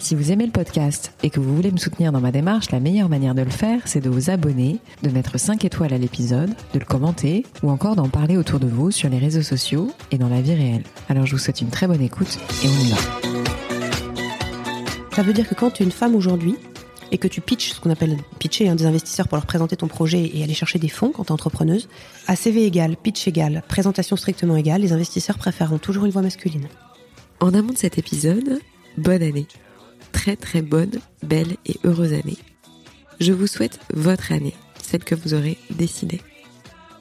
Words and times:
Si 0.00 0.14
vous 0.14 0.32
aimez 0.32 0.46
le 0.46 0.50
podcast 0.50 1.12
et 1.22 1.28
que 1.28 1.40
vous 1.40 1.54
voulez 1.54 1.70
me 1.70 1.76
soutenir 1.76 2.10
dans 2.10 2.22
ma 2.22 2.32
démarche, 2.32 2.70
la 2.70 2.80
meilleure 2.80 3.10
manière 3.10 3.34
de 3.34 3.42
le 3.42 3.50
faire, 3.50 3.82
c'est 3.84 4.00
de 4.00 4.08
vous 4.08 4.30
abonner, 4.30 4.78
de 5.02 5.10
mettre 5.10 5.38
5 5.38 5.62
étoiles 5.66 5.92
à 5.92 5.98
l'épisode, 5.98 6.48
de 6.72 6.78
le 6.78 6.86
commenter 6.86 7.44
ou 7.62 7.70
encore 7.70 7.96
d'en 7.96 8.08
parler 8.08 8.38
autour 8.38 8.60
de 8.60 8.66
vous 8.66 8.90
sur 8.90 9.10
les 9.10 9.18
réseaux 9.18 9.42
sociaux 9.42 9.92
et 10.10 10.16
dans 10.16 10.30
la 10.30 10.40
vie 10.40 10.54
réelle. 10.54 10.84
Alors 11.10 11.26
je 11.26 11.32
vous 11.32 11.38
souhaite 11.38 11.60
une 11.60 11.68
très 11.68 11.86
bonne 11.86 12.00
écoute 12.00 12.38
et 12.64 12.66
on 12.66 12.80
y 12.80 12.90
va. 12.90 12.96
Ça 15.14 15.22
veut 15.22 15.34
dire 15.34 15.46
que 15.46 15.54
quand 15.54 15.70
tu 15.70 15.82
es 15.82 15.86
une 15.86 15.92
femme 15.92 16.14
aujourd'hui 16.14 16.56
et 17.12 17.18
que 17.18 17.28
tu 17.28 17.42
pitches, 17.42 17.74
ce 17.74 17.80
qu'on 17.80 17.90
appelle 17.90 18.16
pitcher 18.38 18.70
hein, 18.70 18.76
des 18.76 18.86
investisseurs 18.86 19.28
pour 19.28 19.36
leur 19.36 19.46
présenter 19.46 19.76
ton 19.76 19.86
projet 19.86 20.30
et 20.34 20.42
aller 20.42 20.54
chercher 20.54 20.78
des 20.78 20.88
fonds 20.88 21.12
quand 21.14 21.24
tu 21.24 21.28
es 21.28 21.32
entrepreneuse, 21.32 21.90
à 22.26 22.36
CV 22.36 22.64
égal, 22.64 22.96
pitch 22.96 23.28
égal, 23.28 23.62
présentation 23.68 24.16
strictement 24.16 24.56
égale, 24.56 24.80
les 24.80 24.94
investisseurs 24.94 25.36
préféreront 25.36 25.78
toujours 25.78 26.06
une 26.06 26.10
voix 26.10 26.22
masculine. 26.22 26.68
En 27.40 27.52
amont 27.52 27.74
de 27.74 27.78
cet 27.78 27.98
épisode, 27.98 28.60
bonne 28.96 29.22
année 29.22 29.46
très 30.12 30.36
très 30.36 30.62
bonne, 30.62 31.00
belle 31.22 31.56
et 31.66 31.76
heureuse 31.84 32.12
année. 32.12 32.38
Je 33.20 33.32
vous 33.32 33.46
souhaite 33.46 33.80
votre 33.92 34.32
année, 34.32 34.54
celle 34.82 35.04
que 35.04 35.14
vous 35.14 35.34
aurez 35.34 35.58
décidée. 35.70 36.20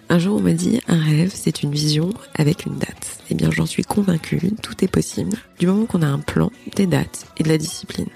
Un 0.09 0.19
jour 0.19 0.37
on 0.37 0.41
m'a 0.41 0.53
dit 0.53 0.81
un 0.87 0.99
rêve 0.99 1.31
c'est 1.33 1.61
une 1.61 1.71
vision 1.71 2.09
avec 2.33 2.65
une 2.65 2.77
date. 2.77 3.19
Eh 3.29 3.35
bien 3.35 3.51
j'en 3.51 3.65
suis 3.65 3.83
convaincue, 3.83 4.39
tout 4.61 4.83
est 4.83 4.91
possible 4.91 5.37
du 5.59 5.67
moment 5.67 5.85
qu'on 5.85 6.01
a 6.01 6.07
un 6.07 6.19
plan, 6.19 6.51
des 6.75 6.87
dates 6.87 7.27
et 7.37 7.43
de 7.43 7.49
la 7.49 7.57
discipline. 7.57 8.09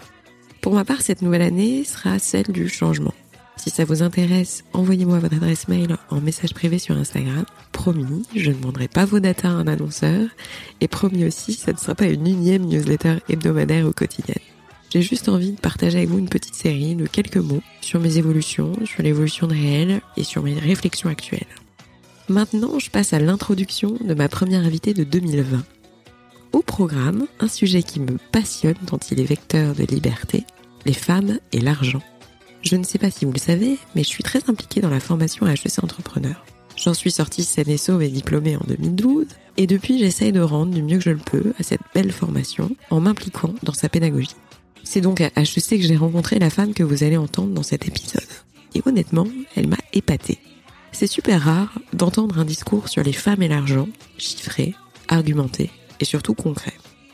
Pour 0.61 0.73
ma 0.73 0.85
part 0.85 1.01
cette 1.01 1.21
nouvelle 1.21 1.43
année 1.43 1.83
sera 1.83 2.17
celle 2.19 2.47
du 2.47 2.67
changement. 2.67 3.13
Si 3.57 3.69
ça 3.69 3.85
vous 3.85 4.01
intéresse, 4.01 4.63
envoyez-moi 4.73 5.19
votre 5.19 5.35
adresse 5.35 5.67
mail 5.67 5.95
en 6.09 6.19
message 6.19 6.53
privé 6.53 6.79
sur 6.79 6.97
Instagram. 6.97 7.45
Promis, 7.71 8.25
je 8.35 8.49
ne 8.49 8.55
demanderai 8.55 8.87
pas 8.87 9.05
vos 9.05 9.19
datas 9.19 9.49
à 9.49 9.51
un 9.51 9.67
annonceur. 9.67 10.27
Et 10.81 10.87
promis 10.87 11.25
aussi, 11.25 11.53
ça 11.53 11.71
ne 11.71 11.77
sera 11.77 11.95
pas 11.95 12.07
une 12.07 12.27
unième 12.27 12.65
newsletter 12.65 13.17
hebdomadaire 13.29 13.87
ou 13.87 13.93
quotidienne. 13.93 14.39
J'ai 14.93 15.01
juste 15.01 15.27
envie 15.27 15.53
de 15.53 15.59
partager 15.59 15.97
avec 15.97 16.09
vous 16.09 16.19
une 16.19 16.29
petite 16.29 16.53
série 16.53 16.93
de 16.93 17.07
quelques 17.07 17.37
mots 17.37 17.63
sur 17.81 17.99
mes 17.99 18.19
évolutions, 18.19 18.73
sur 18.85 19.01
l'évolution 19.01 19.47
de 19.47 19.53
réel 19.53 20.01
et 20.17 20.23
sur 20.23 20.43
mes 20.43 20.53
réflexions 20.53 21.09
actuelles. 21.09 21.47
Maintenant, 22.29 22.77
je 22.77 22.91
passe 22.91 23.11
à 23.11 23.17
l'introduction 23.17 23.97
de 23.99 24.13
ma 24.13 24.29
première 24.29 24.63
invitée 24.63 24.93
de 24.93 25.03
2020. 25.03 25.63
Au 26.51 26.61
programme, 26.61 27.25
un 27.39 27.47
sujet 27.47 27.81
qui 27.81 28.01
me 28.01 28.19
passionne 28.31 28.75
tant 28.85 28.99
il 29.09 29.19
est 29.19 29.25
vecteur 29.25 29.73
de 29.73 29.83
liberté, 29.83 30.43
les 30.85 30.93
femmes 30.93 31.39
et 31.53 31.59
l'argent. 31.59 32.03
Je 32.61 32.75
ne 32.75 32.83
sais 32.83 32.99
pas 32.99 33.09
si 33.09 33.25
vous 33.25 33.33
le 33.33 33.39
savez, 33.39 33.79
mais 33.95 34.03
je 34.03 34.09
suis 34.09 34.23
très 34.23 34.47
impliquée 34.47 34.81
dans 34.81 34.91
la 34.91 34.99
formation 34.99 35.47
à 35.47 35.53
HEC 35.53 35.83
Entrepreneur. 35.83 36.45
J'en 36.77 36.93
suis 36.93 37.11
sortie 37.11 37.43
saine 37.43 37.69
et 37.69 37.77
sauve 37.77 38.03
et 38.03 38.09
diplômée 38.09 38.57
en 38.57 38.63
2012, 38.67 39.25
et 39.57 39.65
depuis 39.65 39.97
j'essaye 39.97 40.31
de 40.31 40.41
rendre 40.41 40.71
du 40.71 40.83
mieux 40.83 40.97
que 40.97 41.03
je 41.03 41.09
le 41.09 41.17
peux 41.17 41.53
à 41.59 41.63
cette 41.63 41.81
belle 41.95 42.11
formation 42.11 42.69
en 42.91 42.99
m'impliquant 42.99 43.55
dans 43.63 43.73
sa 43.73 43.89
pédagogie. 43.89 44.35
C'est 44.83 45.01
donc 45.01 45.21
à 45.21 45.29
HEC 45.35 45.69
que 45.69 45.81
j'ai 45.81 45.95
rencontré 45.95 46.39
la 46.39 46.49
femme 46.49 46.73
que 46.73 46.83
vous 46.83 47.03
allez 47.03 47.17
entendre 47.17 47.53
dans 47.53 47.63
cet 47.63 47.87
épisode. 47.87 48.21
Et 48.75 48.81
honnêtement, 48.85 49.27
elle 49.55 49.67
m'a 49.67 49.77
épatée. 49.93 50.39
C'est 50.91 51.07
super 51.07 51.41
rare 51.41 51.79
d'entendre 51.93 52.39
un 52.39 52.45
discours 52.45 52.89
sur 52.89 53.03
les 53.03 53.13
femmes 53.13 53.41
et 53.41 53.47
l'argent, 53.47 53.87
chiffré, 54.17 54.75
argumenté 55.07 55.71
et 55.99 56.05
surtout 56.05 56.35
concret. 56.35 56.73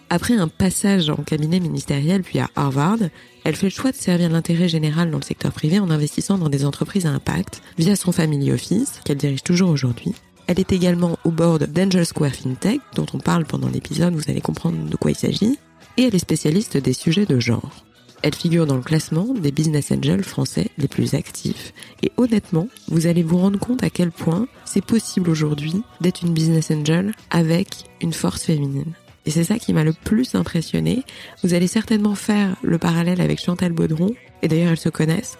Après 0.09 0.33
un 0.33 0.47
passage 0.47 1.09
en 1.09 1.17
cabinet 1.17 1.59
ministériel 1.59 2.23
puis 2.23 2.39
à 2.39 2.49
Harvard, 2.55 2.97
elle 3.43 3.55
fait 3.55 3.67
le 3.67 3.71
choix 3.71 3.91
de 3.91 3.95
servir 3.95 4.29
l'intérêt 4.29 4.67
général 4.67 5.11
dans 5.11 5.19
le 5.19 5.23
secteur 5.23 5.51
privé 5.51 5.79
en 5.79 5.91
investissant 5.91 6.37
dans 6.37 6.49
des 6.49 6.65
entreprises 6.65 7.05
à 7.05 7.11
impact 7.11 7.61
via 7.77 7.95
son 7.95 8.11
family 8.11 8.51
office 8.51 9.01
qu'elle 9.05 9.17
dirige 9.17 9.43
toujours 9.43 9.69
aujourd'hui. 9.69 10.13
Elle 10.47 10.59
est 10.59 10.73
également 10.73 11.17
au 11.25 11.31
board 11.31 11.71
d'Angel 11.71 12.07
Square 12.07 12.33
FinTech 12.33 12.81
dont 12.95 13.05
on 13.13 13.19
parle 13.19 13.45
pendant 13.45 13.69
l'épisode, 13.69 14.15
vous 14.15 14.29
allez 14.29 14.41
comprendre 14.41 14.89
de 14.89 14.95
quoi 14.95 15.11
il 15.11 15.17
s'agit 15.17 15.59
et 15.99 16.03
elle 16.03 16.15
est 16.15 16.19
spécialiste 16.19 16.77
des 16.77 16.93
sujets 16.93 17.25
de 17.25 17.41
genre. 17.41 17.83
Elle 18.21 18.33
figure 18.33 18.65
dans 18.65 18.77
le 18.77 18.81
classement 18.81 19.33
des 19.33 19.51
business 19.51 19.91
angels 19.91 20.23
français 20.23 20.69
les 20.77 20.87
plus 20.87 21.13
actifs. 21.13 21.73
Et 22.01 22.13
honnêtement, 22.15 22.69
vous 22.87 23.05
allez 23.05 23.21
vous 23.21 23.37
rendre 23.37 23.59
compte 23.59 23.83
à 23.83 23.89
quel 23.89 24.11
point 24.11 24.47
c'est 24.63 24.83
possible 24.83 25.29
aujourd'hui 25.29 25.73
d'être 25.99 26.21
une 26.21 26.33
business 26.33 26.71
angel 26.71 27.11
avec 27.31 27.67
une 27.99 28.13
force 28.13 28.43
féminine. 28.43 28.93
Et 29.25 29.31
c'est 29.31 29.43
ça 29.43 29.59
qui 29.59 29.73
m'a 29.73 29.83
le 29.83 29.91
plus 29.91 30.35
impressionné. 30.35 31.03
Vous 31.43 31.53
allez 31.53 31.67
certainement 31.67 32.15
faire 32.15 32.55
le 32.61 32.77
parallèle 32.77 33.19
avec 33.19 33.41
Chantal 33.41 33.73
Baudron. 33.73 34.15
Et 34.41 34.47
d'ailleurs, 34.47 34.71
elles 34.71 34.77
se 34.77 34.87
connaissent. 34.87 35.37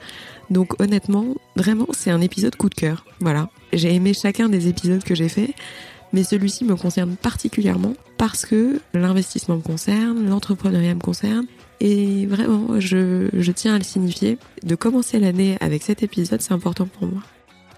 Donc 0.49 0.81
honnêtement, 0.81 1.35
vraiment, 1.55 1.87
c'est 1.91 2.11
un 2.11 2.19
épisode 2.19 2.57
coup 2.57 2.67
de 2.67 2.75
cœur. 2.75 3.05
Voilà. 3.21 3.49
J'ai 3.71 3.93
aimé 3.93 4.13
chacun 4.13 4.49
des 4.49 4.67
épisodes 4.67 5.03
que 5.05 5.15
j'ai 5.15 5.29
fait 5.29 5.55
mais 6.13 6.23
celui-ci 6.23 6.65
me 6.65 6.75
concerne 6.75 7.15
particulièrement 7.15 7.93
parce 8.19 8.45
que 8.45 8.81
l'investissement 8.93 9.55
me 9.55 9.61
concerne, 9.61 10.29
l'entrepreneuriat 10.29 10.93
me 10.93 10.99
concerne, 10.99 11.47
et 11.79 12.25
vraiment, 12.25 12.77
je, 12.77 13.51
tiens 13.51 13.75
à 13.75 13.77
le 13.77 13.85
signifier. 13.85 14.37
De 14.61 14.75
commencer 14.75 15.19
l'année 15.19 15.57
avec 15.61 15.83
cet 15.83 16.03
épisode, 16.03 16.41
c'est 16.41 16.51
important 16.51 16.85
pour 16.85 17.07
moi. 17.07 17.23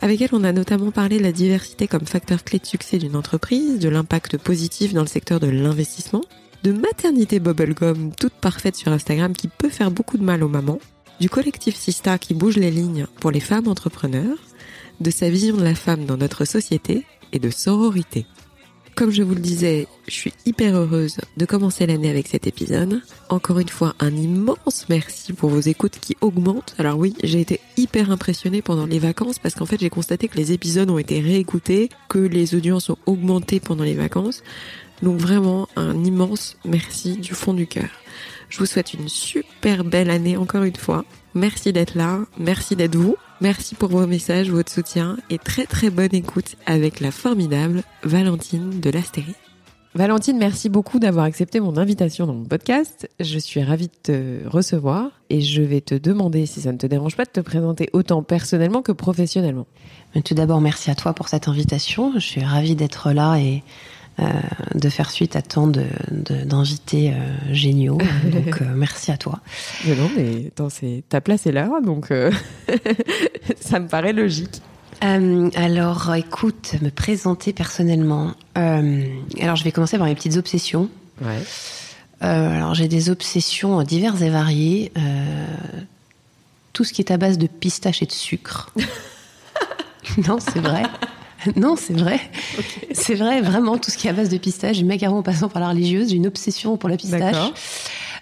Avec 0.01 0.19
elle, 0.19 0.31
on 0.33 0.43
a 0.43 0.51
notamment 0.51 0.89
parlé 0.89 1.19
de 1.19 1.23
la 1.23 1.31
diversité 1.31 1.87
comme 1.87 2.07
facteur 2.07 2.43
clé 2.43 2.57
de 2.57 2.65
succès 2.65 2.97
d'une 2.97 3.15
entreprise, 3.15 3.77
de 3.77 3.87
l'impact 3.87 4.39
positif 4.39 4.93
dans 4.93 5.01
le 5.01 5.07
secteur 5.07 5.39
de 5.39 5.47
l'investissement, 5.47 6.23
de 6.63 6.71
maternité 6.71 7.39
bubblegum 7.39 8.11
toute 8.11 8.33
parfaite 8.33 8.75
sur 8.75 8.91
Instagram 8.91 9.33
qui 9.33 9.47
peut 9.47 9.69
faire 9.69 9.91
beaucoup 9.91 10.17
de 10.17 10.23
mal 10.23 10.41
aux 10.43 10.49
mamans, 10.49 10.79
du 11.19 11.29
collectif 11.29 11.75
Sista 11.75 12.17
qui 12.17 12.33
bouge 12.33 12.57
les 12.57 12.71
lignes 12.71 13.05
pour 13.19 13.29
les 13.29 13.39
femmes 13.39 13.67
entrepreneurs, 13.67 14.39
de 15.01 15.11
sa 15.11 15.29
vision 15.29 15.55
de 15.55 15.63
la 15.63 15.75
femme 15.75 16.05
dans 16.05 16.17
notre 16.17 16.45
société 16.45 17.05
et 17.31 17.37
de 17.37 17.51
sororité. 17.51 18.25
Comme 18.95 19.11
je 19.11 19.23
vous 19.23 19.33
le 19.33 19.41
disais, 19.41 19.87
je 20.07 20.13
suis 20.13 20.33
hyper 20.45 20.75
heureuse 20.75 21.17
de 21.37 21.45
commencer 21.45 21.87
l'année 21.87 22.09
avec 22.09 22.27
cet 22.27 22.45
épisode. 22.45 23.01
Encore 23.29 23.59
une 23.59 23.69
fois, 23.69 23.95
un 23.99 24.15
immense 24.15 24.85
merci 24.89 25.33
pour 25.33 25.49
vos 25.49 25.61
écoutes 25.61 25.97
qui 25.99 26.17
augmentent. 26.21 26.75
Alors 26.77 26.97
oui, 26.97 27.15
j'ai 27.23 27.41
été 27.41 27.61
hyper 27.77 28.11
impressionnée 28.11 28.61
pendant 28.61 28.85
les 28.85 28.99
vacances 28.99 29.39
parce 29.39 29.55
qu'en 29.55 29.65
fait 29.65 29.79
j'ai 29.79 29.89
constaté 29.89 30.27
que 30.27 30.37
les 30.37 30.51
épisodes 30.51 30.89
ont 30.89 30.97
été 30.97 31.19
réécoutés, 31.19 31.89
que 32.09 32.19
les 32.19 32.53
audiences 32.53 32.89
ont 32.89 32.97
augmenté 33.05 33.59
pendant 33.59 33.85
les 33.85 33.95
vacances. 33.95 34.43
Donc 35.01 35.17
vraiment 35.17 35.67
un 35.75 36.03
immense 36.03 36.57
merci 36.65 37.17
du 37.17 37.33
fond 37.33 37.53
du 37.53 37.67
cœur. 37.67 37.89
Je 38.51 38.59
vous 38.59 38.65
souhaite 38.65 38.93
une 38.93 39.07
super 39.07 39.85
belle 39.85 40.09
année 40.09 40.35
encore 40.35 40.63
une 40.63 40.75
fois. 40.75 41.05
Merci 41.35 41.71
d'être 41.71 41.95
là, 41.95 42.19
merci 42.37 42.75
d'être 42.75 42.97
vous. 42.97 43.15
Merci 43.39 43.75
pour 43.75 43.89
vos 43.89 44.05
messages, 44.05 44.51
votre 44.51 44.69
soutien 44.69 45.15
et 45.29 45.37
très 45.37 45.65
très 45.65 45.89
bonne 45.89 46.13
écoute 46.13 46.57
avec 46.65 46.99
la 46.99 47.11
formidable 47.11 47.81
Valentine 48.03 48.81
de 48.81 48.89
l'Astérie. 48.89 49.35
Valentine, 49.95 50.37
merci 50.37 50.67
beaucoup 50.67 50.99
d'avoir 50.99 51.23
accepté 51.23 51.61
mon 51.61 51.77
invitation 51.77 52.27
dans 52.27 52.33
mon 52.33 52.43
podcast. 52.43 53.09
Je 53.21 53.39
suis 53.39 53.63
ravie 53.63 53.87
de 53.87 53.93
te 54.03 54.47
recevoir 54.49 55.11
et 55.29 55.39
je 55.39 55.61
vais 55.61 55.81
te 55.81 55.95
demander, 55.95 56.45
si 56.45 56.59
ça 56.59 56.73
ne 56.73 56.77
te 56.77 56.87
dérange 56.87 57.15
pas, 57.15 57.23
de 57.23 57.29
te 57.29 57.39
présenter 57.39 57.89
autant 57.93 58.21
personnellement 58.21 58.81
que 58.81 58.91
professionnellement. 58.91 59.65
tout 60.25 60.33
d'abord, 60.33 60.59
merci 60.59 60.91
à 60.91 60.95
toi 60.95 61.13
pour 61.13 61.29
cette 61.29 61.47
invitation. 61.47 62.11
Je 62.15 62.19
suis 62.19 62.43
ravie 62.43 62.75
d'être 62.75 63.13
là 63.13 63.37
et 63.37 63.63
euh, 64.21 64.25
de 64.75 64.89
faire 64.89 65.09
suite 65.09 65.35
à 65.35 65.41
tant 65.41 65.67
d'invités 65.67 67.09
de, 67.09 67.15
euh, 67.15 67.53
géniaux. 67.53 67.97
Donc, 68.25 68.61
euh, 68.61 68.65
merci 68.75 69.11
à 69.11 69.17
toi. 69.17 69.39
Mais 69.85 69.95
non, 69.95 70.11
mais 70.15 70.47
attends, 70.47 70.67
ta 71.09 71.21
place 71.21 71.47
est 71.47 71.51
là, 71.51 71.69
donc 71.83 72.09
ça 73.59 73.79
me 73.79 73.87
paraît 73.87 74.13
logique. 74.13 74.61
alors, 75.01 76.13
écoute, 76.13 76.75
me 76.81 76.89
présenter 76.89 77.53
personnellement. 77.53 78.33
alors, 78.55 79.55
je 79.55 79.63
vais 79.63 79.71
commencer 79.71 79.97
par 79.97 80.07
mes 80.07 80.15
petites 80.15 80.37
obsessions. 80.37 80.89
Ouais. 81.21 81.41
alors, 82.19 82.75
j'ai 82.75 82.87
des 82.87 83.09
obsessions 83.09 83.81
diverses 83.83 84.21
et 84.21 84.29
variées. 84.29 84.91
tout 86.73 86.83
ce 86.83 86.93
qui 86.93 87.01
est 87.01 87.11
à 87.11 87.17
base 87.17 87.37
de 87.37 87.47
pistache 87.47 88.03
et 88.03 88.05
de 88.05 88.11
sucre. 88.11 88.71
non, 90.27 90.39
c'est 90.39 90.59
vrai. 90.59 90.83
non, 91.55 91.75
c'est 91.75 91.93
vrai. 91.93 92.19
C'est 92.91 93.15
vrai, 93.15 93.41
vraiment, 93.41 93.77
tout 93.77 93.91
ce 93.91 93.97
qui 93.97 94.07
est 94.07 94.09
à 94.09 94.13
base 94.13 94.29
de 94.29 94.37
pistache, 94.37 94.77
du 94.77 94.85
macaron 94.85 95.19
en 95.19 95.23
passant 95.23 95.49
par 95.49 95.61
la 95.61 95.69
religieuse, 95.69 96.09
j'ai 96.09 96.15
une 96.15 96.27
obsession 96.27 96.77
pour 96.77 96.89
la 96.89 96.97
pistache. 96.97 97.53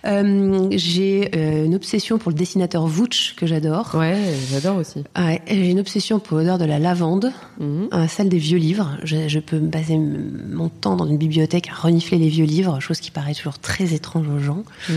Euh, 0.06 0.68
j'ai 0.72 1.30
euh, 1.36 1.66
une 1.66 1.76
obsession 1.76 2.20
pour 2.20 2.32
le 2.32 2.38
dessinateur 2.38 2.88
Vouch 2.88 3.36
que 3.36 3.46
j'adore. 3.46 3.92
Ouais, 3.96 4.18
j'adore 4.50 4.78
aussi. 4.78 5.04
Ouais, 5.18 5.42
j'ai 5.48 5.70
une 5.70 5.80
obsession 5.80 6.20
pour 6.20 6.38
l'odeur 6.38 6.58
de 6.58 6.66
la 6.66 6.80
lavande, 6.80 7.34
mhm. 7.60 7.90
celle 8.08 8.30
des 8.30 8.38
vieux 8.38 8.58
livres. 8.58 8.98
Je, 9.04 9.40
peux 9.40 9.60
baser 9.60 9.98
mon 9.98 10.70
temps 10.70 10.96
dans 10.96 11.06
une 11.06 11.18
bibliothèque 11.18 11.70
à 11.70 11.74
renifler 11.74 12.18
les 12.18 12.30
vieux 12.30 12.46
livres, 12.46 12.80
chose 12.80 13.00
qui 13.00 13.12
paraît 13.12 13.34
toujours 13.34 13.60
très 13.60 13.94
étrange 13.94 14.28
aux 14.30 14.40
gens. 14.40 14.64
Mhm. 14.88 14.96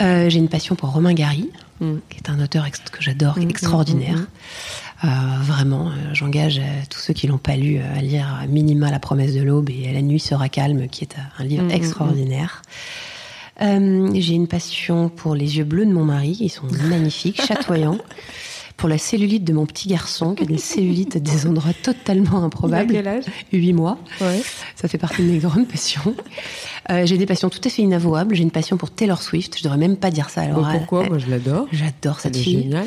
Euh, 0.00 0.30
j'ai 0.30 0.38
une 0.38 0.48
passion 0.48 0.76
pour 0.76 0.90
Romain 0.90 1.12
Gary, 1.12 1.50
mhm. 1.80 2.00
qui 2.08 2.16
est 2.16 2.30
un 2.30 2.40
auteur 2.42 2.70
que 2.70 3.02
j'adore, 3.02 3.38
extraordinaire. 3.38 4.18
Vraiment, 5.02 5.90
j'engage 6.12 6.60
tous 6.90 6.98
ceux 6.98 7.12
qui 7.12 7.26
l'ont 7.26 7.38
pas 7.38 7.56
lu 7.56 7.78
à 7.78 8.00
lire 8.00 8.44
minima 8.48 8.90
La 8.90 9.00
promesse 9.00 9.34
de 9.34 9.42
l'aube 9.42 9.70
et 9.70 9.92
La 9.92 10.02
nuit 10.02 10.20
sera 10.20 10.48
calme, 10.48 10.88
qui 10.88 11.04
est 11.04 11.16
un 11.38 11.44
livre 11.44 11.64
mm, 11.64 11.66
mm, 11.66 11.70
mm. 11.70 11.74
extraordinaire. 11.74 12.62
J'ai 13.60 14.34
une 14.34 14.48
passion 14.48 15.08
pour 15.08 15.34
les 15.34 15.58
yeux 15.58 15.64
bleus 15.64 15.86
de 15.86 15.92
mon 15.92 16.04
mari, 16.04 16.36
ils 16.40 16.50
sont 16.50 16.66
magnifiques, 16.88 17.42
chatoyants 17.42 17.98
pour 18.76 18.88
la 18.88 18.98
cellulite 18.98 19.44
de 19.44 19.52
mon 19.52 19.66
petit 19.66 19.88
garçon, 19.88 20.34
qui 20.34 20.42
a 20.42 20.46
des 20.46 20.58
cellulites 20.58 21.18
des 21.18 21.46
endroits 21.46 21.72
totalement 21.82 22.44
improbables. 22.44 22.92
Il 22.92 22.98
a 22.98 23.02
quel 23.02 23.08
âge? 23.08 23.24
8 23.52 23.72
mois. 23.72 23.98
Ouais. 24.20 24.42
Ça 24.76 24.88
fait 24.88 24.98
partie 24.98 25.22
de 25.22 25.30
mes 25.30 25.38
grandes 25.38 25.68
passions. 25.68 26.14
Euh, 26.90 27.06
j'ai 27.06 27.16
des 27.16 27.26
passions 27.26 27.48
tout 27.48 27.60
à 27.64 27.68
fait 27.68 27.82
inavouables. 27.82 28.34
J'ai 28.34 28.42
une 28.42 28.50
passion 28.50 28.76
pour 28.76 28.90
Taylor 28.90 29.22
Swift. 29.22 29.56
Je 29.56 29.62
devrais 29.62 29.78
même 29.78 29.96
pas 29.96 30.10
dire 30.10 30.30
ça. 30.30 30.42
Alors, 30.42 30.68
pourquoi? 30.68 31.08
Moi, 31.08 31.18
je 31.18 31.28
l'adore. 31.28 31.66
J'adore 31.72 32.20
cette 32.20 32.36
elle 32.36 32.42
fille. 32.42 32.58
Est 32.58 32.62
géniale. 32.62 32.86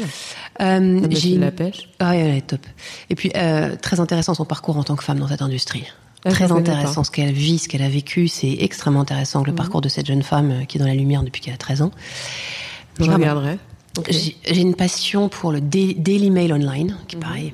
Euh, 0.62 1.08
j'ai 1.10 1.38
la 1.38 1.52
pêche. 1.52 1.90
Ah, 2.00 2.16
elle 2.16 2.36
est 2.36 2.48
top. 2.48 2.66
Et 3.10 3.16
puis 3.16 3.32
euh, 3.36 3.76
très 3.82 4.00
intéressant 4.00 4.34
son 4.34 4.46
parcours 4.46 4.78
en 4.78 4.84
tant 4.84 4.96
que 4.96 5.04
femme 5.04 5.20
dans 5.20 5.28
cette 5.28 5.42
industrie. 5.42 5.86
Ah, 6.26 6.32
très 6.32 6.52
intéressant 6.52 7.04
ce 7.04 7.12
qu'elle 7.12 7.32
vit, 7.32 7.60
ce 7.60 7.70
qu'elle 7.70 7.84
a 7.84 7.90
vécu. 7.90 8.28
C'est 8.28 8.58
extrêmement 8.60 9.02
intéressant 9.02 9.44
le 9.44 9.52
mhm. 9.52 9.58
parcours 9.58 9.82
de 9.82 9.90
cette 9.90 10.08
jeune 10.08 10.24
femme 10.24 10.52
euh, 10.52 10.64
qui 10.66 10.78
est 10.78 10.80
dans 10.80 10.88
la 10.88 10.96
lumière 10.96 11.24
depuis 11.24 11.42
qu'elle 11.42 11.54
a 11.54 11.58
13 11.58 11.84
ans. 11.84 11.92
Je 13.00 13.10
regarderai. 13.12 13.58
J'ai 14.10 14.62
une 14.62 14.76
passion 14.76 15.30
pour 15.30 15.52
le 15.52 15.62
Daily 15.62 16.32
Mail 16.32 16.54
Online, 16.54 16.98
qui 17.08 17.16
mhm. 17.16 17.22
paraît 17.22 17.54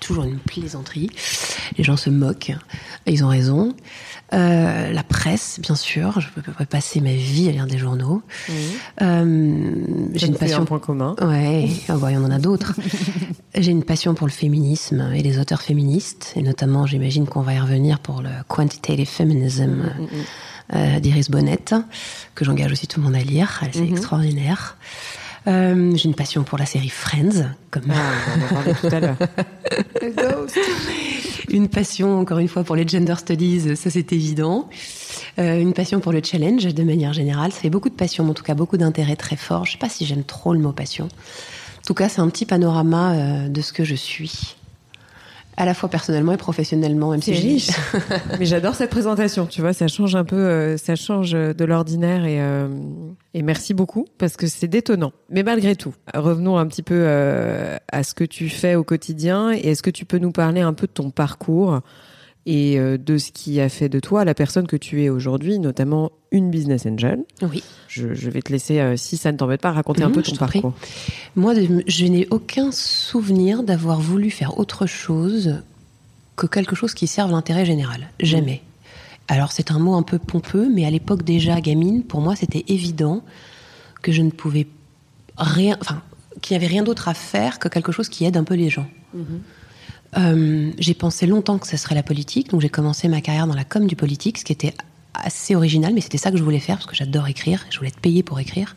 toujours 0.00 0.24
une 0.24 0.38
plaisanterie. 0.38 1.10
Les 1.76 1.84
gens 1.84 1.96
se 1.96 2.10
moquent, 2.10 2.54
et 3.06 3.12
ils 3.12 3.24
ont 3.24 3.28
raison. 3.28 3.74
Euh, 4.32 4.92
la 4.92 5.02
presse, 5.02 5.58
bien 5.60 5.74
sûr. 5.74 6.20
Je 6.20 6.28
peux 6.28 6.64
passer 6.64 7.00
ma 7.00 7.12
vie 7.12 7.48
à 7.48 7.52
lire 7.52 7.66
des 7.66 7.78
journaux. 7.78 8.22
Euh, 9.02 9.74
j'ai 10.14 10.26
une 10.26 10.36
passion. 10.36 10.62
Un 10.62 10.64
point 10.64 10.78
commun. 10.78 11.16
Ouais, 11.20 11.68
ah 11.88 12.10
y 12.10 12.16
en 12.16 12.30
a 12.30 12.38
d'autres. 12.38 12.74
j'ai 13.54 13.70
une 13.70 13.82
passion 13.82 14.14
pour 14.14 14.26
le 14.26 14.32
féminisme 14.32 15.12
et 15.14 15.22
les 15.22 15.38
auteurs 15.38 15.62
féministes, 15.62 16.32
et 16.36 16.42
notamment, 16.42 16.86
j'imagine 16.86 17.26
qu'on 17.26 17.42
va 17.42 17.54
y 17.54 17.60
revenir 17.60 17.98
pour 17.98 18.22
le 18.22 18.30
quantitative 18.48 19.08
feminism. 19.08 19.70
Mhm, 19.70 20.08
euh, 20.72 21.00
d'Iris 21.00 21.28
Bonnet, 21.28 21.64
que 22.36 22.44
j'engage 22.44 22.70
aussi 22.70 22.86
tout 22.86 23.00
le 23.00 23.06
monde 23.06 23.16
à 23.16 23.24
lire. 23.24 23.60
C'est 23.72 23.88
extraordinaire. 23.88 24.76
Euh, 25.46 25.96
j'ai 25.96 26.04
une 26.04 26.14
passion 26.14 26.42
pour 26.42 26.58
la 26.58 26.66
série 26.66 26.88
Friends, 26.88 27.54
comme 27.70 27.84
ah, 27.90 28.12
on 28.36 28.44
en 28.44 28.48
parlait 28.48 28.74
tout 28.74 28.94
à 28.94 29.00
l'heure. 29.00 29.16
une 31.48 31.68
passion, 31.68 32.18
encore 32.18 32.38
une 32.38 32.48
fois, 32.48 32.62
pour 32.62 32.76
les 32.76 32.86
gender 32.86 33.14
studies, 33.16 33.76
ça 33.76 33.90
c'est 33.90 34.12
évident. 34.12 34.68
Euh, 35.38 35.60
une 35.60 35.72
passion 35.72 36.00
pour 36.00 36.12
le 36.12 36.20
challenge, 36.22 36.66
de 36.66 36.82
manière 36.82 37.12
générale. 37.12 37.52
Ça 37.52 37.60
fait 37.60 37.70
beaucoup 37.70 37.88
de 37.88 37.94
passion, 37.94 38.24
mais 38.24 38.30
en 38.30 38.34
tout 38.34 38.42
cas 38.42 38.54
beaucoup 38.54 38.76
d'intérêt 38.76 39.16
très 39.16 39.36
fort. 39.36 39.64
Je 39.64 39.72
sais 39.72 39.78
pas 39.78 39.88
si 39.88 40.04
j'aime 40.04 40.24
trop 40.24 40.52
le 40.52 40.60
mot 40.60 40.72
passion. 40.72 41.06
En 41.06 41.86
tout 41.86 41.94
cas, 41.94 42.08
c'est 42.08 42.20
un 42.20 42.28
petit 42.28 42.46
panorama 42.46 43.12
euh, 43.12 43.48
de 43.48 43.60
ce 43.62 43.72
que 43.72 43.84
je 43.84 43.94
suis 43.94 44.56
à 45.60 45.66
la 45.66 45.74
fois 45.74 45.90
personnellement 45.90 46.32
et 46.32 46.38
professionnellement, 46.38 47.10
même 47.10 47.20
si 47.20 47.32
riche. 47.32 47.68
Mais 48.38 48.46
j'adore 48.46 48.74
cette 48.74 48.88
présentation. 48.88 49.44
Tu 49.44 49.60
vois, 49.60 49.74
ça 49.74 49.88
change 49.88 50.16
un 50.16 50.24
peu, 50.24 50.36
euh, 50.36 50.78
ça 50.78 50.96
change 50.96 51.32
de 51.32 51.64
l'ordinaire 51.66 52.24
et, 52.24 52.40
euh, 52.40 52.66
et 53.34 53.42
merci 53.42 53.74
beaucoup 53.74 54.06
parce 54.16 54.38
que 54.38 54.46
c'est 54.46 54.68
détonnant. 54.68 55.12
Mais 55.28 55.42
malgré 55.42 55.76
tout, 55.76 55.92
revenons 56.14 56.56
un 56.56 56.66
petit 56.66 56.82
peu 56.82 56.94
euh, 56.96 57.76
à 57.92 58.02
ce 58.04 58.14
que 58.14 58.24
tu 58.24 58.48
fais 58.48 58.74
au 58.74 58.84
quotidien 58.84 59.52
et 59.52 59.68
est-ce 59.68 59.82
que 59.82 59.90
tu 59.90 60.06
peux 60.06 60.16
nous 60.16 60.32
parler 60.32 60.62
un 60.62 60.72
peu 60.72 60.86
de 60.86 60.92
ton 60.92 61.10
parcours? 61.10 61.80
Et 62.50 62.80
euh, 62.80 62.98
de 62.98 63.16
ce 63.16 63.30
qui 63.30 63.60
a 63.60 63.68
fait 63.68 63.88
de 63.88 64.00
toi 64.00 64.24
la 64.24 64.34
personne 64.34 64.66
que 64.66 64.76
tu 64.76 65.04
es 65.04 65.08
aujourd'hui, 65.08 65.60
notamment 65.60 66.10
une 66.32 66.50
business 66.50 66.84
angel. 66.84 67.22
Oui. 67.42 67.62
Je, 67.86 68.08
vais 68.28 68.42
te 68.42 68.50
laisser, 68.50 68.80
euh, 68.80 68.96
si 68.96 69.16
ça 69.16 69.30
ne 69.30 69.36
t'embête 69.36 69.60
pas, 69.60 69.70
raconter 69.70 70.02
un 70.02 70.10
peu 70.10 70.20
ton 70.20 70.34
parcours. 70.34 70.74
Moi, 71.36 71.54
je 71.86 72.06
n'ai 72.06 72.26
aucun 72.30 72.72
souvenir 72.72 73.62
d'avoir 73.62 74.00
voulu 74.00 74.30
faire 74.30 74.58
autre 74.58 74.86
chose 74.86 75.62
que 76.34 76.48
quelque 76.48 76.74
chose 76.74 76.92
qui 76.92 77.06
serve 77.06 77.30
l'intérêt 77.30 77.64
général. 77.64 78.10
Jamais. 78.18 78.62
Alors 79.28 79.52
c'est 79.52 79.70
un 79.70 79.78
mot 79.78 79.94
un 79.94 80.02
peu 80.02 80.18
pompeux, 80.18 80.68
mais 80.68 80.84
à 80.84 80.90
l'époque 80.90 81.22
déjà 81.22 81.60
gamine, 81.60 82.02
pour 82.02 82.20
moi 82.20 82.34
c'était 82.34 82.64
évident 82.66 83.22
que 84.02 84.10
je 84.10 84.22
ne 84.22 84.30
pouvais 84.30 84.66
rien, 85.36 85.76
enfin 85.80 86.02
qu'il 86.40 86.56
n'y 86.56 86.64
avait 86.64 86.72
rien 86.72 86.82
d'autre 86.82 87.06
à 87.06 87.14
faire 87.14 87.60
que 87.60 87.68
quelque 87.68 87.92
chose 87.92 88.08
qui 88.08 88.24
aide 88.24 88.36
un 88.36 88.42
peu 88.42 88.54
les 88.54 88.70
gens. 88.70 88.88
Mhm. 89.14 89.40
Euh, 90.16 90.72
j'ai 90.78 90.94
pensé 90.94 91.26
longtemps 91.26 91.58
que 91.58 91.66
ce 91.66 91.76
serait 91.76 91.94
la 91.94 92.02
politique, 92.02 92.50
donc 92.50 92.60
j'ai 92.60 92.68
commencé 92.68 93.08
ma 93.08 93.20
carrière 93.20 93.46
dans 93.46 93.54
la 93.54 93.64
com 93.64 93.86
du 93.86 93.96
politique, 93.96 94.38
ce 94.38 94.44
qui 94.44 94.52
était 94.52 94.74
assez 95.14 95.54
original, 95.54 95.92
mais 95.94 96.00
c'était 96.00 96.18
ça 96.18 96.30
que 96.30 96.36
je 96.36 96.42
voulais 96.42 96.60
faire 96.60 96.76
parce 96.76 96.86
que 96.86 96.96
j'adore 96.96 97.28
écrire, 97.28 97.64
je 97.70 97.78
voulais 97.78 97.88
être 97.90 98.00
payée 98.00 98.22
pour 98.22 98.40
écrire. 98.40 98.76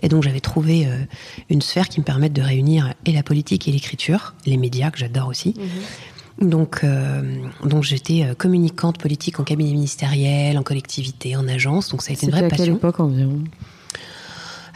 Et 0.00 0.08
donc 0.08 0.22
j'avais 0.22 0.40
trouvé 0.40 0.86
euh, 0.86 1.04
une 1.50 1.62
sphère 1.62 1.88
qui 1.88 2.00
me 2.00 2.04
permette 2.04 2.32
de 2.32 2.42
réunir 2.42 2.94
et 3.04 3.12
la 3.12 3.22
politique 3.22 3.66
et 3.66 3.72
l'écriture, 3.72 4.34
les 4.46 4.56
médias 4.56 4.90
que 4.90 4.98
j'adore 4.98 5.28
aussi. 5.28 5.54
Mhm. 5.56 6.50
Donc, 6.50 6.80
euh, 6.84 7.22
donc 7.64 7.82
j'étais 7.82 8.32
communicante 8.38 8.98
politique 8.98 9.40
en 9.40 9.44
cabinet 9.44 9.72
ministériel, 9.72 10.56
en 10.56 10.62
collectivité, 10.62 11.34
en 11.34 11.48
agence. 11.48 11.88
Donc 11.88 12.02
ça 12.02 12.10
a 12.10 12.14
été 12.14 12.26
une 12.26 12.32
vraie 12.32 12.46
passion. 12.46 12.62
À 12.62 12.66
quelle 12.66 12.76
époque 12.76 13.00
environ? 13.00 13.42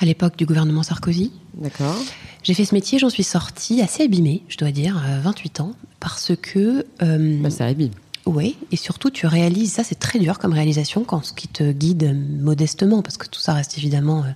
À 0.02 0.04
l'époque 0.04 0.37
du 0.37 0.46
gouvernement 0.46 0.82
Sarkozy. 0.82 1.31
D'accord. 1.54 1.96
J'ai 2.43 2.54
fait 2.54 2.64
ce 2.64 2.75
métier, 2.75 2.99
j'en 2.99 3.08
suis 3.08 3.22
sortie 3.22 3.81
assez 3.82 4.02
abîmée, 4.02 4.43
je 4.49 4.56
dois 4.56 4.72
dire, 4.72 4.96
à 4.96 5.20
28 5.20 5.60
ans, 5.60 5.76
parce 6.00 6.32
que... 6.34 6.84
Euh, 7.02 7.40
bah, 7.40 7.50
ça 7.50 7.66
abîme. 7.66 7.93
Oui, 8.26 8.56
et 8.72 8.76
surtout 8.76 9.10
tu 9.10 9.28
réalises, 9.28 9.75
ça 9.75 9.84
c'est 9.84 10.00
très 10.00 10.19
dur 10.19 10.40
comme 10.40 10.52
réalisation 10.52 11.04
quand 11.04 11.25
ce 11.25 11.32
qui 11.32 11.46
te 11.46 11.70
guide 11.70 12.16
modestement, 12.40 13.00
parce 13.00 13.16
que 13.16 13.28
tout 13.28 13.40
ça 13.40 13.52
reste 13.52 13.78
évidemment 13.78 14.25
euh, 14.25 14.31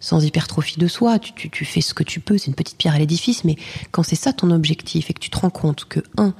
sans 0.00 0.24
hypertrophie 0.24 0.80
de 0.80 0.88
soi, 0.88 1.20
tu, 1.20 1.32
tu, 1.34 1.50
tu, 1.50 1.64
fais 1.64 1.80
ce 1.82 1.94
que 1.94 2.02
tu 2.02 2.18
peux, 2.18 2.36
c'est 2.36 2.48
une 2.48 2.54
petite 2.54 2.76
pierre 2.76 2.96
à 2.96 2.98
l'édifice, 2.98 3.44
mais 3.44 3.54
quand 3.92 4.02
c'est 4.02 4.16
ça 4.16 4.32
ton 4.32 4.50
objectif 4.50 5.08
et 5.08 5.12
que 5.12 5.20
tu 5.20 5.30
te 5.30 5.38
rends 5.38 5.50
compte 5.50 5.84
que, 5.84 6.00
un, 6.18 6.34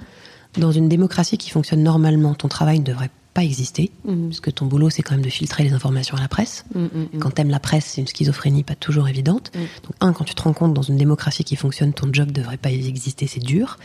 dans 0.59 0.73
une 0.73 0.89
démocratie 0.89 1.39
qui 1.39 1.51
fonctionne 1.51 1.85
normalement, 1.85 2.35
ton 2.35 2.49
travail 2.49 2.81
ne 2.81 2.85
devrait 2.85 3.11
pas 3.37 3.45
exister, 3.45 3.91
mm. 4.07 4.29
parce 4.29 4.41
que 4.41 4.51
ton 4.51 4.65
boulot, 4.65 4.89
c'est 4.89 5.03
quand 5.03 5.15
même 5.15 5.25
de 5.25 5.29
filtrer 5.29 5.63
les 5.63 5.75
informations 5.75 6.17
à 6.17 6.21
la 6.21 6.29
presse. 6.29 6.65
Mm, 6.75 6.85
mm, 6.85 7.19
quand 7.21 7.33
t'aimes 7.33 7.51
la 7.51 7.61
presse, 7.61 7.85
c'est 7.85 8.01
une 8.01 8.07
schizophrénie 8.07 8.63
pas 8.63 8.75
toujours 8.75 9.09
évidente. 9.09 9.53
Donc, 9.55 9.95
un, 10.01 10.15
quand 10.15 10.25
tu 10.25 10.35
te 10.35 10.41
rends 10.41 10.55
compte 10.55 10.73
dans 10.73 10.81
une 10.81 10.97
démocratie 10.97 11.45
qui 11.45 11.55
fonctionne, 11.55 11.93
ton 11.93 12.09
job 12.11 12.33
devrait 12.33 12.57
pas 12.57 12.71
exister, 12.71 13.27
c'est 13.27 13.45
dur. 13.45 13.79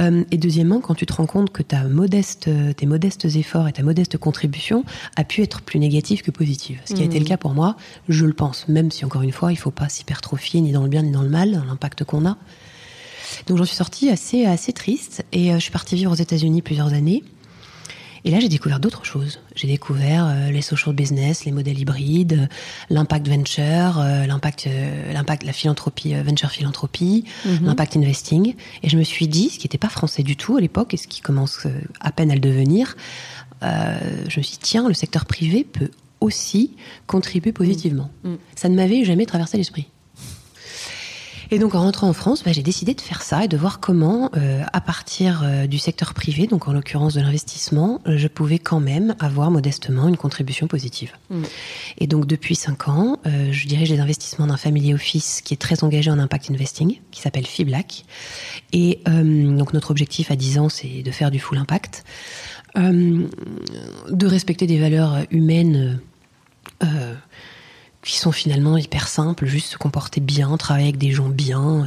Euh, 0.00 0.24
et 0.32 0.38
deuxièmement, 0.38 0.80
quand 0.80 0.96
tu 0.96 1.06
te 1.06 1.12
rends 1.12 1.26
compte 1.26 1.50
que 1.50 1.62
ta 1.62 1.84
modeste, 1.84 2.50
tes 2.76 2.86
modestes 2.86 3.26
efforts 3.26 3.68
et 3.68 3.72
ta 3.72 3.84
modeste 3.84 4.18
contribution 4.18 4.84
a 5.14 5.22
pu 5.22 5.42
être 5.42 5.60
plus 5.62 5.78
négative 5.78 6.22
que 6.22 6.32
positive. 6.32 6.80
Ce 6.84 6.94
qui 6.94 7.02
a 7.02 7.04
été 7.04 7.20
le 7.20 7.26
cas 7.26 7.36
pour 7.36 7.54
moi, 7.54 7.76
je 8.08 8.26
le 8.26 8.32
pense, 8.32 8.66
même 8.66 8.90
si 8.90 9.04
encore 9.04 9.22
une 9.22 9.32
fois, 9.32 9.52
il 9.52 9.56
faut 9.56 9.70
pas 9.70 9.88
s'hypertrophier 9.88 10.60
ni 10.60 10.72
dans 10.72 10.82
le 10.82 10.88
bien 10.88 11.02
ni 11.02 11.12
dans 11.12 11.22
le 11.22 11.30
mal, 11.30 11.62
l'impact 11.68 12.02
qu'on 12.02 12.26
a. 12.26 12.36
Donc 13.46 13.58
j'en 13.58 13.64
suis 13.64 13.76
sortie 13.76 14.10
assez, 14.10 14.46
assez 14.46 14.72
triste 14.72 15.24
et 15.30 15.52
euh, 15.52 15.54
je 15.54 15.60
suis 15.60 15.70
partie 15.70 15.94
vivre 15.94 16.10
aux 16.10 16.16
États-Unis 16.16 16.62
plusieurs 16.62 16.92
années. 16.92 17.22
Et 18.24 18.30
là, 18.30 18.40
j'ai 18.40 18.48
découvert 18.48 18.80
d'autres 18.80 19.04
choses. 19.04 19.40
J'ai 19.54 19.68
découvert 19.68 20.26
euh, 20.26 20.50
les 20.50 20.62
social 20.62 20.94
business, 20.94 21.44
les 21.44 21.52
modèles 21.52 21.78
hybrides, 21.78 22.32
euh, 22.32 22.46
l'impact 22.90 23.28
venture, 23.28 23.98
euh, 23.98 24.26
l'impact, 24.26 24.68
l'impact, 25.12 25.44
la 25.44 25.52
philanthropie, 25.52 26.14
venture 26.14 26.50
philanthropie, 26.50 27.24
mhm. 27.44 27.66
l'impact 27.66 27.96
investing. 27.96 28.54
Et 28.82 28.88
je 28.88 28.96
me 28.96 29.04
suis 29.04 29.28
dit, 29.28 29.50
ce 29.50 29.58
qui 29.58 29.66
n'était 29.66 29.78
pas 29.78 29.88
français 29.88 30.22
du 30.22 30.36
tout 30.36 30.56
à 30.56 30.60
l'époque 30.60 30.94
et 30.94 30.96
ce 30.96 31.06
qui 31.06 31.20
commence 31.20 31.66
à 32.00 32.12
peine 32.12 32.30
à 32.30 32.34
le 32.34 32.40
devenir, 32.40 32.96
je 33.62 34.38
me 34.38 34.42
suis 34.42 34.52
dit, 34.52 34.58
tiens, 34.60 34.88
le 34.88 34.94
secteur 34.94 35.24
privé 35.24 35.64
peut 35.64 35.90
aussi 36.20 36.76
contribuer 37.06 37.52
positivement. 37.52 38.10
Mm. 38.24 38.30
Mm. 38.30 38.38
Ça 38.56 38.68
ne 38.68 38.74
m'avait 38.74 39.04
jamais 39.04 39.26
traversé 39.26 39.56
l'esprit. 39.56 39.88
Et 41.50 41.58
donc 41.58 41.74
en 41.74 41.80
rentrant 41.80 42.08
en 42.08 42.12
France, 42.12 42.42
bah, 42.44 42.52
j'ai 42.52 42.62
décidé 42.62 42.94
de 42.94 43.00
faire 43.00 43.22
ça 43.22 43.44
et 43.44 43.48
de 43.48 43.56
voir 43.56 43.80
comment, 43.80 44.30
euh, 44.36 44.62
à 44.72 44.80
partir 44.80 45.42
euh, 45.44 45.66
du 45.66 45.78
secteur 45.78 46.12
privé, 46.12 46.46
donc 46.46 46.68
en 46.68 46.72
l'occurrence 46.72 47.14
de 47.14 47.20
l'investissement, 47.20 48.00
euh, 48.06 48.18
je 48.18 48.28
pouvais 48.28 48.58
quand 48.58 48.80
même 48.80 49.14
avoir 49.18 49.50
modestement 49.50 50.08
une 50.08 50.18
contribution 50.18 50.66
positive. 50.66 51.12
Mm. 51.30 51.42
Et 51.98 52.06
donc 52.06 52.26
depuis 52.26 52.54
cinq 52.54 52.88
ans, 52.88 53.18
je 53.24 53.66
dirige 53.66 53.90
les 53.90 54.00
investissements 54.00 54.46
d'un 54.46 54.56
family 54.56 54.92
office 54.92 55.40
qui 55.42 55.54
est 55.54 55.58
très 55.58 55.84
engagé 55.84 56.10
en 56.10 56.18
impact 56.18 56.50
investing, 56.50 57.00
qui 57.10 57.22
s'appelle 57.22 57.46
Fiblac. 57.46 58.04
Et 58.72 59.00
donc 59.06 59.72
notre 59.72 59.90
objectif 59.90 60.30
à 60.30 60.36
10 60.36 60.58
ans, 60.58 60.68
c'est 60.68 61.02
de 61.02 61.10
faire 61.10 61.30
du 61.30 61.38
full 61.38 61.58
impact, 61.58 62.04
de 62.76 64.26
respecter 64.26 64.66
des 64.66 64.78
valeurs 64.78 65.18
humaines 65.30 66.00
qui 68.08 68.18
sont 68.18 68.32
finalement 68.32 68.78
hyper 68.78 69.06
simples, 69.06 69.44
juste 69.46 69.72
se 69.72 69.76
comporter 69.76 70.20
bien, 70.20 70.56
travailler 70.56 70.86
avec 70.86 70.98
des 70.98 71.10
gens 71.10 71.28
bien, 71.28 71.86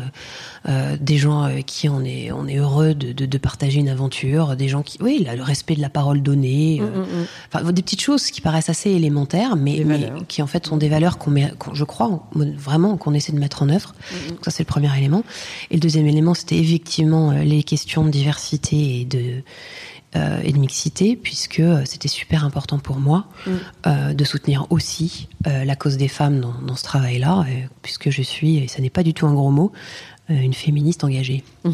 euh, 0.67 0.69
euh 0.69 0.97
des 1.01 1.17
gens 1.17 1.41
avec 1.41 1.65
qui 1.65 1.89
on 1.89 2.03
est 2.03 2.31
on 2.31 2.47
est 2.47 2.57
heureux 2.57 2.93
de, 2.93 3.11
de, 3.11 3.25
de, 3.25 3.37
partager 3.39 3.79
une 3.79 3.89
aventure, 3.89 4.55
des 4.55 4.67
gens 4.67 4.83
qui 4.83 4.99
oui 5.01 5.27
le 5.35 5.41
respect 5.41 5.75
de 5.75 5.81
la 5.81 5.89
parole 5.89 6.21
donnée, 6.21 6.79
euh, 6.79 6.85
mm, 6.85 6.99
mm, 6.99 7.21
mm. 7.21 7.27
enfin 7.51 7.71
des 7.71 7.81
petites 7.81 8.01
choses 8.01 8.29
qui 8.29 8.39
paraissent 8.39 8.69
assez 8.69 8.91
élémentaires, 8.91 9.55
mais, 9.55 9.83
mais 9.83 10.11
qui 10.27 10.43
en 10.43 10.47
fait 10.47 10.67
sont 10.67 10.77
des 10.77 10.89
valeurs 10.89 11.17
qu'on 11.17 11.31
met, 11.31 11.51
je 11.73 11.83
crois 11.83 12.29
vraiment 12.35 12.97
qu'on 12.97 13.15
essaie 13.15 13.31
de 13.31 13.39
mettre 13.39 13.63
en 13.63 13.69
œuvre. 13.69 13.95
Donc 14.29 14.39
ça 14.45 14.51
c'est 14.51 14.63
le 14.63 14.67
premier 14.67 14.95
élément. 14.95 15.23
Et 15.71 15.75
le 15.75 15.79
deuxième 15.79 16.05
élément 16.05 16.35
c'était 16.35 16.59
effectivement 16.59 17.31
euh, 17.31 17.43
les 17.43 17.63
questions 17.63 18.05
de 18.05 18.11
diversité 18.11 19.01
et 19.01 19.05
de 19.05 19.41
et 20.15 20.51
de 20.51 20.57
mixité, 20.57 21.15
puisque 21.15 21.61
c'était 21.85 22.07
super 22.07 22.43
important 22.43 22.79
pour 22.79 22.99
moi 22.99 23.27
mm. 23.45 24.13
de 24.13 24.23
soutenir 24.25 24.67
aussi 24.69 25.29
la 25.45 25.75
cause 25.75 25.95
des 25.97 26.09
femmes 26.09 26.41
dans, 26.41 26.53
dans 26.61 26.75
ce 26.75 26.83
travail-là, 26.83 27.45
puisque 27.81 28.09
je 28.09 28.21
suis, 28.21 28.57
et 28.57 28.67
ça 28.67 28.81
n'est 28.81 28.89
pas 28.89 29.03
du 29.03 29.13
tout 29.13 29.25
un 29.25 29.33
gros 29.33 29.51
mot, 29.51 29.71
une 30.27 30.53
féministe 30.53 31.03
engagée. 31.03 31.43
Mm. 31.63 31.71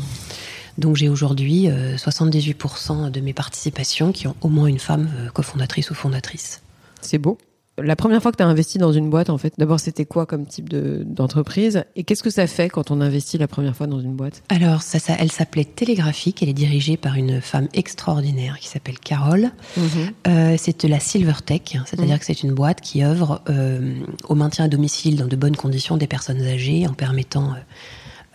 Donc 0.77 0.96
j'ai 0.96 1.10
aujourd'hui 1.10 1.67
78% 1.67 3.10
de 3.10 3.20
mes 3.22 3.34
participations 3.34 4.12
qui 4.12 4.27
ont 4.27 4.36
au 4.41 4.50
moins 4.50 4.67
une 4.67 4.79
femme 4.79 5.10
cofondatrice 5.34 5.89
ou 5.89 5.96
fondatrice. 5.96 6.62
C'est 7.01 7.17
beau. 7.17 7.38
La 7.79 7.96
première 7.96 8.24
fois 8.24 8.31
que 8.31 8.38
tu 8.38 8.43
as 8.43 8.48
investi 8.48 8.79
dans 8.79 8.91
une 8.91 9.12
boîte, 9.12 9.29
en 9.29 9.38
fait, 9.38 9.53
d'abord, 9.60 9.79
c'était 9.79 10.05
quoi 10.05 10.25
comme 10.25 10.48
type 10.48 10.69
d'entreprise? 10.69 11.84
Et 11.96 12.03
qu'est-ce 12.03 12.24
que 12.24 12.31
ça 12.31 12.48
fait 12.48 12.69
quand 12.69 12.89
on 12.89 13.01
investit 13.01 13.38
la 13.38 13.48
première 13.48 13.75
fois 13.75 13.86
dans 13.86 14.00
une 14.00 14.15
boîte? 14.15 14.41
Alors, 14.50 14.81
ça, 14.81 14.98
ça, 14.98 15.13
elle 15.19 15.31
s'appelait 15.31 15.65
Télégraphique. 15.65 16.41
Elle 16.41 16.50
est 16.50 16.53
dirigée 16.53 16.98
par 16.98 17.15
une 17.15 17.39
femme 17.39 17.67
extraordinaire 17.74 18.57
qui 18.60 18.67
s'appelle 18.67 19.00
Carole. 19.00 19.51
Mhm. 19.77 19.86
Euh, 20.27 20.55
c'est 20.57 20.86
de 20.86 20.88
la 20.88 21.00
Silver 21.00 21.34
Tech, 21.46 21.62
hein, 21.75 21.84
c'est-à-dire 21.86 22.15
mhm. 22.15 22.19
que 22.19 22.25
c'est 22.25 22.41
une 22.41 22.53
boîte 22.53 22.81
qui 22.81 23.03
œuvre 23.03 23.41
euh, 23.48 23.93
au 24.27 24.34
maintien 24.34 24.65
à 24.65 24.67
domicile 24.67 25.15
dans 25.15 25.27
de 25.27 25.36
bonnes 25.36 25.55
conditions 25.55 25.98
des 25.98 26.07
personnes 26.07 26.41
âgées 26.41 26.88
en 26.88 26.93
permettant 26.93 27.53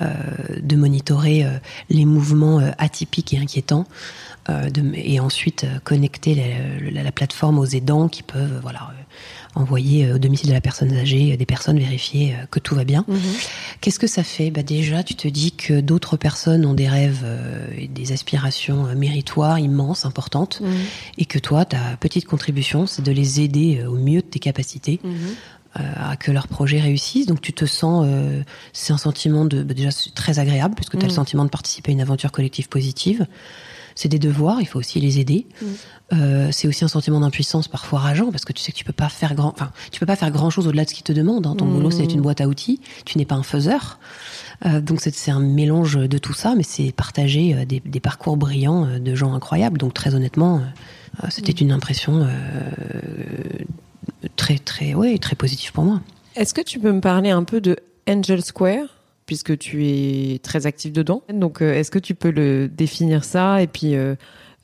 euh, 0.03 0.07
de 0.61 0.77
monitorer 0.77 1.45
les 1.91 2.05
mouvements 2.05 2.61
atypiques 2.79 3.35
et 3.35 3.39
inquiétants. 3.39 3.87
et 4.95 5.21
ensuite 5.21 5.67
connecter 5.85 6.35
la, 6.93 7.03
la, 7.03 7.13
plateforme 7.13 7.59
aux 7.59 7.67
aidants 7.67 8.09
qui 8.09 8.23
peuvent 8.23 8.59
voilà 8.61 8.91
envoyer 9.55 10.07
euh, 10.07 10.15
au 10.17 10.19
domicile 10.19 10.49
de 10.49 10.55
la 10.55 10.61
personne 10.61 10.93
âgée 10.93 11.37
des 11.37 11.47
personnes 11.47 11.79
vérifier 11.79 12.35
euh, 12.35 12.47
que 12.51 12.59
tout 12.59 12.75
va 12.75 12.85
bien. 12.85 13.05
Mhm. 13.09 13.19
Qu'est-ce 13.81 13.99
que 13.99 14.07
ça 14.07 14.23
fait? 14.23 14.51
Bah 14.51 14.63
Déjà, 14.63 15.03
tu 15.03 15.15
te 15.15 15.29
dis 15.29 15.53
que 15.53 15.81
d'autres 15.81 16.17
personnes 16.17 16.65
ont 16.65 16.75
des 16.75 16.89
rêves 16.89 17.23
euh, 17.25 17.67
et 17.77 17.89
des 17.89 18.13
aspirations 18.13 18.95
méritoires, 18.95 19.59
immenses, 19.59 20.05
importantes, 20.05 20.61
mhm. 20.61 20.73
et 21.19 21.25
que 21.25 21.39
toi, 21.39 21.65
ta 21.65 21.97
petite 22.01 22.27
contribution, 22.27 22.87
c'est 22.87 23.03
de 23.03 23.13
les 23.13 23.41
aider 23.41 23.85
au 23.87 23.97
mieux 23.97 24.21
de 24.21 24.27
tes 24.27 24.39
capacités. 24.39 25.01
Mhm. 25.03 25.35
à 25.75 26.17
que 26.17 26.31
leur 26.31 26.49
projet 26.49 26.81
réussisse. 26.81 27.25
Donc 27.25 27.41
tu 27.41 27.55
te 27.55 27.65
sens, 27.65 28.07
c'est 28.75 28.93
un 28.93 28.99
sentiment 28.99 29.47
de 29.47 29.63
bah, 29.63 29.73
déjà 29.73 29.89
très 30.15 30.39
agréable 30.39 30.75
puisque 30.75 30.99
tu 30.99 31.05
as 31.05 31.09
le 31.09 31.15
sentiment 31.15 31.47
de 31.47 31.51
participer 31.51 31.93
à 31.93 31.95
une 31.95 32.03
aventure 32.03 32.31
collective 32.31 32.69
positive 32.69 33.27
c'est 34.03 34.09
des 34.09 34.19
devoirs, 34.19 34.61
il 34.61 34.67
faut 34.67 34.81
aussi 34.81 34.99
les 34.99 35.21
aider. 35.21 35.47
Mm. 35.61 35.67
Euh, 36.13 36.49
c'est 36.51 36.67
aussi 36.67 36.85
un 36.85 36.89
sentiment 36.89 37.21
d'impuissance 37.21 37.69
parfois 37.69 38.01
rageant 38.01 38.33
parce 38.33 38.45
que 38.45 38.53
tu 38.53 38.61
sais 38.61 38.73
que 38.73 38.77
tu 38.77 38.85
peux 38.85 38.93
pas 38.93 39.09
faire 39.09 39.35
grand, 39.35 39.51
enfin, 39.51 39.71
tu 39.93 40.01
peux 40.01 40.07
pas 40.07 40.17
faire 40.17 40.33
grand 40.33 40.51
chose 40.51 40.67
au-delà 40.67 40.85
de 40.85 40.91
ce 40.91 40.95
qu'ils 40.95 41.05
te 41.05 41.13
demandent. 41.13 41.47
Hein. 41.47 41.55
Ton 41.57 41.67
boulot, 41.67 41.93
c'est 41.93 42.13
une 42.13 42.21
boîte 42.21 42.41
à 42.41 42.49
outils. 42.49 42.81
Tu 43.05 43.17
n'es 43.17 43.25
pas 43.25 43.37
un 43.37 43.45
faiseur. 43.45 44.01
Euh, 44.67 44.81
donc 44.81 45.01
c'est 45.01 45.31
un 45.31 45.39
mélange 45.39 45.95
de 45.95 46.19
tout 46.19 46.33
ça, 46.33 46.55
mais 46.57 46.65
c'est 46.65 46.91
partager 46.91 47.55
euh, 47.55 47.65
des, 47.65 48.01
parcours 48.01 48.37
brillants 48.37 48.99
de 48.99 49.15
gens 49.15 49.35
incroyables. 49.35 49.79
Donc 49.79 49.95
très 49.95 50.17
honnêtement, 50.17 50.63
c'était 51.29 51.53
mm. 51.53 51.67
une 51.67 51.73
impression 51.73 52.27
très 54.35 54.59
très 54.59 54.95
ouais 54.95 55.17
très 55.19 55.37
positive 55.37 55.71
pour 55.73 55.85
moi. 55.85 56.01
Est-ce 56.35 56.55
que 56.55 56.61
tu 56.61 56.81
peux 56.81 56.91
me 56.91 57.01
parler 57.01 57.31
un 57.31 57.45
peu 57.45 57.61
de 57.61 57.77
Angel 58.09 58.43
Square? 58.43 59.02
Puisque 59.33 59.57
tu 59.57 59.87
es 59.87 60.41
très 60.41 60.67
actif 60.67 60.93
dedans. 60.93 61.23
Donc, 61.33 61.63
euh, 61.63 61.73
est-ce 61.73 61.91
que 61.91 61.99
tu 61.99 62.15
peux 62.15 62.31
le 62.31 62.69
définir 62.69 63.25
ça 63.25 63.63
et 63.63 63.67
puis 63.67 63.95
euh, 63.95 64.15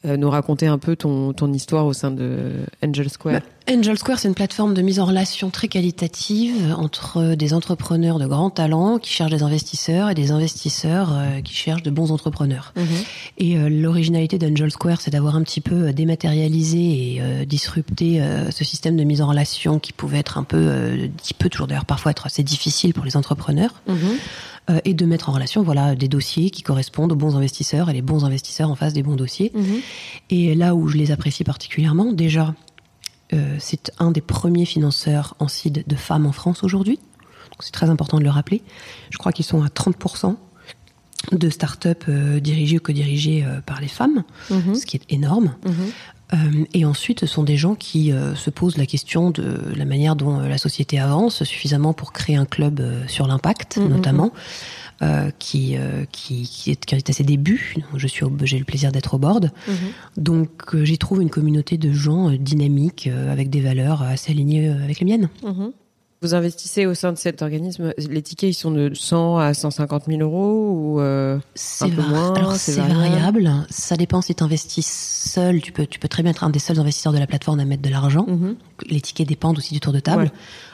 euh, 0.05 0.19
nous 0.19 0.29
raconter 0.29 0.67
un 0.67 0.77
peu 0.77 0.95
ton, 0.95 1.33
histoire 1.55 1.87
au 1.87 1.95
sein 1.95 2.11
de 2.11 2.51
Angel 2.85 3.09
Square? 3.09 3.41
Bah, 3.41 3.47
Angel 3.71 3.99
Square, 3.99 4.19
c'est 4.19 4.29
une 4.29 4.35
plateforme 4.35 4.73
de 4.73 4.81
mise 4.81 4.99
en 4.99 5.05
relation 5.05 5.51
très 5.51 5.69
qualitative 5.69 6.75
entre 6.79 7.35
des 7.35 7.53
entrepreneurs 7.53 8.19
de 8.19 8.27
grands 8.27 8.49
talents 8.49 8.99
qui 8.99 9.13
cherchent 9.13 9.31
des 9.31 9.43
investisseurs 9.43 10.09
et 10.09 10.15
des 10.15 10.31
investisseurs 10.31 11.11
euh, 11.13 11.43
qui 11.43 11.53
cherchent 11.53 11.83
de 11.83 11.91
bons 11.91 12.11
entrepreneurs. 12.11 12.73
Mhm. 12.77 12.87
Et 13.37 13.59
euh, 13.59 13.69
l'originalité 13.69 14.39
d'Angel 14.39 14.71
Square, 14.71 15.03
c'est 15.03 15.11
d'avoir 15.11 15.37
un 15.37 15.43
petit 15.43 15.61
peu 15.61 15.93
dématérialisé 15.93 16.79
et 16.79 17.47
disrupté 17.47 18.23
ce 18.51 18.65
système 18.65 18.97
de 18.97 19.05
mise 19.05 19.21
en 19.21 19.29
relation 19.29 19.79
qui 19.79 19.93
pouvait 19.93 20.19
être 20.19 20.39
un 20.39 20.45
peu, 20.45 21.11
qui 21.23 21.35
peut 21.35 21.51
toujours 21.51 21.67
d'ailleurs 21.67 21.85
parfois 21.85 22.13
être 22.13 22.27
assez 22.27 22.43
difficile 22.43 22.95
pour 22.95 23.05
les 23.05 23.17
entrepreneurs. 23.17 23.83
Mhm. 23.87 24.79
et 24.85 24.93
de 24.93 25.07
mettre 25.07 25.31
en 25.31 25.33
relation 25.33 25.63
voilà 25.63 25.95
des 25.95 26.09
dossiers 26.09 26.51
qui 26.51 26.63
correspondent 26.63 27.13
aux 27.13 27.17
bons 27.17 27.37
investisseurs 27.37 27.89
et 27.89 27.95
les 27.95 28.03
bons 28.03 28.25
investisseurs 28.25 28.71
en 28.71 28.75
face 28.75 28.93
des 28.93 29.03
bons 29.03 29.17
dossiers. 29.17 29.51
Mhm. 29.55 29.81
Et 30.31 30.55
là 30.55 30.75
où 30.75 30.89
je 30.89 30.97
les 30.97 31.11
apprécie 31.11 31.45
particulièrement, 31.45 32.13
déjà, 32.13 32.55
euh, 33.33 33.57
c'est 33.59 33.93
un 33.99 34.11
des 34.11 34.21
premiers 34.21 34.65
financeurs 34.65 35.35
en 35.39 35.49
CID 35.49 35.85
de 35.87 35.97
femmes 35.97 36.27
en 36.27 36.33
France 36.33 36.65
aujourd'hui. 36.65 36.99
C'est 37.61 37.73
très 37.73 37.91
important 37.91 38.19
de 38.19 38.25
le 38.25 38.31
rappeler. 38.31 38.63
Je 39.11 39.19
crois 39.19 39.33
qu'ils 39.33 39.45
sont 39.45 39.63
à 39.63 39.69
30% 39.69 40.37
de 41.33 41.51
start-up 41.51 42.05
euh, 42.09 42.41
dirigées 42.41 42.77
ou 42.77 42.81
co-dirigées 42.81 43.45
euh, 43.45 43.61
par 43.61 43.81
les 43.81 43.89
femmes, 43.89 44.23
mhm. 44.51 44.75
ce 44.75 44.87
qui 44.87 44.97
est 44.97 45.05
énorme. 45.11 45.55
Mhm. 45.67 46.67
et 46.75 46.85
ensuite, 46.85 47.21
ce 47.21 47.27
sont 47.27 47.43
des 47.43 47.57
gens 47.57 47.75
qui 47.75 48.13
se 48.35 48.51
posent 48.51 48.77
la 48.77 48.85
question 48.85 49.31
de 49.31 49.73
la 49.75 49.87
manière 49.87 50.15
dont 50.15 50.41
la 50.41 50.59
société 50.59 50.99
avance 50.99 51.43
suffisamment 51.43 51.95
pour 51.95 52.13
créer 52.13 52.37
un 52.37 52.45
club 52.45 52.83
sur 53.07 53.27
l'impact, 53.27 53.79
mhm, 53.79 53.89
notamment. 53.89 54.33
Euh, 55.01 55.31
qui, 55.39 55.77
euh, 55.77 56.05
qui, 56.11 56.43
qui, 56.43 56.73
est, 56.73 56.85
qui, 56.85 56.97
est, 56.97 57.09
à 57.09 57.13
ses 57.13 57.23
débuts. 57.23 57.77
Je 57.95 58.09
suis, 58.09 58.27
j'ai 58.43 58.59
le 58.59 58.65
plaisir 58.65 58.91
d'être 58.91 59.15
au 59.15 59.19
board. 59.19 59.53
Mhm. 59.69 59.75
Donc, 60.17 60.75
euh, 60.75 60.85
j'y 60.85 60.99
trouve 60.99 61.23
une 61.23 61.31
communauté 61.31 61.79
de 61.79 61.93
gens 61.93 62.33
dynamiques, 62.33 63.09
avec 63.31 63.49
des 63.49 63.61
valeurs 63.61 64.03
assez 64.03 64.33
alignées 64.33 64.69
avec 64.69 64.99
les 64.99 65.07
miennes. 65.07 65.29
Mhm. 65.45 65.71
Vous 66.21 66.35
investissez 66.35 66.85
au 66.87 66.95
sein 66.95 67.13
de 67.13 67.17
cet 67.17 67.43
organisme, 67.43 67.95
les 67.97 68.23
tickets 68.23 68.51
ils 68.51 68.55
sont 68.55 68.73
de 68.73 68.93
100 68.93 69.39
à 69.39 69.55
150 69.55 70.07
000 70.09 70.21
euros 70.21 70.73
ou 70.73 71.01
c'est 71.55 71.85
un 71.85 71.91
peu 71.91 72.03
moins 72.03 72.35
Alors 72.35 72.57
c'est 72.57 72.81
variable. 72.81 73.53
Ça 73.71 73.97
dépend 73.97 74.21
si 74.21 74.35
tu 74.35 74.43
investis 74.43 74.85
seul. 74.85 75.61
Tu 75.61 75.71
peux, 75.71 75.87
tu 75.87 76.01
peux 76.01 76.09
très 76.09 76.25
bien 76.25 76.33
être 76.33 76.43
un 76.43 76.51
des 76.51 76.59
seuls 76.59 76.81
investisseurs 76.81 77.13
de 77.13 77.19
la 77.19 77.29
plateforme 77.29 77.61
à 77.61 77.65
mettre 77.65 77.83
de 77.83 77.89
l'argent. 77.89 78.27
Mhm. 78.27 78.57
Les 78.89 79.01
tickets 79.01 79.29
dépendent 79.29 79.59
aussi 79.59 79.75
du 79.75 79.79
tour 79.79 79.93
de 79.93 80.01
table. 80.01 80.33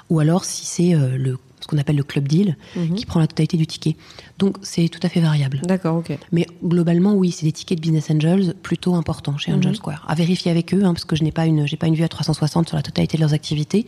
Ou 0.09 0.19
alors 0.19 0.47
si 0.47 0.65
c'est 0.65 0.95
le 0.95 1.37
ce 1.65 1.69
qu'on 1.69 1.79
appelle 1.79 1.97
le 1.97 2.05
club 2.05 2.29
deal, 2.29 2.57
mhm. 2.77 2.95
qui 2.95 3.07
prend 3.07 3.21
la 3.21 3.27
totalité 3.27 3.57
du 3.57 3.67
ticket. 3.67 3.97
Donc 4.39 4.59
c'est 4.63 4.89
tout 4.89 5.01
à 5.03 5.09
fait 5.09 5.21
variable. 5.21 5.63
D'accord, 5.65 5.97
ok. 5.97 6.17
Mais 6.31 6.47
globalement, 6.63 7.15
oui, 7.15 7.31
c'est 7.31 7.47
des 7.47 7.53
tickets 7.53 7.79
de 7.79 7.83
business 7.83 8.11
angels 8.11 8.55
plutôt 8.63 8.95
importants 8.95 9.39
chez 9.39 9.53
Angel 9.53 9.71
mhm. 9.71 9.77
Square. 9.77 10.05
À 10.07 10.15
vérifier 10.15 10.51
avec 10.51 10.75
eux, 10.75 10.85
hein, 10.85 10.93
parce 10.93 11.07
que 11.07 11.17
je 11.17 11.25
n'ai 11.25 11.33
pas 11.33 11.47
une, 11.47 11.67
j'ai 11.67 11.79
pas 11.79 11.87
une 11.87 11.95
vue 11.95 12.05
à 12.05 12.09
360 12.09 12.69
sur 12.69 12.77
la 12.77 12.83
totalité 12.83 13.17
de 13.17 13.23
leurs 13.23 13.33
activités. 13.33 13.87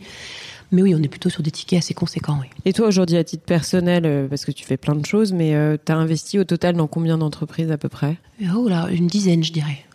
Mais 0.71 0.81
oui, 0.81 0.93
on 0.95 1.01
est 1.01 1.07
plutôt 1.07 1.29
sur 1.29 1.43
des 1.43 1.51
tickets 1.51 1.79
assez 1.79 1.93
conséquents. 1.93 2.39
Oui. 2.41 2.47
Et 2.65 2.73
toi, 2.73 2.87
aujourd'hui, 2.87 3.15
à 3.15 3.23
titre 3.23 3.45
personnel, 3.45 4.05
euh, 4.05 4.27
parce 4.27 4.43
que 4.43 4.51
tu 4.51 4.65
fais 4.65 4.75
plein 4.75 4.95
de 4.95 5.05
choses, 5.05 5.31
mais 5.31 5.55
euh, 5.55 5.77
tu 5.83 5.91
as 5.91 5.95
investi 5.95 6.39
au 6.39 6.43
total 6.43 6.75
dans 6.75 6.87
combien 6.87 7.17
d'entreprises 7.17 7.71
à 7.71 7.77
peu 7.77 7.87
près? 7.87 8.17
Oh 8.53 8.67
là, 8.67 8.89
une 8.91 9.07
dizaine, 9.07 9.43
je 9.43 9.53
dirais. 9.53 9.85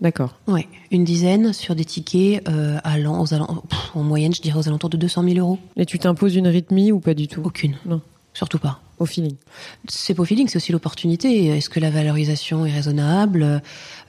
D'accord. 0.00 0.36
Oui, 0.46 0.66
une 0.90 1.04
dizaine 1.04 1.52
sur 1.52 1.74
des 1.74 1.84
tickets 1.84 2.48
euh, 2.48 2.78
allant 2.84 3.20
aux 3.20 3.34
en 3.34 4.02
moyenne, 4.02 4.32
je 4.32 4.40
dirais 4.40 4.58
aux 4.58 4.68
alentours 4.68 4.90
de 4.90 4.96
200 4.96 5.24
000 5.24 5.38
euros. 5.38 5.58
Et 5.76 5.86
tu 5.86 5.98
t'imposes 5.98 6.36
une 6.36 6.46
rythmie 6.46 6.92
ou 6.92 7.00
pas 7.00 7.14
du 7.14 7.26
tout? 7.26 7.42
Aucune. 7.44 7.76
Non. 7.84 8.00
Surtout 8.32 8.58
pas. 8.58 8.80
Au 9.00 9.06
feeling. 9.06 9.34
C'est 9.88 10.14
pas 10.14 10.22
au 10.22 10.24
feeling, 10.24 10.48
c'est 10.48 10.56
aussi 10.56 10.70
l'opportunité. 10.72 11.46
Est-ce 11.46 11.68
que 11.68 11.80
la 11.80 11.90
valorisation 11.90 12.66
est 12.66 12.72
raisonnable? 12.72 13.60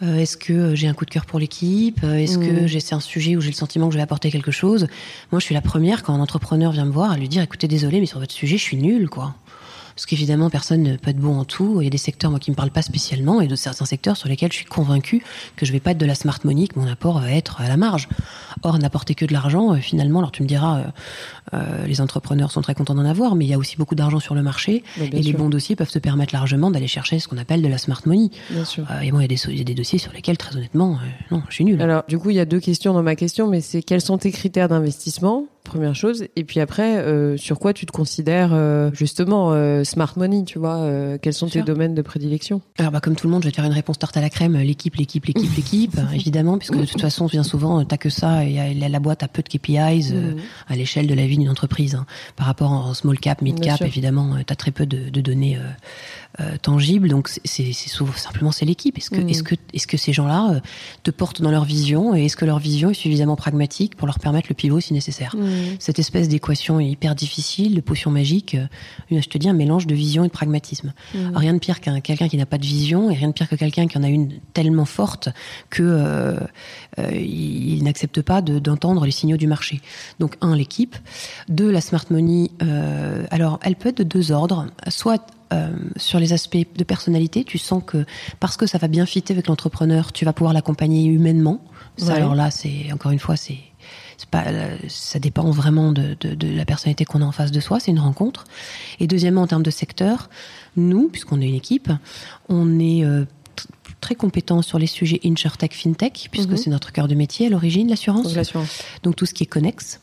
Euh, 0.03 0.15
Est-ce 0.15 0.38
que 0.38 0.75
j'ai 0.75 0.88
un 0.88 0.93
coup 0.93 1.05
de 1.05 1.10
cœur 1.10 1.25
pour 1.25 1.39
l'équipe? 1.39 2.03
Est-ce 2.03 2.38
que 2.38 2.65
mmh. 2.65 2.79
c'est 2.79 2.96
un 2.96 3.00
sujet 3.00 3.36
où 3.36 3.41
j'ai 3.41 3.50
le 3.50 3.55
sentiment 3.55 3.88
que 3.88 3.93
je 3.93 3.98
vais 3.98 4.03
apporter 4.03 4.29
quelque 4.29 4.51
chose? 4.51 4.88
Moi, 5.31 5.39
je 5.39 5.46
suis 5.46 5.55
la 5.55 5.62
première 5.62 6.03
quand 6.03 6.13
un 6.13 6.19
entrepreneur 6.19 6.72
vient 6.72 6.86
me 6.86 6.91
voir 6.91 7.12
à 7.12 7.17
lui 7.17 7.27
dire 7.29 7.41
"Écoutez, 7.41 7.67
désolé, 7.67 8.00
mais 8.00 8.08
sur 8.08 8.19
votre 8.19 8.34
sujet, 8.34 8.58
je 8.58 8.63
suis 8.63 8.77
nul, 8.77 9.10
quoi." 9.10 9.36
Parce 9.99 10.05
qu'évidemment, 10.05 10.49
personne 10.49 10.81
ne 10.81 10.95
peut 10.95 11.09
être 11.09 11.17
bon 11.17 11.37
en 11.37 11.43
tout. 11.43 11.81
Il 11.81 11.83
y 11.83 11.87
a 11.87 11.89
des 11.89 11.97
secteurs, 11.97 12.31
moi, 12.31 12.39
qui 12.39 12.51
me 12.51 12.55
parlent 12.55 12.71
pas 12.71 12.81
spécialement, 12.81 13.41
et 13.41 13.47
de 13.47 13.55
certains 13.57 13.83
secteurs 13.83 14.15
sur 14.15 14.29
lesquels 14.29 14.49
je 14.49 14.55
suis 14.55 14.65
convaincue 14.65 15.21
que 15.57 15.65
je 15.65 15.73
vais 15.73 15.81
pas 15.81 15.91
être 15.91 15.97
de 15.97 16.05
la 16.05 16.15
smart 16.15 16.39
money, 16.45 16.69
que 16.69 16.79
mon 16.79 16.87
apport 16.87 17.19
va 17.19 17.33
être 17.33 17.59
à 17.59 17.67
la 17.67 17.75
marge. 17.75 18.07
Or, 18.63 18.79
n'apporter 18.79 19.13
que 19.13 19.25
de 19.25 19.33
l'argent, 19.33 19.73
euh, 19.73 19.75
finalement, 19.79 20.19
alors 20.19 20.31
tu 20.31 20.41
me 20.41 20.47
diras, 20.47 20.79
euh, 20.79 20.83
euh, 21.55 21.85
les 21.85 21.99
entrepreneurs 21.99 22.49
sont 22.49 22.61
très 22.61 22.75
contents 22.75 22.95
d'en 22.95 23.03
avoir, 23.03 23.35
mais 23.35 23.43
il 23.43 23.49
y 23.49 23.53
a 23.53 23.57
aussi 23.57 23.75
beaucoup 23.75 23.95
d'argent 23.95 24.21
sur 24.21 24.35
le 24.35 24.41
marché, 24.41 24.85
et 25.01 25.21
les 25.21 25.33
bons 25.33 25.49
dossiers 25.49 25.75
peuvent 25.75 25.89
se 25.89 25.99
permettre 25.99 26.33
largement 26.33 26.71
d'aller 26.71 26.87
chercher 26.87 27.19
ce 27.19 27.27
qu'on 27.27 27.37
appelle 27.37 27.61
de 27.61 27.67
la 27.67 27.77
smart 27.77 28.01
money. 28.05 28.29
Bien 28.51 28.63
sûr. 28.63 28.85
et 29.03 29.11
moi, 29.11 29.25
il 29.25 29.57
y, 29.57 29.59
a 29.59 29.63
des, 29.65 29.75
dossiers 29.75 29.99
sur 29.99 30.13
lesquels, 30.13 30.37
très 30.37 30.55
honnêtement, 30.55 30.97
non, 31.29 31.43
je 31.49 31.55
suis 31.55 31.65
nul. 31.65 31.81
Alors, 31.81 32.03
du 32.07 32.17
coup, 32.17 32.29
il 32.29 32.37
y 32.37 32.39
a 32.39 32.45
deux 32.45 32.61
questions 32.61 32.93
dans 32.93 33.03
ma 33.03 33.17
question, 33.17 33.47
mais 33.47 33.59
c'est 33.59 33.83
quels 33.83 33.99
sont 33.99 34.17
tes 34.17 34.31
critères 34.31 34.69
d'investissement? 34.69 35.45
Première 35.69 35.95
chose. 35.95 36.25
Et 36.35 36.43
puis 36.43 36.59
après, 36.59 36.97
euh, 36.97 37.38
sur 37.38 37.59
quoi 37.59 37.73
tu 37.73 37.85
te 37.85 37.91
considères 37.91 38.51
euh, 38.53 38.89
justement 38.93 39.51
euh, 39.53 39.83
smart 39.83 40.13
money, 40.17 40.43
tu 40.43 40.59
vois 40.59 40.89
Quels 41.21 41.33
sont 41.33 41.47
tes 41.47 41.61
domaines 41.61 41.95
de 41.95 42.01
prédilection? 42.01 42.61
Alors 42.77 42.91
bah 42.91 42.99
comme 42.99 43.15
tout 43.15 43.27
le 43.27 43.31
monde, 43.31 43.43
je 43.43 43.47
vais 43.47 43.51
te 43.51 43.55
faire 43.55 43.65
une 43.65 43.71
réponse 43.71 43.99
tarte 43.99 44.17
à 44.17 44.21
la 44.21 44.29
crème. 44.29 44.57
L'équipe, 44.57 44.95
l'équipe, 44.95 45.25
l'équipe, 45.25 45.49
l'équipe, 45.55 45.97
évidemment, 46.13 46.57
puisque 46.57 46.77
de 46.77 46.85
toute 46.85 47.01
façon, 47.01 47.27
bien 47.27 47.43
souvent, 47.43 47.83
t'as 47.85 47.97
que 47.97 48.09
ça. 48.09 48.43
Et 48.43 48.73
la 48.73 48.99
boîte 48.99 49.23
a 49.23 49.27
peu 49.27 49.41
de 49.41 49.47
KPIs 49.47 50.13
mmh. 50.13 50.35
à 50.67 50.75
l'échelle 50.75 51.07
de 51.07 51.13
la 51.13 51.25
vie 51.25 51.38
d'une 51.38 51.49
entreprise. 51.49 51.95
Hein. 51.95 52.05
Par 52.35 52.47
rapport 52.47 52.71
en 52.71 52.93
small 52.93 53.19
cap, 53.19 53.41
mid 53.41 53.59
cap, 53.59 53.81
évidemment, 53.81 54.35
t'as 54.45 54.55
très 54.55 54.71
peu 54.71 54.85
de, 54.85 55.09
de 55.09 55.21
données 55.21 55.57
euh, 56.39 56.57
tangible. 56.62 57.09
Donc 57.09 57.27
c'est 57.27 57.74
simplement 57.74 58.51
c'est 58.51 58.63
l'équipe. 58.63 58.95
Est-ce 59.00 59.09
que, 59.09 59.19
mm. 59.19 59.29
est-ce 59.29 59.41
que 59.41 59.55
est-ce 59.74 59.88
que 59.88 59.98
ces 59.98 60.13
gens-là 60.13 60.51
euh, 60.53 60.59
te 61.01 61.09
portent 61.09 61.41
dans 61.41 61.50
leur 61.50 61.65
vision 61.65 62.15
et 62.15 62.25
est-ce 62.25 62.38
que 62.38 62.45
leur 62.45 62.59
vision 62.59 62.91
est 62.91 62.93
suffisamment 62.93 63.36
pragmatique 63.36 63.95
pour 63.95 64.05
leur 64.05 64.19
permettre 64.19 64.48
le 64.48 64.53
pivot 64.53 64.79
si 64.79 64.93
nécessaire 64.93 65.36
mm. 65.36 65.77
cette 65.79 65.98
espèce 65.98 66.29
d'équation 66.29 66.79
hyper 66.79 67.15
difficile, 67.15 67.74
de 67.74 67.81
potion 67.81 68.12
magique. 68.12 68.55
je 69.09 69.27
te 69.27 69.39
dis 69.39 69.50
un 69.50 69.53
mélange 69.53 69.88
de 69.88 69.95
vision 69.95 70.24
et 70.24 70.27
de 70.27 70.31
pragmatisme. 70.31 70.93
rien 71.33 71.55
de 71.55 71.59
pire 71.59 71.81
qu'un 71.81 72.00
quelqu'un 72.00 72.29
qui 72.29 72.38
n'a 72.38 72.45
pas 72.45 72.59
de 72.59 72.65
vision 72.65 73.09
et 73.09 73.15
rien 73.15 73.29
de 73.29 73.33
pire 73.33 73.50
que 73.50 73.55
quelqu'un 73.55 73.88
qui 73.88 73.98
en 73.98 74.03
a 74.03 74.09
une 74.09 74.39
tellement 74.53 74.86
forte 74.86 75.29
que 75.71 76.38
il, 77.12 77.83
n'accepte 77.83 78.21
pas 78.21 78.41
d'entendre 78.41 79.03
les 79.03 79.12
signaux 79.12 79.38
du 79.38 79.48
marché. 79.48 79.81
Donc 80.19 80.36
un, 80.41 80.55
l'équipe. 80.55 80.95
Deux, 81.48 81.71
la 81.71 81.81
smart 81.81 82.05
money. 82.12 82.51
alors, 83.31 83.59
elle 83.63 83.75
peut 83.75 83.89
être 83.89 83.98
de 83.98 84.03
deux 84.03 84.31
ordres. 84.31 84.67
Soit 84.89 85.25
euh, 85.53 85.69
sur 85.97 86.19
les 86.19 86.33
aspects 86.33 86.57
de 86.75 86.83
personnalité, 86.83 87.43
tu 87.43 87.57
sens 87.57 87.83
que 87.85 88.05
parce 88.39 88.57
que 88.57 88.67
ça 88.67 88.77
va 88.77 88.87
bien 88.87 89.05
fitter 89.05 89.33
avec 89.33 89.47
l'entrepreneur, 89.47 90.11
tu 90.11 90.25
vas 90.25 90.33
pouvoir 90.33 90.53
l'accompagner 90.53 91.05
humainement. 91.05 91.61
Ça, 91.97 92.13
alors 92.13 92.35
là, 92.35 92.49
c'est 92.49 92.91
encore 92.93 93.11
une 93.11 93.19
fois, 93.19 93.35
c'est 93.35 93.57
pas, 94.31 94.45
euh, 94.47 94.77
ça 94.87 95.19
dépend 95.19 95.49
vraiment 95.49 95.91
de, 95.91 96.15
de, 96.19 96.35
de 96.35 96.55
la 96.55 96.65
personnalité 96.65 97.05
qu'on 97.05 97.21
a 97.21 97.25
en 97.25 97.31
face 97.31 97.51
de 97.51 97.59
soi. 97.59 97.79
C'est 97.79 97.91
une 97.91 97.99
rencontre. 97.99 98.45
Et 98.99 99.07
deuxièmement, 99.07 99.41
en 99.41 99.47
termes 99.47 99.63
de 99.63 99.71
secteur, 99.71 100.29
nous, 100.75 101.09
puisqu'on 101.09 101.41
est 101.41 101.47
une 101.47 101.55
équipe, 101.55 101.91
on 102.47 102.79
est 102.79 103.03
euh, 103.03 103.25
très 104.01 104.15
compétent 104.15 104.61
sur 104.61 104.79
les 104.79 104.87
sujets 104.87 105.19
InsurTech, 105.25 105.73
FinTech, 105.73 106.29
puisque 106.31 106.51
mhm. 106.51 106.57
c'est 106.57 106.69
notre 106.69 106.91
cœur 106.91 107.07
de 107.07 107.15
métier 107.15 107.47
à 107.47 107.49
l'origine, 107.49 107.89
l'assurance. 107.89 108.33
Donc 109.03 109.15
tout 109.15 109.25
ce 109.25 109.33
qui 109.33 109.43
est 109.43 109.47
connexe, 109.47 109.99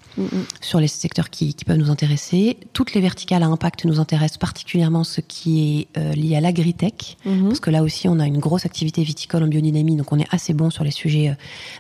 sur 0.61 0.81
les 0.81 0.89
secteurs 0.89 1.31
qui, 1.31 1.55
peuvent 1.67 1.77
nous 1.77 1.91
intéresser. 1.91 2.59
Toutes 2.73 2.95
les 2.95 3.01
verticales 3.01 3.43
à 3.43 3.47
impact 3.47 3.85
nous 3.85 3.99
intéressent 3.99 4.39
particulièrement 4.39 5.05
ce 5.05 5.21
qui 5.21 5.89
est 5.97 5.99
euh, 5.99 6.13
lié 6.13 6.37
à 6.37 6.41
l'agritech, 6.41 7.17
mhm. 7.25 7.49
parce 7.49 7.61
que 7.61 7.71
là 7.71 7.83
aussi 7.83 8.09
on 8.09 8.21
a 8.21 8.27
une 8.27 8.39
grosse 8.39 8.67
activité 8.67 9.03
viticole 9.03 9.43
en 9.43 9.49
biodynamie, 9.49 9.97
donc 9.97 10.13
on 10.13 10.19
est 10.19 10.33
assez 10.33 10.55
bon 10.55 10.71
sur 10.71 10.85
les 10.85 10.91
sujets 10.91 11.31
euh, 11.31 11.35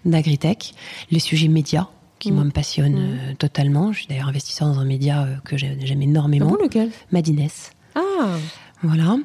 d'agritech. 0.04 0.74
Les 1.10 1.20
sujets 1.20 1.48
médias, 1.48 1.86
qui 2.18 2.32
moi 2.32 2.44
me 2.44 2.50
passionnent 2.50 2.98
euh, 2.98 3.34
totalement. 3.38 3.92
Je 3.92 3.98
suis 3.98 4.06
d'ailleurs 4.08 4.28
investisseur 4.28 4.68
dans 4.68 4.80
un 4.80 4.84
média 4.84 5.28
que 5.44 5.56
j'aime 5.56 6.02
énormément. 6.02 6.56
Ah 6.58 6.62
lequel? 6.62 6.90
Madines. 7.12 7.48
Ah 7.94 8.38
voilà. 8.82 9.16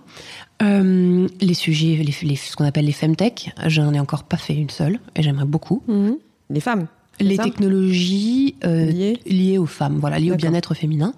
Euh, 0.62 1.27
les 1.39 1.53
sujets, 1.53 1.96
les, 2.03 2.36
ce 2.36 2.56
qu'on 2.56 2.65
appelle 2.65 2.86
les 2.86 2.91
femtech, 2.91 3.53
j'en 3.68 3.94
ai 3.94 4.00
encore 4.00 4.24
pas 4.24 4.38
fait 4.38 4.56
une 4.56 4.70
seule 4.70 5.00
et 5.15 5.24
j'aimerais 5.24 5.46
beaucoup. 5.46 5.84
Les 6.50 6.60
femmes? 6.60 6.88
Les 7.20 7.38
technologies 7.38 8.56
euh, 8.63 9.15
liées. 9.25 9.58
aux 9.58 9.65
femmes, 9.65 10.00
voilà, 10.00 10.18
liées 10.20 10.32
au 10.32 10.36
bien-être 10.36 10.74
féminin. 10.74 11.13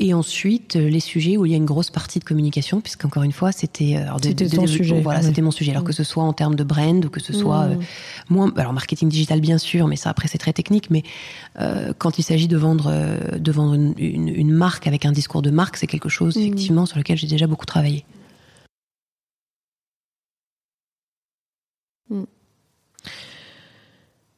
Et 0.00 0.12
ensuite, 0.12 0.74
euh, 0.74 0.88
les 0.88 0.98
sujets 0.98 1.36
où 1.36 1.46
il 1.46 1.52
y 1.52 1.54
a 1.54 1.56
une 1.56 1.64
grosse 1.64 1.90
partie 1.90 2.18
de 2.18 2.24
communication, 2.24 2.80
puisqu'encore 2.80 3.22
une 3.22 3.32
fois, 3.32 3.52
c'était 3.52 3.96
euh, 3.96 4.10
c'était 4.20 4.48
ton 4.48 4.66
sujet. 4.66 5.00
Voilà, 5.00 5.22
c'était 5.22 5.40
mon 5.40 5.52
sujet. 5.52 5.70
Alors 5.70 5.84
que 5.84 5.92
ce 5.92 6.02
soit 6.02 6.24
en 6.24 6.32
termes 6.32 6.56
de 6.56 6.64
brand 6.64 7.04
ou 7.04 7.08
que 7.08 7.20
ce 7.20 7.32
soit 7.32 7.62
euh, 7.62 7.76
moins, 8.28 8.52
alors 8.56 8.72
marketing 8.72 9.08
digital 9.08 9.40
bien 9.40 9.56
sûr, 9.56 9.86
mais 9.86 9.94
ça 9.94 10.10
après 10.10 10.26
c'est 10.26 10.38
très 10.38 10.52
technique. 10.52 10.90
Mais 10.90 11.04
euh, 11.60 11.92
quand 11.96 12.18
il 12.18 12.24
s'agit 12.24 12.48
de 12.48 12.56
vendre, 12.56 12.92
de 13.38 13.52
vendre 13.52 13.74
une, 13.74 13.94
une, 13.98 14.28
une, 14.28 14.50
marque 14.50 14.88
avec 14.88 15.06
un 15.06 15.12
discours 15.12 15.42
de 15.42 15.50
marque, 15.50 15.76
c'est 15.76 15.86
quelque 15.86 16.08
chose 16.08 16.36
effectivement 16.36 16.86
sur 16.86 16.98
lequel 16.98 17.16
j'ai 17.16 17.28
déjà 17.28 17.46
beaucoup 17.46 17.66
travaillé. 17.66 18.04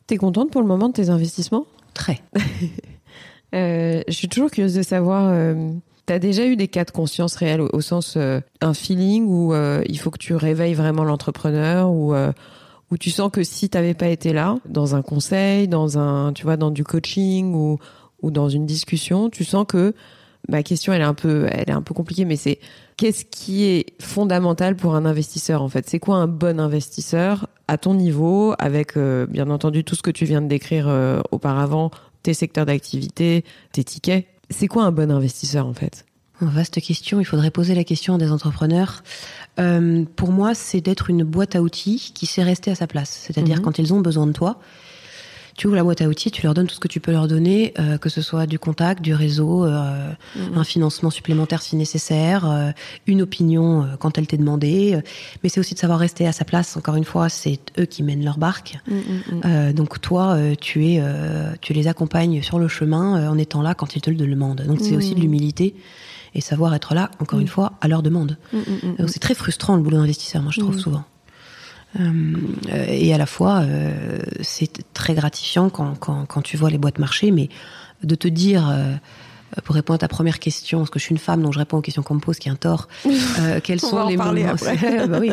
T'es 0.06 0.16
contente 0.16 0.50
pour 0.50 0.60
le 0.60 0.66
moment 0.66 0.88
de 0.88 0.94
tes 0.94 1.10
investissements? 1.10 1.66
Très. 1.94 2.20
Euh, 3.54 4.02
je 4.08 4.12
suis 4.12 4.28
toujours 4.28 4.50
curieuse 4.50 4.74
de 4.74 4.82
savoir, 4.82 5.30
euh, 5.32 5.70
tu 6.06 6.12
as 6.12 6.18
déjà 6.18 6.44
eu 6.44 6.56
des 6.56 6.66
cas 6.66 6.84
de 6.84 6.90
conscience 6.90 7.36
réels 7.36 7.60
au, 7.60 7.80
sens 7.80 8.14
euh, 8.16 8.40
un 8.60 8.74
feeling 8.74 9.24
où 9.24 9.54
il 9.54 9.98
faut 9.98 10.10
que 10.10 10.18
tu 10.18 10.34
réveilles 10.34 10.74
vraiment 10.74 11.04
l'entrepreneur 11.04 11.90
ou 11.90 12.12
où 12.90 12.98
tu 12.98 13.10
sens 13.10 13.30
que 13.30 13.44
si 13.44 13.70
tu 13.70 13.78
n'avais 13.78 13.94
pas 13.94 14.08
été 14.08 14.32
là 14.32 14.56
dans 14.68 14.96
un 14.96 15.00
conseil, 15.00 15.68
dans 15.68 15.96
un 15.96 16.32
tu 16.32 16.42
vois 16.42 16.56
dans 16.56 16.72
du 16.72 16.82
coaching 16.82 17.54
ou 17.54 17.78
ou 18.20 18.32
dans 18.32 18.48
une 18.48 18.66
discussion, 18.66 19.30
tu 19.30 19.44
sens 19.44 19.64
que 19.66 19.94
ma 20.48 20.64
question 20.64 20.92
elle 20.92 21.02
est 21.02 21.04
un 21.04 21.14
peu 21.14 21.46
elle 21.48 21.70
est 21.70 21.72
un 21.72 21.82
peu 21.82 21.94
compliquée 21.94 22.24
mais 22.24 22.36
c'est 22.36 22.58
qu'est-ce 22.96 23.24
qui 23.24 23.64
est 23.64 23.86
fondamental 24.02 24.74
pour 24.74 24.96
un 24.96 25.04
investisseur 25.06 25.62
en 25.62 25.68
fait? 25.68 25.88
C'est 25.88 26.00
quoi 26.00 26.16
un 26.16 26.26
bon 26.26 26.58
investisseur? 26.58 27.46
À 27.68 27.78
ton 27.78 27.94
niveau 27.94 28.54
avec 28.58 28.96
bien 28.96 29.50
entendu 29.50 29.84
tout 29.84 29.94
ce 29.94 30.02
que 30.02 30.10
tu 30.10 30.24
viens 30.24 30.42
de 30.42 30.48
décrire 30.48 30.88
auparavant 31.30 31.90
tes 32.22 32.34
secteurs 32.34 32.66
d'activité, 32.66 33.44
tes 33.72 33.84
tickets. 33.84 34.26
C'est 34.50 34.68
quoi 34.68 34.84
un 34.84 34.92
bon 34.92 35.10
investisseur 35.10 35.66
en 35.66 35.74
fait? 35.74 36.04
Vaste 36.40 36.80
question, 36.82 37.18
il 37.18 37.24
faudrait 37.24 37.50
poser 37.50 37.74
la 37.74 37.84
question 37.84 38.16
à 38.16 38.18
des 38.18 38.30
entrepreneurs. 38.30 39.02
Euh, 39.58 40.04
pour 40.16 40.32
moi, 40.32 40.54
c'est 40.54 40.82
d'être 40.82 41.08
une 41.08 41.24
boîte 41.24 41.56
à 41.56 41.62
outils 41.62 42.12
qui 42.14 42.26
sait 42.26 42.42
rester 42.42 42.70
à 42.70 42.74
sa 42.74 42.86
place. 42.86 43.22
C'est-à-dire 43.22 43.56
mhm. 43.56 43.62
quand 43.62 43.78
ils 43.78 43.94
ont 43.94 44.00
besoin 44.00 44.26
de 44.26 44.32
toi, 44.32 44.60
tu 45.56 45.66
ouvres 45.66 45.76
la 45.76 45.84
boîte 45.84 46.02
à 46.02 46.08
outils, 46.08 46.30
tu 46.30 46.42
leur 46.42 46.54
donnes 46.54 46.66
tout 46.66 46.74
ce 46.74 46.80
que 46.80 46.88
tu 46.88 47.00
peux 47.00 47.12
leur 47.12 47.28
donner, 47.28 47.72
euh, 47.78 47.96
que 47.96 48.08
ce 48.08 48.20
soit 48.20 48.46
du 48.46 48.58
contact, 48.58 49.02
du 49.02 49.14
réseau, 49.14 49.64
euh, 49.64 50.12
mhm. 50.36 50.58
un 50.58 50.64
financement 50.64 51.10
supplémentaire 51.10 51.62
si 51.62 51.76
nécessaire, 51.76 52.48
euh, 52.48 52.70
une 53.06 53.22
opinion 53.22 53.88
quand 53.98 54.18
elle 54.18 54.26
t'est 54.26 54.36
demandée. 54.36 55.00
mais 55.42 55.48
c'est 55.48 55.60
aussi 55.60 55.74
de 55.74 55.78
savoir 55.78 55.98
rester 55.98 56.26
à 56.26 56.32
sa 56.32 56.44
place. 56.44 56.76
Encore 56.76 56.96
une 56.96 57.04
fois, 57.04 57.28
c'est 57.28 57.58
eux 57.78 57.86
qui 57.86 58.02
mènent 58.02 58.24
leur 58.24 58.38
barque. 58.38 58.78
Mhm, 58.86 59.72
donc 59.72 60.00
toi, 60.00 60.38
tu 60.60 60.86
es, 60.86 61.02
tu 61.60 61.72
les 61.72 61.88
accompagnes 61.88 62.42
sur 62.42 62.58
le 62.58 62.68
chemin 62.68 63.28
en 63.28 63.38
étant 63.38 63.62
là 63.62 63.74
quand 63.74 63.96
ils 63.96 64.02
te 64.02 64.10
le 64.10 64.16
demandent. 64.16 64.62
Donc 64.62 64.80
c'est 64.80 64.96
aussi 64.96 65.14
de 65.14 65.20
l'humilité 65.20 65.74
et 66.34 66.40
savoir 66.40 66.74
être 66.74 66.94
là, 66.94 67.10
encore 67.20 67.40
une 67.40 67.48
fois, 67.48 67.72
à 67.80 67.88
leur 67.88 68.02
demande. 68.02 68.36
Donc 68.98 69.08
c'est 69.08 69.20
très 69.20 69.34
frustrant 69.34 69.76
le 69.76 69.82
boulot 69.82 69.98
d'investisseur, 69.98 70.42
moi 70.42 70.52
je 70.52 70.60
trouve 70.60 70.78
souvent. 70.78 71.04
Euh, 72.00 72.84
et 72.88 73.12
à 73.14 73.18
la 73.18 73.26
fois, 73.26 73.60
euh, 73.60 74.18
c'est 74.42 74.92
très 74.92 75.14
gratifiant 75.14 75.70
quand, 75.70 76.42
tu 76.42 76.56
vois 76.56 76.70
les 76.70 76.78
boîtes 76.78 76.98
marcher, 76.98 77.30
mais 77.30 77.48
de 78.02 78.14
te 78.14 78.28
dire 78.28 78.68
euh, 78.68 78.94
pour 79.64 79.74
répondre 79.74 79.96
à 79.96 79.98
ta 79.98 80.08
première 80.08 80.38
question, 80.38 80.78
parce 80.78 80.90
que 80.90 80.98
je 80.98 81.04
suis 81.04 81.12
une 81.12 81.18
femme, 81.18 81.42
donc 81.42 81.52
je 81.52 81.58
réponds 81.58 81.78
aux 81.78 81.82
questions 81.82 82.02
qu'on 82.02 82.14
me 82.14 82.20
pose, 82.20 82.38
qui 82.38 82.48
est 82.48 82.52
un 82.52 82.56
tort. 82.56 82.88
Euh, 83.38 83.60
quels 83.62 83.80
sont 83.80 84.06
les 84.06 84.16
moments 84.16 84.32
bah 85.08 85.18
oui. 85.20 85.30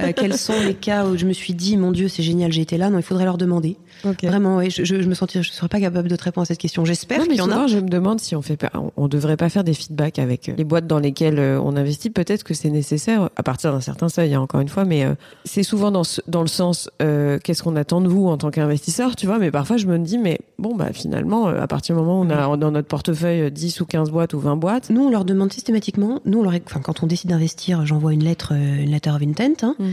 euh, 0.00 0.12
Quels 0.16 0.38
sont 0.38 0.58
les 0.64 0.74
cas 0.74 1.04
où 1.04 1.16
je 1.16 1.26
me 1.26 1.32
suis 1.32 1.52
dit, 1.52 1.76
mon 1.76 1.92
Dieu, 1.92 2.08
c'est 2.08 2.22
génial, 2.22 2.52
j'ai 2.52 2.62
été 2.62 2.78
là 2.78 2.88
Non, 2.88 2.98
il 2.98 3.02
faudrait 3.02 3.24
leur 3.24 3.36
demander. 3.36 3.76
Vraiment, 4.22 4.58
oui, 4.58 4.70
je, 4.70 4.84
je, 4.84 4.94
me 4.96 5.14
sentirais, 5.14 5.42
je 5.42 5.50
serais 5.50 5.68
pas 5.68 5.80
capable 5.80 6.08
de 6.08 6.16
te 6.16 6.24
répondre 6.24 6.42
à 6.42 6.46
cette 6.46 6.58
question. 6.58 6.84
J'espère 6.84 7.22
qu'il 7.22 7.36
y 7.36 7.40
en 7.40 7.50
a. 7.50 7.66
Je 7.66 7.78
me 7.78 7.88
demande 7.88 8.20
si 8.20 8.36
on 8.36 8.42
fait 8.42 8.56
pas, 8.56 8.70
on, 8.96 9.08
devrait 9.08 9.36
pas 9.36 9.48
faire 9.48 9.64
des 9.64 9.74
feedbacks 9.74 10.18
avec 10.18 10.52
les 10.56 10.64
boîtes 10.64 10.86
dans 10.86 10.98
lesquelles 10.98 11.38
euh, 11.38 11.60
on 11.62 11.76
investit. 11.76 12.10
Peut-être 12.10 12.44
que 12.44 12.54
c'est 12.54 12.70
nécessaire 12.70 13.30
à 13.36 13.42
partir 13.42 13.72
d'un 13.72 13.80
certain 13.80 14.08
seuil, 14.08 14.34
hein, 14.34 14.40
encore 14.40 14.60
une 14.60 14.68
fois, 14.68 14.84
mais 14.84 15.04
euh, 15.04 15.14
c'est 15.44 15.62
souvent 15.62 15.90
dans 15.90 16.04
ce, 16.04 16.20
dans 16.26 16.42
le 16.42 16.48
sens, 16.48 16.90
euh, 17.02 17.38
qu'est-ce 17.42 17.62
qu'on 17.62 17.76
attend 17.76 18.00
de 18.00 18.08
vous 18.08 18.28
en 18.28 18.36
tant 18.36 18.50
qu'investisseur, 18.50 19.16
tu 19.16 19.26
vois 19.26 19.38
Mais 19.38 19.50
parfois, 19.50 19.76
je 19.76 19.86
me 19.86 19.98
dis, 19.98 20.18
mais 20.18 20.38
bon, 20.58 20.74
bah 20.74 20.92
finalement, 20.92 21.46
à 21.46 21.66
partir 21.66 21.94
du 21.94 22.00
moment 22.00 22.20
où 22.20 22.24
on 22.24 22.30
a 22.30 22.56
dans 22.56 22.70
notre 22.70 22.88
portefeuille 22.88 23.50
10 23.54 23.80
ou 23.80 23.86
15 23.86 24.10
boîtes 24.10 24.34
ou 24.34 24.38
20 24.38 24.56
boîtes. 24.56 24.90
Nous, 24.90 25.02
on 25.02 25.10
leur 25.10 25.24
demande 25.24 25.52
systématiquement, 25.52 26.20
nous, 26.24 26.40
on 26.40 26.42
leur, 26.42 26.54
enfin, 26.66 26.80
quand 26.80 27.02
on 27.02 27.06
décide 27.06 27.30
d'investir, 27.30 27.86
j'envoie 27.86 28.12
une 28.12 28.24
lettre, 28.24 28.52
une 28.52 28.90
letter 28.90 29.10
of 29.10 29.22
intent, 29.22 29.66
hein, 29.66 29.76
mm. 29.78 29.84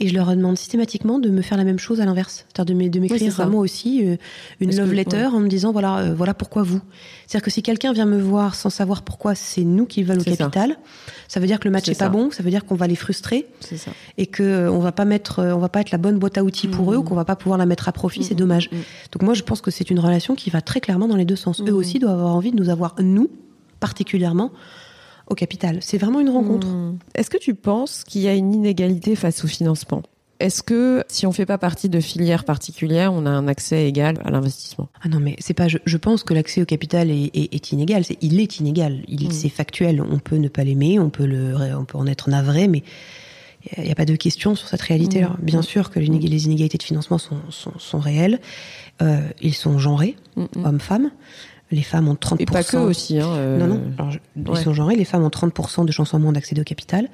et 0.00 0.08
je 0.08 0.14
leur 0.14 0.28
demande 0.34 0.58
systématiquement 0.58 1.18
de 1.18 1.30
me 1.30 1.42
faire 1.42 1.58
la 1.58 1.64
même 1.64 1.78
chose 1.78 2.00
à 2.00 2.04
l'inverse. 2.04 2.46
C'est-à-dire 2.48 2.90
de 2.90 3.00
m'écrire 3.00 3.40
à 3.40 3.46
moi 3.46 3.60
aussi 3.60 4.04
une 4.60 4.76
love 4.76 4.92
letter 4.92 5.26
en 5.26 5.40
me 5.40 5.48
disant 5.48 5.72
voilà 5.72 5.98
euh, 5.98 6.14
voilà 6.14 6.34
pourquoi 6.34 6.62
vous. 6.62 6.80
C'est-à-dire 7.26 7.44
que 7.44 7.50
si 7.50 7.62
quelqu'un 7.62 7.92
vient 7.92 8.06
me 8.06 8.20
voir 8.20 8.54
sans 8.54 8.70
savoir 8.70 9.02
pourquoi 9.02 9.34
c'est 9.34 9.64
nous 9.64 9.86
qui 9.86 10.02
veulent 10.02 10.20
au 10.20 10.24
capital, 10.24 10.76
ça. 11.28 11.40
veut 11.40 11.46
dire 11.46 11.58
que 11.58 11.64
le 11.64 11.72
match 11.72 11.88
est, 11.88 11.98
pas 11.98 12.08
bon, 12.08 12.30
ça 12.30 12.42
veut 12.42 12.50
dire 12.50 12.64
qu'on 12.64 12.74
va 12.74 12.86
les 12.86 12.96
frustrer 12.96 13.46
ça. 13.60 13.90
et 14.18 14.26
que 14.26 14.42
euh, 14.42 14.72
on 14.72 14.78
va 14.78 14.92
pas 14.92 15.04
mettre 15.04 15.40
euh, 15.40 15.54
on 15.54 15.58
va 15.58 15.68
pas 15.68 15.80
être 15.80 15.90
la 15.90 15.98
bonne 15.98 16.18
boîte 16.18 16.38
à 16.38 16.44
outils 16.44 16.68
pour 16.68 16.92
eux 16.92 16.96
ou 16.96 17.02
qu'on 17.02 17.14
va 17.14 17.24
pas 17.24 17.36
pouvoir 17.36 17.58
la 17.58 17.66
mettre 17.66 17.88
à 17.88 17.92
profit, 17.92 18.24
c'est 18.24 18.34
mmh, 18.34 18.38
dommage. 18.38 18.70
Mmh, 18.70 18.76
Donc 19.12 19.22
moi 19.22 19.34
je 19.34 19.42
pense 19.42 19.60
que 19.60 19.70
c'est 19.70 19.90
une 19.90 19.98
relation 20.00 20.34
qui 20.34 20.50
va 20.50 20.60
très 20.60 20.80
clairement 20.80 21.08
dans 21.08 21.16
les 21.16 21.24
deux 21.24 21.36
sens. 21.36 21.62
Eux 21.66 21.74
aussi 21.74 21.98
doivent 21.98 22.18
avoir 22.18 22.34
envie 22.34 22.50
de 22.50 22.56
nous 22.56 22.68
avoir 22.68 22.93
nous 23.00 23.30
particulièrement 23.80 24.50
au 25.28 25.34
capital. 25.34 25.78
C'est 25.80 25.98
vraiment 25.98 26.20
une 26.20 26.30
rencontre. 26.30 26.66
Est-ce 27.14 27.30
que 27.30 27.38
tu 27.38 27.54
penses 27.54 28.04
qu'il 28.04 28.22
y 28.22 28.28
a 28.28 28.34
une 28.34 28.52
inégalité 28.52 29.16
face 29.16 29.44
au 29.44 29.48
financement? 29.48 30.02
Est-ce 30.40 30.62
que 30.62 31.04
si 31.08 31.26
on 31.26 31.32
fait 31.32 31.46
pas 31.46 31.58
partie 31.58 31.88
de 31.88 32.00
filières 32.00 32.44
particulières, 32.44 33.12
on 33.12 33.24
a 33.24 33.30
un 33.30 33.46
accès 33.46 33.86
égal 33.86 34.18
à 34.24 34.30
l'investissement? 34.30 34.88
Ah 35.02 35.08
non, 35.08 35.20
mais 35.20 35.36
c'est 35.38 35.54
pas. 35.54 35.68
Je, 35.68 35.96
pense 35.96 36.24
que 36.24 36.34
l'accès 36.34 36.60
au 36.60 36.64
capital 36.64 37.10
est, 37.10 37.30
est, 37.34 37.72
inégal. 37.72 38.02
il 38.20 38.40
est 38.40 38.58
inégal. 38.58 39.04
Il, 39.06 39.28
mm. 39.28 39.32
C'est 39.32 39.48
factuel. 39.48 40.02
On 40.02 40.18
peut 40.18 40.36
ne 40.36 40.48
pas 40.48 40.64
l'aimer, 40.64 40.98
on 40.98 41.08
peut 41.08 41.26
le, 41.26 41.54
on 41.76 41.84
peut 41.84 41.98
en 41.98 42.06
être 42.06 42.28
navré, 42.28 42.68
mais 42.68 42.82
il 43.76 43.84
n'y 43.84 43.92
a 43.92 43.94
pas 43.94 44.04
de 44.04 44.16
question 44.16 44.54
sur 44.54 44.68
cette 44.68 44.82
réalité-là. 44.82 45.36
Mm. 45.40 45.44
Bien 45.44 45.62
sûr 45.62 45.90
que 45.90 46.00
les 46.00 46.44
inégalités 46.46 46.78
de 46.78 46.82
financement 46.82 47.18
sont, 47.18 47.38
sont, 47.50 47.78
sont 47.78 48.00
réelles. 48.00 48.40
Euh, 49.02 49.20
ils 49.40 49.54
sont 49.54 49.78
genrés, 49.78 50.16
mm, 50.36 50.44
hommes-femmes. 50.64 51.10
Les 51.74 51.82
femmes 51.82 52.08
ont 52.08 52.14
30%. 52.14 52.36
Et 52.38 52.46
pas 52.46 52.62
que 52.62 52.76
aussi. 52.76 53.18
Hein, 53.18 53.28
euh, 53.34 53.58
Non, 53.58 53.66
non. 53.66 53.80
Alors, 53.98 54.56
Ils 54.56 54.62
sont 54.62 54.74
genrés. 54.74 54.94
Les 54.94 55.04
femmes 55.04 55.24
ont 55.24 55.28
30% 55.28 55.84
de 55.84 55.90
chances 55.92 56.14
en 56.14 56.20
moins 56.20 56.32
d'accéder 56.32 56.60
au 56.60 56.64
capital. 56.64 57.08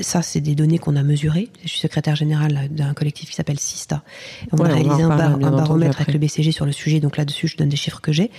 Ça, 0.00 0.22
c'est 0.22 0.40
des 0.40 0.56
données 0.56 0.78
qu'on 0.78 0.96
a 0.96 1.04
mesurées. 1.04 1.50
Je 1.62 1.68
suis 1.68 1.78
secrétaire 1.78 2.16
générale 2.16 2.68
d'un 2.70 2.92
collectif 2.94 3.30
qui 3.30 3.36
s'appelle 3.36 3.60
Sista. 3.60 4.02
On 4.50 4.58
a 4.64 4.68
réalisé 4.68 5.02
un, 5.02 5.08
baromètre 5.50 6.00
avec 6.00 6.12
le 6.12 6.18
BCG 6.18 6.50
sur 6.50 6.66
le 6.66 6.72
sujet. 6.72 6.98
Donc 6.98 7.16
là-dessus, 7.16 7.46
je 7.46 7.56
donne 7.56 7.68
des 7.68 7.76
chiffres 7.76 8.00
que 8.00 8.10
j'ai. 8.10 8.32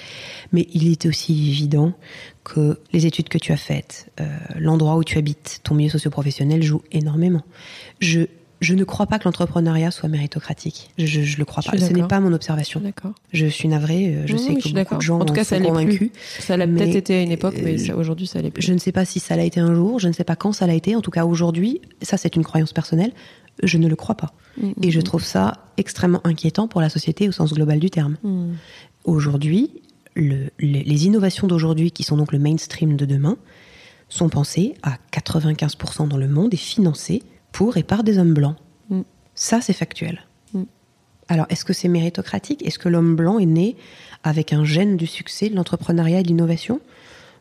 Mais 0.51 0.67
il 0.73 0.91
est 0.91 1.05
aussi 1.05 1.31
évident 1.49 1.93
que 2.43 2.79
les 2.91 3.05
études 3.05 3.29
que 3.29 3.37
tu 3.37 3.53
as 3.53 3.57
faites, 3.57 4.11
euh, 4.19 4.25
l'endroit 4.55 4.97
où 4.97 5.03
tu 5.03 5.17
habites, 5.17 5.61
ton 5.63 5.75
milieu 5.75 5.89
socio-professionnel 5.89 6.61
joue 6.61 6.81
énormément. 6.91 7.43
Je 7.99 8.27
je 8.61 8.73
ne 8.73 8.83
crois 8.83 9.05
pas 9.05 9.19
que 9.19 9.25
l'entrepreneuriat 9.25 9.91
soit 9.91 10.09
méritocratique. 10.09 10.91
Je, 10.97 11.19
ne 11.19 11.37
le 11.37 11.45
crois 11.45 11.61
pas. 11.63 11.77
Ce 11.77 11.91
n'est 11.91 12.07
pas 12.07 12.19
mon 12.19 12.33
observation. 12.33 12.81
Je 13.31 13.45
suis 13.47 13.67
navrée. 13.67 14.23
Je 14.25 14.37
sais 14.37 14.55
que 14.55 14.69
beaucoup 14.69 14.95
de 14.95 15.01
gens 15.01 15.19
en 15.19 15.25
tout 15.25 15.33
cas, 15.33 15.43
ça 15.43 15.57
sont 15.57 15.63
convaincus. 15.63 16.11
Ça 16.39 16.57
l'a 16.57 16.67
peut-être 16.67 16.95
été 16.95 17.15
à 17.15 17.21
une 17.21 17.31
époque, 17.31 17.55
mais 17.61 17.91
aujourd'hui, 17.91 18.27
ça 18.27 18.41
l'est 18.41 18.51
plus. 18.51 18.61
Je 18.61 18.73
ne 18.73 18.77
sais 18.77 18.91
pas 18.91 19.05
si 19.05 19.19
ça 19.19 19.35
l'a 19.35 19.43
été 19.43 19.59
un 19.59 19.73
jour. 19.73 19.99
Je 19.99 20.07
ne 20.07 20.13
sais 20.13 20.23
pas 20.23 20.35
quand 20.35 20.51
ça 20.51 20.67
l'a 20.67 20.73
été. 20.73 20.95
En 20.95 21.01
tout 21.01 21.11
cas, 21.11 21.25
aujourd'hui, 21.25 21.81
ça, 22.01 22.17
c'est 22.17 22.35
une 22.35 22.43
croyance 22.43 22.73
personnelle. 22.73 23.11
Je 23.63 23.77
ne 23.77 23.87
le 23.87 23.95
crois 23.95 24.15
pas. 24.15 24.33
Mm, 24.57 24.71
Et 24.83 24.91
je 24.91 24.99
mm, 24.99 25.03
trouve 25.03 25.23
ça 25.23 25.53
extrêmement 25.77 26.19
inquiétant 26.25 26.67
pour 26.67 26.81
la 26.81 26.89
société 26.89 27.29
au 27.29 27.31
sens 27.31 27.53
global 27.53 27.79
du 27.79 27.89
terme. 27.89 28.17
Mm. 28.23 28.53
Aujourd'hui, 29.05 29.81
le, 30.15 30.49
les 30.59 31.05
innovations 31.05 31.47
d'aujourd'hui, 31.47 31.91
qui 31.91 32.03
sont 32.03 32.17
donc 32.17 32.33
le 32.33 32.39
mainstream 32.39 32.97
de 32.97 33.05
demain, 33.05 33.37
sont 34.09 34.29
pensées 34.29 34.75
à 34.83 34.97
95% 35.13 36.07
dans 36.07 36.17
le 36.17 36.27
monde 36.27 36.53
et 36.53 36.57
financées 36.57 37.23
pour 37.55 37.77
et 37.77 37.83
par 37.83 38.03
des 38.03 38.19
hommes 38.19 38.33
blancs. 38.33 38.57
Mm. 38.89 39.01
Ça, 39.33 39.61
c'est 39.61 39.73
factuel. 39.73 40.25
Mm. 40.53 40.63
Alors, 41.29 41.45
est-ce 41.49 41.63
que 41.63 41.71
c'est 41.71 41.87
méritocratique? 41.87 42.65
Est-ce 42.67 42.77
que 42.77 42.89
l'homme 42.89 43.15
blanc 43.15 43.39
est 43.39 43.45
né 43.45 43.77
avec 44.25 44.51
un 44.51 44.65
gène 44.65 44.97
du 44.97 45.07
succès, 45.07 45.49
de 45.49 45.55
l'entrepreneuriat 45.55 46.19
et 46.19 46.23
de 46.23 46.27
l'innovation? 46.27 46.81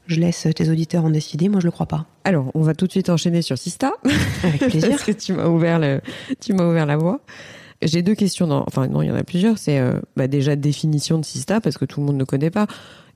Je 0.07 0.21
laisse 0.21 0.47
tes 0.55 0.71
auditeurs 0.71 1.05
en 1.05 1.11
décider, 1.11 1.49
moi 1.49 1.59
je 1.59 1.67
le 1.67 1.73
crois 1.73 1.87
pas. 1.87 2.07
Alors, 2.23 2.53
on 2.55 2.61
va 2.61 2.75
tout 2.75 2.87
de 2.87 2.93
suite 2.93 3.11
enchaîner 3.11 3.43
sur 3.43 3.59
Sista. 3.59 3.93
Avec 4.45 4.61
plaisir. 4.69 4.91
Parce 4.91 5.03
que 5.03 5.13
tu 5.13 5.33
m'as 5.33 5.49
ouvert, 5.49 5.81
le, 5.81 6.01
tu 6.41 6.53
m'as 6.53 6.69
ouvert 6.69 6.87
la 6.87 6.97
voie. 6.97 7.21
J'ai 7.83 8.03
deux 8.03 8.15
questions, 8.15 8.47
dans, 8.47 8.63
enfin 8.69 8.87
non, 8.87 9.03
il 9.03 9.09
y 9.09 9.11
en 9.11 9.17
a 9.17 9.25
plusieurs. 9.25 9.59
C'est 9.59 9.81
euh, 9.81 9.99
bah, 10.15 10.29
déjà 10.29 10.55
définition 10.55 11.19
de 11.19 11.25
Sista, 11.25 11.61
parce 11.61 11.77
que 11.77 11.87
tout 11.87 11.99
le 11.99 12.07
monde 12.07 12.17
ne 12.17 12.25
connaît 12.25 12.51
pas. 12.51 12.69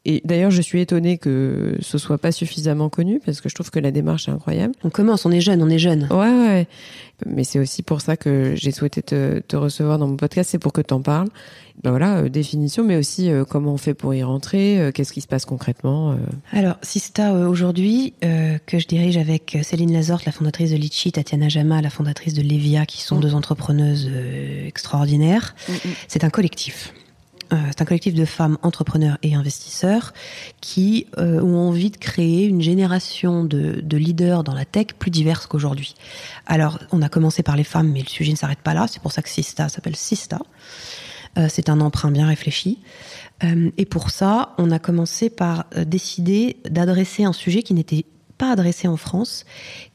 Et 0.05 0.23
d'ailleurs, 0.25 0.51
je 0.51 0.63
suis 0.63 0.81
étonnée 0.81 1.19
que 1.19 1.77
ce 1.81 1.99
soit 1.99 2.19
pas 2.19 2.33
suffisamment 2.33 2.89
connu 2.89 3.21
parce 3.25 3.41
que 3.41 3.49
je 3.49 3.55
trouve 3.55 3.71
que 3.71 3.79
la 3.79 3.91
démarche 3.91 4.29
est 4.29 4.33
incroyable. 4.33 4.75
On 4.85 4.91
commence, 4.91 5.27
on 5.27 5.31
est 5.31 5.41
jeune, 5.41 5.63
on 5.63 5.69
est 5.69 5.79
jeune. 5.79 6.09
Ouais, 6.11 6.31
ouais. 6.31 6.67
Mais 7.27 7.45
c'est 7.45 7.59
aussi 7.59 7.83
pour 7.83 8.01
ça 8.01 8.17
que 8.17 8.55
j'ai 8.55 8.71
souhaité 8.71 9.03
te, 9.03 9.41
te, 9.41 9.57
recevoir 9.57 9.99
dans 9.99 10.07
mon 10.07 10.17
podcast, 10.17 10.51
c'est 10.51 10.59
pour 10.59 10.73
que 10.73 10.81
tu 10.81 10.95
en 10.95 11.03
parles. 11.03 11.29
Ben 11.83 11.91
voilà, 11.91 12.19
euh, 12.19 12.29
définition, 12.29 12.85
mais 12.85 12.97
aussi 12.97 13.31
euh, 13.31 13.45
comment 13.45 13.73
on 13.73 13.77
fait 13.77 13.95
pour 13.95 14.15
y 14.15 14.23
rentrer, 14.23 14.81
euh, 14.81 14.93
qu'est-ce 14.93 15.13
qui 15.13 15.21
se 15.21 15.27
passe 15.27 15.45
concrètement. 15.45 16.17
Alors, 16.53 16.77
Sista 16.83 17.33
aujourd'hui, 17.33 18.15
que 18.21 18.79
je 18.79 18.87
dirige 18.87 19.17
avec 19.17 19.59
Céline 19.63 19.93
Lazorte, 19.93 20.25
la 20.25 20.33
fondatrice 20.33 20.71
de 20.71 20.77
Litchi, 20.77 21.13
Tatiana 21.13 21.49
Jama, 21.49 21.83
la 21.83 21.91
fondatrice 21.91 22.35
de 22.35 22.43
Levia, 22.43 22.87
qui 22.87 23.03
sont 23.03 23.17
mm. 23.17 23.21
deux 23.21 23.35
entrepreneuses 23.35 24.11
extraordinaires, 24.67 25.55
mm, 25.69 25.73
mm. 25.73 25.79
c'est 26.09 26.25
un 26.25 26.31
collectif. 26.31 26.93
Euh, 27.53 27.57
c'est 27.69 27.83
un 27.83 27.85
collectif 27.85 28.15
de 28.15 28.25
femmes 28.25 28.59
entrepreneurs 28.63 29.19
et 29.23 29.35
investisseurs 29.35 30.13
qui 30.61 31.07
euh, 31.19 31.41
ont 31.41 31.69
envie 31.69 31.91
de 31.91 31.97
créer 31.97 32.45
une 32.45 32.61
génération 32.61 33.45
de, 33.45 33.81
de 33.83 33.97
leaders 33.97 34.45
dans 34.45 34.55
la 34.55 34.65
tech 34.65 34.89
plus 34.99 35.11
diverse 35.11 35.47
qu'aujourd'hui. 35.47 35.95
Alors, 36.47 36.79
on 36.93 37.01
a 37.01 37.09
commencé 37.09 37.43
par 37.43 37.57
les 37.57 37.65
femmes, 37.65 37.91
mais 37.91 38.01
le 38.01 38.09
sujet 38.09 38.33
ne 38.33 38.37
s'arrête 38.37 38.61
pas 38.61 38.75
là. 38.75 38.87
C'est 38.89 39.01
pour 39.01 39.13
ça 39.13 39.23
que 39.23 39.29
Sista 39.29 39.69
s'appelle 39.69 39.97
Sista. 39.97 40.41
Euh, 41.39 41.47
c'est 41.49 41.69
un 41.69 41.81
emprunt 41.81 42.11
bien 42.11 42.27
réfléchi. 42.27 42.79
et 43.43 43.87
pour 43.87 44.11
ça, 44.11 44.55
on 44.59 44.73
a 44.73 44.81
commencé 44.81 45.31
par 45.31 45.67
décider 45.87 46.57
d'adresser 46.69 47.23
un 47.23 47.33
sujet 47.33 47.63
qui 47.63 47.73
n'était 47.73 48.05
pas 48.37 48.51
adressé 48.51 48.89
en 48.89 48.97
France, 48.97 49.45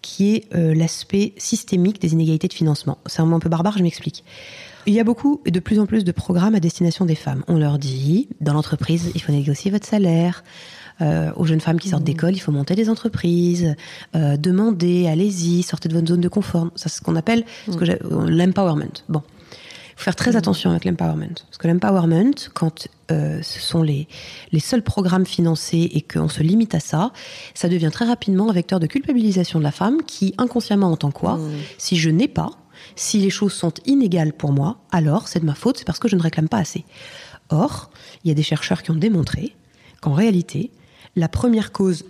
qui 0.02 0.36
est 0.36 0.54
l'aspect 0.54 1.34
systémique 1.38 2.00
des 2.00 2.14
inégalités 2.14 2.48
de 2.48 2.54
financement. 2.54 3.00
C'est 3.06 3.22
un 3.22 3.26
mot 3.26 3.36
un 3.36 3.40
peu 3.40 3.50
barbare, 3.50 3.78
je 3.78 3.84
m'explique. 3.84 4.24
Il 4.86 4.94
y 4.94 5.00
a 5.00 5.04
beaucoup 5.04 5.42
et 5.46 5.52
de 5.52 5.60
plus 5.60 5.80
en 5.80 5.86
plus 5.86 6.04
de 6.04 6.12
programmes 6.12 6.56
à 6.56 6.60
destination 6.60 7.06
des 7.06 7.16
femmes. 7.16 7.44
On 7.48 7.58
leur 7.58 7.80
dit, 7.80 8.28
dans 8.42 8.54
l'entreprise, 8.54 9.12
il 9.16 9.22
faut 9.22 9.32
négocier 9.32 9.72
votre 9.72 9.88
salaire. 9.88 10.44
Euh, 11.02 11.32
aux 11.38 11.46
jeunes 11.46 11.62
femmes 11.62 11.80
qui 11.80 11.90
sortent 11.90 12.04
mmh. 12.04 12.06
d'école, 12.06 12.36
il 12.36 12.40
faut 12.40 12.52
monter 12.52 12.76
des 12.76 12.88
entreprises, 12.88 13.76
euh, 14.16 14.38
demander, 14.38 15.08
allez-y, 15.08 15.64
sortez 15.64 15.90
de 15.90 15.96
votre 15.96 16.08
zone 16.08 16.22
de 16.22 16.28
confort. 16.28 16.70
Ça, 16.76 16.88
c'est 16.88 17.00
ce 17.00 17.02
qu'on 17.02 17.16
appelle 17.16 17.46
mmh. 17.68 18.28
l'empowerment. 18.28 19.02
Bon, 19.10 19.24
il 19.26 19.96
faut 19.96 20.04
faire 20.04 20.16
très 20.16 20.34
mmh. 20.34 20.36
attention 20.36 20.70
avec 20.70 20.86
l'empowerment. 20.86 21.34
Parce 21.50 21.58
que 21.58 21.68
l'empowerment, 21.68 22.36
quand 22.54 22.88
euh, 23.10 23.42
ce 23.42 23.60
sont 23.60 23.82
les, 23.82 24.08
les 24.52 24.60
seuls 24.60 24.84
programmes 24.84 25.26
financés 25.26 25.90
et 25.94 26.02
qu'on 26.02 26.30
se 26.30 26.44
limite 26.44 26.76
à 26.76 26.80
ça, 26.80 27.12
ça 27.56 27.70
devient 27.70 27.90
très 27.92 28.06
rapidement 28.06 28.50
un 28.50 28.54
vecteur 28.54 28.80
de 28.80 28.86
culpabilisation 28.86 29.58
de 29.58 29.64
la 29.64 29.72
femme 29.72 29.98
qui, 30.06 30.36
inconsciemment, 30.38 30.92
entend 30.92 31.12
quoi? 31.12 31.40
Si 31.80 31.96
je 31.96 32.12
n'ai 32.12 32.28
pas, 32.28 32.52
si 32.96 33.20
les 33.20 33.30
choses 33.30 33.54
sont 33.54 33.74
inégales 33.86 34.34
pour 34.34 34.52
moi, 34.52 34.78
alors 34.92 35.28
c'est 35.28 35.40
de 35.40 35.46
ma 35.46 35.56
faute, 35.56 35.78
c'est 35.78 35.86
parce 35.86 36.00
que 36.00 36.08
je 36.08 36.16
ne 36.16 36.22
réclame 36.22 36.50
pas 36.50 36.58
assez. 36.58 36.86
Or, 37.50 37.90
il 38.24 38.30
y 38.30 38.32
a 38.32 38.36
des 38.36 38.44
chercheurs 38.44 38.84
qui 38.84 38.92
ont 38.92 38.96
démontré 38.96 39.56
qu'en 40.02 40.14
réalité, 40.14 40.72
la 41.16 41.28
première 41.28 41.72
cause 41.72 42.06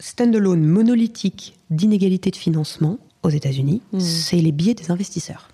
standalone 0.00 0.64
monolithique 0.64 1.54
d'inégalité 1.70 2.30
de 2.30 2.36
financement 2.36 2.98
aux 3.22 3.30
États-Unis, 3.30 3.82
mmh. 3.92 4.00
c'est 4.00 4.40
les 4.40 4.52
biais 4.52 4.74
des 4.74 4.90
investisseurs. 4.90 5.48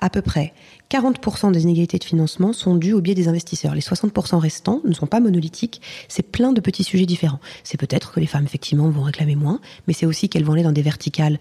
À 0.00 0.10
peu 0.10 0.22
près 0.22 0.52
40% 0.92 1.52
des 1.52 1.62
inégalités 1.62 1.98
de 1.98 2.04
financement 2.04 2.52
sont 2.52 2.74
dues 2.76 2.92
au 2.92 3.00
biais 3.00 3.14
des 3.14 3.26
investisseurs. 3.26 3.74
Les 3.74 3.80
60% 3.80 4.36
restants 4.36 4.82
ne 4.84 4.92
sont 4.92 5.06
pas 5.06 5.20
monolithiques. 5.20 5.80
C'est 6.06 6.22
plein 6.22 6.52
de 6.52 6.60
petits 6.60 6.84
sujets 6.84 7.06
différents. 7.06 7.40
C'est 7.64 7.78
peut-être 7.78 8.12
que 8.12 8.20
les 8.20 8.26
femmes, 8.26 8.44
effectivement, 8.44 8.90
vont 8.90 9.00
réclamer 9.00 9.34
moins, 9.34 9.58
mais 9.86 9.94
c'est 9.94 10.04
aussi 10.04 10.28
qu'elles 10.28 10.44
vont 10.44 10.52
aller 10.52 10.62
dans 10.62 10.72
des 10.72 10.82
verticales 10.82 11.38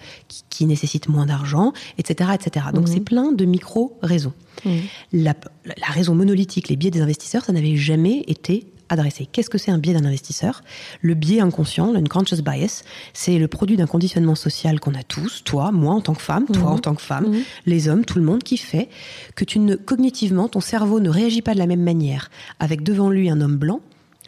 qui, 0.50 0.66
nécessitent 0.66 1.10
moins 1.10 1.26
d'argent, 1.26 1.74
etc., 1.98 2.30
etc. 2.36 2.68
Donc, 2.74 2.88
mmh. 2.88 2.94
c'est 2.94 3.00
plein 3.02 3.32
de 3.32 3.46
micro-raisons. 3.46 4.32
Mmh. 4.64 4.70
La, 5.12 5.34
la 5.66 5.88
raison 5.88 6.16
monolithique, 6.16 6.70
les 6.70 6.76
biais 6.76 6.92
des 6.92 7.02
investisseurs, 7.02 7.44
ça 7.44 7.52
n'avait 7.52 7.76
jamais 7.76 8.24
été 8.28 8.71
adresser. 8.92 9.28
Qu'est-ce 9.32 9.50
que 9.50 9.58
c'est 9.58 9.72
un 9.72 9.78
biais 9.78 9.94
d'un 9.94 10.06
investisseur? 10.06 10.64
Le 11.02 11.14
biais 11.14 11.42
inconscient, 11.42 11.96
une 11.96 12.08
conscious 12.08 12.42
bias, 12.42 12.84
c'est 13.14 13.38
le 13.38 13.48
produit 13.48 13.78
d'un 13.78 13.88
conditionnement 13.88 14.36
social 14.36 14.80
qu'on 14.80 14.94
a 14.94 15.04
tous, 15.04 15.44
toi, 15.44 15.72
moi 15.72 15.94
en 15.94 16.02
tant 16.02 16.14
que 16.14 16.22
femme, 16.22 16.46
toi 16.46 16.64
mhm. 16.64 16.76
en 16.76 16.80
tant 16.80 16.96
que 16.96 17.02
femme, 17.02 17.30
mhm. 17.30 17.44
les 17.66 17.88
hommes, 17.88 18.06
tout 18.06 18.18
le 18.18 18.26
monde, 18.26 18.44
qui 18.44 18.58
fait 18.58 18.90
que 19.36 19.46
tu 19.46 19.60
ne, 19.60 19.76
cognitivement, 19.76 20.48
ton 20.48 20.60
cerveau 20.60 21.00
ne 21.00 21.10
réagit 21.10 21.42
pas 21.42 21.54
de 21.54 21.60
la 21.60 21.68
même 21.68 21.84
manière 21.84 22.30
avec 22.60 22.84
devant 22.84 23.10
lui 23.10 23.30
un 23.30 23.42
homme 23.42 23.58
blanc, 23.58 23.82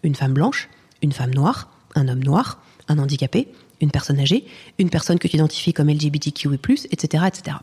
une 0.03 0.15
femme 0.15 0.33
blanche, 0.33 0.69
une 1.01 1.11
femme 1.11 1.33
noire, 1.33 1.69
un 1.95 2.07
homme 2.07 2.23
noir, 2.23 2.61
un 2.87 2.99
handicapé, 2.99 3.49
une 3.81 3.91
personne 3.91 4.19
âgée, 4.19 4.45
une 4.79 4.89
personne 4.89 5.19
que 5.19 5.27
tu 5.27 5.35
identifies 5.35 5.73
comme 5.73 5.89
LGBTQ+, 5.89 6.49
etc., 6.91 7.23
etc. 7.27 7.57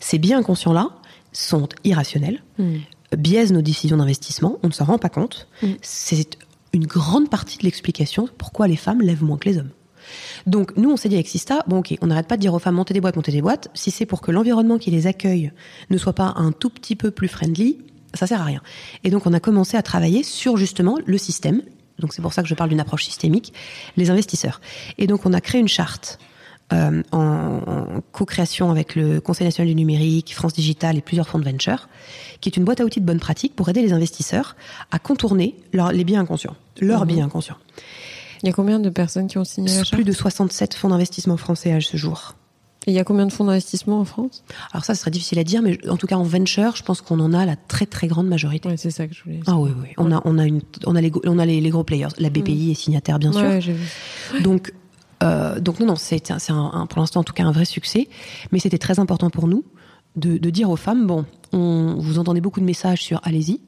Ces 0.00 0.18
biais 0.18 0.34
inconscients-là 0.34 0.90
sont 1.32 1.68
irrationnels, 1.84 2.42
mhm 2.58 2.80
biaise 3.16 3.52
nos 3.52 3.62
décisions 3.62 3.96
d'investissement, 3.96 4.58
on 4.62 4.68
ne 4.68 4.72
s'en 4.72 4.84
rend 4.84 4.98
pas 4.98 5.08
compte. 5.08 5.48
Mm. 5.62 5.72
C'est 5.82 6.38
une 6.72 6.86
grande 6.86 7.28
partie 7.28 7.58
de 7.58 7.64
l'explication 7.64 8.28
pourquoi 8.38 8.68
les 8.68 8.76
femmes 8.76 9.00
lèvent 9.00 9.24
moins 9.24 9.38
que 9.38 9.48
les 9.48 9.58
hommes. 9.58 9.70
Donc 10.46 10.76
nous, 10.76 10.90
on 10.90 10.96
s'est 10.96 11.08
dit 11.08 11.14
avec 11.14 11.28
Sista, 11.28 11.64
bon 11.66 11.78
ok, 11.78 11.96
on 12.00 12.06
n'arrête 12.06 12.26
pas 12.26 12.36
de 12.36 12.40
dire 12.40 12.54
aux 12.54 12.58
femmes 12.58 12.74
montez 12.74 12.94
des 12.94 13.00
boîtes, 13.00 13.16
montez 13.16 13.32
des 13.32 13.42
boîtes. 13.42 13.68
Si 13.74 13.90
c'est 13.90 14.06
pour 14.06 14.20
que 14.20 14.30
l'environnement 14.30 14.78
qui 14.78 14.90
les 14.90 15.06
accueille 15.06 15.52
ne 15.90 15.98
soit 15.98 16.12
pas 16.12 16.34
un 16.36 16.52
tout 16.52 16.70
petit 16.70 16.96
peu 16.96 17.10
plus 17.10 17.28
friendly, 17.28 17.78
ça 18.14 18.26
sert 18.26 18.40
à 18.40 18.44
rien. 18.44 18.62
Et 19.04 19.10
donc 19.10 19.26
on 19.26 19.32
a 19.32 19.40
commencé 19.40 19.76
à 19.76 19.82
travailler 19.82 20.22
sur 20.22 20.56
justement 20.56 20.98
le 21.04 21.18
système. 21.18 21.62
Donc 21.98 22.12
c'est 22.12 22.22
pour 22.22 22.32
ça 22.32 22.42
que 22.42 22.48
je 22.48 22.54
parle 22.54 22.70
d'une 22.70 22.80
approche 22.80 23.04
systémique, 23.04 23.52
les 23.96 24.10
investisseurs. 24.10 24.60
Et 24.98 25.06
donc 25.06 25.26
on 25.26 25.32
a 25.32 25.40
créé 25.40 25.60
une 25.60 25.68
charte 25.68 26.18
euh, 26.72 27.02
en, 27.12 28.00
co-création 28.12 28.70
avec 28.70 28.94
le 28.94 29.20
Conseil 29.20 29.46
national 29.46 29.68
du 29.68 29.74
numérique, 29.74 30.34
France 30.34 30.52
Digital 30.52 30.96
et 30.96 31.00
plusieurs 31.00 31.28
fonds 31.28 31.38
de 31.38 31.44
venture, 31.44 31.88
qui 32.40 32.48
est 32.48 32.56
une 32.56 32.64
boîte 32.64 32.80
à 32.80 32.84
outils 32.84 33.00
de 33.00 33.06
bonne 33.06 33.20
pratique 33.20 33.56
pour 33.56 33.68
aider 33.68 33.82
les 33.82 33.92
investisseurs 33.92 34.56
à 34.90 34.98
contourner 34.98 35.56
les 35.72 36.04
biens 36.04 36.20
inconscients, 36.20 36.56
leurs 36.80 37.02
mhm. 37.02 37.08
biens 37.08 37.24
inconscients. 37.26 37.56
Il 38.42 38.46
y 38.46 38.50
a 38.50 38.52
combien 38.52 38.78
de 38.78 38.88
personnes 38.88 39.26
qui 39.26 39.38
ont 39.38 39.44
signé 39.44 39.74
la 39.74 39.84
Plus 39.84 40.04
de 40.04 40.12
67 40.12 40.74
fonds 40.74 40.88
d'investissement 40.88 41.36
français 41.36 41.72
à 41.72 41.80
ce 41.80 41.96
jour. 41.96 42.34
Et 42.86 42.92
il 42.92 42.94
y 42.94 42.98
a 42.98 43.04
combien 43.04 43.26
de 43.26 43.32
fonds 43.32 43.44
d'investissement 43.44 44.00
en 44.00 44.06
France? 44.06 44.42
Alors 44.72 44.86
ça, 44.86 44.94
ce 44.94 45.02
serait 45.02 45.10
difficile 45.10 45.38
à 45.38 45.44
dire, 45.44 45.60
mais 45.60 45.78
en 45.88 45.98
tout 45.98 46.06
cas 46.06 46.16
en 46.16 46.22
venture, 46.22 46.76
je 46.76 46.82
pense 46.82 47.02
qu'on 47.02 47.20
en 47.20 47.34
a 47.34 47.44
la 47.44 47.56
très 47.56 47.84
très 47.84 48.06
grande 48.06 48.26
majorité. 48.26 48.70
Oui, 48.70 48.76
c'est 48.78 48.90
ça 48.90 49.06
que 49.06 49.14
je 49.14 49.22
voulais. 49.22 49.36
Dire. 49.36 49.44
Ah 49.48 49.58
oui, 49.58 49.70
oui. 49.82 49.88
On 49.98 50.10
a 50.10 50.22
on 50.24 50.38
a 50.38 50.46
une 50.46 50.62
on 50.86 50.96
a 50.96 51.00
les 51.02 51.12
on 51.26 51.38
a 51.38 51.44
les, 51.44 51.68
gros 51.68 51.84
players. 51.84 52.08
La 52.18 52.30
BPI 52.30 52.66
mhm. 52.66 52.70
est 52.70 52.74
signataire 52.74 53.18
bien 53.18 53.32
sûr. 53.32 53.42
Ouais, 53.42 53.58
vu. 53.58 53.74
Donc 54.40 54.72
euh, 55.22 55.60
donc 55.60 55.80
non, 55.80 55.86
non, 55.86 55.96
c'est 55.96 56.32
pour 56.88 57.00
l'instant 57.00 57.20
en 57.20 57.24
tout 57.24 57.32
cas 57.32 57.44
un 57.44 57.52
vrai 57.52 57.64
succès. 57.64 58.08
Mais 58.52 58.58
c'était 58.58 58.78
très 58.78 58.98
important 58.98 59.30
pour 59.30 59.48
nous 59.48 59.64
de, 60.16 60.38
dire 60.50 60.70
aux 60.70 60.76
femmes 60.76 61.06
bon, 61.06 61.24
on, 61.52 61.96
vous 61.98 62.18
entendez 62.18 62.40
beaucoup 62.40 62.60
de 62.60 62.64
messages 62.64 63.02
sur 63.02 63.20
allez-y. 63.24 63.60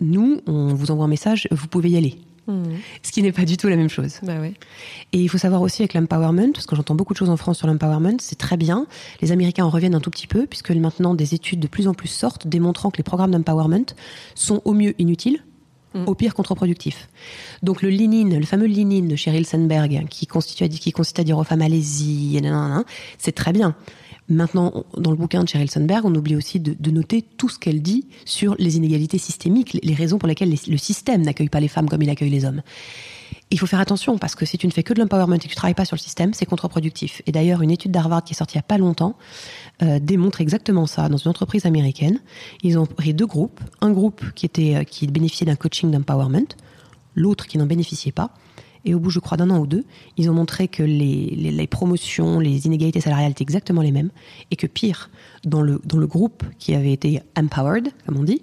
Nous, 0.00 0.40
on 0.46 0.74
vous 0.74 0.90
envoie 0.90 1.04
un 1.04 1.08
message, 1.08 1.48
vous 1.50 1.68
pouvez 1.68 1.90
y 1.90 1.96
aller. 1.96 2.18
Hmm. 2.46 2.64
Ce 3.02 3.10
qui 3.10 3.22
n'est 3.22 3.32
pas 3.32 3.44
du 3.44 3.56
tout 3.56 3.68
la 3.68 3.76
même 3.76 3.88
chose. 3.88 4.18
Bah 4.22 4.34
Et 4.44 5.18
il 5.18 5.28
faut 5.28 5.38
savoir 5.38 5.62
aussi 5.62 5.82
avec 5.82 5.94
l'empowerment, 5.94 6.52
parce 6.52 6.66
que 6.66 6.76
j'entends 6.76 6.94
beaucoup 6.94 7.14
de 7.14 7.18
choses 7.18 7.30
en 7.30 7.38
France 7.38 7.58
sur 7.58 7.66
l'empowerment, 7.66 8.18
c'est 8.18 8.36
très 8.36 8.58
bien. 8.58 8.86
Les 9.22 9.32
Américains 9.32 9.64
en 9.64 9.70
reviennent 9.70 9.94
un 9.94 10.00
tout 10.00 10.10
petit 10.10 10.26
peu, 10.26 10.46
puisque 10.46 10.70
maintenant 10.72 11.14
des 11.14 11.34
études 11.34 11.60
de 11.60 11.68
plus 11.68 11.88
en 11.88 11.94
plus 11.94 12.08
sortent 12.08 12.46
démontrant 12.46 12.90
que 12.90 12.98
les 12.98 13.02
programmes 13.02 13.30
d'empowerment 13.30 13.86
sont 14.34 14.60
au 14.64 14.74
mieux 14.74 14.94
inutiles, 15.00 15.42
Au 16.06 16.14
pire 16.14 16.34
contre-productif. 16.34 17.08
Donc 17.62 17.80
le 17.80 17.88
lean 17.88 18.28
le 18.28 18.44
fameux 18.44 18.66
lean 18.66 19.06
de 19.06 19.16
Sheryl 19.16 19.46
Sandberg, 19.46 20.06
qui 20.10 20.26
constitue, 20.26 20.68
qui 20.68 20.90
consiste 20.90 21.20
à 21.20 21.24
dire 21.24 21.38
aux 21.38 21.44
femmes 21.44 21.62
allez-y, 21.62 22.40
c'est 23.18 23.32
très 23.32 23.52
bien. 23.52 23.76
Maintenant, 24.28 24.84
dans 24.96 25.10
le 25.10 25.16
bouquin 25.16 25.44
de 25.44 25.48
Sheryl 25.48 25.70
Sandberg, 25.70 26.04
on 26.06 26.14
oublie 26.14 26.34
aussi 26.34 26.58
de, 26.58 26.90
noter 26.90 27.22
tout 27.22 27.48
ce 27.48 27.58
qu'elle 27.58 27.82
dit 27.82 28.06
sur 28.24 28.56
les 28.58 28.76
inégalités 28.76 29.18
systémiques, 29.18 29.78
les 29.82 29.94
raisons 29.94 30.18
pour 30.18 30.28
lesquelles 30.28 30.50
le 30.50 30.76
système 30.78 31.22
n'accueille 31.22 31.50
pas 31.50 31.60
les 31.60 31.68
femmes 31.68 31.88
comme 31.88 32.02
il 32.02 32.10
accueille 32.10 32.30
les 32.30 32.44
hommes. 32.44 32.62
Il 33.50 33.58
faut 33.58 33.66
faire 33.66 33.80
attention 33.80 34.18
parce 34.18 34.34
que 34.34 34.46
si 34.46 34.58
tu 34.58 34.66
ne 34.66 34.72
fais 34.72 34.82
que 34.82 34.94
de 34.94 35.00
l'empowerment 35.00 35.34
et 35.34 35.38
que 35.38 35.48
tu 35.48 35.54
travailles 35.54 35.74
pas 35.74 35.84
sur 35.84 35.96
le 35.96 36.00
système, 36.00 36.34
c'est 36.34 36.46
contre-productif. 36.46 37.22
Et 37.26 37.32
d'ailleurs, 37.32 37.62
une 37.62 37.70
étude 37.70 37.92
d'Harvard 37.92 38.24
qui 38.24 38.32
est 38.32 38.36
sortie 38.36 38.54
il 38.54 38.58
y 38.58 38.60
a 38.60 38.62
pas 38.62 38.78
longtemps 38.78 39.16
euh, 39.82 39.98
démontre 40.00 40.40
exactement 40.40 40.86
ça. 40.86 41.08
Dans 41.08 41.18
une 41.18 41.30
entreprise 41.30 41.66
américaine, 41.66 42.20
ils 42.62 42.78
ont 42.78 42.86
pris 42.86 43.14
deux 43.14 43.26
groupes. 43.26 43.60
Un 43.80 43.92
groupe 43.92 44.24
qui 44.34 44.46
était 44.46 44.76
euh, 44.76 44.84
qui 44.84 45.06
bénéficiait 45.06 45.46
d'un 45.46 45.56
coaching 45.56 45.90
d'empowerment, 45.90 46.46
l'autre 47.14 47.46
qui 47.46 47.58
n'en 47.58 47.66
bénéficiait 47.66 48.12
pas. 48.12 48.30
Et 48.84 48.94
au 48.94 48.98
bout, 49.00 49.10
je 49.10 49.18
crois, 49.18 49.36
d'un 49.36 49.50
an 49.50 49.58
ou 49.58 49.66
deux, 49.66 49.84
ils 50.16 50.28
ont 50.30 50.34
montré 50.34 50.68
que 50.68 50.82
les, 50.82 51.30
les, 51.30 51.66
promotions, 51.66 52.38
les 52.38 52.66
inégalités 52.66 53.00
salariales 53.00 53.30
étaient 53.30 53.42
exactement 53.42 53.80
les 53.80 53.92
mêmes. 53.92 54.10
Et 54.50 54.56
que 54.56 54.66
pire, 54.66 55.10
dans 55.44 55.62
le, 55.62 55.80
dans 55.84 55.96
le 55.96 56.06
groupe 56.06 56.44
qui 56.58 56.74
avait 56.74 56.92
été 56.92 57.22
empowered, 57.36 57.88
comme 58.04 58.18
on 58.18 58.24
dit, 58.24 58.42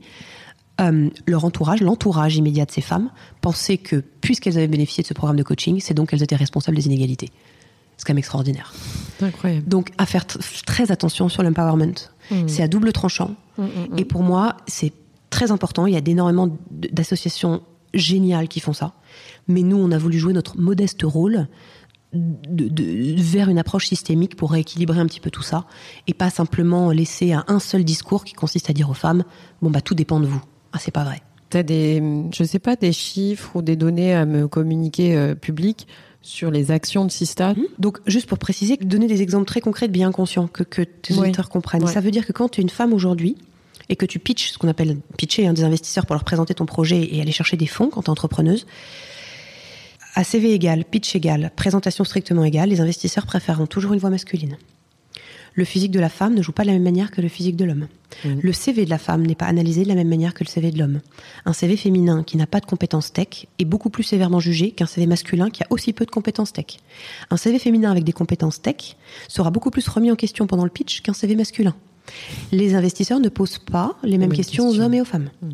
euh, 0.79 1.09
leur 1.27 1.45
entourage, 1.45 1.81
l'entourage 1.81 2.37
immédiat 2.37 2.65
de 2.65 2.71
ces 2.71 2.81
femmes, 2.81 3.09
pensait 3.41 3.77
que 3.77 3.97
puisqu'elles 4.21 4.57
avaient 4.57 4.67
bénéficié 4.67 5.03
de 5.03 5.07
ce 5.07 5.13
programme 5.13 5.37
de 5.37 5.43
coaching, 5.43 5.79
c'est 5.79 5.93
donc 5.93 6.09
qu'elles 6.09 6.23
étaient 6.23 6.35
responsables 6.35 6.77
des 6.77 6.85
inégalités. 6.85 7.29
C'est 7.97 8.05
quand 8.07 8.13
même 8.13 8.19
extraordinaire. 8.19 8.73
Incroyable. 9.21 9.67
Donc, 9.67 9.91
à 9.99 10.07
faire 10.07 10.25
très 10.25 10.91
attention 10.91 11.29
sur 11.29 11.43
l'empowerment. 11.43 12.09
Mmh. 12.31 12.47
C'est 12.47 12.63
à 12.63 12.67
double 12.67 12.93
tranchant. 12.93 13.35
Mmh, 13.57 13.63
mmh, 13.63 13.97
et 13.97 14.05
pour 14.05 14.23
moi, 14.23 14.57
c'est 14.65 14.93
très 15.29 15.51
important. 15.51 15.85
Il 15.85 15.93
y 15.93 15.97
a 15.97 16.01
énormément 16.03 16.49
d'associations 16.71 17.61
géniales 17.93 18.47
qui 18.47 18.59
font 18.59 18.73
ça. 18.73 18.93
Mais 19.47 19.61
nous, 19.61 19.77
on 19.77 19.91
a 19.91 19.97
voulu 19.97 20.17
jouer 20.17 20.33
notre 20.33 20.57
modeste 20.57 21.01
rôle 21.03 21.47
de, 22.13 23.21
vers 23.21 23.49
une 23.49 23.59
approche 23.59 23.87
systémique 23.87 24.35
pour 24.35 24.51
rééquilibrer 24.51 24.99
un 24.99 25.05
petit 25.05 25.19
peu 25.19 25.29
tout 25.29 25.43
ça 25.43 25.65
et 26.07 26.13
pas 26.13 26.29
simplement 26.29 26.91
laisser 26.91 27.31
à 27.31 27.45
un 27.47 27.59
seul 27.59 27.85
discours 27.85 28.25
qui 28.25 28.33
consiste 28.33 28.69
à 28.69 28.73
dire 28.73 28.89
aux 28.89 28.95
femmes 28.95 29.23
bon 29.61 29.69
bah 29.69 29.81
tout 29.81 29.95
dépend 29.95 30.19
de 30.19 30.25
vous. 30.25 30.41
Ah 30.73 30.79
c'est 30.79 30.91
pas 30.91 31.03
vrai. 31.03 31.21
T'as 31.49 31.63
des 31.63 32.01
je 32.33 32.43
sais 32.43 32.59
pas 32.59 32.75
des 32.75 32.93
chiffres 32.93 33.55
ou 33.55 33.61
des 33.61 33.75
données 33.75 34.13
à 34.13 34.25
me 34.25 34.47
communiquer 34.47 35.15
euh, 35.15 35.35
public 35.35 35.87
sur 36.21 36.51
les 36.51 36.71
actions 36.71 37.05
de 37.05 37.11
Sista. 37.11 37.53
Mmh. 37.53 37.63
Donc, 37.79 37.97
juste 38.05 38.27
pour 38.27 38.37
préciser, 38.37 38.77
donner 38.77 39.07
des 39.07 39.21
exemples 39.21 39.45
très 39.45 39.59
concrets 39.59 39.87
de 39.87 39.93
bien 39.93 40.11
conscients 40.11 40.47
que, 40.47 40.63
que 40.63 40.81
tes 40.83 41.17
auditeurs 41.17 41.49
comprennent. 41.49 41.87
Ça 41.87 41.99
veut 41.99 42.11
dire 42.11 42.25
que 42.25 42.31
quand 42.31 42.49
tu 42.49 42.61
es 42.61 42.63
une 42.63 42.69
femme 42.69 42.93
aujourd'hui 42.93 43.35
et 43.89 43.95
que 43.95 44.05
tu 44.05 44.19
pitches, 44.19 44.51
ce 44.51 44.57
qu'on 44.57 44.67
appelle 44.67 44.97
pitcher 45.17 45.47
hein, 45.47 45.53
des 45.53 45.63
investisseurs 45.63 46.05
pour 46.05 46.13
leur 46.13 46.23
présenter 46.23 46.53
ton 46.53 46.65
projet 46.65 47.09
et 47.11 47.21
aller 47.21 47.31
chercher 47.31 47.57
des 47.57 47.65
fonds 47.65 47.89
quand 47.89 48.03
tu 48.03 48.07
es 48.07 48.11
entrepreneuse, 48.11 48.67
à 50.13 50.23
CV 50.23 50.53
égal, 50.53 50.85
pitch 50.85 51.15
égal, 51.15 51.51
présentation 51.55 52.03
strictement 52.03 52.43
égale, 52.43 52.69
les 52.69 52.81
investisseurs 52.81 53.25
préféreront 53.25 53.67
toujours 53.67 53.93
une 53.93 53.99
voix 53.99 54.09
masculine. 54.09 54.57
Le 55.53 55.65
physique 55.65 55.91
de 55.91 55.99
la 55.99 56.09
femme 56.09 56.33
ne 56.33 56.41
joue 56.41 56.51
pas 56.51 56.63
de 56.63 56.67
la 56.67 56.73
même 56.73 56.83
manière 56.83 57.11
que 57.11 57.21
le 57.21 57.27
physique 57.27 57.55
de 57.55 57.65
l'homme. 57.65 57.87
Mmh. 58.23 58.29
Le 58.41 58.53
CV 58.53 58.85
de 58.85 58.89
la 58.89 58.97
femme 58.97 59.25
n'est 59.25 59.35
pas 59.35 59.45
analysé 59.45 59.83
de 59.83 59.89
la 59.89 59.95
même 59.95 60.07
manière 60.07 60.33
que 60.33 60.43
le 60.43 60.49
CV 60.49 60.71
de 60.71 60.79
l'homme. 60.79 61.01
Un 61.45 61.53
CV 61.53 61.75
féminin 61.75 62.23
qui 62.23 62.37
n'a 62.37 62.47
pas 62.47 62.59
de 62.59 62.65
compétences 62.65 63.11
tech 63.11 63.47
est 63.59 63.65
beaucoup 63.65 63.89
plus 63.89 64.03
sévèrement 64.03 64.39
jugé 64.39 64.71
qu'un 64.71 64.85
CV 64.85 65.07
masculin 65.07 65.49
qui 65.49 65.63
a 65.63 65.67
aussi 65.69 65.93
peu 65.93 66.05
de 66.05 66.11
compétences 66.11 66.53
tech. 66.53 66.77
Un 67.29 67.37
CV 67.37 67.59
féminin 67.59 67.91
avec 67.91 68.03
des 68.03 68.13
compétences 68.13 68.61
tech 68.61 68.95
sera 69.27 69.51
beaucoup 69.51 69.71
plus 69.71 69.87
remis 69.87 70.11
en 70.11 70.15
question 70.15 70.47
pendant 70.47 70.63
le 70.63 70.69
pitch 70.69 71.01
qu'un 71.01 71.13
CV 71.13 71.35
masculin. 71.35 71.75
Les 72.51 72.75
investisseurs 72.75 73.19
ne 73.19 73.29
posent 73.29 73.57
pas 73.57 73.95
les 74.03 74.17
mêmes 74.17 74.33
questions, 74.33 74.67
aux 74.67 74.79
hommes 74.79 74.93
et 74.93 75.01
aux 75.01 75.05
femmes. 75.05 75.29
Hmm. 75.41 75.51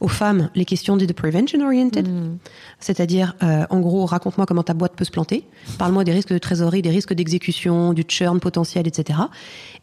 Aux 0.00 0.08
femmes, 0.08 0.50
les 0.54 0.64
questions 0.64 0.96
dites 0.96 1.12
prevention 1.12 1.60
oriented, 1.64 2.08
hmm. 2.08 2.36
c'est-à-dire, 2.80 3.34
euh, 3.42 3.64
en 3.70 3.80
gros, 3.80 4.04
raconte-moi 4.06 4.46
comment 4.46 4.62
ta 4.62 4.74
boîte 4.74 4.94
peut 4.94 5.04
se 5.04 5.10
planter, 5.10 5.44
parle-moi 5.78 6.04
des 6.04 6.12
risques 6.12 6.32
de 6.32 6.38
trésorerie, 6.38 6.82
des 6.82 6.90
risques 6.90 7.14
d'exécution, 7.14 7.92
du 7.92 8.04
churn 8.06 8.40
potentiel, 8.40 8.86
etc. 8.86 9.18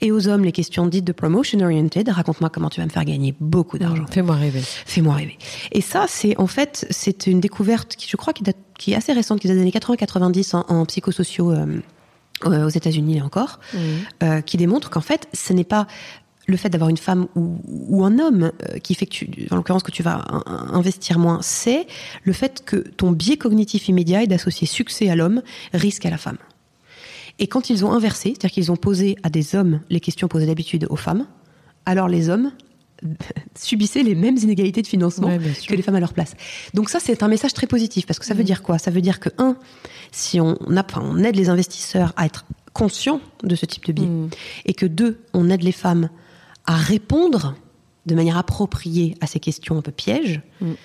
Et 0.01 0.11
aux 0.11 0.27
hommes, 0.27 0.43
les 0.43 0.51
questions 0.51 0.85
dites 0.85 1.05
de 1.05 1.11
promotion 1.11 1.59
oriented, 1.59 2.09
raconte-moi 2.09 2.49
comment 2.49 2.69
tu 2.69 2.79
vas 2.79 2.85
me 2.85 2.91
faire 2.91 3.05
gagner 3.05 3.33
beaucoup 3.39 3.77
d'argent. 3.77 4.03
Hmm. 4.03 4.11
Fais-moi 4.11 4.35
rêver. 4.35 4.61
Fais-moi 4.63 5.15
rêver. 5.15 5.37
Et 5.71 5.81
ça, 5.81 6.05
c'est 6.07 6.37
en 6.39 6.47
fait, 6.47 6.85
c'est 6.89 7.27
une 7.27 7.39
découverte 7.39 7.95
qui, 7.95 8.07
je 8.07 8.17
crois, 8.17 8.33
qui, 8.33 8.43
date, 8.43 8.57
qui 8.77 8.93
est 8.93 8.95
assez 8.95 9.13
récente, 9.13 9.39
qui 9.39 9.47
date 9.47 9.57
des 9.57 9.61
années 9.61 9.71
80-90 9.71 10.55
en, 10.55 10.65
en 10.67 10.85
psychosociaux. 10.85 11.51
Euh, 11.51 11.79
aux 12.45 12.69
États-Unis 12.69 13.21
encore, 13.21 13.60
mmh. 13.73 13.77
euh, 14.23 14.41
qui 14.41 14.58
démontre 14.58 14.89
qu'en 14.89 15.01
fait, 15.01 15.27
ce 15.34 15.53
n'est 15.53 15.63
pas 15.63 15.88
le 16.45 16.58
fait 16.58 16.69
d'avoir 16.69 16.89
une 16.89 16.97
femme 16.97 17.27
ou, 17.36 18.03
un 18.03 18.19
homme 18.19 18.51
euh, 18.69 18.79
qui 18.79 18.95
fait 18.95 19.06
que 19.06 19.12
tu, 19.12 19.47
en 19.51 19.56
l'occurrence 19.56 19.84
que 19.84 19.91
tu 19.91 20.03
vas 20.03 20.25
investir 20.45 21.19
moins, 21.19 21.39
c'est 21.41 21.88
le 22.23 22.34
fait 22.34 22.63
que 22.65 22.75
ton 22.75 23.12
biais 23.12 23.38
cognitif 23.38 23.88
immédiat 23.88 24.23
est 24.23 24.27
d'associer 24.27 24.67
succès 24.67 25.10
à 25.10 25.15
l'homme, 25.15 25.41
risque 25.73 26.06
à 26.06 26.10
la 26.10 26.17
femme. 26.17 26.38
Et 27.39 27.47
quand 27.47 27.69
ils 27.69 27.86
ont 27.86 27.91
inversé, 27.91 28.29
c'est-à-dire 28.29 28.51
qu'ils 28.51 28.71
ont 28.71 28.75
posé 28.75 29.17
à 29.23 29.29
des 29.29 29.56
hommes 29.56 29.79
les 29.89 29.99
questions 29.99 30.27
posées 30.27 30.45
d'habitude 30.45 30.86
aux 30.89 30.95
femmes, 30.95 31.25
alors 31.86 32.08
les 32.08 32.29
hommes 32.29 32.51
subissaient 33.55 34.03
les 34.03 34.15
mêmes 34.15 34.37
inégalités 34.37 34.81
de 34.81 34.87
financement 34.87 35.29
que 35.67 35.75
les 35.75 35.81
femmes 35.81 35.95
à 35.95 35.99
leur 35.99 36.13
place. 36.13 36.35
Donc 36.73 36.89
ça, 36.89 36.99
c'est 36.99 37.23
un 37.23 37.27
message 37.27 37.53
très 37.53 37.67
positif 37.67 38.05
parce 38.05 38.19
que 38.19 38.25
ça 38.25 38.33
veut 38.33 38.43
mmh. 38.43 38.45
dire 38.45 38.63
quoi? 38.63 38.77
Ça 38.77 38.91
veut 38.91 39.01
dire 39.01 39.19
que 39.19 39.29
un, 39.37 39.55
si 40.11 40.39
on, 40.39 40.57
on 40.59 41.23
aide 41.23 41.35
les 41.35 41.49
investisseurs 41.49 42.13
à 42.15 42.25
être 42.25 42.45
conscients 42.73 43.21
de 43.43 43.55
ce 43.55 43.65
type 43.65 43.85
de 43.85 43.93
biais, 43.93 44.07
mmh. 44.07 44.29
et 44.65 44.73
que 44.73 44.85
deux, 44.85 45.21
on 45.33 45.49
aide 45.49 45.63
les 45.63 45.71
femmes 45.71 46.09
à 46.65 46.75
répondre 46.75 47.55
de 48.05 48.15
manière 48.15 48.37
appropriée 48.37 49.15
à 49.21 49.27
ces 49.27 49.39
questions 49.39 49.77
un 49.77 49.81
peu 49.81 49.91
pièges, 49.91 50.41
mmh, 50.59 50.75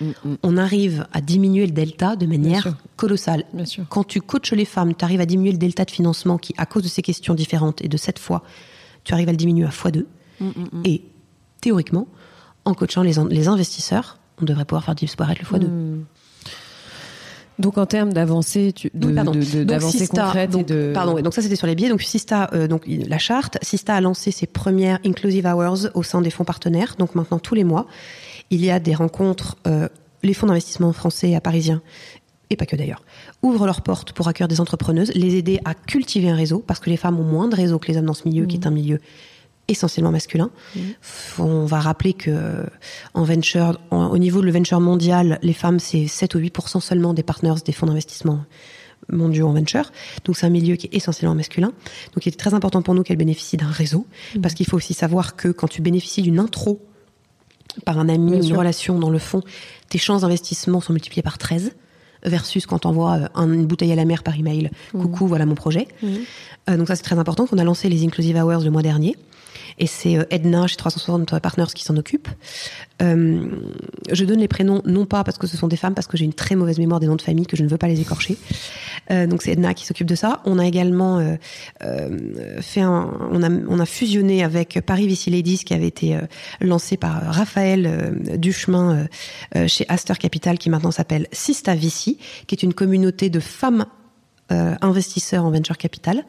on 0.43 0.57
arrive 0.57 1.05
à 1.11 1.19
diminuer 1.19 1.65
le 1.65 1.73
delta 1.73 2.15
de 2.15 2.25
manière 2.25 2.77
colossale. 2.95 3.45
Quand 3.89 4.05
tu 4.05 4.21
coaches 4.21 4.53
les 4.53 4.65
femmes, 4.65 4.95
tu 4.95 5.03
arrives 5.03 5.21
à 5.21 5.25
diminuer 5.25 5.51
le 5.51 5.57
delta 5.57 5.83
de 5.83 5.91
financement 5.91 6.37
qui, 6.37 6.53
à 6.57 6.65
cause 6.65 6.83
de 6.83 6.87
ces 6.87 7.01
questions 7.01 7.33
différentes 7.33 7.81
et 7.81 7.87
de 7.87 7.97
cette 7.97 8.19
fois, 8.19 8.43
tu 9.03 9.13
arrives 9.13 9.29
à 9.29 9.31
le 9.31 9.37
diminuer 9.37 9.65
à 9.65 9.69
x2. 9.69 10.05
Et 10.85 11.03
théoriquement, 11.61 12.07
en 12.65 12.73
coachant 12.73 13.01
les, 13.01 13.13
les 13.29 13.47
investisseurs, 13.47 14.17
on 14.41 14.45
devrait 14.45 14.65
pouvoir 14.65 14.83
faire 14.83 14.95
disparaître 14.95 15.41
le 15.41 15.59
x2. 15.59 15.67
Hmm. 15.67 16.03
Donc 17.59 17.77
en 17.77 17.85
termes 17.85 18.13
d'avancée, 18.13 18.73
d'avancée 18.93 20.07
concrète 20.07 20.51
donc, 20.51 20.65
de... 20.65 20.91
pardon, 20.93 21.19
donc 21.19 21.33
ça 21.33 21.41
c'était 21.41 21.57
sur 21.57 21.67
les 21.67 21.75
biais. 21.75 21.89
Donc 21.89 22.01
Sista, 22.01 22.49
euh, 22.53 22.69
donc 22.69 22.83
la 22.87 23.17
charte, 23.17 23.57
Sista 23.61 23.95
a 23.95 24.01
lancé 24.01 24.31
ses 24.31 24.47
premières 24.47 24.99
inclusive 25.05 25.45
hours 25.45 25.89
au 25.93 26.01
sein 26.01 26.21
des 26.21 26.29
fonds 26.29 26.45
partenaires. 26.45 26.95
Donc 26.97 27.15
maintenant 27.15 27.37
tous 27.37 27.55
les 27.55 27.65
mois, 27.65 27.85
il 28.49 28.63
y 28.63 28.71
a 28.71 28.79
des 28.79 28.95
rencontres. 28.95 29.57
Euh, 29.67 29.89
les 30.23 30.33
fonds 30.33 30.47
d'investissement 30.47 30.91
français 30.91 31.31
et 31.31 31.39
parisiens 31.39 31.81
et 32.49 32.55
pas 32.55 32.65
que 32.65 32.75
d'ailleurs, 32.75 33.03
ouvrent 33.43 33.65
leurs 33.65 33.81
portes 33.81 34.11
pour 34.11 34.27
accueillir 34.27 34.47
des 34.47 34.59
entrepreneuses, 34.59 35.11
les 35.13 35.35
aider 35.35 35.59
à 35.65 35.75
cultiver 35.75 36.29
un 36.29 36.35
réseau, 36.35 36.63
parce 36.65 36.79
que 36.79 36.89
les 36.89 36.97
femmes 36.97 37.19
ont 37.19 37.23
moins 37.23 37.47
de 37.47 37.55
réseau 37.55 37.77
que 37.77 37.87
les 37.91 37.97
hommes 37.97 38.05
dans 38.05 38.15
ce 38.15 38.27
milieu, 38.27 38.45
qui 38.45 38.57
est 38.57 38.65
un 38.65 38.71
milieu 38.71 38.99
essentiellement 39.69 40.11
masculin. 40.11 40.49
Mmh. 40.75 40.79
On 41.39 41.65
va 41.65 41.79
rappeler 41.79 42.13
que 42.13 42.65
en 43.13 43.23
venture, 43.23 43.79
au 43.91 44.17
niveau 44.17 44.41
de 44.41 44.45
le 44.45 44.51
venture 44.51 44.79
mondial, 44.79 45.39
les 45.41 45.53
femmes, 45.53 45.79
c'est 45.79 46.07
7 46.07 46.35
ou 46.35 46.39
8% 46.39 46.81
seulement 46.81 47.13
des 47.13 47.23
partners 47.23 47.55
des 47.65 47.71
fonds 47.71 47.85
d'investissement 47.85 48.43
mondiaux 49.11 49.47
en 49.47 49.53
venture. 49.53 49.91
Donc 50.25 50.37
c'est 50.37 50.45
un 50.45 50.51
milieu 50.51 50.75
qui 50.75 50.87
est 50.87 50.95
essentiellement 50.95 51.35
masculin. 51.35 51.71
Donc 52.13 52.25
il 52.25 52.29
est 52.29 52.37
très 52.37 52.53
important 52.53 52.81
pour 52.81 52.95
nous 52.95 53.03
qu'elle 53.03 53.17
bénéficie 53.17 53.57
d'un 53.57 53.69
réseau, 53.69 54.05
mmh. 54.35 54.41
parce 54.41 54.53
qu'il 54.53 54.65
faut 54.65 54.77
aussi 54.77 54.93
savoir 54.93 55.35
que 55.35 55.49
quand 55.49 55.67
tu 55.67 55.81
bénéficies 55.81 56.21
d'une 56.21 56.39
intro 56.39 56.79
par 57.85 57.99
un 57.99 58.09
ami 58.09 58.33
ou 58.33 58.43
une 58.43 58.57
relation 58.57 58.99
dans 58.99 59.09
le 59.09 59.19
fond, 59.19 59.41
tes 59.89 59.97
chances 59.97 60.21
d'investissement 60.21 60.81
sont 60.81 60.93
multipliées 60.93 61.23
par 61.23 61.37
13 61.37 61.71
versus 62.23 62.65
quand 62.65 62.85
on 62.85 62.91
voit 62.91 63.29
euh, 63.37 63.45
une 63.45 63.65
bouteille 63.65 63.91
à 63.91 63.95
la 63.95 64.05
mer 64.05 64.23
par 64.23 64.37
email. 64.37 64.69
Mmh. 64.93 65.01
Coucou, 65.01 65.27
voilà 65.27 65.45
mon 65.45 65.55
projet. 65.55 65.87
Euh, 66.03 66.77
donc 66.77 66.87
ça 66.87 66.95
c'est 66.95 67.03
très 67.03 67.17
important. 67.17 67.45
qu'on 67.47 67.57
a 67.57 67.63
lancé 67.63 67.89
les 67.89 68.03
Inclusive 68.03 68.35
Hours 68.37 68.63
le 68.63 68.71
mois 68.71 68.81
dernier. 68.81 69.15
Et 69.79 69.87
c'est 69.87 70.17
euh, 70.17 70.25
Edna 70.29 70.67
chez 70.67 70.75
360 70.75 71.39
Partners 71.39 71.65
qui 71.73 71.83
s'en 71.83 71.95
occupe. 71.97 72.27
Euh, 73.01 73.47
je 74.11 74.25
donne 74.25 74.39
les 74.39 74.49
prénoms 74.49 74.81
non 74.85 75.05
pas 75.05 75.23
parce 75.23 75.37
que 75.37 75.47
ce 75.47 75.55
sont 75.55 75.69
des 75.69 75.77
femmes, 75.77 75.93
parce 75.93 76.07
que 76.07 76.17
j'ai 76.17 76.25
une 76.25 76.33
très 76.33 76.55
mauvaise 76.55 76.77
mémoire 76.77 76.99
des 76.99 77.07
noms 77.07 77.15
de 77.15 77.21
famille 77.21 77.45
que 77.45 77.55
je 77.55 77.63
ne 77.63 77.69
veux 77.69 77.77
pas 77.77 77.87
les 77.87 78.01
écorcher. 78.01 78.37
Euh, 79.09 79.25
donc 79.25 79.41
c'est 79.41 79.53
Edna 79.53 79.73
qui 79.73 79.85
s'occupe 79.85 80.07
de 80.07 80.15
ça. 80.15 80.41
On 80.45 80.59
a 80.59 80.65
également 80.65 80.99
fait 82.61 82.83
on 82.83 83.43
a, 83.43 83.49
on 83.49 83.79
a 83.79 83.85
fusionné 83.85 84.43
avec 84.43 84.81
Paris 84.85 85.07
Vici 85.07 85.29
Ladies 85.29 85.59
qui 85.59 85.73
avait 85.73 85.87
été 85.87 86.17
lancé 86.59 86.97
par 86.97 87.21
Raphaël 87.33 88.17
Duchemin 88.37 89.07
chez 89.67 89.85
Aster 89.87 90.15
Capital 90.15 90.57
qui 90.57 90.69
maintenant 90.69 90.91
s'appelle 90.91 91.27
Sista 91.31 91.75
Vici, 91.75 92.17
qui 92.47 92.55
est 92.55 92.63
une 92.63 92.73
communauté 92.73 93.29
de 93.29 93.39
femmes 93.39 93.85
investisseurs 94.49 95.45
en 95.45 95.51
venture 95.51 95.77
capital. 95.77 96.25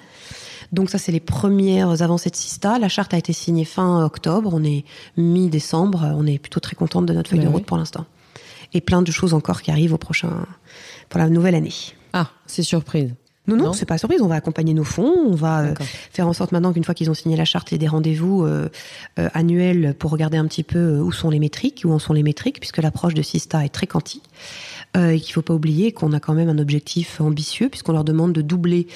Donc 0.73 0.91
ça, 0.91 0.99
c'est 0.99 1.13
les 1.13 1.21
premières 1.21 2.03
avancées 2.03 2.31
de 2.31 2.37
Sista. 2.37 2.79
La 2.79 2.89
charte 2.89 3.13
a 3.15 3.19
été 3.19 3.33
signée 3.33 3.65
fin 3.65 4.05
octobre. 4.05 4.51
On 4.53 4.63
est 4.63 4.85
mi-décembre. 5.17 6.13
On 6.15 6.27
est 6.27 6.39
plutôt 6.39 6.61
très 6.61 6.77
contente 6.77 7.07
de 7.07 7.13
notre 7.13 7.31
feuille 7.31 7.41
de 7.41 7.49
route 7.49 7.67
pour 7.67 7.77
l'instant. 7.77 8.07
Et 8.73 8.81
plein 8.81 9.03
de 9.03 9.11
choses 9.11 9.35
encore 9.35 9.63
qui 9.63 9.71
arrivent 9.71 9.95
au 9.95 9.99
prochain, 9.99 10.47
pour 11.09 11.19
la 11.19 11.29
nouvelle 11.29 11.57
année. 11.57 11.75
Ah, 12.13 12.31
c'est 12.47 12.63
surprise. 12.63 13.15
Non, 13.47 13.57
non, 13.57 13.73
c'est 13.73 13.87
pas 13.87 13.99
surprise. 13.99 14.21
On 14.23 14.29
va 14.29 14.37
accompagner 14.37 14.75
nos 14.75 14.85
fonds. 14.85 15.13
On 15.27 15.35
va 15.35 15.61
euh, 15.63 15.75
faire 16.13 16.29
en 16.29 16.33
sorte 16.33 16.53
maintenant 16.53 16.73
qu'une 16.73 16.85
fois 16.85 16.95
qu'ils 16.95 17.11
ont 17.11 17.15
signé 17.15 17.37
la 17.37 17.45
charte, 17.45 17.71
il 17.71 17.75
y 17.75 17.77
ait 17.77 17.79
des 17.79 17.89
rendez-vous 17.89 18.45
euh, 18.45 18.69
euh, 19.19 19.29
annuels 19.35 19.95
pour 19.99 20.11
regarder 20.11 20.37
un 20.37 20.47
petit 20.47 20.63
peu 20.63 21.01
où 21.01 21.11
sont 21.11 21.31
les 21.31 21.39
métriques, 21.39 21.83
où 21.85 21.91
en 21.91 21.99
sont 21.99 22.13
les 22.13 22.23
métriques, 22.23 22.61
puisque 22.61 22.79
l'approche 22.79 23.15
de 23.15 23.23
Sista 23.23 23.65
est 23.65 23.71
très 23.71 23.87
quanti. 23.87 24.23
Et 24.95 25.21
qu'il 25.21 25.33
faut 25.33 25.43
pas 25.43 25.55
oublier 25.55 25.93
qu'on 25.93 26.13
a 26.13 26.21
quand 26.21 26.35
même 26.35 26.49
un 26.49 26.59
objectif 26.59 27.21
ambitieux, 27.21 27.69
puisqu'on 27.69 27.93
leur 27.93 28.05
demande 28.05 28.33
de 28.33 28.43
doubler 28.43 28.87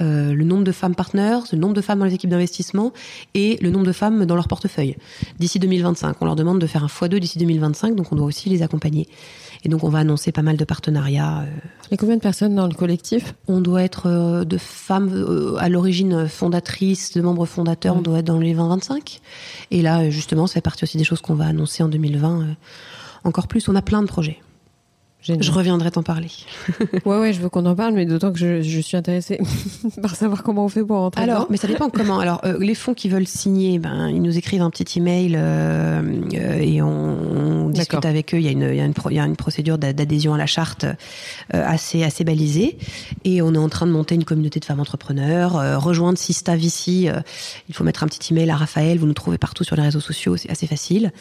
le 0.00 0.42
nombre 0.44 0.64
de 0.64 0.72
femmes 0.72 0.94
partners, 0.94 1.40
le 1.52 1.58
nombre 1.58 1.74
de 1.74 1.80
femmes 1.80 1.98
dans 1.98 2.06
les 2.06 2.14
équipes 2.14 2.30
d'investissement 2.30 2.92
et 3.34 3.58
le 3.60 3.70
nombre 3.70 3.86
de 3.86 3.92
femmes 3.92 4.24
dans 4.24 4.34
leur 4.34 4.48
portefeuille 4.48 4.96
d'ici 5.38 5.58
2025. 5.58 6.16
On 6.20 6.24
leur 6.24 6.36
demande 6.36 6.58
de 6.58 6.66
faire 6.66 6.84
un 6.84 6.88
x2 6.88 7.18
d'ici 7.18 7.38
2025, 7.38 7.94
donc 7.94 8.12
on 8.12 8.16
doit 8.16 8.26
aussi 8.26 8.48
les 8.48 8.62
accompagner. 8.62 9.08
Et 9.64 9.68
donc, 9.68 9.84
on 9.84 9.90
va 9.90 10.00
annoncer 10.00 10.32
pas 10.32 10.42
mal 10.42 10.56
de 10.56 10.64
partenariats. 10.64 11.44
Et 11.92 11.96
combien 11.96 12.16
de 12.16 12.20
personnes 12.20 12.56
dans 12.56 12.66
le 12.66 12.74
collectif? 12.74 13.34
On 13.46 13.60
doit 13.60 13.82
être 13.82 14.44
de 14.44 14.58
femmes 14.58 15.56
à 15.60 15.68
l'origine 15.68 16.26
fondatrices, 16.26 17.12
de 17.12 17.20
membres 17.20 17.46
fondateurs, 17.46 17.96
on 17.96 18.02
doit 18.02 18.18
être 18.18 18.24
dans 18.24 18.40
les 18.40 18.54
20-25. 18.54 19.20
Et 19.70 19.82
là, 19.82 20.10
justement, 20.10 20.48
ça 20.48 20.54
fait 20.54 20.60
partie 20.62 20.82
aussi 20.82 20.98
des 20.98 21.04
choses 21.04 21.20
qu'on 21.20 21.34
va 21.34 21.46
annoncer 21.46 21.84
en 21.84 21.88
2020. 21.88 22.56
Encore 23.22 23.46
plus, 23.46 23.68
on 23.68 23.76
a 23.76 23.82
plein 23.82 24.02
de 24.02 24.08
projets. 24.08 24.41
Je 25.22 25.50
reviendrai 25.52 25.92
t'en 25.92 26.02
parler. 26.02 26.28
ouais, 27.04 27.18
ouais, 27.18 27.32
je 27.32 27.40
veux 27.40 27.48
qu'on 27.48 27.64
en 27.66 27.76
parle, 27.76 27.94
mais 27.94 28.06
d'autant 28.06 28.32
que 28.32 28.38
je, 28.38 28.80
suis 28.80 28.96
intéressée 28.96 29.38
par 30.02 30.16
savoir 30.16 30.42
comment 30.42 30.64
on 30.64 30.68
fait 30.68 30.84
pour 30.84 30.96
rentrer. 30.96 31.22
Alors, 31.22 31.46
mais 31.48 31.56
ça 31.56 31.68
dépend 31.68 31.90
comment. 31.94 32.18
Alors, 32.18 32.40
euh, 32.44 32.58
les 32.58 32.74
fonds 32.74 32.94
qui 32.94 33.08
veulent 33.08 33.26
signer, 33.26 33.78
ben, 33.78 34.08
ils 34.08 34.20
nous 34.20 34.36
écrivent 34.36 34.62
un 34.62 34.70
petit 34.70 34.98
email 34.98 35.34
euh, 35.36 36.02
euh, 36.34 36.58
et 36.58 36.82
on, 36.82 37.70
discute 37.70 38.04
avec 38.04 38.34
eux. 38.34 38.38
Il 38.38 38.42
y 38.42 38.48
a 38.48 38.50
une, 38.50 38.62
il 38.62 38.76
y 38.76 38.80
a 38.80 38.84
une, 38.84 38.94
il 39.10 39.16
y 39.16 39.20
a 39.20 39.24
une 39.24 39.36
procédure 39.36 39.78
d'adhésion 39.78 40.34
à 40.34 40.38
la 40.38 40.46
charte 40.46 40.84
assez, 41.52 42.02
assez 42.02 42.24
balisée. 42.24 42.76
Et 43.24 43.40
on 43.40 43.54
est 43.54 43.58
en 43.58 43.68
train 43.68 43.86
de 43.86 43.92
monter 43.92 44.14
une 44.14 44.24
communauté 44.24 44.60
de 44.60 44.64
femmes 44.64 44.80
entrepreneurs. 44.80 45.80
rejoindre 45.80 46.18
Sista 46.18 46.54
Vici, 46.56 47.08
il 47.68 47.74
faut 47.74 47.84
mettre 47.84 48.02
un 48.02 48.08
petit 48.08 48.34
email 48.34 48.50
à 48.50 48.56
Raphaël. 48.56 48.98
Vous 48.98 49.06
nous 49.06 49.14
trouvez 49.14 49.38
partout 49.38 49.64
sur 49.64 49.76
les 49.76 49.82
réseaux 49.82 50.00
sociaux, 50.00 50.36
c'est 50.36 50.50
assez 50.50 50.66
facile. 50.66 51.12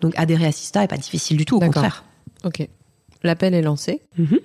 Donc, 0.00 0.14
adhérer 0.16 0.46
à 0.46 0.52
Sista 0.52 0.82
est 0.82 0.88
pas 0.88 0.96
difficile 0.96 1.36
du 1.36 1.44
tout, 1.44 1.56
au 1.56 1.60
contraire. 1.60 2.04
Ok. 2.44 2.66
L'appel 3.22 3.54
est 3.54 3.62
lancé. 3.62 4.02
Mhm. 4.18 4.38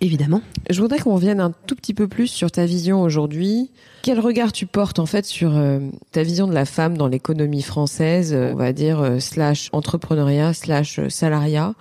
Évidemment. 0.00 0.42
Je 0.70 0.80
voudrais 0.80 0.98
qu'on 0.98 1.14
revienne 1.14 1.40
un 1.40 1.52
tout 1.66 1.74
petit 1.74 1.94
peu 1.94 2.08
plus 2.08 2.28
sur 2.28 2.50
ta 2.50 2.66
vision 2.66 3.02
aujourd'hui. 3.02 3.70
Quel 4.02 4.20
regard 4.20 4.52
tu 4.52 4.66
portes 4.66 4.98
en 4.98 5.06
fait 5.06 5.24
sur 5.24 5.56
euh, 5.56 5.80
ta 6.12 6.22
vision 6.22 6.46
de 6.46 6.54
la 6.54 6.64
femme 6.64 6.96
dans 6.96 7.08
l'économie 7.08 7.62
française, 7.62 8.32
euh, 8.32 8.52
on 8.52 8.56
va 8.56 8.72
dire 8.72 9.00
euh, 9.00 9.18
slash 9.18 9.70
entrepreneuriat 9.72 10.52
slash 10.52 11.00
salariat? 11.08 11.74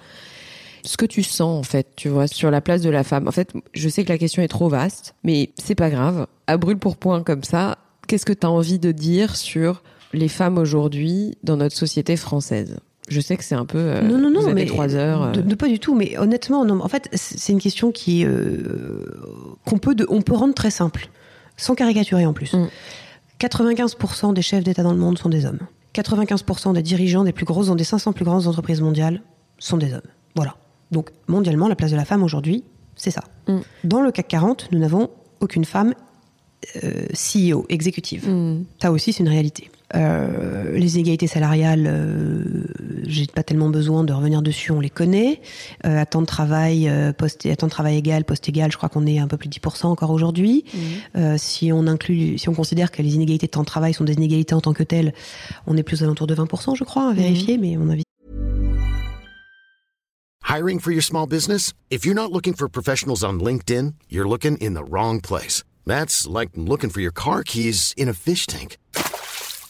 Ce 0.83 0.97
que 0.97 1.05
tu 1.05 1.21
sens 1.21 1.59
en 1.59 1.63
fait, 1.63 1.87
tu 1.95 2.07
vois, 2.07 2.27
sur 2.27 2.49
la 2.49 2.61
place 2.61 2.81
de 2.81 2.89
la 2.89 3.03
femme. 3.03 3.27
En 3.27 3.31
fait, 3.31 3.53
je 3.73 3.89
sais 3.89 4.03
que 4.03 4.09
la 4.09 4.17
question 4.17 4.41
est 4.41 4.47
trop 4.47 4.69
vaste, 4.69 5.15
mais 5.23 5.51
c'est 5.57 5.75
pas 5.75 5.89
grave. 5.89 6.27
À 6.47 6.57
brûle 6.57 6.77
pour 6.77 6.95
point 6.95 7.23
comme 7.23 7.43
ça, 7.43 7.77
qu'est-ce 8.07 8.25
que 8.25 8.33
tu 8.33 8.47
as 8.47 8.51
envie 8.51 8.79
de 8.79 8.91
dire 8.91 9.35
sur 9.35 9.83
les 10.13 10.29
femmes 10.29 10.57
aujourd'hui 10.57 11.37
dans 11.43 11.57
notre 11.57 11.75
société 11.75 12.15
française? 12.15 12.77
Je 13.07 13.21
sais 13.21 13.37
que 13.37 13.43
c'est 13.43 13.55
un 13.55 13.65
peu. 13.65 13.77
Euh, 13.77 14.01
non, 14.01 14.17
non, 14.17 14.29
non, 14.29 14.53
mais 14.53 14.65
trois 14.65 14.95
heures. 14.95 15.23
Euh. 15.23 15.31
De, 15.31 15.55
pas 15.55 15.67
du 15.67 15.79
tout. 15.79 15.95
Mais 15.95 16.17
honnêtement, 16.17 16.65
non. 16.65 16.81
En 16.81 16.87
fait, 16.87 17.09
c'est 17.13 17.53
une 17.53 17.59
question 17.59 17.91
qui 17.91 18.25
euh, 18.25 19.05
qu'on 19.65 19.77
peut, 19.77 19.95
de, 19.95 20.05
on 20.09 20.21
peut 20.21 20.35
rendre 20.35 20.53
très 20.53 20.71
simple, 20.71 21.09
sans 21.55 21.75
caricaturer 21.75 22.25
en 22.25 22.33
plus. 22.33 22.55
95% 23.39 24.31
mm. 24.31 24.33
des 24.33 24.41
chefs 24.41 24.63
d'État 24.63 24.83
dans 24.83 24.91
le 24.91 24.99
monde 24.99 25.17
sont 25.17 25.29
des 25.29 25.45
hommes. 25.45 25.59
95% 25.95 26.73
des 26.73 26.83
dirigeants 26.83 27.23
des 27.23 27.31
plus 27.31 27.45
grosses, 27.45 27.69
des 27.69 27.83
500 27.83 28.13
plus 28.13 28.25
grandes 28.25 28.45
entreprises 28.45 28.81
mondiales 28.81 29.21
sont 29.57 29.77
des 29.77 29.93
hommes. 29.93 30.01
Voilà. 30.35 30.55
Donc 30.91 31.09
mondialement, 31.27 31.67
la 31.67 31.75
place 31.75 31.91
de 31.91 31.95
la 31.95 32.05
femme 32.05 32.23
aujourd'hui, 32.23 32.63
c'est 32.95 33.11
ça. 33.11 33.23
Mm. 33.47 33.59
Dans 33.85 34.01
le 34.01 34.11
CAC 34.11 34.27
40, 34.27 34.69
nous 34.71 34.79
n'avons 34.79 35.09
aucune 35.39 35.65
femme 35.65 35.93
CEO, 37.13 37.65
exécutive. 37.69 38.29
Mm. 38.29 38.65
Ça 38.81 38.91
aussi, 38.91 39.13
c'est 39.13 39.23
une 39.23 39.29
réalité. 39.29 39.69
Euh, 39.95 40.77
les 40.77 40.95
inégalités 40.95 41.27
salariales, 41.27 41.85
euh, 41.87 42.65
j'ai 43.07 43.25
pas 43.27 43.43
tellement 43.43 43.69
besoin 43.69 44.03
de 44.03 44.11
revenir 44.11 44.41
dessus, 44.41 44.71
on 44.71 44.79
les 44.79 44.89
connaît. 44.89 45.41
Euh, 45.85 45.99
à 45.99 46.05
temps 46.05 46.21
de 46.21 46.25
travail, 46.25 46.89
euh, 46.89 47.13
poste, 47.13 47.45
à 47.45 47.55
temps 47.55 47.67
de 47.67 47.71
travail 47.71 47.97
égal, 47.97 48.25
poste 48.25 48.47
égal, 48.49 48.71
je 48.71 48.77
crois 48.77 48.89
qu'on 48.89 49.05
est 49.05 49.19
un 49.19 49.27
peu 49.27 49.37
plus 49.37 49.47
de 49.47 49.53
10% 49.53 49.85
encore 49.85 50.11
aujourd'hui. 50.11 50.65
Mmh. 50.73 50.77
Euh, 51.17 51.35
si 51.37 51.71
on 51.71 51.87
inclut, 51.87 52.37
si 52.37 52.49
on 52.49 52.53
considère 52.53 52.91
que 52.91 53.01
les 53.01 53.15
inégalités 53.15 53.47
de 53.47 53.51
temps 53.51 53.61
de 53.61 53.65
travail 53.67 53.93
sont 53.93 54.03
des 54.03 54.13
inégalités 54.13 54.53
en 54.53 54.61
tant 54.61 54.73
que 54.73 54.83
telles, 54.83 55.13
on 55.67 55.77
est 55.77 55.83
plus 55.83 56.03
alentour 56.03 56.27
de 56.27 56.35
20%, 56.35 56.75
je 56.75 56.83
crois, 56.83 57.09
à 57.09 57.13
vérifier, 57.13 57.57
mmh. 57.57 57.61
mais 57.61 57.77
mon 57.77 57.89
avis. 57.89 58.03
Hiring 60.49 60.79
for 60.79 60.91
your 60.91 61.03
small 61.03 61.27
business? 61.27 61.73
If 61.89 62.05
you're 62.05 62.15
not 62.15 62.31
looking 62.31 62.53
for 62.53 62.69
professionals 62.69 63.23
on 63.23 63.39
LinkedIn, 63.39 63.93
you're 64.09 64.27
looking 64.27 64.57
in 64.57 64.75
the 64.75 64.83
wrong 64.89 65.21
place. 65.21 65.63
That's 65.85 66.25
like 66.25 66.51
looking 66.55 66.89
for 66.89 67.01
your 67.01 67.11
car 67.11 67.43
keys 67.43 67.93
in 67.97 68.09
a 68.09 68.13
fish 68.13 68.45
tank. 68.47 68.77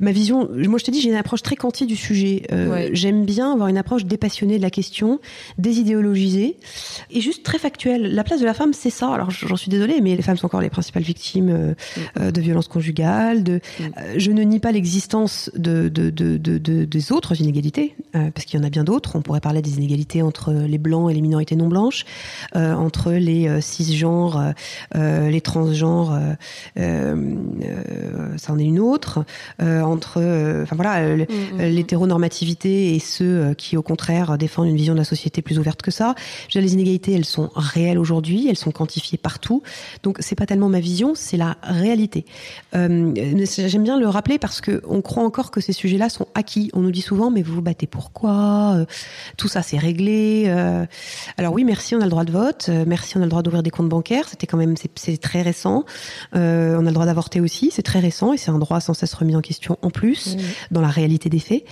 Ma 0.00 0.12
vision, 0.12 0.48
moi 0.52 0.78
je 0.78 0.84
te 0.84 0.90
dis, 0.90 1.00
j'ai 1.00 1.08
une 1.08 1.14
approche 1.14 1.42
très 1.42 1.56
quanti 1.56 1.86
du 1.86 1.96
sujet. 1.96 2.46
Euh, 2.52 2.90
j'aime 2.92 3.24
bien 3.24 3.52
avoir 3.52 3.68
une 3.68 3.78
approche 3.78 4.04
dépassionnée 4.04 4.58
de 4.58 4.62
la 4.62 4.70
question, 4.70 5.20
désidéologisée 5.58 6.56
et 7.10 7.20
juste 7.20 7.44
très 7.44 7.58
factuelle. 7.58 8.14
La 8.14 8.24
place 8.24 8.40
de 8.40 8.46
la 8.46 8.54
femme, 8.54 8.72
c'est 8.72 8.90
ça. 8.90 9.12
Alors 9.12 9.30
j'en 9.30 9.56
suis 9.56 9.70
désolée, 9.70 10.00
mais 10.00 10.16
les 10.16 10.22
femmes 10.22 10.36
sont 10.36 10.46
encore 10.46 10.60
les 10.60 10.70
principales 10.70 11.02
victimes 11.02 11.48
euh, 11.50 11.72
mm. 11.72 12.00
euh, 12.20 12.30
de 12.30 12.40
violences 12.40 12.68
conjugales. 12.68 13.44
De, 13.44 13.60
mm. 13.78 13.84
je 14.16 14.30
ne 14.32 14.42
nie 14.42 14.58
pas 14.58 14.72
l'existence 14.72 15.50
de, 15.54 15.88
de, 15.88 16.10
de, 16.10 16.36
de, 16.38 16.58
des 16.84 17.12
autres 17.12 17.40
inégalités, 17.40 17.94
parce 18.12 18.44
qu'il 18.46 18.58
y 18.58 18.62
en 18.62 18.66
a 18.66 18.70
bien 18.70 18.84
d'autres. 18.84 19.16
On 19.16 19.22
pourrait 19.22 19.40
parler 19.40 19.62
des 19.62 19.76
inégalités 19.76 20.22
entre 20.22 20.52
les 20.52 20.78
blancs 20.78 21.10
et 21.10 21.14
les 21.14 21.20
minorités 21.20 21.56
non 21.56 21.68
blanches, 21.68 22.04
entre 22.54 23.12
les 23.12 23.60
cisgenres, 23.60 24.52
les 24.94 25.40
transgenres. 25.40 26.18
ça 26.76 28.52
en 28.52 28.58
est 28.58 28.64
une 28.64 28.80
autre 28.80 29.24
entre, 29.86 30.14
euh, 30.18 30.62
enfin 30.62 30.76
voilà, 30.76 30.96
euh, 30.98 31.16
mm, 31.16 31.20
mm, 31.20 31.56
mm. 31.56 31.62
l'hétéronormativité 31.66 32.94
et 32.94 32.98
ceux 32.98 33.24
euh, 33.24 33.54
qui, 33.54 33.76
au 33.76 33.82
contraire, 33.82 34.38
défendent 34.38 34.68
une 34.68 34.76
vision 34.76 34.94
de 34.94 34.98
la 34.98 35.04
société 35.04 35.42
plus 35.42 35.58
ouverte 35.58 35.82
que 35.82 35.90
ça. 35.90 36.14
les 36.54 36.72
inégalités, 36.74 37.12
elles 37.12 37.24
sont 37.24 37.50
réelles 37.54 37.98
aujourd'hui, 37.98 38.48
elles 38.48 38.56
sont 38.56 38.70
quantifiées 38.70 39.18
partout. 39.18 39.62
Donc, 40.02 40.18
c'est 40.20 40.34
pas 40.34 40.46
tellement 40.46 40.68
ma 40.68 40.80
vision, 40.80 41.14
c'est 41.14 41.36
la 41.36 41.56
réalité. 41.62 42.24
J'aime 42.72 43.82
bien 43.82 43.98
le 43.98 44.08
rappeler 44.08 44.38
parce 44.38 44.60
que 44.60 44.82
on 44.88 45.02
croit 45.02 45.24
encore 45.24 45.50
que 45.50 45.60
ces 45.60 45.72
sujets-là 45.72 46.08
sont 46.08 46.26
acquis. 46.34 46.70
On 46.72 46.80
nous 46.80 46.90
dit 46.90 47.02
souvent, 47.02 47.30
mais 47.30 47.42
vous 47.42 47.54
vous 47.54 47.62
battez 47.62 47.86
pourquoi 47.86 48.84
Tout 49.36 49.48
ça, 49.48 49.62
c'est 49.62 49.78
réglé. 49.78 50.48
alors 51.36 51.52
oui, 51.52 51.64
merci, 51.64 51.94
on 51.94 52.00
a 52.00 52.04
le 52.04 52.10
droit 52.10 52.24
de 52.24 52.32
vote. 52.32 52.70
merci, 52.86 53.16
on 53.16 53.20
a 53.20 53.24
le 53.24 53.30
droit 53.30 53.42
d'ouvrir 53.42 53.62
des 53.62 53.70
comptes 53.70 53.88
bancaires. 53.88 54.28
C'était 54.28 54.46
quand 54.46 54.58
même, 54.58 54.74
c'est 54.94 55.20
très 55.20 55.42
récent. 55.42 55.84
on 56.32 56.38
a 56.38 56.82
le 56.82 56.92
droit 56.92 57.06
d'avorter 57.06 57.40
aussi, 57.40 57.70
c'est 57.70 57.82
très 57.82 58.00
récent 58.00 58.32
et 58.32 58.36
c'est 58.36 58.50
un 58.50 58.58
droit 58.58 58.80
sans 58.80 58.94
cesse 58.94 59.14
remis 59.14 59.36
en 59.36 59.40
question 59.40 59.73
en 59.82 59.90
plus 59.90 60.36
dans 60.70 60.80
la 60.80 60.88
réalité 60.88 61.28
des 61.28 61.38
faits. 61.38 61.64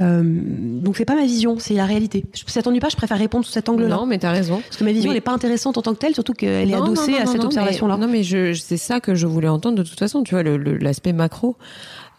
Euh, 0.00 0.22
donc 0.24 0.96
c'est 0.96 1.04
pas 1.04 1.14
ma 1.14 1.24
vision, 1.24 1.58
c'est 1.58 1.74
la 1.74 1.86
réalité. 1.86 2.24
Je, 2.34 2.42
ça 2.46 2.62
t'ennuie 2.62 2.80
pas, 2.80 2.88
je 2.88 2.96
préfère 2.96 3.18
répondre 3.18 3.44
sous 3.44 3.52
cet 3.52 3.68
angle-là. 3.68 3.96
Non, 3.96 4.06
mais 4.06 4.18
t'as 4.18 4.32
raison. 4.32 4.60
Parce 4.60 4.76
que 4.76 4.84
ma 4.84 4.92
vision, 4.92 5.12
n'est 5.12 5.20
pas 5.20 5.32
intéressante 5.32 5.78
en 5.78 5.82
tant 5.82 5.94
que 5.94 5.98
telle, 5.98 6.14
surtout 6.14 6.32
qu'elle 6.32 6.70
est 6.70 6.74
adossée 6.74 7.16
à 7.16 7.26
cette 7.26 7.44
observation-là. 7.44 7.96
Non, 7.96 8.08
mais 8.08 8.22
je, 8.22 8.54
c'est 8.54 8.76
ça 8.76 9.00
que 9.00 9.14
je 9.14 9.26
voulais 9.26 9.48
entendre 9.48 9.76
de 9.76 9.82
toute 9.82 9.98
façon, 9.98 10.22
tu 10.22 10.34
vois, 10.34 10.42
l'aspect 10.42 11.12
macro. 11.12 11.56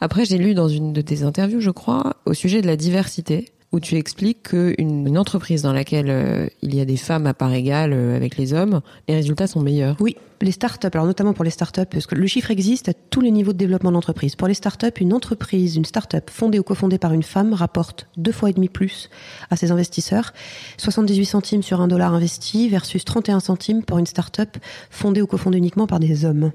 Après, 0.02 0.26
j'ai 0.26 0.38
lu 0.38 0.54
dans 0.54 0.68
une 0.68 0.92
de 0.92 1.02
tes 1.02 1.24
interviews, 1.24 1.62
je 1.62 1.72
crois, 1.72 2.18
au 2.26 2.34
sujet 2.34 2.62
de 2.62 2.68
la 2.68 2.76
diversité 2.76 3.46
où 3.74 3.80
tu 3.80 3.96
expliques 3.96 4.44
qu'une 4.44 5.08
une 5.08 5.18
entreprise 5.18 5.64
dans 5.64 5.74
laquelle 5.74 6.10
euh, 6.10 6.48
il 6.62 6.76
y 6.76 6.80
a 6.80 6.86
des 6.86 6.96
femmes 6.96 7.26
à 7.26 7.34
part 7.34 7.52
égale 7.52 7.92
euh, 7.92 8.16
avec 8.16 8.38
les 8.38 8.54
hommes, 8.54 8.82
les 9.08 9.16
résultats 9.16 9.48
sont 9.48 9.62
meilleurs. 9.62 9.98
Oui, 10.00 10.16
les 10.42 10.52
startups, 10.52 10.90
alors 10.94 11.08
notamment 11.08 11.34
pour 11.34 11.44
les 11.44 11.50
startups, 11.50 11.88
parce 11.90 12.06
que 12.06 12.14
le 12.14 12.28
chiffre 12.28 12.52
existe 12.52 12.90
à 12.90 12.94
tous 12.94 13.20
les 13.20 13.32
niveaux 13.32 13.52
de 13.52 13.58
développement 13.58 13.92
d'entreprise. 13.92 14.36
Pour 14.36 14.48
les 14.48 14.54
startups, 14.54 15.02
une 15.02 15.12
entreprise, 15.12 15.76
une 15.76 15.86
startup 15.86 16.30
fondée 16.30 16.60
ou 16.60 16.64
cofondée 16.64 17.00
par 17.00 17.14
une 17.14 17.24
femme 17.24 17.54
rapporte 17.54 18.08
deux 18.16 18.32
fois 18.32 18.52
et 18.52 18.54
demi 18.54 18.70
plus 18.70 19.10
à 19.50 19.56
ses 19.56 19.72
investisseurs, 19.72 20.34
78 20.78 21.26
centimes 21.26 21.64
sur 21.64 21.82
un 21.82 21.88
dollar 21.88 22.14
investi 22.14 22.70
versus 22.70 23.04
31 23.04 23.40
centimes 23.40 23.84
pour 23.84 23.98
une 23.98 24.06
startup 24.06 24.58
fondée 24.92 25.22
ou 25.22 25.28
cofondée 25.28 25.58
uniquement 25.58 25.88
par 25.88 26.00
des 26.00 26.26
hommes. 26.26 26.52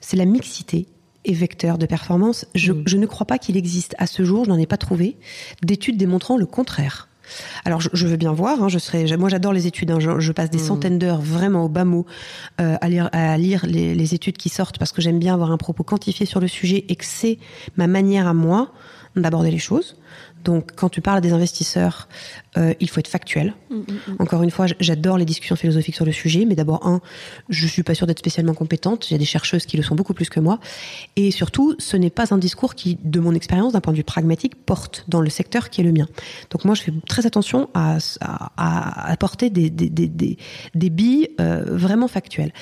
C'est 0.00 0.16
la 0.16 0.24
mixité 0.24 0.86
et 1.28 1.32
vecteur 1.32 1.78
de 1.78 1.86
performance. 1.86 2.46
Je, 2.54 2.72
mm. 2.72 2.82
je 2.86 2.96
ne 2.96 3.06
crois 3.06 3.26
pas 3.26 3.38
qu'il 3.38 3.56
existe 3.56 3.94
à 3.98 4.06
ce 4.06 4.24
jour, 4.24 4.44
je 4.44 4.50
n'en 4.50 4.58
ai 4.58 4.66
pas 4.66 4.78
trouvé, 4.78 5.16
d'études 5.62 5.96
démontrant 5.96 6.36
le 6.36 6.46
contraire. 6.46 7.08
Alors 7.66 7.80
je, 7.80 8.06
veux 8.06 8.16
bien 8.16 8.32
voir, 8.32 8.62
hein, 8.62 8.68
je 8.68 8.78
serais, 8.78 9.04
moi 9.18 9.28
j'adore 9.28 9.52
les 9.52 9.66
études, 9.66 9.90
hein, 9.90 9.98
je, 10.00 10.32
passe 10.32 10.48
des 10.48 10.58
mm. 10.58 10.62
centaines 10.62 10.98
d'heures 10.98 11.20
vraiment 11.20 11.66
au 11.66 11.68
bas 11.68 11.84
mot 11.84 12.06
euh, 12.60 12.76
à 12.80 12.88
lire, 12.88 13.10
à 13.12 13.36
lire 13.36 13.66
les, 13.66 13.94
les, 13.94 14.14
études 14.14 14.38
qui 14.38 14.48
sortent 14.48 14.78
parce 14.78 14.92
que 14.92 15.02
j'aime 15.02 15.18
bien 15.18 15.34
avoir 15.34 15.52
un 15.52 15.58
propos 15.58 15.84
quantifié 15.84 16.24
sur 16.24 16.40
le 16.40 16.48
sujet 16.48 16.86
et 16.88 16.96
que 16.96 17.04
c'est 17.04 17.38
ma 17.76 17.86
manière 17.86 18.26
à 18.26 18.32
moi 18.32 18.72
d'aborder 19.14 19.50
les 19.50 19.58
choses. 19.58 19.96
Donc, 20.44 20.72
quand 20.74 20.88
tu 20.88 21.00
parles 21.00 21.20
des 21.20 21.32
investisseurs, 21.32 22.08
euh, 22.56 22.74
il 22.80 22.88
faut 22.88 23.00
être 23.00 23.08
factuel. 23.08 23.54
Mm, 23.70 23.76
mm, 23.76 23.82
mm. 23.82 24.16
Encore 24.18 24.42
une 24.42 24.50
fois, 24.50 24.66
j'adore 24.80 25.18
les 25.18 25.24
discussions 25.24 25.56
philosophiques 25.56 25.94
sur 25.94 26.04
le 26.04 26.12
sujet, 26.12 26.44
mais 26.44 26.54
d'abord, 26.54 26.86
un, 26.86 27.00
je 27.48 27.66
suis 27.66 27.82
pas 27.82 27.94
sûre 27.94 28.06
d'être 28.06 28.18
spécialement 28.18 28.54
compétente. 28.54 29.10
Il 29.10 29.14
y 29.14 29.16
a 29.16 29.18
des 29.18 29.24
chercheuses 29.24 29.66
qui 29.66 29.76
le 29.76 29.82
sont 29.82 29.94
beaucoup 29.94 30.14
plus 30.14 30.28
que 30.30 30.40
moi. 30.40 30.58
Et 31.16 31.30
surtout, 31.30 31.74
ce 31.78 31.96
n'est 31.96 32.10
pas 32.10 32.32
un 32.32 32.38
discours 32.38 32.74
qui, 32.74 32.98
de 33.02 33.20
mon 33.20 33.34
expérience, 33.34 33.72
d'un 33.72 33.80
point 33.80 33.92
de 33.92 33.98
vue 33.98 34.04
pragmatique, 34.04 34.54
porte 34.54 35.04
dans 35.08 35.20
le 35.20 35.30
secteur 35.30 35.70
qui 35.70 35.80
est 35.80 35.84
le 35.84 35.92
mien. 35.92 36.08
Donc, 36.50 36.64
moi, 36.64 36.74
je 36.74 36.82
fais 36.82 36.92
très 37.06 37.26
attention 37.26 37.68
à, 37.74 37.98
à, 38.20 39.10
apporter 39.10 39.50
des, 39.50 39.70
des, 39.70 39.90
des, 39.90 40.38
des, 40.74 40.90
billes 40.90 41.28
euh, 41.40 41.64
vraiment 41.66 42.08
factuelles. 42.08 42.52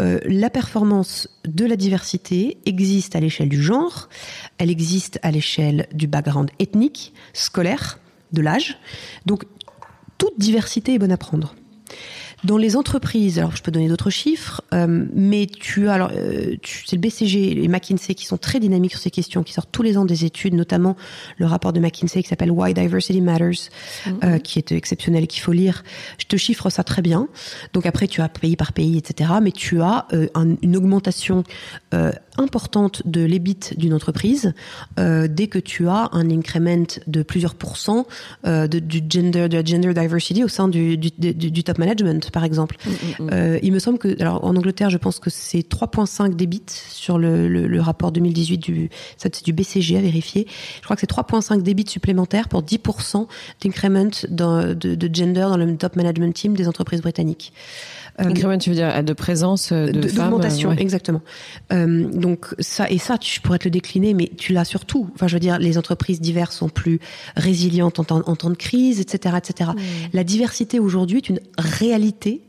Euh, 0.00 0.18
la 0.24 0.50
performance 0.50 1.28
de 1.46 1.64
la 1.64 1.76
diversité 1.76 2.58
existe 2.64 3.16
à 3.16 3.20
l'échelle 3.20 3.48
du 3.48 3.62
genre, 3.62 4.08
elle 4.58 4.70
existe 4.70 5.18
à 5.22 5.30
l'échelle 5.30 5.86
du 5.92 6.06
background 6.06 6.50
ethnique, 6.58 7.12
scolaire, 7.32 7.98
de 8.32 8.42
l'âge. 8.42 8.78
Donc, 9.26 9.44
toute 10.18 10.38
diversité 10.38 10.94
est 10.94 10.98
bonne 10.98 11.12
à 11.12 11.16
prendre. 11.16 11.54
Dans 12.44 12.58
les 12.58 12.76
entreprises, 12.76 13.38
alors 13.38 13.56
je 13.56 13.62
peux 13.62 13.70
donner 13.70 13.88
d'autres 13.88 14.10
chiffres, 14.10 14.60
euh, 14.74 15.06
mais 15.14 15.46
tu 15.46 15.88
as 15.88 15.94
alors 15.94 16.10
euh, 16.14 16.56
c'est 16.62 16.96
le 16.96 17.00
BCG 17.00 17.64
et 17.64 17.68
McKinsey 17.68 18.14
qui 18.14 18.26
sont 18.26 18.36
très 18.36 18.60
dynamiques 18.60 18.90
sur 18.90 19.00
ces 19.00 19.10
questions, 19.10 19.42
qui 19.42 19.54
sortent 19.54 19.72
tous 19.72 19.82
les 19.82 19.96
ans 19.96 20.04
des 20.04 20.26
études, 20.26 20.52
notamment 20.52 20.94
le 21.38 21.46
rapport 21.46 21.72
de 21.72 21.80
McKinsey 21.80 22.22
qui 22.22 22.28
s'appelle 22.28 22.50
Why 22.50 22.74
Diversity 22.74 23.22
Matters, 23.22 23.70
mhm. 24.06 24.18
euh, 24.24 24.38
qui 24.38 24.58
est 24.58 24.72
exceptionnel 24.72 25.24
et 25.24 25.26
qu'il 25.26 25.40
faut 25.40 25.52
lire. 25.52 25.84
Je 26.18 26.26
te 26.26 26.36
chiffre 26.36 26.68
ça 26.68 26.84
très 26.84 27.00
bien. 27.00 27.28
Donc 27.72 27.86
après 27.86 28.08
tu 28.08 28.20
as 28.20 28.28
pays 28.28 28.56
par 28.56 28.74
pays, 28.74 28.98
etc. 28.98 29.30
Mais 29.42 29.52
tu 29.52 29.80
as 29.80 30.06
une 30.62 30.76
augmentation 30.76 31.44
importante 32.36 33.02
de 33.06 33.24
l'EBIT 33.24 33.74
d'une 33.76 33.94
entreprise 33.94 34.52
dès 34.96 35.46
que 35.46 35.58
tu 35.58 35.88
as 35.88 36.10
un 36.12 36.30
increment 36.30 36.84
de 37.06 37.22
plusieurs 37.22 37.54
pourcents 37.54 38.06
de, 38.44 38.66
du 38.66 39.02
gender, 39.08 39.48
de 39.48 39.56
la 39.56 39.64
gender 39.64 39.94
diversity 39.94 40.44
au 40.44 40.48
sein 40.48 40.68
du, 40.68 40.98
du, 40.98 41.10
du 41.10 41.64
top 41.64 41.78
management 41.78 42.30
par 42.34 42.44
exemple. 42.44 42.76
Mm, 42.84 42.90
mm, 42.90 42.94
mm. 43.26 43.30
Euh, 43.32 43.58
il 43.62 43.72
me 43.72 43.78
semble 43.78 43.98
que, 43.98 44.20
alors 44.20 44.44
en 44.44 44.56
Angleterre, 44.56 44.90
je 44.90 44.98
pense 44.98 45.20
que 45.20 45.30
c'est 45.30 45.60
3,5 45.60 46.34
débits 46.34 46.64
sur 46.66 47.16
le, 47.16 47.48
le, 47.48 47.80
rapport 47.80 48.10
2018 48.10 48.58
du, 48.58 48.90
c'est 49.16 49.44
du 49.44 49.52
BCG 49.52 49.96
à 49.96 50.00
vérifier. 50.00 50.46
Je 50.78 50.82
crois 50.82 50.96
que 50.96 51.00
c'est 51.00 51.10
3,5 51.10 51.62
débits 51.62 51.88
supplémentaires 51.88 52.48
pour 52.48 52.62
10% 52.62 53.26
d'increment 53.62 54.10
de, 54.28 54.74
de, 54.74 55.14
gender 55.14 55.46
dans 55.48 55.56
le 55.56 55.76
top 55.76 55.94
management 55.96 56.34
team 56.34 56.56
des 56.56 56.66
entreprises 56.66 57.02
britanniques. 57.02 57.52
Euh, 58.20 58.24
increment, 58.24 58.56
tu 58.58 58.70
veux 58.70 58.76
dire 58.76 59.02
de 59.02 59.12
présence 59.12 59.72
euh, 59.72 59.86
de, 59.86 60.00
de 60.00 60.08
femmes 60.08 60.30
D'augmentation, 60.30 60.72
exactement. 60.72 61.22
Euh, 61.72 62.08
donc 62.12 62.54
ça 62.60 62.88
et 62.90 62.98
ça, 62.98 63.18
tu 63.18 63.40
pourrais 63.40 63.58
te 63.58 63.64
le 63.64 63.70
décliner, 63.70 64.14
mais 64.14 64.30
tu 64.36 64.52
l'as 64.52 64.64
surtout. 64.64 65.10
Enfin, 65.14 65.26
je 65.26 65.34
veux 65.34 65.40
dire, 65.40 65.58
les 65.58 65.78
entreprises 65.78 66.20
diverses 66.20 66.56
sont 66.56 66.68
plus 66.68 67.00
résilientes 67.36 67.98
en 67.98 68.04
temps, 68.04 68.22
en 68.26 68.36
temps 68.36 68.50
de 68.50 68.56
crise, 68.56 69.00
etc., 69.00 69.36
etc. 69.38 69.70
La 70.12 70.24
diversité 70.24 70.78
aujourd'hui 70.78 71.18
est 71.18 71.28
une 71.28 71.40
réalité 71.58 72.42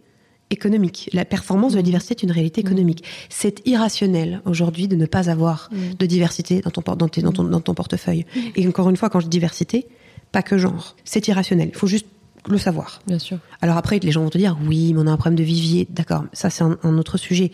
économique. 0.51 1.09
La 1.13 1.25
performance 1.25 1.71
de 1.71 1.77
la 1.77 1.83
diversité 1.83 2.13
est 2.13 2.23
une 2.23 2.31
réalité 2.31 2.61
économique. 2.61 3.03
C'est 3.29 3.67
irrationnel 3.67 4.41
aujourd'hui 4.45 4.87
de 4.87 4.95
ne 4.95 5.07
pas 5.07 5.31
avoir 5.31 5.71
de 5.97 6.05
diversité 6.05 6.61
dans 6.61 6.69
ton, 6.69 6.81
dans, 6.81 7.07
dans, 7.07 7.31
ton, 7.31 7.43
dans 7.43 7.61
ton 7.61 7.73
portefeuille. 7.73 8.25
Et 8.55 8.67
encore 8.67 8.89
une 8.89 8.97
fois, 8.97 9.09
quand 9.09 9.19
je 9.19 9.25
dis 9.25 9.35
diversité, 9.35 9.87
pas 10.31 10.43
que 10.43 10.57
genre. 10.57 10.95
C'est 11.03 11.27
irrationnel. 11.27 11.69
Il 11.73 11.77
faut 11.77 11.87
juste 11.87 12.05
le 12.47 12.57
savoir. 12.57 13.01
Bien 13.07 13.19
sûr. 13.19 13.37
Alors 13.61 13.77
après, 13.77 13.99
les 13.99 14.11
gens 14.11 14.23
vont 14.23 14.29
te 14.29 14.37
dire, 14.37 14.57
oui, 14.67 14.93
mais 14.93 15.01
on 15.01 15.07
a 15.07 15.11
un 15.11 15.17
problème 15.17 15.37
de 15.37 15.43
vivier. 15.43 15.87
D'accord, 15.89 16.25
ça 16.33 16.49
c'est 16.49 16.63
un, 16.63 16.97
autre 16.97 17.17
sujet. 17.17 17.51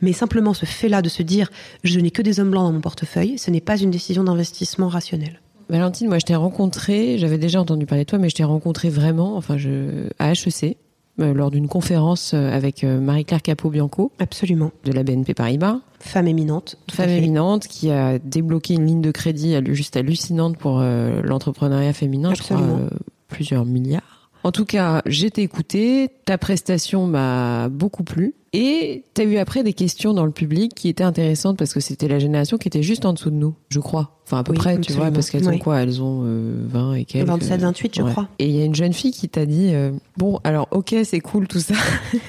Mais 0.00 0.12
simplement 0.12 0.54
ce 0.54 0.66
fait-là 0.66 1.02
de 1.02 1.08
se 1.08 1.22
dire, 1.22 1.50
je 1.82 1.98
n'ai 2.00 2.10
que 2.10 2.22
des 2.22 2.40
hommes 2.40 2.50
blancs 2.50 2.64
dans 2.64 2.72
mon 2.72 2.80
portefeuille, 2.80 3.38
ce 3.38 3.50
n'est 3.50 3.60
pas 3.60 3.78
une 3.78 3.90
décision 3.90 4.24
d'investissement 4.24 4.88
rationnelle. 4.88 5.40
Valentine, 5.68 6.08
moi 6.08 6.18
je 6.18 6.26
t'ai 6.26 6.34
rencontré, 6.34 7.16
j'avais 7.18 7.38
déjà 7.38 7.60
entendu 7.60 7.86
parler 7.86 8.04
de 8.04 8.10
toi, 8.10 8.18
mais 8.18 8.28
je 8.28 8.34
t'ai 8.34 8.44
rencontré 8.44 8.90
vraiment, 8.90 9.36
enfin, 9.36 9.56
je, 9.56 10.08
à 10.18 10.32
HEC, 10.32 10.76
euh, 11.20 11.32
lors 11.32 11.52
d'une 11.52 11.68
conférence 11.68 12.32
euh, 12.34 12.50
avec 12.50 12.82
euh, 12.82 12.98
Marie-Claire 12.98 13.40
Capot-Bianco. 13.40 14.10
Absolument. 14.18 14.72
De 14.84 14.90
la 14.90 15.04
BNP 15.04 15.32
Paribas. 15.32 15.78
Femme 16.00 16.26
éminente. 16.26 16.76
Femme 16.90 17.10
éminente 17.10 17.68
qui 17.68 17.90
a 17.90 18.18
débloqué 18.18 18.74
une 18.74 18.86
ligne 18.86 19.00
de 19.00 19.12
crédit 19.12 19.54
juste 19.72 19.96
hallucinante 19.96 20.58
pour 20.58 20.80
l'entrepreneuriat 20.80 21.92
féminin. 21.92 22.30
Absolument. 22.30 22.78
Je 22.78 22.86
crois, 22.86 22.98
plusieurs 23.28 23.64
milliards. 23.64 24.13
En 24.44 24.52
tout 24.52 24.66
cas, 24.66 25.00
j'ai 25.06 25.28
écouté, 25.38 26.10
ta 26.26 26.36
prestation 26.36 27.06
m'a 27.06 27.70
beaucoup 27.70 28.04
plu. 28.04 28.34
Et 28.56 29.02
tu 29.14 29.20
as 29.20 29.24
eu 29.24 29.36
après 29.38 29.64
des 29.64 29.72
questions 29.72 30.14
dans 30.14 30.24
le 30.24 30.30
public 30.30 30.76
qui 30.76 30.88
étaient 30.88 31.02
intéressantes 31.02 31.58
parce 31.58 31.74
que 31.74 31.80
c'était 31.80 32.06
la 32.06 32.20
génération 32.20 32.56
qui 32.56 32.68
était 32.68 32.84
juste 32.84 33.04
en 33.04 33.12
dessous 33.12 33.30
de 33.30 33.34
nous, 33.34 33.56
je 33.68 33.80
crois. 33.80 34.12
Enfin, 34.24 34.38
à 34.38 34.44
peu 34.44 34.54
près, 34.54 34.78
tu 34.78 34.92
vois, 34.92 35.10
parce 35.10 35.28
qu'elles 35.28 35.48
ont 35.48 35.58
quoi? 35.58 35.82
Elles 35.82 36.00
ont 36.00 36.20
20 36.22 36.26
euh, 36.28 36.94
et 36.94 37.04
quelques. 37.04 37.26
27, 37.26 37.60
28, 37.60 37.96
je 37.96 38.02
crois. 38.02 38.28
Et 38.38 38.46
il 38.46 38.56
y 38.56 38.62
a 38.62 38.64
une 38.64 38.74
jeune 38.74 38.92
fille 38.92 39.10
qui 39.10 39.28
t'a 39.28 39.44
dit 39.44 39.70
euh, 39.72 39.90
Bon, 40.16 40.38
alors, 40.44 40.68
ok, 40.70 40.94
c'est 41.02 41.18
cool 41.18 41.48
tout 41.48 41.58
ça. 41.58 41.74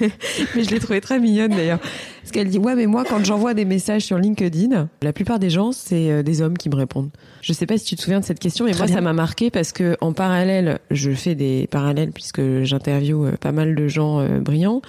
mais 0.56 0.64
je 0.64 0.70
l'ai 0.70 0.80
trouvée 0.80 1.00
très 1.00 1.20
mignonne 1.20 1.52
d'ailleurs. 1.52 1.78
Parce 1.78 2.32
qu'elle 2.32 2.48
dit 2.48 2.58
Ouais, 2.58 2.74
mais 2.74 2.86
moi, 2.86 3.04
quand 3.08 3.24
j'envoie 3.24 3.54
des 3.54 3.64
messages 3.64 4.02
sur 4.02 4.18
LinkedIn, 4.18 4.88
la 5.02 5.12
plupart 5.12 5.38
des 5.38 5.48
gens, 5.48 5.70
c'est 5.70 6.10
euh, 6.10 6.22
des 6.24 6.42
hommes 6.42 6.58
qui 6.58 6.68
me 6.68 6.76
répondent. 6.76 7.10
Je 7.40 7.52
sais 7.52 7.66
pas 7.66 7.78
si 7.78 7.84
tu 7.84 7.94
te 7.94 8.02
souviens 8.02 8.18
de 8.18 8.24
cette 8.24 8.40
question, 8.40 8.64
mais 8.64 8.74
moi, 8.76 8.88
ça 8.88 9.00
m'a 9.00 9.12
marqué 9.12 9.50
parce 9.52 9.70
que 9.70 9.96
en 10.00 10.12
parallèle, 10.12 10.80
je 10.90 11.12
fais 11.12 11.36
des 11.36 11.68
parallèles 11.70 12.10
puisque 12.10 12.64
j'interviewe 12.64 13.36
pas 13.40 13.52
mal 13.52 13.76
de 13.76 13.86
gens 13.86 14.26
brillants. 14.40 14.82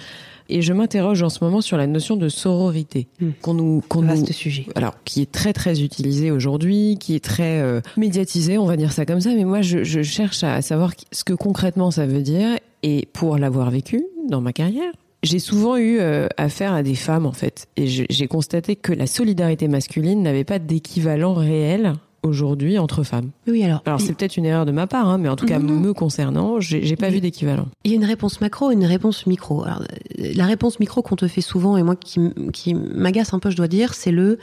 Et 0.48 0.62
je 0.62 0.72
m'interroge 0.72 1.22
en 1.22 1.28
ce 1.28 1.42
moment 1.44 1.60
sur 1.60 1.76
la 1.76 1.86
notion 1.86 2.16
de 2.16 2.28
sororité 2.28 3.08
hmm. 3.20 3.30
qu'on 3.42 3.54
nous, 3.54 3.82
qu'on 3.88 4.02
nous, 4.02 4.26
sujet. 4.26 4.66
Alors, 4.74 4.94
qui 5.04 5.22
est 5.22 5.30
très 5.30 5.52
très 5.52 5.82
utilisé 5.82 6.30
aujourd'hui, 6.30 6.96
qui 6.98 7.14
est 7.14 7.24
très 7.24 7.60
euh, 7.60 7.80
médiatisé, 7.96 8.58
on 8.58 8.66
va 8.66 8.76
dire 8.76 8.92
ça 8.92 9.04
comme 9.04 9.20
ça. 9.20 9.30
Mais 9.34 9.44
moi, 9.44 9.62
je, 9.62 9.84
je 9.84 10.02
cherche 10.02 10.42
à 10.44 10.62
savoir 10.62 10.92
ce 11.12 11.24
que 11.24 11.34
concrètement 11.34 11.90
ça 11.90 12.06
veut 12.06 12.22
dire. 12.22 12.58
Et 12.82 13.08
pour 13.12 13.38
l'avoir 13.38 13.70
vécu 13.70 14.04
dans 14.28 14.40
ma 14.40 14.52
carrière, 14.52 14.92
j'ai 15.22 15.40
souvent 15.40 15.76
eu 15.76 15.98
euh, 15.98 16.28
affaire 16.36 16.72
à 16.72 16.82
des 16.82 16.94
femmes 16.94 17.26
en 17.26 17.32
fait, 17.32 17.66
et 17.76 17.86
j'ai 17.86 18.28
constaté 18.28 18.76
que 18.76 18.92
la 18.92 19.08
solidarité 19.08 19.66
masculine 19.66 20.22
n'avait 20.22 20.44
pas 20.44 20.60
d'équivalent 20.60 21.34
réel 21.34 21.94
aujourd'hui 22.22 22.78
entre 22.78 23.02
femmes. 23.02 23.30
Oui, 23.46 23.62
alors. 23.64 23.82
Alors 23.86 24.00
c'est 24.00 24.12
peut-être 24.12 24.36
une 24.36 24.44
erreur 24.44 24.66
de 24.66 24.72
ma 24.72 24.86
part, 24.86 25.08
hein, 25.08 25.18
mais 25.18 25.28
en 25.28 25.36
tout 25.36 25.46
cas 25.46 25.58
me 25.58 25.92
concernant, 25.92 26.60
j'ai 26.60 26.96
pas 26.96 27.10
vu 27.10 27.20
d'équivalent. 27.20 27.68
Il 27.84 27.90
y 27.90 27.94
a 27.94 27.96
une 27.96 28.04
réponse 28.04 28.40
macro 28.40 28.70
et 28.70 28.74
une 28.74 28.84
réponse 28.84 29.26
micro. 29.26 29.64
Alors, 29.64 29.82
la 30.16 30.46
réponse 30.46 30.80
micro 30.80 31.02
qu'on 31.02 31.16
te 31.16 31.28
fait 31.28 31.40
souvent 31.40 31.76
et 31.76 31.82
moi 31.82 31.96
qui, 31.96 32.20
qui 32.52 32.74
m'agace 32.74 33.34
un 33.34 33.38
peu, 33.38 33.50
je 33.50 33.56
dois 33.56 33.68
dire, 33.68 33.94
c'est 33.94 34.10
le 34.12 34.38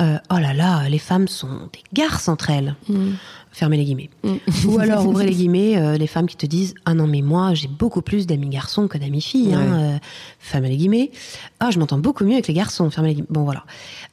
euh, 0.00 0.18
oh 0.30 0.38
là 0.38 0.54
là, 0.54 0.88
les 0.88 0.98
femmes 0.98 1.28
sont 1.28 1.68
des 1.72 1.82
garces 1.92 2.28
entre 2.28 2.50
elles. 2.50 2.74
Mm. 2.88 3.10
Fermez 3.52 3.76
les 3.76 3.84
guillemets. 3.84 4.10
Mm. 4.24 4.36
Ou 4.66 4.78
alors 4.78 5.06
ouvrez 5.06 5.26
les 5.26 5.34
guillemets, 5.34 5.76
euh, 5.76 5.96
les 5.96 6.06
femmes 6.06 6.26
qui 6.26 6.36
te 6.36 6.46
disent 6.46 6.74
ah 6.86 6.94
non 6.94 7.06
mais 7.06 7.20
moi 7.20 7.54
j'ai 7.54 7.68
beaucoup 7.68 8.02
plus 8.02 8.26
d'amis 8.26 8.48
garçons 8.48 8.88
que 8.88 8.98
d'amis 8.98 9.20
filles. 9.20 9.54
Hein, 9.54 9.78
euh, 9.78 9.98
fermez 10.38 10.70
les 10.70 10.76
guillemets. 10.76 11.10
Ah 11.60 11.70
je 11.70 11.78
m'entends 11.78 11.98
beaucoup 11.98 12.24
mieux 12.24 12.32
avec 12.32 12.48
les 12.48 12.54
garçons. 12.54 12.90
Fermez 12.90 13.10
les 13.10 13.14
guillemets. 13.16 13.28
Bon 13.30 13.44
voilà. 13.44 13.64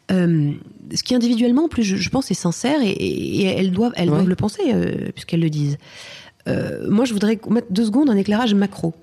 Ce 0.09 1.03
qui 1.03 1.13
individuellement, 1.13 1.67
plus 1.67 1.83
je, 1.83 2.09
pense, 2.09 2.31
est 2.31 2.35
sincère 2.35 2.79
et, 2.83 3.43
elles 3.43 3.71
doivent, 3.71 3.93
elles 3.95 4.09
doivent 4.09 4.27
le 4.27 4.35
penser 4.35 4.73
puisqu'elles 5.13 5.39
le 5.39 5.51
disent. 5.51 5.77
Moi, 6.47 7.05
je 7.05 7.13
voudrais 7.13 7.39
mettre 7.47 7.71
deux 7.71 7.85
secondes 7.85 8.09
un 8.09 8.17
éclairage 8.17 8.55
macro 8.55 8.95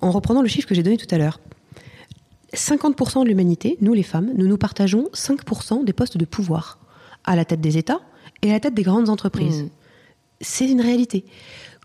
en 0.00 0.10
reprenant 0.10 0.42
le 0.42 0.48
chiffre 0.48 0.68
que 0.68 0.74
j'ai 0.74 0.82
donné 0.82 0.96
tout 0.96 1.12
à 1.14 1.18
l'heure. 1.18 1.38
50% 2.54 3.22
de 3.22 3.28
l'humanité, 3.28 3.76
nous 3.80 3.92
les 3.92 4.02
femmes, 4.02 4.30
nous 4.36 4.46
nous 4.46 4.58
partageons 4.58 5.08
5% 5.14 5.84
des 5.84 5.92
postes 5.92 6.16
de 6.16 6.24
pouvoir 6.24 6.78
à 7.24 7.36
la 7.36 7.44
tête 7.44 7.60
des 7.60 7.78
États 7.78 8.00
et 8.42 8.50
à 8.50 8.54
la 8.54 8.60
tête 8.60 8.74
des 8.74 8.82
grandes 8.82 9.08
entreprises. 9.08 9.64
Mmh. 9.64 9.68
C'est 10.40 10.68
une 10.68 10.80
réalité. 10.80 11.24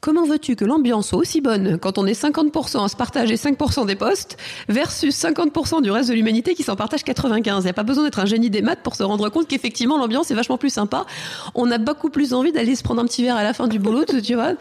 Comment 0.05 0.23
veux-tu 0.27 0.55
que 0.55 0.65
l'ambiance 0.65 1.07
soit 1.07 1.17
aussi 1.17 1.41
bonne 1.41 1.79
quand 1.79 1.97
on 1.97 2.05
est 2.05 2.13
50% 2.13 2.85
à 2.85 2.87
se 2.89 2.95
partager 2.95 3.37
5% 3.37 3.87
des 3.87 3.95
postes 3.95 4.37
versus 4.69 5.19
50% 5.19 5.81
du 5.81 5.89
reste 5.89 6.09
de 6.09 6.13
l'humanité 6.13 6.53
qui 6.53 6.61
s'en 6.61 6.75
partage 6.75 7.03
95 7.03 7.63
Il 7.63 7.65
n'y 7.65 7.69
a 7.71 7.73
pas 7.73 7.81
besoin 7.81 8.03
d'être 8.03 8.19
un 8.19 8.27
génie 8.27 8.51
des 8.51 8.61
maths 8.61 8.81
pour 8.83 8.93
se 8.93 9.01
rendre 9.01 9.29
compte 9.29 9.47
qu'effectivement 9.47 9.97
l'ambiance 9.97 10.29
est 10.29 10.35
vachement 10.35 10.59
plus 10.59 10.69
sympa. 10.69 11.07
On 11.55 11.71
a 11.71 11.79
beaucoup 11.79 12.11
plus 12.11 12.35
envie 12.35 12.51
d'aller 12.51 12.75
se 12.75 12.83
prendre 12.83 13.01
un 13.01 13.05
petit 13.05 13.23
verre 13.23 13.35
à 13.35 13.41
la 13.41 13.55
fin 13.55 13.67
du 13.67 13.79
boulot, 13.79 14.05
tu 14.05 14.35
vois, 14.35 14.53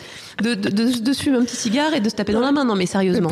de, 0.42 0.54
de, 0.54 0.70
de, 0.70 1.12
se 1.12 1.22
fumer 1.22 1.36
un 1.36 1.44
petit 1.44 1.56
cigare 1.56 1.92
et 1.92 2.00
de 2.00 2.08
se 2.08 2.14
taper 2.14 2.32
dans 2.32 2.40
la 2.40 2.50
main. 2.50 2.64
Non 2.64 2.74
mais 2.74 2.86
sérieusement, 2.86 3.28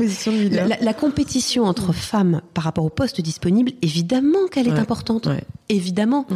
la, 0.82 0.92
compétition 0.92 1.64
entre 1.64 1.94
femmes 1.94 2.42
par 2.52 2.64
rapport 2.64 2.84
aux 2.84 2.90
postes 2.90 3.22
disponibles, 3.22 3.72
évidemment 3.80 4.48
qu'elle 4.50 4.68
est 4.68 4.78
importante. 4.78 5.28
Évidemment. 5.70 6.26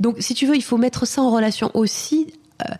Donc 0.00 0.16
si 0.20 0.32
tu 0.32 0.46
veux, 0.46 0.56
il 0.56 0.64
faut 0.64 0.78
mettre 0.78 1.06
ça 1.06 1.20
en 1.20 1.30
relation 1.30 1.70
aussi 1.74 2.28
euh, 2.62 2.74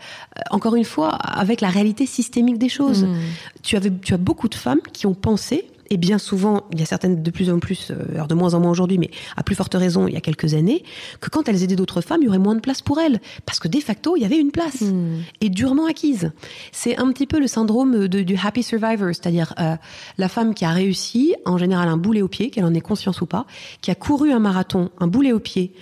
encore 0.50 0.76
une 0.76 0.84
fois, 0.84 1.10
avec 1.10 1.60
la 1.60 1.68
réalité 1.68 2.06
systémique 2.06 2.58
des 2.58 2.68
choses. 2.68 3.04
Hmm. 3.04 3.16
Tu, 3.62 3.76
avais, 3.76 3.92
tu 4.02 4.14
as 4.14 4.18
beaucoup 4.18 4.48
de 4.48 4.54
femmes 4.54 4.80
qui 4.92 5.06
ont 5.06 5.14
pensé, 5.14 5.66
et 5.90 5.96
bien 5.96 6.18
souvent, 6.18 6.64
il 6.72 6.80
y 6.80 6.82
a 6.82 6.86
certaines 6.86 7.22
de 7.22 7.30
plus 7.30 7.50
en 7.50 7.58
plus, 7.58 7.90
euh, 7.90 8.14
alors 8.14 8.26
de 8.26 8.34
moins 8.34 8.54
en 8.54 8.60
moins 8.60 8.70
aujourd'hui, 8.70 8.98
mais 8.98 9.10
à 9.36 9.42
plus 9.42 9.54
forte 9.54 9.74
raison 9.74 10.06
il 10.06 10.14
y 10.14 10.16
a 10.16 10.20
quelques 10.20 10.54
années, 10.54 10.82
que 11.20 11.30
quand 11.30 11.48
elles 11.48 11.62
aidaient 11.62 11.76
d'autres 11.76 12.00
femmes, 12.00 12.22
il 12.22 12.26
y 12.26 12.28
aurait 12.28 12.38
moins 12.38 12.54
de 12.54 12.60
place 12.60 12.82
pour 12.82 13.00
elles. 13.00 13.20
Parce 13.44 13.58
que 13.58 13.68
de 13.68 13.78
facto, 13.80 14.16
il 14.16 14.22
y 14.22 14.24
avait 14.24 14.38
une 14.38 14.50
place. 14.50 14.80
Hmm. 14.80 15.20
Et 15.40 15.48
durement 15.48 15.86
acquise. 15.86 16.32
C'est 16.72 16.98
un 16.98 17.12
petit 17.12 17.26
peu 17.26 17.38
le 17.38 17.46
syndrome 17.46 18.08
de, 18.08 18.22
du 18.22 18.36
happy 18.42 18.62
survivor, 18.62 19.08
c'est-à-dire 19.08 19.54
euh, 19.60 19.76
la 20.18 20.28
femme 20.28 20.54
qui 20.54 20.64
a 20.64 20.70
réussi, 20.70 21.34
en 21.44 21.58
général 21.58 21.88
un 21.88 21.96
boulet 21.96 22.22
au 22.22 22.28
pied, 22.28 22.50
qu'elle 22.50 22.64
en 22.64 22.74
ait 22.74 22.80
conscience 22.80 23.20
ou 23.20 23.26
pas, 23.26 23.46
qui 23.80 23.90
a 23.90 23.94
couru 23.94 24.32
un 24.32 24.38
marathon, 24.38 24.90
un 24.98 25.06
boulet 25.06 25.32
au 25.32 25.40
pied, 25.40 25.72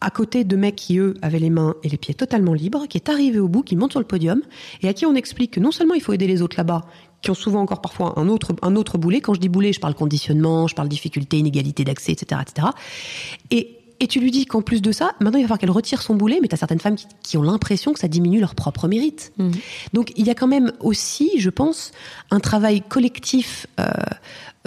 à 0.00 0.10
côté 0.10 0.44
de 0.44 0.56
mecs 0.56 0.76
qui, 0.76 0.98
eux, 0.98 1.14
avaient 1.22 1.38
les 1.38 1.50
mains 1.50 1.74
et 1.82 1.88
les 1.88 1.96
pieds 1.96 2.14
totalement 2.14 2.52
libres, 2.52 2.86
qui 2.88 2.98
est 2.98 3.08
arrivé 3.08 3.38
au 3.38 3.48
bout, 3.48 3.62
qui 3.62 3.76
monte 3.76 3.92
sur 3.92 4.00
le 4.00 4.06
podium, 4.06 4.42
et 4.82 4.88
à 4.88 4.92
qui 4.92 5.06
on 5.06 5.14
explique 5.14 5.52
que 5.52 5.60
non 5.60 5.70
seulement 5.70 5.94
il 5.94 6.02
faut 6.02 6.12
aider 6.12 6.26
les 6.26 6.42
autres 6.42 6.56
là-bas, 6.56 6.82
qui 7.22 7.30
ont 7.30 7.34
souvent 7.34 7.60
encore 7.60 7.80
parfois 7.80 8.18
un 8.18 8.28
autre, 8.28 8.54
un 8.62 8.76
autre 8.76 8.98
boulet. 8.98 9.20
Quand 9.20 9.34
je 9.34 9.40
dis 9.40 9.48
boulet, 9.48 9.72
je 9.72 9.80
parle 9.80 9.94
conditionnement, 9.94 10.66
je 10.68 10.74
parle 10.74 10.88
difficulté, 10.88 11.38
inégalité 11.38 11.84
d'accès, 11.84 12.12
etc., 12.12 12.42
etc. 12.42 12.68
Et, 13.50 13.78
et 13.98 14.06
tu 14.06 14.20
lui 14.20 14.30
dis 14.30 14.44
qu'en 14.44 14.60
plus 14.60 14.82
de 14.82 14.92
ça, 14.92 15.12
maintenant 15.20 15.38
il 15.38 15.42
va 15.42 15.48
falloir 15.48 15.58
qu'elle 15.58 15.70
retire 15.70 16.02
son 16.02 16.14
boulet, 16.14 16.38
mais 16.42 16.48
tu 16.48 16.54
as 16.54 16.58
certaines 16.58 16.80
femmes 16.80 16.96
qui, 17.22 17.38
ont 17.38 17.42
l'impression 17.42 17.94
que 17.94 17.98
ça 17.98 18.08
diminue 18.08 18.40
leur 18.40 18.54
propre 18.54 18.88
mérite. 18.88 19.32
Mmh. 19.38 19.50
Donc 19.94 20.12
il 20.16 20.26
y 20.26 20.30
a 20.30 20.34
quand 20.34 20.48
même 20.48 20.72
aussi, 20.80 21.38
je 21.38 21.48
pense, 21.48 21.92
un 22.30 22.40
travail 22.40 22.82
collectif 22.82 23.66
euh, 23.80 23.86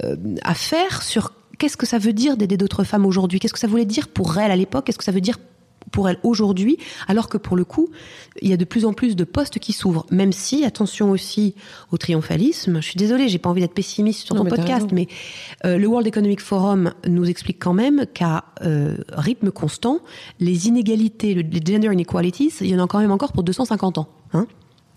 euh, 0.03 0.15
à 0.43 0.55
faire 0.55 1.03
sur 1.03 1.33
qu'est-ce 1.57 1.77
que 1.77 1.85
ça 1.85 1.97
veut 1.97 2.13
dire 2.13 2.37
d'aider 2.37 2.57
d'autres 2.57 2.83
femmes 2.83 3.05
aujourd'hui? 3.05 3.39
Qu'est-ce 3.39 3.53
que 3.53 3.59
ça 3.59 3.67
voulait 3.67 3.85
dire 3.85 4.07
pour 4.07 4.37
elles 4.37 4.51
à 4.51 4.55
l'époque? 4.55 4.85
Qu'est-ce 4.85 4.97
que 4.97 5.03
ça 5.03 5.11
veut 5.11 5.21
dire 5.21 5.37
pour 5.91 6.09
elles 6.09 6.19
aujourd'hui? 6.23 6.77
Alors 7.07 7.29
que 7.29 7.37
pour 7.37 7.55
le 7.55 7.63
coup, 7.63 7.89
il 8.41 8.49
y 8.49 8.53
a 8.53 8.57
de 8.57 8.65
plus 8.65 8.85
en 8.85 8.93
plus 8.93 9.15
de 9.15 9.23
postes 9.23 9.59
qui 9.59 9.73
s'ouvrent. 9.73 10.05
Même 10.11 10.31
si, 10.31 10.65
attention 10.65 11.11
aussi 11.11 11.55
au 11.91 11.97
triomphalisme. 11.97 12.81
Je 12.81 12.87
suis 12.87 12.97
désolée, 12.97 13.29
j'ai 13.29 13.39
pas 13.39 13.49
envie 13.49 13.61
d'être 13.61 13.73
pessimiste 13.73 14.25
sur 14.25 14.35
ton 14.35 14.45
podcast, 14.45 14.87
mais 14.91 15.07
euh, 15.65 15.77
le 15.77 15.87
World 15.87 16.07
Economic 16.07 16.41
Forum 16.41 16.93
nous 17.07 17.25
explique 17.29 17.59
quand 17.59 17.73
même 17.73 18.05
qu'à 18.13 18.45
euh, 18.63 18.97
rythme 19.11 19.51
constant, 19.51 19.99
les 20.39 20.67
inégalités, 20.67 21.33
les 21.33 21.61
gender 21.65 21.91
inequalities, 21.91 22.53
il 22.61 22.67
y 22.67 22.75
en 22.75 22.83
a 22.83 22.87
quand 22.87 22.99
même 22.99 23.11
encore 23.11 23.31
pour 23.31 23.43
250 23.43 23.97
ans. 23.97 24.09
Hein 24.33 24.47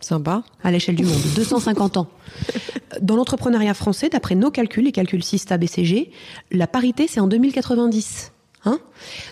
Sympa. 0.00 0.42
À 0.62 0.70
l'échelle 0.70 0.96
du 0.96 1.04
monde, 1.04 1.20
250 1.36 1.98
ans. 1.98 2.08
Dans 3.02 3.16
l'entrepreneuriat 3.16 3.74
français, 3.74 4.08
d'après 4.08 4.34
nos 4.34 4.50
calculs, 4.50 4.84
les 4.84 4.92
calculs 4.92 5.22
Sista 5.22 5.58
BCG, 5.58 6.10
la 6.50 6.66
parité, 6.66 7.06
c'est 7.06 7.20
en 7.20 7.26
2090. 7.26 8.32
Hein? 8.64 8.78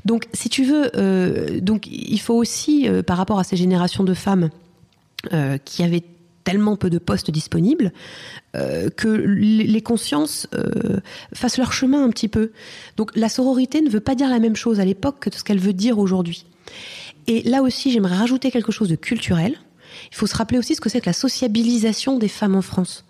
Donc, 0.05 0.27
si 0.33 0.49
tu 0.49 0.65
veux, 0.65 0.91
euh, 0.97 1.61
donc 1.61 1.87
il 1.87 2.21
faut 2.21 2.35
aussi, 2.35 2.89
euh, 2.89 3.03
par 3.03 3.17
rapport 3.17 3.39
à 3.39 3.45
ces 3.45 3.57
générations 3.57 4.05
de 4.05 4.15
femmes 4.15 4.51
euh, 5.33 5.59
qui 5.59 5.83
avaient 5.83 6.05
tellement 6.45 6.77
peu 6.77 6.89
de 6.89 6.99
postes 6.99 7.31
disponibles, 7.31 7.93
que 8.55 9.09
les 9.09 9.83
consciences 9.83 10.47
fassent 11.35 11.59
leur 11.59 11.75
chemin 11.75 12.03
un 12.03 12.09
petit 12.09 12.29
peu. 12.29 12.53
Donc, 12.97 13.15
la 13.15 13.29
sororité 13.29 13.83
ne 13.83 13.91
veut 13.91 14.01
pas 14.01 14.15
dire 14.15 14.31
la 14.31 14.39
même 14.39 14.57
chose 14.57 14.81
à 14.81 14.87
l'époque 14.87 15.21
que 15.21 15.37
ce 15.37 15.45
qu'elle 15.45 15.59
veut 15.59 15.75
dire 15.75 15.99
aujourd'hui. 15.99 16.47
Et 17.27 17.43
là 17.43 17.61
aussi, 17.61 17.93
j'aimerais 17.93 18.17
rajouter 18.17 18.51
quelque 18.51 18.73
chose 18.73 18.89
de 18.89 18.97
culturel 18.97 19.59
il 20.11 20.17
faut 20.17 20.27
se 20.27 20.37
rappeler 20.37 20.59
aussi 20.59 20.75
ce 20.75 20.81
que 20.81 20.89
c'est 20.89 21.01
que 21.01 21.07
la 21.07 21.13
sociabilisation 21.13 22.19
des 22.19 22.29
femmes 22.29 22.55
en 22.55 22.63
France. 22.63 23.05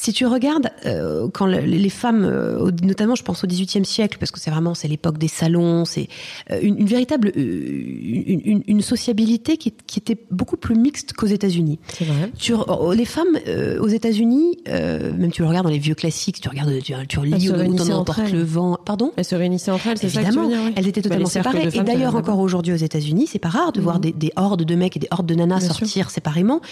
Si 0.00 0.14
tu 0.14 0.24
regardes, 0.24 0.70
euh, 0.86 1.28
quand 1.30 1.44
les 1.44 1.90
femmes, 1.90 2.24
euh, 2.24 2.70
notamment 2.82 3.14
je 3.14 3.22
pense 3.22 3.44
au 3.44 3.46
XVIIIe 3.46 3.84
siècle, 3.84 4.16
parce 4.18 4.30
que 4.30 4.40
c'est 4.40 4.50
vraiment 4.50 4.72
c'est 4.72 4.88
l'époque 4.88 5.18
des 5.18 5.28
salons, 5.28 5.84
c'est 5.84 6.08
euh, 6.50 6.58
une, 6.62 6.86
véritable 6.86 7.30
une, 7.34 8.62
une, 8.66 8.80
sociabilité 8.80 9.58
qui, 9.58 9.74
qui, 9.86 9.98
était 9.98 10.16
beaucoup 10.30 10.56
plus 10.56 10.74
mixte 10.74 11.12
qu'aux 11.12 11.26
États-Unis. 11.26 11.80
C'est 11.92 12.06
vrai. 12.06 12.32
Tu, 12.38 12.54
oh, 12.54 12.94
les 12.94 13.04
femmes 13.04 13.38
aux 13.78 13.88
États-Unis, 13.88 14.60
même 14.66 15.32
tu 15.32 15.42
le 15.42 15.48
regardes 15.48 15.66
dans 15.66 15.70
les 15.70 15.78
vieux 15.78 15.94
classiques, 15.94 16.40
tu 16.40 16.48
regardes, 16.48 16.72
tu, 16.82 16.94
tu 17.06 17.20
lis 17.26 17.50
Autant 17.50 17.98
emporte 17.98 18.32
le 18.32 18.42
vent, 18.42 18.78
pardon. 18.82 19.12
Elles 19.18 19.26
se 19.26 19.34
réunissaient 19.34 19.70
entre 19.70 19.88
elles, 19.88 19.98
c'est 19.98 20.08
ça 20.08 20.22
que 20.22 20.32
tu 20.32 20.38
veux 20.38 20.48
dire, 20.48 20.72
Elles 20.76 20.88
étaient 20.88 21.02
totalement 21.02 21.24
bah, 21.24 21.30
séparées. 21.30 21.68
Et 21.74 21.82
d'ailleurs 21.82 22.16
encore 22.16 22.38
aujourd'hui 22.38 22.72
aux 22.72 22.76
États-Unis, 22.76 23.26
c'est 23.26 23.38
pas 23.38 23.50
rare 23.50 23.72
de 23.72 23.82
voir 23.82 23.96
mhm. 23.96 24.00
des, 24.00 24.12
des, 24.12 24.32
hordes 24.36 24.64
de 24.64 24.74
mecs 24.74 24.96
et 24.96 25.00
des 25.00 25.08
hordes 25.10 25.26
de 25.26 25.34
nanas 25.34 25.60
sortir 25.60 26.08
séparément. 26.08 26.62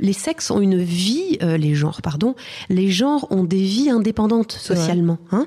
les 0.00 0.14
sexes 0.14 0.50
ont 0.50 0.62
une 0.62 0.78
vie, 0.82 1.36
les 1.42 1.74
genres, 1.74 2.00
pardon 2.00 2.34
les 2.77 2.77
genres 2.86 3.26
ont 3.30 3.42
des 3.42 3.62
vies 3.62 3.90
indépendantes 3.90 4.52
socialement. 4.52 5.18
Hein 5.32 5.46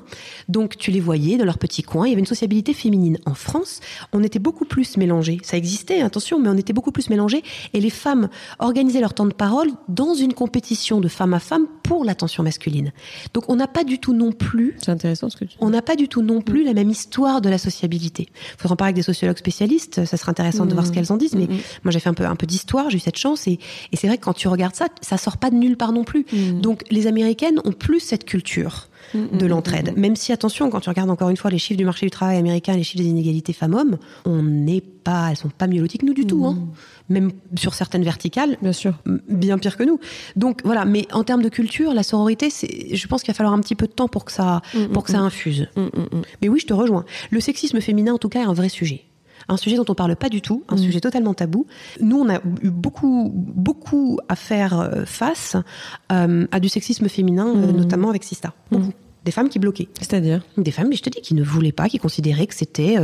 Donc 0.50 0.76
tu 0.78 0.92
les 0.92 1.00
voyais 1.00 1.38
dans 1.38 1.46
leur 1.46 1.58
petit 1.58 1.84
coin, 1.84 2.06
il 2.06 2.10
y 2.10 2.14
avait 2.14 2.20
une 2.20 2.26
sociabilité 2.26 2.74
féminine. 2.74 3.18
En 3.26 3.34
France, 3.34 3.80
on 4.12 4.22
était 4.24 4.40
beaucoup 4.40 4.66
plus 4.66 4.98
mélangés. 4.98 5.38
Ça 5.44 5.56
existait, 5.56 6.02
attention, 6.02 6.40
mais 6.40 6.50
on 6.50 6.58
était 6.58 6.74
beaucoup 6.74 6.92
plus 6.92 7.10
mélangés. 7.10 7.44
Et 7.74 7.80
les 7.80 7.90
femmes 7.90 8.30
organisaient 8.60 9.00
leur 9.02 9.14
temps 9.14 9.26
de 9.26 9.34
parole 9.34 9.70
dans 9.88 10.14
une 10.14 10.34
compétition 10.34 11.00
de 11.00 11.08
femme 11.08 11.34
à 11.34 11.40
femme 11.40 11.68
pour 11.84 12.04
l'attention 12.04 12.44
masculine. 12.44 12.92
Donc 13.34 13.50
on 13.50 13.56
n'a 13.56 13.68
pas 13.68 13.84
du 13.84 14.00
tout 14.00 14.14
non 14.14 14.32
plus... 14.32 14.76
C'est 14.82 14.92
intéressant 14.92 15.30
ce 15.30 15.38
que 15.38 15.46
tu 15.46 15.52
dis. 15.52 15.58
On 15.60 15.70
n'a 15.70 15.82
pas 15.82 15.96
du 15.96 16.08
tout 16.08 16.22
non 16.22 16.42
plus 16.42 16.64
la 16.64 16.74
même 16.74 16.90
histoire 16.90 17.42
de 17.42 17.50
la 17.50 17.58
sociabilité. 17.58 18.28
Il 18.30 18.58
faudra 18.58 18.74
en 18.74 18.76
parler 18.76 18.90
avec 18.90 18.98
des 18.98 19.04
sociologues 19.04 19.38
spécialistes, 19.38 20.06
ça 20.06 20.18
serait 20.18 20.32
intéressant 20.32 20.66
de 20.66 20.74
voir 20.74 20.86
ce 20.86 20.92
mmh. 20.92 20.94
qu'elles 20.94 21.12
en 21.12 21.18
disent. 21.18 21.36
Mais 21.36 21.46
mmh. 21.46 21.58
moi 21.84 21.92
j'ai 21.92 22.00
fait 22.00 22.10
un 22.10 22.14
peu, 22.14 22.26
un 22.26 22.36
peu 22.36 22.48
d'histoire, 22.48 22.90
j'ai 22.90 22.98
eu 22.98 23.00
cette 23.00 23.18
chance. 23.18 23.48
Et, 23.48 23.60
et 23.92 23.98
c'est 23.98 24.08
vrai 24.08 24.18
que 24.18 24.24
quand 24.24 24.34
tu 24.34 24.48
regardes 24.48 24.76
ça, 24.76 24.88
ça 25.02 25.18
sort 25.18 25.38
pas 25.38 25.50
de 25.50 25.56
nulle 25.56 25.78
part 25.78 25.92
non 25.92 26.04
plus. 26.04 26.26
Donc 26.62 26.84
les 26.90 27.08
Américains 27.08 27.20
américaines 27.22 27.59
ont 27.65 27.72
plus 27.72 27.99
cette 27.99 28.26
culture 28.26 28.88
mm, 29.13 29.19
mm, 29.19 29.38
de 29.38 29.45
mm, 29.45 29.49
l'entraide. 29.49 29.93
Même 29.97 30.15
si, 30.15 30.32
attention, 30.32 30.69
quand 30.69 30.82
tu 30.82 30.89
regardes 30.89 31.09
encore 31.09 31.30
une 31.30 31.38
fois 31.38 31.51
les 31.51 31.57
chiffres 31.57 31.78
du 31.78 31.86
marché 31.86 32.05
du 32.05 32.11
travail 32.11 32.38
américain, 32.38 32.76
les 32.76 32.84
chiffres 32.84 33.03
des 33.03 33.09
inégalités 33.09 33.53
femmes-hommes, 33.53 33.97
on 34.26 34.41
n'est 34.43 34.82
pas, 34.82 35.30
elles 35.30 35.38
sont 35.38 35.49
pas 35.49 35.67
mieux 35.67 35.82
loties 35.82 35.97
que 35.97 36.05
nous 36.05 36.13
du 36.13 36.26
tout. 36.26 36.45
Hein. 36.45 36.57
Même 37.09 37.32
sur 37.55 37.74
certaines 37.74 38.03
verticales, 38.03 38.57
bien 38.61 38.74
sûr, 38.74 38.93
bien 39.28 39.57
pire 39.57 39.76
que 39.78 39.84
nous. 39.84 39.99
Donc 40.36 40.61
voilà. 40.63 40.86
Mais 40.86 41.07
en 41.11 41.24
termes 41.24 41.41
de 41.41 41.49
culture, 41.49 41.93
la 41.93 42.03
sororité, 42.03 42.49
c'est, 42.49 42.95
je 42.95 43.07
pense 43.07 43.22
qu'il 43.24 43.34
va 43.34 43.38
falloir 43.38 43.53
un 43.53 43.59
petit 43.59 43.76
peu 43.76 43.88
de 43.88 43.91
temps 43.91 44.07
pour 44.07 44.26
que 44.26 44.32
ça, 44.32 44.61
pour 44.93 45.03
que 45.03 45.11
ça 45.11 45.19
infuse. 45.19 45.67
Mais 46.41 46.49
oui, 46.49 46.59
je 46.59 46.67
te 46.67 46.74
rejoins. 46.74 47.05
Le 47.30 47.39
sexisme 47.39 47.82
féminin, 47.82 48.13
en 48.13 48.17
tout 48.17 48.30
cas, 48.30 48.41
est 48.41 48.45
un 48.45 48.53
vrai 48.53 48.69
sujet 48.69 49.03
un 49.48 49.58
sujet 49.58 49.76
dont 49.76 49.86
on 49.88 49.96
parle 49.96 50.16
pas 50.16 50.30
du 50.30 50.42
tout, 50.42 50.64
un 50.70 50.76
mm. 50.76 50.80
sujet 50.80 51.00
totalement 51.00 51.34
tabou. 51.34 51.66
Nous, 52.00 52.18
on 52.18 52.30
a 52.30 52.39
eu 52.62 52.70
beaucoup, 52.70 53.32
beaucoup 53.34 54.20
à 54.30 54.36
faire 54.36 54.80
euh, 54.80 55.06
face 55.06 55.56
euh, 56.12 56.48
à 56.52 56.60
du 56.60 56.70
sexisme 56.70 57.08
féminin, 57.10 57.48
euh, 57.48 57.72
mm. 57.72 57.78
notamment 57.78 58.10
avec 58.10 58.24
Sista. 58.24 58.54
Mm. 58.72 58.89
Des 59.24 59.32
femmes 59.32 59.50
qui 59.50 59.60
bloquaient. 59.60 59.88
C'est-à-dire 60.00 60.42
Des 60.58 60.72
femmes, 60.72 60.88
mais 60.89 60.96
je 60.96 61.04
te 61.04 61.10
dis, 61.10 61.22
qui 61.22 61.36
ne 61.36 61.44
voulaient 61.44 61.72
pas, 61.72 61.89
qui 61.89 62.00
considéraient 62.00 62.48
que 62.48 62.56
c'était. 62.56 62.96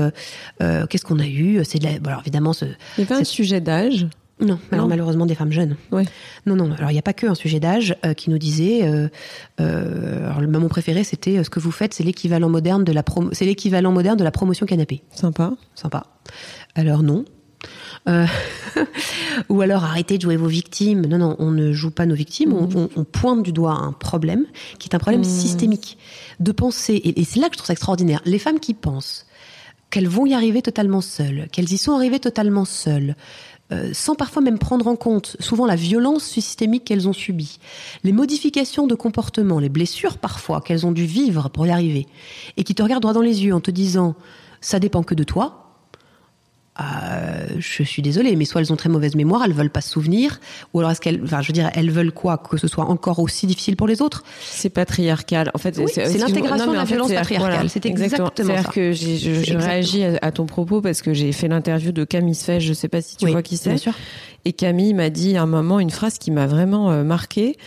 Qu'est-ce 0.59 1.05
qu'on 1.05 1.19
a 1.19 1.27
eu 1.27 1.63
C'est 1.63 1.85
alors 1.85 2.21
évidemment. 2.21 2.53
Ce, 2.53 2.65
Il 2.97 3.01
y 3.01 3.03
avait 3.03 3.21
un 3.21 3.23
sujet 3.23 3.61
d'âge 3.61 4.07
non, 4.39 4.59
alors 4.71 4.87
malheureusement 4.87 5.25
des 5.25 5.33
femmes 5.33 5.51
jeunes. 5.51 5.77
Ouais. 5.91 6.05
Non, 6.45 6.55
non. 6.55 6.71
Alors 6.77 6.91
il 6.91 6.93
n'y 6.93 6.99
a 6.99 7.03
pas 7.03 7.13
que 7.13 7.25
un 7.25 7.33
sujet 7.33 7.59
d'âge 7.59 7.95
qui 8.15 8.29
nous 8.29 8.37
disait. 8.37 8.81
Euh, 8.83 10.25
alors 10.25 10.41
le 10.41 10.47
moment 10.47 10.67
préféré, 10.67 11.03
c'était 11.03 11.43
ce 11.43 11.49
que 11.49 11.59
vous 11.59 11.71
faites, 11.71 11.95
c'est 11.95 12.03
l'équivalent 12.03 12.49
moderne 12.49 12.83
de 12.83 12.91
la 12.91 13.03
c'est 13.31 13.45
l'équivalent 13.45 13.91
moderne 13.91 14.17
de 14.17 14.23
la 14.23 14.31
promotion 14.31 14.67
canapé. 14.67 15.01
Sympa. 15.11 15.53
Sympa. 15.73 16.03
Alors 16.75 17.01
non. 17.01 17.25
Euh, 18.07 18.25
ou 19.49 19.61
alors 19.61 19.83
arrêtez 19.83 20.17
de 20.17 20.21
jouer 20.21 20.37
vos 20.37 20.47
victimes. 20.47 21.05
Non, 21.05 21.17
non, 21.17 21.35
on 21.39 21.51
ne 21.51 21.73
joue 21.73 21.91
pas 21.91 22.05
nos 22.05 22.15
victimes, 22.15 22.53
on, 22.53 22.67
mhm. 22.67 23.05
pointe 23.05 23.43
du 23.43 23.51
doigt 23.51 23.73
un 23.73 23.91
problème 23.91 24.45
qui 24.79 24.89
est 24.89 24.95
un 24.95 24.99
problème 24.99 25.21
mhm. 25.21 25.27
systémique. 25.27 25.97
De 26.39 26.51
penser, 26.51 27.01
et, 27.03 27.23
c'est 27.23 27.39
là 27.39 27.47
que 27.47 27.53
je 27.53 27.57
trouve 27.57 27.67
ça 27.67 27.73
extraordinaire, 27.73 28.21
les 28.25 28.39
femmes 28.39 28.59
qui 28.59 28.73
pensent 28.73 29.25
qu'elles 29.89 30.07
vont 30.07 30.25
y 30.25 30.33
arriver 30.33 30.61
totalement 30.61 31.01
seules, 31.01 31.47
qu'elles 31.51 31.71
y 31.71 31.77
sont 31.77 31.93
arrivées 31.93 32.19
totalement 32.19 32.65
seules, 32.65 33.15
euh, 33.71 33.89
sans 33.93 34.15
parfois 34.15 34.41
même 34.41 34.59
prendre 34.59 34.87
en 34.87 34.95
compte 34.95 35.35
souvent 35.39 35.65
la 35.65 35.75
violence 35.75 36.23
systémique 36.23 36.85
qu'elles 36.85 37.07
ont 37.07 37.13
subie, 37.13 37.59
les 38.03 38.13
modifications 38.13 38.87
de 38.87 38.95
comportement, 38.95 39.59
les 39.59 39.69
blessures 39.69 40.17
parfois 40.17 40.61
qu'elles 40.61 40.85
ont 40.85 40.91
dû 40.91 41.05
vivre 41.05 41.49
pour 41.49 41.67
y 41.67 41.71
arriver, 41.71 42.07
et 42.55 42.63
qui 42.63 42.75
te 42.75 42.83
regardent 42.83 43.01
droit 43.01 43.13
dans 43.13 43.21
les 43.21 43.43
yeux 43.43 43.53
en 43.53 43.59
te 43.59 43.71
disant 43.71 44.15
ça 44.61 44.79
dépend 44.79 45.03
que 45.03 45.15
de 45.15 45.23
toi, 45.23 45.66
euh, 46.79 47.47
je 47.57 47.83
suis 47.83 48.01
désolée, 48.01 48.35
mais 48.35 48.45
soit 48.45 48.61
elles 48.61 48.71
ont 48.71 48.75
très 48.75 48.89
mauvaise 48.89 49.15
mémoire, 49.15 49.43
elles 49.43 49.53
veulent 49.53 49.69
pas 49.69 49.81
se 49.81 49.89
souvenir, 49.89 50.39
ou 50.73 50.79
alors 50.79 50.91
est-ce 50.91 51.01
qu'elles, 51.01 51.21
enfin, 51.23 51.41
je 51.41 51.47
veux 51.47 51.53
dire, 51.53 51.71
elles 51.73 51.91
veulent 51.91 52.11
quoi 52.11 52.37
Que 52.37 52.57
ce 52.57 52.67
soit 52.67 52.85
encore 52.85 53.19
aussi 53.19 53.47
difficile 53.47 53.75
pour 53.75 53.87
les 53.87 54.01
autres? 54.01 54.23
C'est 54.41 54.69
patriarcal. 54.69 55.51
En 55.53 55.57
fait, 55.57 55.75
c'est 55.87 56.17
l'intégration 56.17 56.71
de 56.71 56.77
la 56.77 56.83
violence 56.83 57.11
patriarcale. 57.11 57.69
c'est 57.69 57.85
exactement, 57.85 58.29
exactement 58.29 58.63
ça. 58.63 58.71
que 58.71 58.91
je, 58.91 59.43
je 59.43 59.57
réagis 59.57 60.03
à, 60.03 60.31
ton 60.31 60.45
propos 60.45 60.81
parce 60.81 61.01
que 61.01 61.13
j'ai 61.13 61.31
fait 61.31 61.47
l'interview 61.47 61.91
de 61.91 62.03
Camille 62.03 62.35
Sfeige, 62.35 62.63
je 62.63 62.73
sais 62.73 62.89
pas 62.89 63.01
si 63.01 63.17
tu 63.17 63.27
vois 63.29 63.41
qui 63.41 63.57
c'est. 63.57 63.75
Et 64.45 64.53
Camille 64.53 64.93
m'a 64.93 65.09
dit 65.09 65.35
à 65.35 65.43
un 65.43 65.47
moment 65.47 65.79
une 65.79 65.89
phrase 65.89 66.17
qui 66.17 66.31
m'a 66.31 66.47
vraiment 66.47 66.91
euh, 66.91 67.03
marquée 67.03 67.57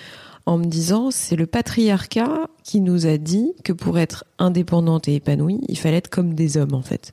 en 0.47 0.57
me 0.57 0.65
disant 0.65 1.11
c'est 1.11 1.37
le 1.37 1.47
patriarcat 1.47 2.49
qui 2.65 2.81
nous 2.81 3.07
a 3.07 3.19
dit 3.19 3.53
que 3.65 3.73
pour 3.73 3.99
être 3.99 4.25
indépendante 4.39 5.09
et 5.09 5.17
épanouie, 5.17 5.61
il 5.69 5.79
fallait 5.79 5.99
être 5.99 6.09
comme 6.09 6.35
des 6.35 6.57
hommes 6.57 6.75
en 6.75 6.83
fait 6.83 7.13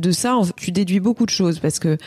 de 0.00 0.10
ça, 0.10 0.38
tu 0.56 0.72
déduis 0.72 1.00
beaucoup 1.00 1.26
de 1.26 1.30
choses 1.30 1.58
parce 1.58 1.78
que 1.78 1.98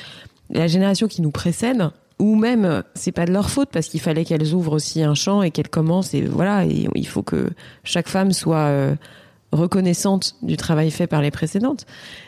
la 0.50 0.68
génération 0.68 1.08
qui 1.08 1.22
nous 1.22 1.32
précède, 1.32 1.90
ou 2.20 2.36
même 2.36 2.84
c'est 2.96 3.12
pas 3.12 3.26
de 3.26 3.32
leur 3.32 3.50
faute 3.50 3.70
parce 3.72 3.88
qu'il 3.88 4.00
fallait 4.00 4.26
qu'elles 4.26 4.54
ouvrent 4.54 4.74
aussi 4.74 5.04
un 5.04 5.16
champ 5.16 5.42
et 5.42 5.52
qu'elles 5.52 5.70
commencent 5.70 6.14
et 6.14 6.22
voilà 6.22 6.66
et 6.66 6.88
il 6.94 7.08
faut 7.08 7.24
que 7.24 7.50
chaque 7.84 8.08
femme 8.08 8.32
soit 8.32 8.68
euh, 8.68 8.96
reconnaissante 9.52 10.36
du 10.42 10.58
travail 10.58 10.92
fait 10.92 11.08
par 11.08 11.22
les 11.22 11.32
précédentes. 11.32 11.86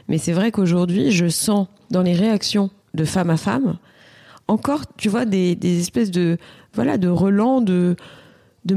Mais 0.07 0.17
c'est 0.17 0.33
vrai 0.33 0.51
qu'aujourd'hui, 0.51 1.11
je 1.11 1.27
sens 1.27 1.67
dans 1.91 2.01
les 2.01 2.13
réactions 2.13 2.69
de 2.93 3.05
femme 3.05 3.29
à 3.29 3.37
femme 3.37 3.77
encore, 4.47 4.81
tu 4.97 5.09
vois, 5.09 5.25
des, 5.25 5.57
espèces 5.63 6.11
de 6.11 6.37
voilà 6.73 6.97
de 6.97 7.07
relents 7.07 7.61
de 7.61 7.95
de 8.65 8.75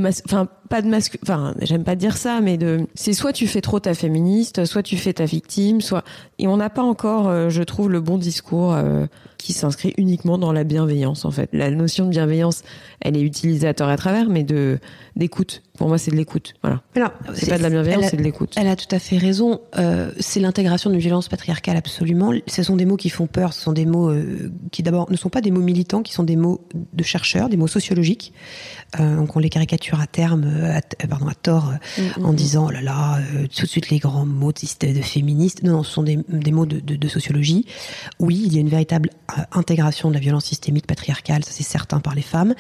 pas 0.69 0.83
de 0.83 0.89
masque, 0.89 1.19
enfin, 1.23 1.55
j'aime 1.61 1.85
pas 1.85 1.97
dire 1.97 2.17
ça, 2.17 2.41
mais 2.41 2.57
de, 2.57 2.87
c'est 2.95 3.13
soit 3.13 3.33
tu 3.33 3.47
fais 3.47 3.61
trop 3.61 3.81
ta 3.81 3.95
féministe, 3.95 4.65
soit 4.65 4.83
tu 4.83 4.97
fais 4.97 5.13
ta 5.13 5.25
victime, 5.25 5.81
soit, 5.81 6.05
et 6.39 6.47
on 6.47 6.57
n'a 6.57 6.71
pas 6.71 6.83
encore, 6.83 7.29
euh, 7.29 7.49
je 7.51 7.63
trouve, 7.63 7.91
le 7.91 8.01
bon 8.01 8.19
discours 8.19 8.75
euh, 8.75 9.07
qui 9.39 9.53
s'inscrit 9.53 9.95
uniquement 9.97 10.39
dans 10.39 10.53
la 10.53 10.65
bienveillance, 10.65 11.25
en 11.25 11.31
fait. 11.31 11.49
La 11.53 11.71
notion 11.71 12.05
de 12.05 12.11
bienveillance, 12.11 12.63
elle 13.01 13.17
est 13.17 13.23
utilisée 13.23 13.67
à 13.67 13.75
tort 13.75 13.91
et 13.91 13.93
à 13.93 13.97
travers, 13.97 14.29
mais 14.29 14.45
de, 14.45 14.79
d'écoute. 15.17 15.63
Pour 15.77 15.89
moi, 15.89 15.99
c'est 15.99 16.11
de 16.11 16.17
l'écoute. 16.17 16.55
Voilà. 16.63 16.83
C'est 17.35 17.49
pas 17.49 17.59
de 17.59 17.63
la 17.63 17.71
bienveillance, 17.71 18.07
c'est 18.11 18.17
de 18.17 18.23
l'écoute. 18.23 18.55
Elle 18.57 18.67
a 18.67 18.75
tout 18.75 18.93
à 18.93 18.99
fait 18.99 19.17
raison. 19.17 19.61
Euh, 19.79 20.11
c'est 20.19 20.41
l'intégration 20.41 20.91
d'une 20.91 20.99
violence 20.99 21.29
patriarcale, 21.29 21.77
absolument. 21.77 22.33
Ce 22.49 22.65
sont 22.65 22.75
des 22.75 22.85
mots 22.85 22.97
qui 22.97 23.11
font 23.11 23.29
peur. 23.29 23.53
Ce 23.53 23.63
sont 23.63 23.73
des 23.73 23.87
mots 23.87 24.13
qui, 24.73 24.83
d'abord, 24.83 25.11
ne 25.11 25.17
sont 25.17 25.29
pas 25.29 25.41
des 25.41 25.53
mots 25.53 25.61
militants, 25.61 26.03
qui 26.03 26.13
sont 26.13 26.25
des 26.25 26.35
mots 26.35 26.67
de 26.93 27.03
chercheurs, 27.05 27.49
des 27.49 27.57
mots 27.57 27.69
sociologiques. 27.69 28.33
Donc, 28.99 29.37
on 29.37 29.39
les 29.39 29.51
caricature 29.51 30.01
à 30.01 30.09
terme, 30.09 30.45
à, 30.65 31.07
pardon, 31.07 31.29
à 31.29 31.35
tort, 31.35 31.73
mm, 31.97 32.03
mm, 32.03 32.25
en 32.25 32.33
mm. 32.33 32.37
disant, 32.37 32.67
oh 32.69 32.71
là 32.71 32.81
là, 32.81 33.21
tout 33.55 33.63
de 33.63 33.71
suite 33.71 33.91
les 33.91 33.99
grands 33.99 34.27
mots 34.27 34.53
de, 34.53 34.93
de 34.93 35.03
féministes. 35.03 35.63
Non, 35.63 35.73
non, 35.73 35.83
ce 35.83 35.93
sont 35.93 36.03
des, 36.03 36.19
des 36.29 36.53
mots 36.53 36.67
de, 36.67 36.81
de, 36.81 36.97
de, 36.97 37.09
sociologie. 37.09 37.67
Oui, 38.19 38.43
il 38.47 38.55
y 38.55 38.59
a 38.59 38.61
une 38.61 38.69
véritable 38.69 39.11
intégration 39.53 40.09
de 40.09 40.15
la 40.15 40.21
violence 40.21 40.45
systémique 40.45 40.87
patriarcale, 40.87 41.45
ça 41.45 41.51
c'est 41.53 41.63
certain 41.63 42.01
par 42.01 42.15
les 42.15 42.23
femmes. 42.23 42.55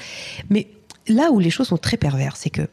Mais 0.51 0.69
là 1.09 1.31
où 1.33 1.39
les 1.39 1.51
choses 1.51 1.69
sont 1.69 1.79
très 1.79 1.97
perverses, 1.97 2.41
c'est 2.43 2.51
que 2.51 2.69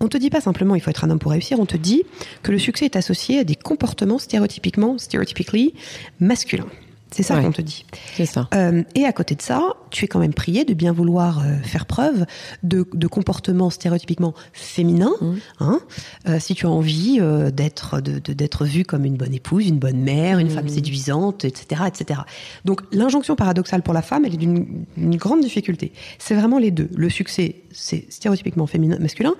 on 0.00 0.08
te 0.08 0.18
dit 0.18 0.30
pas 0.30 0.40
simplement 0.40 0.74
il 0.74 0.80
faut 0.80 0.90
être 0.90 1.04
un 1.04 1.10
homme 1.10 1.20
pour 1.20 1.30
réussir, 1.30 1.60
on 1.60 1.66
te 1.66 1.76
dit 1.76 2.02
que 2.42 2.50
le 2.50 2.58
succès 2.58 2.86
est 2.86 2.96
associé 2.96 3.38
à 3.38 3.44
des 3.44 3.54
comportements 3.54 4.18
stéréotypiquement, 4.18 4.98
stereotypically 4.98 5.74
masculins. 6.18 6.66
C'est 7.12 7.22
ça 7.22 7.40
qu'on 7.40 7.52
te 7.52 7.62
dit. 7.62 7.84
C'est 8.14 8.26
ça. 8.26 8.48
Euh, 8.54 8.82
et 8.94 9.04
à 9.04 9.12
côté 9.12 9.34
de 9.34 9.42
ça, 9.42 9.74
tu 9.90 10.04
es 10.04 10.08
quand 10.08 10.18
même 10.18 10.32
prié 10.32 10.64
de 10.64 10.74
bien 10.74 10.92
vouloir 10.92 11.40
euh, 11.40 11.56
faire 11.62 11.86
preuve 11.86 12.24
de, 12.62 12.86
de 12.92 13.06
comportements 13.06 13.70
stéréotypiquement 13.70 14.34
féminins, 14.52 15.12
mmh. 15.20 15.32
hein, 15.60 15.80
euh, 16.28 16.40
si 16.40 16.54
tu 16.54 16.66
as 16.66 16.70
envie 16.70 17.20
d'être 17.52 18.00
de, 18.00 18.18
d'être 18.32 18.64
vue 18.64 18.84
comme 18.84 19.04
une 19.04 19.16
bonne 19.16 19.34
épouse, 19.34 19.68
une 19.68 19.78
bonne 19.78 20.00
mère, 20.00 20.38
une 20.38 20.48
mmh. 20.48 20.50
femme 20.50 20.68
séduisante, 20.68 21.44
etc., 21.44 21.82
etc. 21.86 22.20
Donc 22.64 22.82
l'injonction 22.92 23.36
paradoxale 23.36 23.82
pour 23.82 23.94
la 23.94 24.02
femme, 24.02 24.24
elle 24.24 24.34
est 24.34 24.38
d'une 24.38 24.86
grande 24.96 25.40
difficulté. 25.40 25.92
C'est 26.18 26.34
vraiment 26.34 26.58
les 26.58 26.70
deux. 26.70 26.88
Le 26.96 27.10
succès, 27.10 27.56
c'est 27.72 28.06
stéréotypiquement 28.10 28.66
féminin, 28.66 28.96
masculin, 28.98 29.34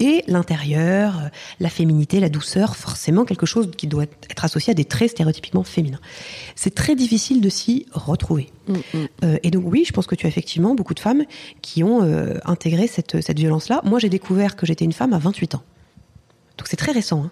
et 0.00 0.24
l'intérieur, 0.26 1.30
la 1.60 1.68
féminité, 1.68 2.20
la 2.20 2.28
douceur, 2.28 2.76
forcément 2.76 3.24
quelque 3.24 3.46
chose 3.46 3.70
qui 3.76 3.86
doit 3.86 4.04
être 4.04 4.44
associé 4.44 4.70
à 4.70 4.74
des 4.74 4.84
traits 4.84 5.10
stéréotypiquement 5.10 5.64
féminins. 5.64 6.00
C'est 6.56 6.74
très 6.74 6.94
difficile 6.94 7.17
de 7.40 7.48
s'y 7.48 7.86
retrouver. 7.92 8.50
Mm, 8.66 8.72
mm. 8.72 9.06
Euh, 9.24 9.38
et 9.42 9.50
donc 9.50 9.64
oui, 9.66 9.84
je 9.86 9.92
pense 9.92 10.06
que 10.06 10.14
tu 10.14 10.26
as 10.26 10.28
effectivement 10.28 10.74
beaucoup 10.74 10.94
de 10.94 11.00
femmes 11.00 11.24
qui 11.62 11.82
ont 11.84 12.02
euh, 12.02 12.34
intégré 12.44 12.86
cette, 12.86 13.20
cette 13.20 13.38
violence-là. 13.38 13.80
Moi, 13.84 13.98
j'ai 13.98 14.08
découvert 14.08 14.56
que 14.56 14.66
j'étais 14.66 14.84
une 14.84 14.92
femme 14.92 15.12
à 15.12 15.18
28 15.18 15.56
ans. 15.56 15.62
Donc 16.56 16.68
c'est 16.68 16.76
très 16.76 16.92
récent. 16.92 17.24
Hein. 17.24 17.30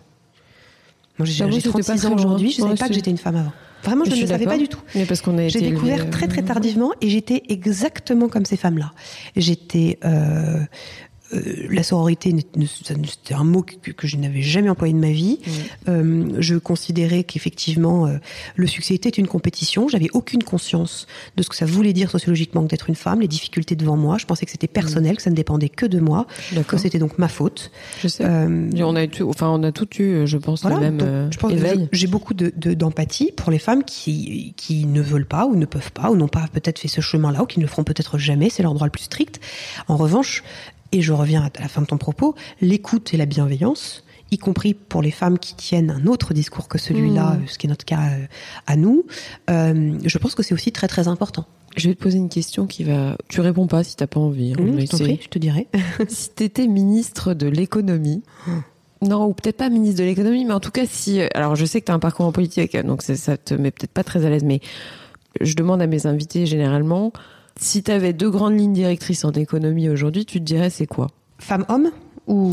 Moi, 1.19 1.27
j'ai 1.27 1.63
36 1.63 2.07
ans 2.07 2.15
aujourd'hui, 2.15 2.51
je 2.51 2.61
ne 2.61 2.67
savais 2.67 2.79
pas 2.79 2.89
que 2.89 2.95
j'étais 2.95 3.11
une 3.11 3.19
femme 3.19 3.37
avant. 3.37 3.53
Vraiment, 3.83 4.05
je, 4.05 4.11
ne 4.11 4.21
le 4.21 4.27
savais 4.27 4.47
pas 4.47 4.59
du 4.59 4.69
tout. 4.69 4.81
J'ai 4.95 5.61
découvert 5.61 6.11
très 6.11 6.27
très 6.27 6.43
tardivement 6.43 6.93
et 7.01 7.09
j'étais 7.09 7.43
exactement 7.49 8.29
comme 8.29 8.45
ces 8.45 8.57
femmes-là. 8.57 8.93
J'étais 9.37 9.99
euh, 10.05 10.09
euh, 10.09 10.65
la 11.71 11.83
sororité, 11.83 12.35
c'était 12.67 13.35
un 13.35 13.45
mot 13.45 13.63
que, 13.63 14.07
je 14.07 14.17
n'avais 14.17 14.43
jamais 14.43 14.69
employé 14.69 14.93
de 14.95 14.99
ma 14.99 15.11
vie. 15.11 15.41
Euh, 15.89 16.37
je 16.39 16.57
considérais 16.57 17.25
qu'effectivement, 17.25 18.07
euh, 18.07 18.19
le 18.55 18.67
succès 18.67 18.95
était 18.95 19.09
une 19.09 19.27
compétition. 19.27 19.89
J'avais 19.89 20.09
aucune 20.13 20.43
conscience 20.43 21.07
de 21.37 21.43
ce 21.43 21.49
que 21.49 21.57
ça 21.57 21.67
voulait 21.67 21.93
dire 21.93 22.11
sociologiquement 22.11 22.63
d'être 22.63 22.89
une 22.89 22.95
femme, 22.95 23.21
les 23.21 23.29
difficultés 23.29 23.77
devant 23.77 23.97
moi. 23.97 24.19
Je 24.19 24.27
pensais 24.27 24.45
que 24.47 24.53
c'était 24.53 24.67
personnel, 24.67 25.17
que 25.17 25.23
ça 25.23 25.31
ne 25.31 25.37
dépendait 25.37 25.69
que 25.69 25.87
de 25.87 26.01
moi, 26.01 26.27
que 26.67 26.77
c'était 26.77 26.99
donc 26.99 27.19
ma 27.19 27.29
faute. 27.29 27.71
Je 28.01 28.09
sais. 28.09 28.25
on 28.25 28.97
a 28.97 29.05
eu, 29.05 29.11
enfin, 29.23 29.49
on 29.49 29.63
a 29.63 29.73
tout 29.73 29.89
eu, 29.99 30.27
je 30.27 30.37
pense, 30.37 30.65
le 30.65 30.79
même 30.79 31.31
je 31.31 31.39
pense 31.39 31.53
J'ai 31.93 32.07
beaucoup 32.07 32.35
de, 32.35 32.51
d'empathie 32.75 33.33
pour 33.33 33.51
les 33.51 33.59
femmes 33.59 33.85
qui, 33.85 34.55
qui 34.57 34.87
ne 34.87 35.01
veulent 35.01 35.27
pas 35.27 35.47
ou 35.47 35.57
ne 35.57 35.67
peuvent 35.67 35.93
pas 35.93 36.11
ou 36.11 36.17
n'ont 36.17 36.29
pas 36.29 36.47
peut-être 36.53 36.79
fait 36.79 36.89
ce 36.89 37.01
chemin-là 37.01 37.43
ou 37.43 37.47
qui 37.47 37.59
ne 37.59 37.65
le 37.65 37.69
feront 37.69 37.85
peut-être 37.85 38.19
jamais. 38.19 38.51
C'est 38.51 38.63
leur 38.63 38.75
droit 38.75 38.87
le 38.87 38.91
plus 38.91 39.05
strict. 39.05 39.41
En 39.89 39.97
revanche, 39.97 40.43
et 40.97 41.03
je 41.03 41.13
reviens 41.13 41.43
à 41.43 41.61
la 41.61 41.69
fin 41.69 41.83
de 41.83 41.87
ton 41.87 41.99
propos, 41.99 42.35
l'écoute 42.63 43.13
et 43.13 43.19
la 43.19 43.27
bienveillance, 43.27 44.03
y 44.31 44.39
compris 44.39 44.73
pour 44.73 45.03
les 45.03 45.11
femmes 45.11 45.39
qui 45.39 45.55
tiennent 45.55 45.91
un 45.91 46.07
autre 46.07 46.33
discours 46.33 46.69
que 46.69 46.79
celui-là, 46.79 47.35
mmh. 47.35 47.49
ce 47.49 47.59
qui 47.59 47.67
est 47.67 47.69
notre 47.69 47.85
cas 47.85 48.01
euh, 48.01 48.27
à 48.67 48.77
nous, 48.77 49.05
euh, 49.51 49.99
je 50.03 50.19
pense 50.19 50.35
que 50.35 50.43
c'est 50.43 50.55
aussi 50.55 50.73
très 50.73 50.89
très 50.89 51.07
important. 51.07 51.45
Je 51.77 51.89
vais 51.89 51.95
te 51.95 52.03
poser 52.03 52.17
une 52.17 52.31
question 52.31 52.67
qui 52.67 52.85
va. 52.85 53.19
Tu 53.29 53.43
réponds 53.43 53.67
pas 53.67 53.85
si 53.85 53.95
t'as 53.97 54.07
pas 54.07 54.19
envie. 54.19 54.55
Mmh, 54.55 54.81
je, 54.81 54.87
je 55.21 55.29
te 55.29 55.39
dirai. 55.39 55.69
si 56.09 56.31
t'étais 56.31 56.67
ministre 56.67 57.35
de 57.35 57.47
l'économie. 57.47 58.23
Mmh. 58.47 58.53
Non, 59.03 59.27
ou 59.27 59.35
peut-être 59.35 59.59
pas 59.59 59.69
ministre 59.69 60.01
de 60.01 60.07
l'économie, 60.07 60.47
mais 60.47 60.55
en 60.55 60.61
tout 60.61 60.71
cas, 60.71 60.87
si. 60.87 61.21
Alors, 61.35 61.55
je 61.55 61.67
sais 61.67 61.83
que 61.83 61.87
tu 61.87 61.93
as 61.93 61.95
un 61.95 61.99
parcours 61.99 62.25
en 62.25 62.33
politique, 62.33 62.75
donc 62.79 63.03
ça 63.03 63.37
te 63.37 63.53
met 63.53 63.71
peut-être 63.71 63.93
pas 63.93 64.05
très 64.05 64.25
à 64.25 64.31
l'aise, 64.31 64.45
mais 64.45 64.61
je 65.43 65.55
demande 65.55 65.83
à 65.83 65.87
mes 65.87 66.07
invités 66.07 66.47
généralement 66.47 67.13
si 67.59 67.83
tu 67.83 67.91
avais 67.91 68.13
deux 68.13 68.31
grandes 68.31 68.59
lignes 68.59 68.73
directrices 68.73 69.25
en 69.25 69.33
économie 69.33 69.89
aujourd'hui, 69.89 70.25
tu 70.25 70.39
te 70.39 70.45
dirais 70.45 70.71
c'est 70.71 70.87
quoi? 70.87 71.09
Femme-homme 71.39 71.91
ou 72.27 72.51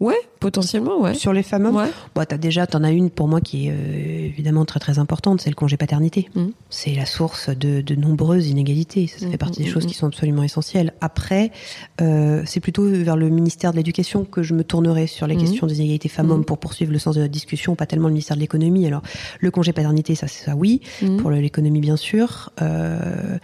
Ouais, 0.00 0.16
potentiellement, 0.40 0.98
ouais. 0.98 1.12
Sur 1.12 1.34
les 1.34 1.42
femmes 1.42 1.66
ouais. 1.66 1.90
Bon, 2.14 2.24
t'as 2.26 2.38
déjà, 2.38 2.66
t'en 2.66 2.82
as 2.82 2.90
une 2.90 3.10
pour 3.10 3.28
moi 3.28 3.42
qui 3.42 3.66
est 3.66 3.70
euh, 3.70 4.26
évidemment 4.26 4.64
très 4.64 4.80
très 4.80 4.98
importante, 4.98 5.42
c'est 5.42 5.50
le 5.50 5.54
congé 5.54 5.76
paternité. 5.76 6.30
Mmh. 6.34 6.46
C'est 6.70 6.94
la 6.94 7.04
source 7.04 7.50
de, 7.50 7.82
de, 7.82 7.94
nombreuses 7.94 8.48
inégalités. 8.48 9.06
Ça, 9.06 9.18
fait 9.18 9.34
mmh, 9.34 9.36
partie 9.36 9.62
des 9.62 9.68
mmh, 9.68 9.72
choses 9.72 9.84
qui 9.84 9.92
sont 9.92 10.06
absolument 10.06 10.42
essentielles. 10.42 10.94
Après, 11.02 11.52
euh, 12.00 12.42
c'est 12.46 12.60
plutôt 12.60 12.84
vers 12.84 13.16
le 13.16 13.28
ministère 13.28 13.72
de 13.72 13.76
l'Éducation 13.76 14.24
que 14.24 14.42
je 14.42 14.54
me 14.54 14.64
tournerai 14.64 15.06
sur 15.06 15.26
les 15.26 15.36
questions 15.36 15.66
des 15.66 15.78
inégalités 15.80 16.08
femmes-hommes 16.08 16.46
pour 16.46 16.56
poursuivre 16.56 16.92
le 16.92 16.98
sens 16.98 17.16
de 17.16 17.20
la 17.20 17.28
discussion, 17.28 17.74
pas 17.74 17.84
tellement 17.84 18.08
le 18.08 18.14
ministère 18.14 18.36
de 18.36 18.40
l'Économie. 18.40 18.86
Alors, 18.86 19.02
le 19.38 19.50
congé 19.50 19.74
paternité, 19.74 20.14
ça, 20.14 20.28
c'est 20.28 20.46
ça, 20.46 20.56
oui. 20.56 20.80
Pour 21.18 21.30
l'économie, 21.30 21.80
bien 21.80 21.96
sûr. 21.96 22.50
Euh, 22.62 23.36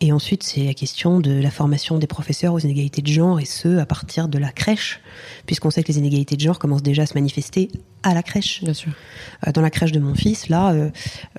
et 0.00 0.12
ensuite, 0.12 0.44
c'est 0.44 0.62
la 0.62 0.74
question 0.74 1.18
de 1.18 1.32
la 1.32 1.50
formation 1.50 1.98
des 1.98 2.06
professeurs 2.06 2.54
aux 2.54 2.60
inégalités 2.60 3.02
de 3.02 3.08
genre, 3.08 3.40
et 3.40 3.44
ce, 3.44 3.78
à 3.78 3.86
partir 3.86 4.28
de 4.28 4.38
la 4.38 4.52
crèche, 4.52 5.00
puisqu'on 5.46 5.70
sait 5.70 5.82
que 5.82 5.88
les 5.88 5.98
inégalités 6.04 6.36
de 6.36 6.40
genre 6.40 6.58
commencent 6.58 6.82
déjà 6.82 7.02
à 7.02 7.06
se 7.06 7.14
manifester 7.14 7.70
à 8.02 8.14
la 8.14 8.22
crèche. 8.22 8.62
Bien 8.62 8.74
sûr. 8.74 8.92
Euh, 9.46 9.52
dans 9.52 9.62
la 9.62 9.70
crèche 9.70 9.92
de 9.92 9.98
mon 9.98 10.14
fils, 10.14 10.48
là, 10.48 10.72
euh, 10.72 10.90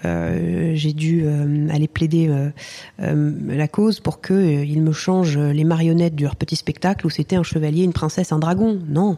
euh, 0.03 0.71
j'ai 0.75 0.93
dû 0.93 1.25
aller 1.69 1.87
plaider 1.87 2.29
la 2.99 3.67
cause 3.67 3.99
pour 3.99 4.21
que 4.21 4.63
il 4.63 4.81
me 4.81 4.91
change 4.91 5.37
les 5.37 5.63
marionnettes 5.63 6.15
de 6.15 6.23
leur 6.23 6.35
petit 6.35 6.55
spectacle 6.55 7.05
où 7.05 7.09
c'était 7.09 7.35
un 7.35 7.43
chevalier, 7.43 7.83
une 7.83 7.93
princesse, 7.93 8.31
un 8.31 8.39
dragon. 8.39 8.79
Non. 8.87 9.17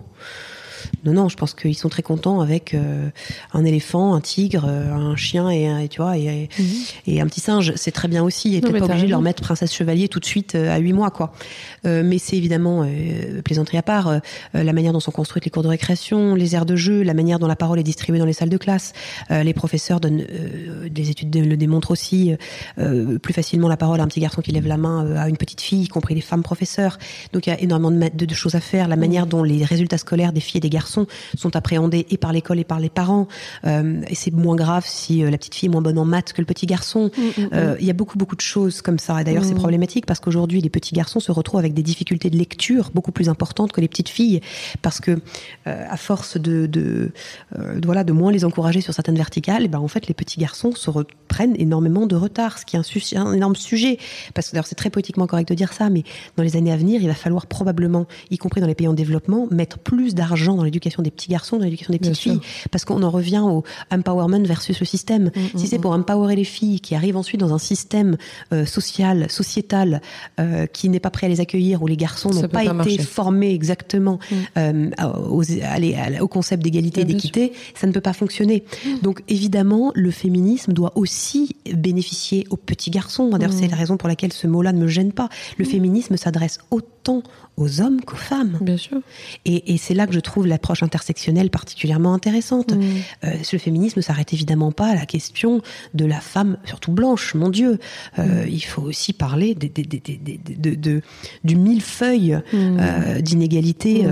Non, 1.03 1.13
non, 1.13 1.29
je 1.29 1.37
pense 1.37 1.53
qu'ils 1.53 1.75
sont 1.75 1.89
très 1.89 2.03
contents 2.03 2.41
avec 2.41 2.73
euh, 2.73 3.09
un 3.53 3.65
éléphant, 3.65 4.13
un 4.13 4.21
tigre, 4.21 4.65
euh, 4.67 4.91
un 4.91 5.15
chien 5.15 5.49
et, 5.49 5.83
et 5.83 5.87
tu 5.87 6.01
vois 6.01 6.17
et, 6.17 6.49
mhm. 6.57 6.65
et, 7.07 7.21
un 7.21 7.27
petit 7.27 7.39
singe. 7.39 7.73
C'est 7.75 7.91
très 7.91 8.07
bien 8.07 8.23
aussi. 8.23 8.55
Et 8.55 8.61
t'es 8.61 8.71
pas 8.71 8.85
obligé 8.85 9.05
de 9.05 9.11
leur 9.11 9.21
mettre 9.21 9.41
princesse 9.41 9.73
chevalier 9.73 10.07
tout 10.07 10.19
de 10.19 10.25
suite 10.25 10.55
euh, 10.55 10.75
à 10.75 10.77
huit 10.77 10.93
mois, 10.93 11.11
quoi. 11.11 11.33
mais 11.83 12.17
c'est 12.17 12.37
évidemment 12.37 12.87
plaisanterie 13.43 13.77
à 13.77 13.81
part 13.81 14.19
la 14.53 14.73
manière 14.73 14.93
dont 14.93 14.99
sont 14.99 15.11
construites 15.11 15.45
les 15.45 15.51
cours 15.51 15.63
de 15.63 15.67
récréation, 15.67 16.35
les 16.35 16.55
aires 16.55 16.65
de 16.65 16.75
jeu, 16.75 17.03
la 17.03 17.13
manière 17.13 17.39
dont 17.39 17.47
la 17.47 17.55
parole 17.55 17.79
est 17.79 17.83
distribuée 17.83 18.19
dans 18.19 18.25
les 18.25 18.33
salles 18.33 18.49
de 18.49 18.57
classe. 18.57 18.93
les 19.29 19.53
professeurs 19.53 19.99
donnent, 19.99 20.25
des 20.89 21.09
études 21.09 21.35
le 21.35 21.57
démontrent 21.57 21.91
aussi, 21.91 22.35
plus 23.21 23.33
facilement 23.33 23.67
la 23.67 23.77
parole 23.77 23.99
à 23.99 24.03
un 24.03 24.07
petit 24.07 24.19
garçon 24.19 24.41
qui 24.41 24.51
lève 24.51 24.67
la 24.67 24.77
main 24.77 25.15
à 25.15 25.29
une 25.29 25.37
petite 25.37 25.61
fille, 25.61 25.83
y 25.83 25.87
compris 25.87 26.15
les 26.15 26.21
femmes 26.21 26.43
professeurs. 26.43 26.97
Donc 27.33 27.47
il 27.47 27.49
y 27.49 27.53
a 27.53 27.59
énormément 27.61 27.91
de, 27.91 28.25
de, 28.25 28.33
choses 28.33 28.55
à 28.55 28.59
faire. 28.59 28.87
La 28.87 28.95
mhm. 28.95 29.01
manière 29.01 29.27
dont 29.27 29.43
les 29.43 29.63
résultats 29.63 29.97
scolaires 29.97 30.33
des 30.33 30.39
filles 30.39 30.57
et 30.57 30.61
des 30.61 30.69
garçons 30.69 30.76
sont 30.85 31.55
appréhendés 31.55 32.05
et 32.09 32.17
par 32.17 32.31
l'école 32.31 32.59
et 32.59 32.63
par 32.63 32.79
les 32.79 32.89
parents. 32.89 33.27
Euh, 33.65 34.01
et 34.07 34.15
c'est 34.15 34.33
moins 34.33 34.55
grave 34.55 34.85
si 34.85 35.23
euh, 35.23 35.29
la 35.29 35.37
petite 35.37 35.55
fille 35.55 35.67
est 35.67 35.71
moins 35.71 35.81
bonne 35.81 35.97
en 35.97 36.05
maths 36.05 36.33
que 36.33 36.41
le 36.41 36.45
petit 36.45 36.65
garçon. 36.65 37.11
Mm, 37.17 37.21
mm, 37.21 37.43
mm. 37.45 37.49
Euh, 37.53 37.75
il 37.79 37.85
y 37.85 37.89
a 37.89 37.93
beaucoup 37.93 38.17
beaucoup 38.17 38.35
de 38.35 38.41
choses 38.41 38.81
comme 38.81 38.99
ça. 38.99 39.21
Et 39.21 39.23
d'ailleurs, 39.23 39.43
c'est 39.43 39.55
problématique 39.55 40.05
parce 40.05 40.19
qu'aujourd'hui, 40.19 40.61
les 40.61 40.69
petits 40.69 40.93
garçons 40.93 41.19
se 41.19 41.31
retrouvent 41.31 41.59
avec 41.59 41.73
des 41.73 41.83
difficultés 41.83 42.29
de 42.29 42.37
lecture 42.37 42.91
beaucoup 42.93 43.11
plus 43.11 43.29
importantes 43.29 43.71
que 43.71 43.81
les 43.81 43.87
petites 43.87 44.09
filles 44.09 44.41
parce 44.81 44.99
que 44.99 45.19
à 45.65 45.97
force 45.97 46.37
de, 46.37 46.65
de, 46.65 47.11
voilà 47.83 48.03
de 48.03 48.13
moins 48.13 48.31
les 48.31 48.45
encourager 48.45 48.81
sur 48.81 48.93
certaines 48.93 49.15
verticales, 49.15 49.63
et 49.63 49.65
eh 49.65 49.67
ben 49.67 49.79
en 49.79 49.87
fait 49.87 50.07
les 50.07 50.13
petits 50.13 50.39
garçons 50.39 50.73
se 50.73 50.89
reprennent 50.89 51.55
énormément 51.57 52.07
de 52.07 52.15
retard, 52.15 52.57
ce 52.59 52.65
qui 52.65 52.75
est 52.75 53.15
un, 53.15 53.25
un 53.25 53.33
énorme 53.33 53.55
sujet. 53.55 53.97
Parce 54.33 54.47
que 54.47 54.53
d'ailleurs 54.53 54.67
c'est 54.67 54.75
très 54.75 54.89
politiquement 54.89 55.27
correct 55.27 55.49
de 55.49 55.55
dire 55.55 55.73
ça, 55.73 55.89
mais 55.89 56.03
dans 56.35 56.43
les 56.43 56.55
années 56.55 56.71
à 56.71 56.77
venir, 56.77 57.01
il 57.01 57.07
va 57.07 57.13
falloir 57.13 57.47
probablement, 57.47 58.07
y 58.31 58.37
compris 58.37 58.61
dans 58.61 58.67
les 58.67 58.75
pays 58.75 58.87
en 58.87 58.93
développement, 58.93 59.47
mettre 59.51 59.79
plus 59.79 60.15
d'argent 60.15 60.56
dans 60.57 60.63
l'éducation 60.63 61.01
des 61.03 61.11
petits 61.11 61.29
garçons, 61.29 61.57
dans 61.57 61.63
l'éducation 61.63 61.93
des 61.93 61.99
petites 61.99 62.17
filles, 62.17 62.39
parce 62.71 62.85
qu'on 62.85 63.03
en 63.03 63.09
revient 63.09 63.43
au 63.43 63.63
empowerment 63.91 64.45
versus 64.45 64.79
le 64.79 64.85
système. 64.85 65.25
Mm, 65.25 65.31
si 65.55 65.65
mm, 65.65 65.67
c'est 65.67 65.79
pour 65.79 65.91
mm. 65.91 66.01
empowerer 66.01 66.35
les 66.35 66.43
filles 66.43 66.79
qui 66.79 66.95
arrivent 66.95 67.17
ensuite 67.17 67.39
dans 67.39 67.53
un 67.53 67.59
système 67.59 68.17
euh, 68.53 68.65
social, 68.65 69.29
sociétal, 69.29 70.01
euh, 70.39 70.65
qui 70.65 70.89
n'est 70.89 70.99
pas 70.99 71.09
prêt 71.09 71.27
à 71.27 71.29
les 71.29 71.39
accueillir, 71.39 71.81
où 71.81 71.87
les 71.87 71.97
garçons 71.97 72.29
n'ont 72.29 72.47
pas, 72.47 72.63
été 72.63 72.97
formés 73.03 73.53
exactement 73.53 74.19
euh, 74.57 74.89
au 76.19 76.27
concept 76.27 76.63
d'égalité 76.63 77.01
et 77.01 77.05
d'équité, 77.05 77.53
ça 77.75 77.87
ne 77.87 77.91
peut 77.91 78.01
pas 78.01 78.13
fonctionner. 78.13 78.63
Donc 79.01 79.23
évidemment, 79.27 79.91
le 79.95 80.11
féminisme 80.11 80.73
doit 80.73 80.91
aussi 80.95 81.55
bénéficier 81.73 82.45
aux 82.49 82.57
petits 82.57 82.91
garçons. 82.91 83.29
D'ailleurs, 83.29 83.53
c'est 83.53 83.67
la 83.67 83.75
raison 83.75 83.97
pour 83.97 84.09
laquelle 84.09 84.33
ce 84.33 84.47
mot-là 84.47 84.73
ne 84.73 84.79
me 84.79 84.87
gêne 84.87 85.11
pas. 85.11 85.29
Le 85.57 85.65
féminisme 85.65 86.17
s'adresse 86.17 86.59
autant 86.71 86.96
autant 87.07 87.23
aux 87.55 87.81
hommes 87.81 88.01
qu'aux 88.01 88.15
femmes. 88.15 88.57
Bien 88.61 88.77
sûr. 88.77 88.99
Et, 89.45 89.77
c'est 89.77 89.95
là 89.95 90.05
que 90.05 90.13
je 90.13 90.19
trouve 90.19 90.45
l'approche 90.45 90.83
intersectionnelle 90.83 91.49
particulièrement 91.49 92.13
intéressante. 92.13 92.73
Euh, 92.73 93.33
le 93.51 93.57
féminisme 93.57 93.99
ne 93.99 94.03
s'arrête 94.03 94.31
évidemment 94.33 94.71
pas 94.71 94.87
à 94.87 94.95
la 94.95 95.05
question 95.05 95.61
de 95.95 96.05
la 96.05 96.19
femme, 96.19 96.57
surtout 96.65 96.91
blanche, 96.91 97.33
mon 97.33 97.49
Dieu. 97.49 97.79
Euh. 98.19 98.45
Il 98.47 98.63
faut 98.63 98.83
aussi 98.83 99.11
parler 99.11 99.55
des, 99.55 99.69
des, 99.69 99.83
de, 99.83 100.75
de, 100.75 101.01
du 101.43 101.55
millefeuille 101.55 102.39
mm. 102.53 102.77
euh, 102.79 103.21
d'inégalités 103.21 104.05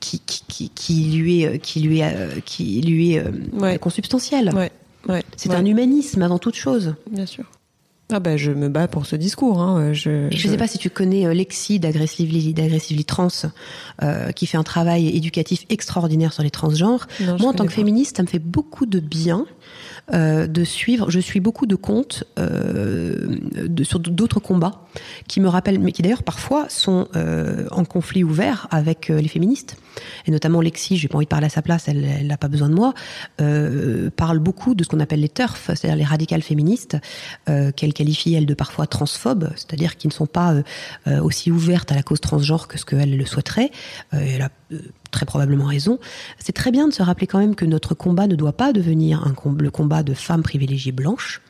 qui, 0.00 0.20
qui, 0.26 0.70
qui, 0.70 0.94
lui 1.12 1.42
est, 1.42 1.58
qui 1.60 1.80
lui 1.80 2.00
est, 2.00 2.44
qui 2.44 2.80
lui 2.80 3.12
est 3.14 3.78
consubstantiel. 3.78 4.52
Ouais. 4.54 4.72
Ouais. 5.08 5.22
C'est 5.36 5.52
un 5.52 5.64
humanisme 5.64 6.22
avant 6.22 6.38
toute 6.38 6.54
chose. 6.56 6.94
Bien 7.10 7.26
sûr. 7.26 7.44
Ah 8.16 8.20
bah 8.20 8.36
je 8.36 8.52
me 8.52 8.68
bats 8.68 8.86
pour 8.86 9.06
ce 9.06 9.16
discours. 9.16 9.60
Hein. 9.60 9.92
Je 9.92 10.28
ne 10.32 10.38
sais 10.38 10.56
pas 10.56 10.68
si 10.68 10.78
tu 10.78 10.88
connais 10.88 11.26
euh, 11.26 11.34
Lexi 11.34 11.80
d'Aggressively, 11.80 13.04
Trans, 13.04 13.26
euh, 14.04 14.30
qui 14.30 14.46
fait 14.46 14.56
un 14.56 14.62
travail 14.62 15.08
éducatif 15.08 15.66
extraordinaire 15.68 16.32
sur 16.32 16.44
les 16.44 16.50
transgenres. 16.50 17.08
Moi, 17.18 17.48
en 17.48 17.52
tant 17.52 17.66
que 17.66 17.72
féministe, 17.72 18.18
ça 18.18 18.22
me 18.22 18.28
fait 18.28 18.38
beaucoup 18.38 18.86
de 18.86 19.00
bien 19.00 19.46
euh, 20.12 20.46
de 20.46 20.62
suivre. 20.62 21.10
Je 21.10 21.18
suis 21.18 21.40
beaucoup 21.40 21.66
de 21.66 21.74
comptes 21.74 22.22
euh, 22.38 23.36
de, 23.56 23.82
sur 23.82 23.98
d'autres 23.98 24.38
combats 24.38 24.86
qui 25.26 25.40
me 25.40 25.48
rappellent, 25.48 25.80
mais 25.80 25.90
qui 25.90 26.02
d'ailleurs 26.02 26.22
parfois 26.22 26.66
sont 26.68 27.08
en 27.72 27.84
conflit 27.84 28.22
ouvert 28.22 28.68
avec 28.70 29.08
les 29.08 29.26
féministes. 29.26 29.76
Et 30.26 30.30
notamment 30.30 30.60
Lexi, 30.60 30.96
j'ai 30.96 31.08
pas 31.08 31.16
envie 31.16 31.26
de 31.26 31.30
parler 31.30 31.46
à 31.46 31.50
sa 31.50 31.62
place, 31.62 31.88
elle 31.88 32.26
n'a 32.26 32.36
pas 32.36 32.48
besoin 32.48 32.68
de 32.68 32.74
moi, 32.74 32.94
euh, 33.40 34.10
parle 34.10 34.38
beaucoup 34.38 34.74
de 34.74 34.84
ce 34.84 34.88
qu'on 34.88 35.00
appelle 35.00 35.20
les 35.20 35.28
TERF, 35.28 35.70
c'est-à-dire 35.74 35.96
les 35.96 36.04
radicales 36.04 36.42
féministes, 36.42 36.96
qu'elle 37.46 37.92
qualifie 37.92 38.34
elle 38.34 38.46
de 38.46 38.54
parfois 38.54 38.86
transphobes, 38.86 39.50
c'est-à-dire 39.56 39.96
qui 39.96 40.08
ne 40.08 40.12
sont 40.12 40.26
pas 40.26 40.54
aussi 41.06 41.50
ouvertes 41.50 41.92
à 41.92 41.94
la 41.94 42.02
cause 42.02 42.20
transgenre 42.20 42.68
que 42.68 42.78
ce 42.78 42.84
qu'elle 42.84 43.16
le 43.16 43.26
souhaiterait. 43.26 43.70
elle 44.12 44.42
a 44.42 44.50
très 45.10 45.26
probablement 45.26 45.66
raison, 45.66 45.98
c'est 46.38 46.52
très 46.52 46.70
bien 46.70 46.88
de 46.88 46.92
se 46.92 47.02
rappeler 47.02 47.26
quand 47.26 47.38
même 47.38 47.54
que 47.54 47.64
notre 47.64 47.94
combat 47.94 48.26
ne 48.26 48.34
doit 48.34 48.52
pas 48.52 48.72
devenir 48.72 49.24
un, 49.24 49.34
le 49.58 49.70
combat 49.70 50.02
de 50.02 50.14
femmes 50.14 50.42
privilégiées 50.42 50.92
blanches 50.92 51.40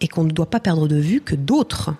et 0.00 0.08
qu'on 0.08 0.24
ne 0.24 0.32
doit 0.32 0.50
pas 0.50 0.60
perdre 0.60 0.88
de 0.88 0.96
vue 0.96 1.20
que 1.20 1.34
d'autres 1.34 1.94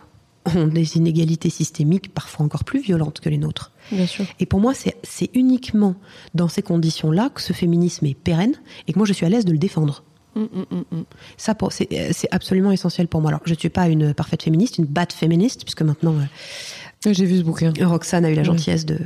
ont 0.57 0.66
des 0.66 0.97
inégalités 0.97 1.51
systémiques 1.51 2.12
parfois 2.12 2.45
encore 2.45 2.64
plus 2.64 2.80
violentes 2.80 3.20
que 3.20 3.28
les 3.28 3.38
nôtres. 3.38 3.72
Bien 3.90 4.07
sûr. 4.07 4.24
Et 4.40 4.47
pour 4.47 4.61
moi, 4.61 4.72
c'est 4.74 5.30
uniquement 5.34 5.95
dans 6.34 6.49
ces 6.49 6.62
conditions-là 6.62 7.30
que 7.30 7.40
ce 7.40 7.53
féminisme 7.53 8.07
est 8.07 8.14
pérenne 8.14 8.55
et 8.86 8.93
que 8.93 8.99
moi 8.99 9.07
je 9.07 9.12
suis 9.12 9.26
à 9.26 9.28
l'aise 9.28 9.45
de 9.45 9.53
le 9.53 9.59
défendre. 9.59 10.05
Hum, 10.34 10.49
hum, 10.55 10.84
hum, 10.90 11.05
Ça, 11.36 11.55
c'est 11.70 12.28
absolument 12.30 12.72
essentiel 12.72 13.07
pour 13.07 13.20
moi. 13.20 13.30
Alors, 13.30 13.43
je 13.45 13.53
ne 13.53 13.59
suis 13.59 13.68
pas 13.68 13.88
une 13.88 14.14
parfaite 14.14 14.43
féministe, 14.43 14.78
une 14.78 14.86
bad 14.86 15.12
féministe, 15.12 15.62
puisque 15.64 15.82
maintenant, 15.82 16.14
euh, 16.14 17.12
j'ai 17.12 17.26
vu 17.26 17.38
ce 17.38 17.43
bouquin. 17.43 17.72
Roxane 17.82 18.24
a 18.24 18.30
eu 18.30 18.34
la 18.34 18.43
gentillesse 18.43 18.86
de, 18.86 18.99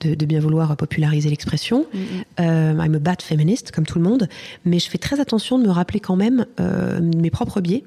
de, 0.00 0.26
bien 0.26 0.40
vouloir 0.40 0.76
populariser 0.76 1.30
l'expression. 1.30 1.86
Mm, 1.94 1.98
mm. 1.98 2.04
Euh, 2.40 2.84
I'm 2.84 2.94
a 2.94 2.98
bad 2.98 3.22
feminist, 3.22 3.70
comme 3.70 3.86
tout 3.86 3.98
le 3.98 4.04
monde. 4.04 4.28
Mais 4.66 4.78
je 4.78 4.90
fais 4.90 4.98
très 4.98 5.18
attention 5.18 5.58
de 5.58 5.66
me 5.66 5.70
rappeler 5.70 6.00
quand 6.00 6.16
même 6.16 6.44
euh, 6.60 7.00
mes 7.00 7.30
propres 7.30 7.62
biais. 7.62 7.84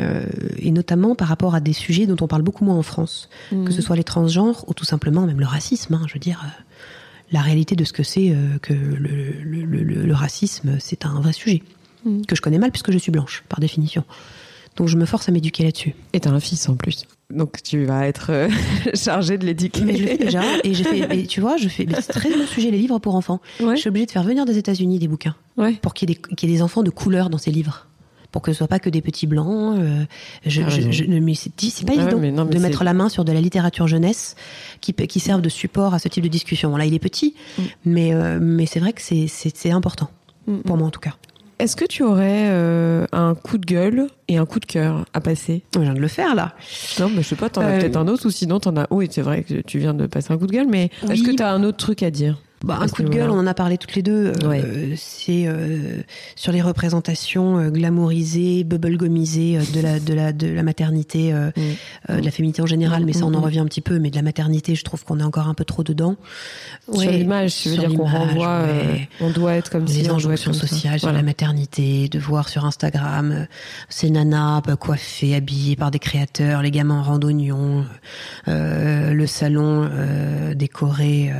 Euh, 0.00 0.24
et 0.58 0.72
notamment 0.72 1.14
par 1.14 1.28
rapport 1.28 1.54
à 1.54 1.60
des 1.60 1.72
sujets 1.72 2.06
dont 2.06 2.16
on 2.20 2.26
parle 2.26 2.42
beaucoup 2.42 2.64
moins 2.64 2.76
en 2.76 2.82
France, 2.82 3.28
que 3.50 3.70
ce 3.70 3.78
mm. 3.78 3.82
soit 3.82 3.96
les 3.96 4.04
transgenres 4.04 4.64
ou 4.68 4.74
tout 4.74 4.84
simplement 4.84 5.26
même 5.26 5.38
le 5.38 5.46
racisme. 5.46 5.94
Hein, 5.94 6.02
je 6.08 6.14
veux 6.14 6.20
dire, 6.20 6.44
la 7.30 7.40
réalité 7.40 7.76
de 7.76 7.84
ce 7.84 7.92
que 7.92 8.02
c'est 8.02 8.34
que 8.62 8.74
le, 8.74 9.32
le, 9.42 9.64
le, 9.64 9.82
le 9.82 10.14
racisme, 10.14 10.78
c'est 10.80 11.06
un 11.06 11.20
vrai 11.20 11.32
sujet 11.32 11.62
que 12.26 12.36
je 12.36 12.42
connais 12.42 12.58
mal 12.58 12.70
puisque 12.70 12.92
je 12.92 12.98
suis 12.98 13.12
blanche, 13.12 13.44
par 13.48 13.60
définition. 13.60 14.04
Donc 14.76 14.88
je 14.88 14.96
me 14.96 15.04
force 15.04 15.28
à 15.28 15.32
m'éduquer 15.32 15.64
là-dessus. 15.64 15.94
Et 16.12 16.20
t'as 16.20 16.30
un 16.30 16.40
fils 16.40 16.68
en 16.68 16.74
plus. 16.74 17.06
Donc 17.30 17.62
tu 17.62 17.84
vas 17.84 18.06
être 18.06 18.30
euh, 18.30 18.48
chargé 18.94 19.38
de 19.38 19.46
l'éduquer. 19.46 19.82
Mais 19.82 19.96
je 19.96 20.02
le 20.02 20.08
fais 20.08 20.18
déjà. 20.18 20.42
Et 21.12 21.26
tu 21.26 21.40
vois, 21.40 21.56
je 21.56 21.68
fais. 21.68 21.86
C'est 22.00 22.12
très 22.12 22.30
bon 22.30 22.46
sujet 22.46 22.70
les 22.70 22.78
livres 22.78 22.98
pour 22.98 23.14
enfants. 23.14 23.40
Je 23.60 23.76
suis 23.76 23.88
obligée 23.88 24.06
de 24.06 24.10
faire 24.10 24.24
venir 24.24 24.44
des 24.44 24.58
États-Unis 24.58 24.98
des 24.98 25.08
bouquins 25.08 25.36
pour 25.82 25.94
qu'il 25.94 26.10
y, 26.10 26.12
ait 26.12 26.46
des 26.46 26.62
enfants 26.62 26.82
de 26.82 26.90
couleur 26.90 27.30
dans 27.30 27.38
ces 27.38 27.50
livres 27.50 27.86
pour 28.34 28.42
que 28.42 28.50
ce 28.50 28.58
soit 28.58 28.66
pas 28.66 28.80
que 28.80 28.90
des 28.90 29.00
petits 29.00 29.28
blancs. 29.28 29.78
Euh, 29.78 30.02
je, 30.44 30.62
ah, 30.62 30.68
je, 30.68 30.90
je, 30.90 31.04
mais 31.04 31.34
c'est 31.34 31.50
pas 31.86 31.92
ah 31.96 32.02
évident 32.02 32.44
de 32.44 32.58
mettre 32.58 32.82
la 32.82 32.92
main 32.92 33.08
sur 33.08 33.24
de 33.24 33.30
la 33.30 33.40
littérature 33.40 33.86
jeunesse 33.86 34.34
qui, 34.80 34.92
qui 34.92 35.20
serve 35.20 35.40
de 35.40 35.48
support 35.48 35.94
à 35.94 36.00
ce 36.00 36.08
type 36.08 36.24
de 36.24 36.28
discussion. 36.28 36.76
Là, 36.76 36.84
il 36.84 36.94
est 36.94 36.98
petit, 36.98 37.36
mm. 37.56 37.62
mais, 37.84 38.12
euh, 38.12 38.40
mais 38.42 38.66
c'est 38.66 38.80
vrai 38.80 38.92
que 38.92 39.00
c'est 39.00 39.70
important, 39.70 40.10
mm, 40.48 40.62
pour 40.62 40.74
mm. 40.74 40.78
moi 40.80 40.88
en 40.88 40.90
tout 40.90 40.98
cas. 40.98 41.14
Est-ce 41.60 41.76
que 41.76 41.84
tu 41.84 42.02
aurais 42.02 42.48
euh, 42.50 43.06
un 43.12 43.36
coup 43.36 43.56
de 43.56 43.66
gueule 43.66 44.08
et 44.26 44.36
un 44.36 44.46
coup 44.46 44.58
de 44.58 44.66
cœur 44.66 45.04
à 45.14 45.20
passer? 45.20 45.62
Je 45.72 45.78
viens 45.78 45.94
de 45.94 46.00
le 46.00 46.08
faire 46.08 46.34
là. 46.34 46.54
Non, 46.98 47.08
mais 47.14 47.22
je 47.22 47.28
sais 47.28 47.36
pas, 47.36 47.50
t'en 47.50 47.60
as 47.60 47.78
peut-être 47.78 47.96
un 47.96 48.08
autre 48.08 48.26
ou 48.26 48.32
sinon 48.32 48.58
t'en 48.58 48.76
as. 48.76 48.88
Oui, 48.90 49.06
c'est 49.12 49.22
vrai 49.22 49.44
que 49.44 49.60
tu 49.60 49.78
viens 49.78 49.94
de 49.94 50.08
passer 50.08 50.32
un 50.32 50.38
coup 50.38 50.48
de 50.48 50.52
gueule, 50.52 50.66
mais 50.68 50.90
est-ce 51.08 51.22
que 51.22 51.30
t'as 51.30 51.52
un 51.52 51.62
autre 51.62 51.78
truc 51.78 52.02
à 52.02 52.10
dire? 52.10 52.40
Bah, 52.64 52.78
un 52.80 52.88
coup 52.88 53.02
de 53.02 53.10
gueule, 53.10 53.30
on 53.30 53.38
en 53.38 53.46
a 53.46 53.52
parlé 53.52 53.76
toutes 53.76 53.94
les 53.94 54.02
deux. 54.02 54.32
Euh, 54.42 54.94
c'est 54.96 55.44
euh, 55.46 56.00
sur 56.34 56.50
les 56.50 56.62
représentations 56.62 57.58
euh, 57.58 57.68
glamourisées, 57.68 58.64
bubblegumisées 58.64 59.58
de 59.74 59.80
la 59.80 60.00
de 60.00 60.14
la 60.14 60.32
de 60.32 60.46
la 60.46 60.62
maternité, 60.62 61.32
mm. 62.08 62.16
de 62.16 62.24
la 62.24 62.30
féminité 62.30 62.62
en 62.62 62.66
général, 62.66 63.04
mais 63.04 63.12
ça 63.12 63.26
on 63.26 63.34
en 63.34 63.40
mm. 63.40 63.44
revient 63.44 63.58
un 63.58 63.66
petit 63.66 63.82
peu. 63.82 63.98
Mais 63.98 64.10
de 64.10 64.16
la 64.16 64.22
maternité, 64.22 64.74
je 64.74 64.82
trouve 64.82 65.04
qu'on 65.04 65.20
est 65.20 65.24
encore 65.24 65.46
un 65.48 65.54
peu 65.54 65.66
trop 65.66 65.82
dedans. 65.84 66.16
Sur 66.90 67.10
l'image, 67.10 67.54
tu 67.54 67.68
veux 67.68 67.76
dire 67.76 67.92
qu'on 67.92 68.06
renvoie, 68.06 68.66
on 69.20 69.30
doit 69.30 69.54
être 69.54 69.70
comme 69.70 69.84
les 69.84 70.04
si 70.04 70.08
injonctions 70.08 70.54
sociales 70.54 71.00
sur 71.00 71.12
la 71.12 71.22
maternité, 71.22 72.08
de 72.08 72.18
voir 72.18 72.48
sur 72.48 72.64
Instagram 72.64 73.46
ces 73.90 74.08
nanas 74.08 74.62
coiffées, 74.80 75.34
habillées 75.34 75.76
par 75.76 75.90
des 75.90 75.98
créateurs, 75.98 76.62
les 76.62 76.70
gamins 76.70 77.00
en 77.00 77.02
randonnion, 77.02 77.84
le 78.46 79.26
salon 79.26 79.90
décoré 80.54 81.30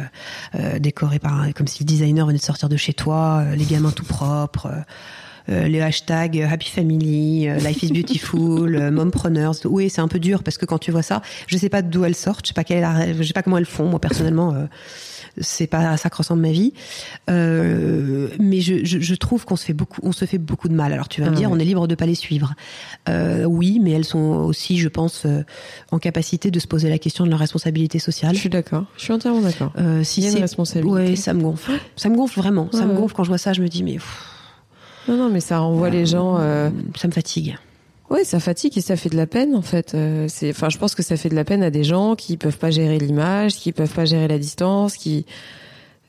décoré 0.78 1.13
comme 1.54 1.66
si 1.66 1.82
le 1.82 1.86
designer 1.86 2.26
venait 2.26 2.38
de 2.38 2.42
sortir 2.42 2.68
de 2.68 2.76
chez 2.76 2.94
toi, 2.94 3.42
euh, 3.42 3.56
les 3.56 3.64
gamins 3.64 3.90
tout 3.90 4.04
propres. 4.04 4.84
Euh, 5.48 5.64
euh, 5.64 5.68
les 5.68 5.80
hashtags 5.80 6.40
Happy 6.40 6.70
Family, 6.70 7.48
Life 7.58 7.82
is 7.82 7.92
Beautiful, 7.92 8.90
Mompreneurs. 8.90 9.54
Oui, 9.64 9.90
c'est 9.90 10.00
un 10.00 10.08
peu 10.08 10.18
dur 10.18 10.42
parce 10.42 10.58
que 10.58 10.66
quand 10.66 10.78
tu 10.78 10.90
vois 10.90 11.02
ça, 11.02 11.22
je 11.46 11.56
sais 11.56 11.68
pas 11.68 11.82
d'où 11.82 12.04
elles 12.04 12.14
sortent, 12.14 12.46
je 12.46 12.48
sais 12.48 12.54
pas 12.54 12.64
quelle, 12.64 12.86
je 13.16 13.22
sais 13.22 13.32
pas 13.32 13.42
comment 13.42 13.58
elles 13.58 13.64
font. 13.64 13.88
Moi 13.88 14.00
personnellement, 14.00 14.54
c'est 15.40 15.66
pas 15.66 15.96
ça 15.96 16.10
que 16.10 16.16
ressemble 16.16 16.42
ma 16.42 16.52
vie. 16.52 16.72
Euh, 17.30 18.28
mais 18.38 18.60
je, 18.60 18.84
je, 18.84 19.00
je, 19.00 19.14
trouve 19.14 19.44
qu'on 19.44 19.56
se 19.56 19.64
fait 19.64 19.72
beaucoup, 19.72 20.00
on 20.02 20.12
se 20.12 20.24
fait 20.24 20.38
beaucoup 20.38 20.68
de 20.68 20.74
mal. 20.74 20.92
Alors 20.92 21.08
tu 21.08 21.20
vas 21.20 21.28
me 21.30 21.34
ah 21.34 21.38
dire, 21.38 21.50
on 21.50 21.58
est 21.58 21.64
libre 21.64 21.86
de 21.86 21.94
pas 21.94 22.06
les 22.06 22.14
suivre. 22.14 22.54
Euh, 23.08 23.44
oui, 23.44 23.80
mais 23.82 23.92
elles 23.92 24.04
sont 24.04 24.18
aussi, 24.18 24.78
je 24.78 24.88
pense, 24.88 25.26
euh, 25.26 25.42
en 25.90 25.98
capacité 25.98 26.50
de 26.50 26.58
se 26.58 26.66
poser 26.66 26.88
la 26.88 26.98
question 26.98 27.24
de 27.24 27.30
leur 27.30 27.38
responsabilité 27.38 27.98
sociale. 27.98 28.34
Je 28.34 28.40
suis 28.40 28.48
d'accord. 28.48 28.84
Je 28.96 29.04
suis 29.04 29.12
entièrement 29.12 29.40
d'accord. 29.40 29.72
Euh, 29.78 30.04
si 30.04 30.22
c'est 30.22 30.40
responsabilité. 30.40 30.92
Ouais, 30.92 31.16
ça 31.16 31.34
me 31.34 31.42
gonfle. 31.42 31.72
Ça 31.96 32.08
me 32.08 32.16
gonfle 32.16 32.38
vraiment. 32.38 32.68
Ça 32.72 32.86
me 32.86 32.94
gonfle 32.94 33.14
quand 33.14 33.24
je 33.24 33.28
vois 33.28 33.38
ça. 33.38 33.52
Je 33.52 33.62
me 33.62 33.68
dis 33.68 33.82
mais. 33.82 33.98
Non, 35.08 35.16
non, 35.16 35.30
mais 35.30 35.40
ça 35.40 35.58
renvoie 35.58 35.90
les 35.90 36.06
gens. 36.06 36.38
Euh, 36.38 36.70
ça 36.96 37.08
me 37.08 37.12
fatigue. 37.12 37.56
Oui, 38.10 38.24
ça 38.24 38.38
fatigue 38.38 38.76
et 38.76 38.80
ça 38.80 38.96
fait 38.96 39.08
de 39.08 39.16
la 39.16 39.26
peine 39.26 39.54
en 39.54 39.62
fait. 39.62 39.94
Euh, 39.94 40.26
c'est, 40.28 40.50
enfin, 40.50 40.68
je 40.68 40.78
pense 40.78 40.94
que 40.94 41.02
ça 41.02 41.16
fait 41.16 41.30
de 41.30 41.34
la 41.34 41.44
peine 41.44 41.62
à 41.62 41.70
des 41.70 41.84
gens 41.84 42.16
qui 42.16 42.36
peuvent 42.36 42.58
pas 42.58 42.70
gérer 42.70 42.98
l'image, 42.98 43.56
qui 43.56 43.72
peuvent 43.72 43.92
pas 43.92 44.04
gérer 44.04 44.28
la 44.28 44.38
distance, 44.38 44.96
qui 44.96 45.24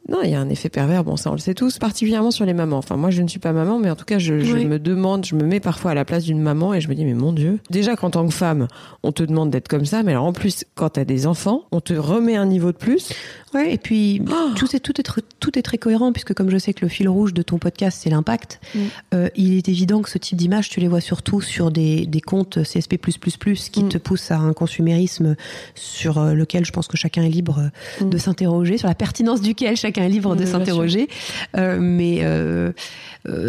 non, 0.08 0.20
il 0.24 0.30
y 0.30 0.36
a 0.36 0.40
un 0.40 0.50
effet 0.50 0.70
pervers, 0.70 1.04
bon 1.04 1.16
ça 1.16 1.32
on 1.32 1.34
le 1.34 1.40
sait 1.40 1.56
tous, 1.56 1.80
particulièrement 1.80 2.30
sur 2.30 2.46
les 2.46 2.54
mamans. 2.54 2.78
Enfin 2.78 2.96
moi 2.96 3.10
je 3.10 3.24
ne 3.24 3.28
suis 3.28 3.40
pas 3.40 3.54
maman, 3.54 3.80
mais 3.80 3.90
en 3.90 3.96
tout 3.96 4.06
cas 4.06 4.20
je, 4.20 4.40
je 4.40 4.56
me 4.56 4.78
demande, 4.78 5.26
je 5.26 5.34
me 5.34 5.44
mets 5.44 5.60
parfois 5.60 5.92
à 5.92 5.94
la 5.96 6.06
place 6.06 6.26
d'une 6.26 6.40
maman 6.40 6.76
et 6.76 6.82
je 6.82 6.90
me 6.90 6.94
dis 6.94 7.06
mais 7.06 7.16
mon 7.16 7.34
Dieu. 7.34 7.60
Déjà 7.72 7.96
qu'en 7.96 8.12
tant 8.12 8.28
que 8.28 8.34
femme, 8.34 8.68
on 9.02 9.12
te 9.12 9.24
demande 9.24 9.50
d'être 9.50 9.68
comme 9.68 9.86
ça, 9.86 10.04
mais 10.04 10.12
alors 10.12 10.26
en 10.26 10.34
plus 10.34 10.64
quand 10.76 10.90
t'as 10.90 11.06
des 11.06 11.26
enfants, 11.26 11.64
on 11.72 11.82
te 11.82 11.94
remet 11.94 12.36
un 12.36 12.46
niveau 12.46 12.72
de 12.72 12.78
plus. 12.78 13.14
Ouais, 13.56 13.74
et 13.74 13.78
puis 13.78 14.22
oh 14.30 14.52
tout, 14.56 14.76
est, 14.76 14.80
tout, 14.80 15.00
est, 15.00 15.10
tout 15.40 15.58
est 15.58 15.62
très 15.62 15.78
cohérent 15.78 16.12
puisque 16.12 16.34
comme 16.34 16.50
je 16.50 16.58
sais 16.58 16.74
que 16.74 16.84
le 16.84 16.90
fil 16.90 17.08
rouge 17.08 17.34
de 17.34 17.42
ton 17.42 17.58
podcast 17.58 18.02
c'est 18.04 18.10
l'impact, 18.10 18.60
mm. 18.74 18.80
euh, 19.14 19.30
il 19.36 19.56
est 19.56 19.70
évident 19.70 20.02
que 20.02 20.10
ce 20.10 20.18
type 20.18 20.38
d'image 20.38 20.68
tu 20.68 20.82
les 20.82 20.90
vois 20.90 21.00
surtout 21.00 21.40
sur 21.40 21.72
des, 21.72 22.06
des 22.06 22.20
comptes 22.20 22.62
CSP+++ 22.64 22.98
qui 22.98 23.84
mm. 23.84 23.90
te 23.90 23.98
poussent 23.98 24.32
à 24.32 24.38
un 24.38 24.52
consumérisme 24.52 25.38
sur 25.74 26.18
euh, 26.18 26.34
lequel 26.34 26.66
je 26.66 26.72
pense 26.72 26.88
que 26.88 26.98
chacun 26.98 27.24
est 27.24 27.30
libre 27.30 27.72
mm. 28.02 28.10
de 28.10 28.18
s'interroger, 28.18 28.78
sur 28.78 28.90
la 28.90 28.96
pertinence 28.96 29.42
duquel 29.42 29.78
chacun 29.78 30.04
un 30.04 30.10
livre 30.10 30.36
de 30.36 30.46
s'interroger, 30.46 31.08
euh, 31.56 31.78
mais 31.80 32.20
euh, 32.24 32.74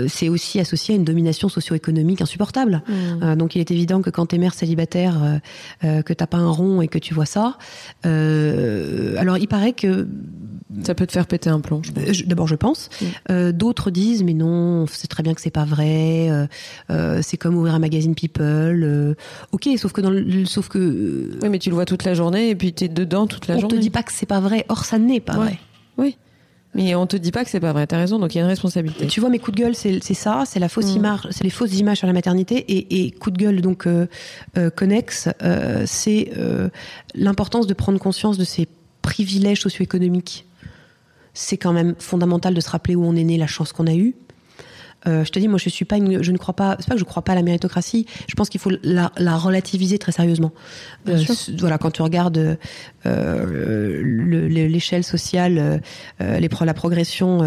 c'est 0.06 0.28
aussi 0.28 0.60
associé 0.60 0.94
à 0.94 0.96
une 0.96 1.04
domination 1.04 1.48
socio-économique 1.48 2.20
insupportable. 2.22 2.82
Donc 3.36 3.56
il 3.56 3.60
est 3.60 3.70
évident 3.70 4.00
que 4.00 4.10
quand 4.10 4.26
t'es 4.26 4.38
mère 4.38 4.54
célibataire, 4.54 5.40
que 5.82 6.12
t'as 6.12 6.26
pas 6.26 6.38
un 6.38 6.50
rond 6.50 6.80
et 6.80 6.88
que 6.88 6.98
tu 6.98 7.12
vois 7.12 7.26
ça, 7.26 7.58
alors 8.04 9.36
il 9.38 9.48
paraît 9.48 9.72
que 9.72 9.95
ça 10.82 10.94
peut 10.94 11.06
te 11.06 11.12
faire 11.12 11.26
péter 11.26 11.48
un 11.48 11.60
plomb. 11.60 11.80
D'abord, 12.26 12.48
je 12.48 12.54
pense. 12.54 12.90
Mmh. 13.00 13.52
D'autres 13.52 13.90
disent, 13.90 14.22
mais 14.24 14.34
non, 14.34 14.86
c'est 14.86 15.06
très 15.06 15.22
bien 15.22 15.34
que 15.34 15.40
c'est 15.40 15.50
pas 15.50 15.64
vrai. 15.64 16.48
c'est 17.22 17.36
comme 17.36 17.56
ouvrir 17.56 17.74
un 17.74 17.78
magazine 17.78 18.14
People. 18.14 19.16
ok, 19.52 19.68
sauf 19.78 19.92
que 19.92 20.00
dans 20.00 20.10
le, 20.10 20.44
sauf 20.44 20.68
que. 20.68 21.30
oui, 21.42 21.48
mais 21.48 21.58
tu 21.58 21.70
le 21.70 21.74
vois 21.74 21.86
toute 21.86 22.04
la 22.04 22.14
journée 22.14 22.50
et 22.50 22.54
puis 22.54 22.72
t'es 22.72 22.88
dedans 22.88 23.26
toute 23.26 23.46
la 23.46 23.58
journée. 23.58 23.74
On 23.74 23.76
te 23.76 23.80
dit 23.80 23.90
pas 23.90 24.02
que 24.02 24.12
c'est 24.12 24.26
pas 24.26 24.40
vrai. 24.40 24.66
Or, 24.68 24.84
ça 24.84 24.98
n'est 24.98 25.20
pas 25.20 25.36
vrai. 25.36 25.58
Oui. 25.98 26.16
Mais 26.76 26.94
on 26.94 27.06
te 27.06 27.16
dit 27.16 27.32
pas 27.32 27.42
que 27.42 27.50
c'est 27.50 27.58
pas 27.58 27.72
vrai. 27.72 27.86
T'as 27.86 27.96
raison. 27.96 28.18
Donc 28.18 28.34
il 28.34 28.38
y 28.38 28.40
a 28.40 28.44
une 28.44 28.50
responsabilité. 28.50 29.06
Tu 29.06 29.20
vois, 29.20 29.30
mes 29.30 29.38
coups 29.38 29.56
de 29.56 29.62
gueule, 29.62 29.74
c'est 29.74 30.00
ça, 30.14 30.44
c'est 30.46 30.60
la 30.60 30.68
fausse 30.68 30.92
mm. 30.92 30.96
image, 30.96 31.20
c'est 31.30 31.42
les 31.42 31.50
fausses 31.50 31.78
images 31.78 31.98
sur 31.98 32.06
la 32.06 32.12
maternité. 32.12 32.56
Et, 32.68 33.06
et 33.06 33.10
coup 33.12 33.30
de 33.30 33.38
gueule 33.38 33.62
donc 33.62 33.86
euh, 33.86 34.06
euh, 34.58 34.68
connexe, 34.68 35.28
euh, 35.42 35.84
c'est 35.86 36.30
l'importance 37.14 37.66
de 37.66 37.74
prendre 37.74 37.98
conscience 37.98 38.36
de 38.36 38.44
ces 38.44 38.68
privilèges 39.06 39.60
socio-économiques. 39.60 40.46
C'est 41.32 41.56
quand 41.56 41.72
même 41.72 41.94
fondamental 42.00 42.52
de 42.54 42.60
se 42.60 42.68
rappeler 42.68 42.96
où 42.96 43.04
on 43.04 43.14
est 43.14 43.22
né, 43.22 43.38
la 43.38 43.46
chance 43.46 43.72
qu'on 43.72 43.86
a 43.86 43.94
eue. 43.94 44.16
Euh, 45.06 45.24
je 45.24 45.30
te 45.30 45.38
dis, 45.38 45.48
moi, 45.48 45.58
je 45.58 45.68
suis 45.68 45.84
pas, 45.84 45.96
une, 45.96 46.22
je 46.22 46.32
ne 46.32 46.38
crois 46.38 46.54
pas. 46.54 46.76
C'est 46.78 46.88
pas 46.88 46.94
que 46.94 47.00
je 47.00 47.04
crois 47.04 47.22
pas 47.22 47.32
à 47.32 47.34
la 47.34 47.42
méritocratie. 47.42 48.06
Je 48.28 48.34
pense 48.34 48.48
qu'il 48.48 48.60
faut 48.60 48.70
la, 48.82 49.12
la, 49.18 49.36
relativiser 49.36 49.98
très 49.98 50.12
sérieusement. 50.12 50.52
Euh, 51.08 51.22
voilà, 51.58 51.78
quand 51.78 51.90
tu 51.90 52.02
regardes 52.02 52.58
euh, 53.06 54.02
l'échelle 54.48 55.04
sociale, 55.04 55.80
les, 56.20 56.48
la 56.48 56.74
progression 56.74 57.40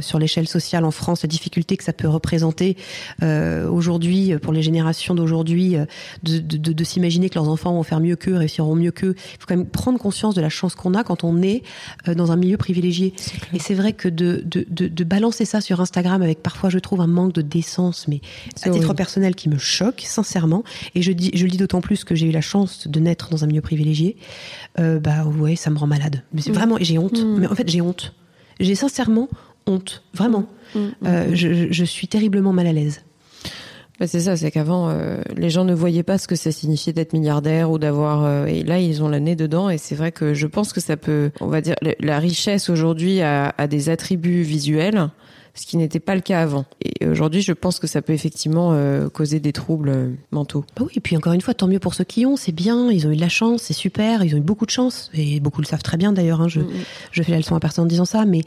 sur 0.00 0.18
l'échelle 0.18 0.48
sociale 0.48 0.84
en 0.84 0.90
France, 0.90 1.22
la 1.22 1.28
difficulté 1.28 1.76
que 1.76 1.84
ça 1.84 1.92
peut 1.92 2.08
représenter 2.08 2.76
aujourd'hui 3.22 4.36
pour 4.38 4.52
les 4.52 4.62
générations 4.62 5.14
d'aujourd'hui, 5.14 5.76
de, 6.22 6.38
de, 6.38 6.56
de, 6.56 6.72
de 6.72 6.84
s'imaginer 6.84 7.28
que 7.28 7.36
leurs 7.36 7.48
enfants 7.48 7.72
vont 7.72 7.82
faire 7.82 8.00
mieux 8.00 8.16
qu'eux, 8.16 8.36
réussiront 8.36 8.74
mieux 8.74 8.90
qu'eux. 8.90 9.14
Il 9.16 9.40
faut 9.40 9.46
quand 9.46 9.56
même 9.56 9.66
prendre 9.66 9.98
conscience 9.98 10.34
de 10.34 10.40
la 10.40 10.48
chance 10.48 10.74
qu'on 10.74 10.94
a 10.94 11.04
quand 11.04 11.24
on 11.24 11.42
est 11.42 11.62
dans 12.06 12.32
un 12.32 12.36
milieu 12.36 12.56
privilégié. 12.56 13.12
Et 13.52 13.58
c'est 13.58 13.74
vrai 13.74 13.92
que 13.92 14.08
de, 14.08 14.42
de, 14.44 14.64
de, 14.68 15.04
balancer 15.04 15.44
ça 15.44 15.60
sur 15.60 15.80
Instagram 15.80 16.22
avec 16.22 16.42
parfois, 16.42 16.70
je 16.70 16.78
trouve, 16.78 16.87
un 16.96 17.06
manque 17.06 17.32
de 17.32 17.42
décence, 17.42 18.08
mais 18.08 18.20
à 18.62 18.70
titre 18.70 18.94
personnel 18.94 19.34
qui 19.34 19.48
me 19.48 19.58
choque, 19.58 20.02
sincèrement. 20.04 20.64
Et 20.94 21.02
je, 21.02 21.12
dis, 21.12 21.30
je 21.34 21.44
le 21.44 21.50
dis 21.50 21.58
d'autant 21.58 21.80
plus 21.80 22.04
que 22.04 22.14
j'ai 22.14 22.26
eu 22.26 22.30
la 22.30 22.40
chance 22.40 22.88
de 22.88 23.00
naître 23.00 23.30
dans 23.30 23.44
un 23.44 23.46
milieu 23.46 23.60
privilégié. 23.60 24.16
Euh, 24.78 24.98
bah 24.98 25.24
ouais, 25.24 25.56
ça 25.56 25.70
me 25.70 25.78
rend 25.78 25.86
malade. 25.86 26.22
Mais 26.32 26.40
c'est 26.40 26.50
mm. 26.50 26.54
vraiment, 26.54 26.76
j'ai 26.80 26.98
honte. 26.98 27.22
Mm. 27.22 27.38
Mais 27.38 27.46
en 27.46 27.54
fait, 27.54 27.68
j'ai 27.68 27.80
honte. 27.80 28.14
J'ai 28.60 28.74
sincèrement 28.74 29.28
honte, 29.66 30.02
vraiment. 30.14 30.46
Mm. 30.74 30.78
Euh, 31.04 31.30
je, 31.34 31.68
je, 31.70 31.84
suis 31.84 32.08
terriblement 32.08 32.52
mal 32.52 32.66
à 32.66 32.72
l'aise. 32.72 33.02
Bah 34.00 34.06
c'est 34.06 34.20
ça, 34.20 34.36
c'est 34.36 34.52
qu'avant, 34.52 34.90
euh, 34.90 35.20
les 35.36 35.50
gens 35.50 35.64
ne 35.64 35.74
voyaient 35.74 36.04
pas 36.04 36.18
ce 36.18 36.28
que 36.28 36.36
ça 36.36 36.52
signifiait 36.52 36.92
d'être 36.92 37.12
milliardaire 37.12 37.70
ou 37.70 37.78
d'avoir. 37.78 38.46
et 38.46 38.62
là, 38.62 38.78
ils 38.78 39.02
ont 39.02 39.08
la 39.08 39.18
nez 39.18 39.34
dedans. 39.34 39.70
Et 39.70 39.78
c'est 39.78 39.96
vrai 39.96 40.12
que 40.12 40.34
je 40.34 40.46
pense 40.46 40.72
que 40.72 40.80
ça 40.80 40.96
peut, 40.96 41.32
on 41.40 41.48
va 41.48 41.60
dire, 41.60 41.74
la 42.00 42.18
richesse 42.20 42.70
aujourd'hui 42.70 43.20
a, 43.22 43.52
a, 43.58 43.66
des 43.66 43.88
attributs 43.88 44.42
visuels 44.42 45.08
ce 45.58 45.66
qui 45.66 45.76
n'était 45.76 46.00
pas 46.00 46.14
le 46.14 46.20
cas 46.20 46.40
avant. 46.40 46.64
Et 46.80 47.06
aujourd'hui, 47.06 47.42
je 47.42 47.52
pense 47.52 47.78
que 47.78 47.86
ça 47.86 48.02
peut 48.02 48.12
effectivement 48.12 48.72
euh, 48.72 49.08
causer 49.08 49.40
des 49.40 49.52
troubles 49.52 49.88
euh, 49.88 50.10
mentaux. 50.30 50.64
Bah 50.76 50.84
oui, 50.86 50.92
et 50.96 51.00
puis 51.00 51.16
encore 51.16 51.32
une 51.32 51.40
fois, 51.40 51.54
tant 51.54 51.66
mieux 51.66 51.78
pour 51.78 51.94
ceux 51.94 52.04
qui 52.04 52.26
ont, 52.26 52.36
c'est 52.36 52.52
bien, 52.52 52.90
ils 52.90 53.06
ont 53.06 53.10
eu 53.10 53.16
de 53.16 53.20
la 53.20 53.28
chance, 53.28 53.62
c'est 53.62 53.74
super, 53.74 54.24
ils 54.24 54.34
ont 54.34 54.38
eu 54.38 54.42
beaucoup 54.42 54.66
de 54.66 54.70
chance, 54.70 55.10
et 55.14 55.40
beaucoup 55.40 55.60
le 55.60 55.66
savent 55.66 55.82
très 55.82 55.96
bien 55.96 56.12
d'ailleurs, 56.12 56.40
hein, 56.40 56.48
je, 56.48 56.60
mm, 56.60 56.64
mm. 56.64 56.84
je 57.12 57.22
fais 57.22 57.32
la 57.32 57.38
leçon 57.38 57.56
à 57.56 57.60
personne 57.60 57.84
en 57.84 57.88
disant 57.88 58.04
ça, 58.04 58.24
mais, 58.24 58.42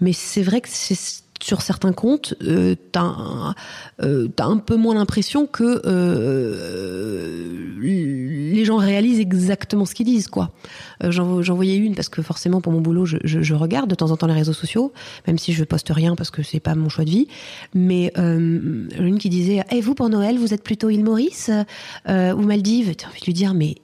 mais 0.00 0.12
c'est 0.12 0.42
vrai 0.42 0.60
que 0.60 0.68
c'est 0.70 1.23
sur 1.42 1.62
certains 1.62 1.92
comptes, 1.92 2.34
euh, 2.42 2.74
t'as 2.92 3.54
euh, 4.02 4.28
as 4.38 4.44
un 4.44 4.56
peu 4.58 4.76
moins 4.76 4.94
l'impression 4.94 5.46
que 5.46 5.82
euh, 5.84 7.76
les 7.80 8.64
gens 8.64 8.76
réalisent 8.76 9.20
exactement 9.20 9.84
ce 9.84 9.94
qu'ils 9.94 10.06
disent, 10.06 10.28
quoi. 10.28 10.52
Euh, 11.02 11.10
j'en 11.10 11.54
voyais 11.54 11.76
une 11.76 11.94
parce 11.94 12.08
que 12.08 12.22
forcément 12.22 12.60
pour 12.60 12.72
mon 12.72 12.80
boulot, 12.80 13.04
je, 13.04 13.18
je, 13.24 13.42
je, 13.42 13.54
regarde 13.54 13.90
de 13.90 13.94
temps 13.94 14.10
en 14.10 14.16
temps 14.16 14.26
les 14.26 14.34
réseaux 14.34 14.52
sociaux, 14.52 14.92
même 15.26 15.38
si 15.38 15.52
je 15.52 15.64
poste 15.64 15.90
rien 15.90 16.16
parce 16.16 16.30
que 16.30 16.42
c'est 16.42 16.60
pas 16.60 16.74
mon 16.74 16.88
choix 16.88 17.04
de 17.04 17.10
vie. 17.10 17.28
Mais 17.74 18.12
euh, 18.16 18.88
une 18.98 19.18
qui 19.18 19.28
disait, 19.28 19.56
et 19.56 19.64
eh, 19.72 19.80
vous 19.80 19.94
pour 19.94 20.08
Noël, 20.08 20.38
vous 20.38 20.54
êtes 20.54 20.62
plutôt 20.62 20.88
île 20.88 21.04
Maurice 21.04 21.50
ou 22.08 22.42
Maldives? 22.42 22.94
T'as 22.96 23.08
envie 23.08 23.20
de 23.20 23.26
lui 23.26 23.34
dire, 23.34 23.54
mais 23.54 23.76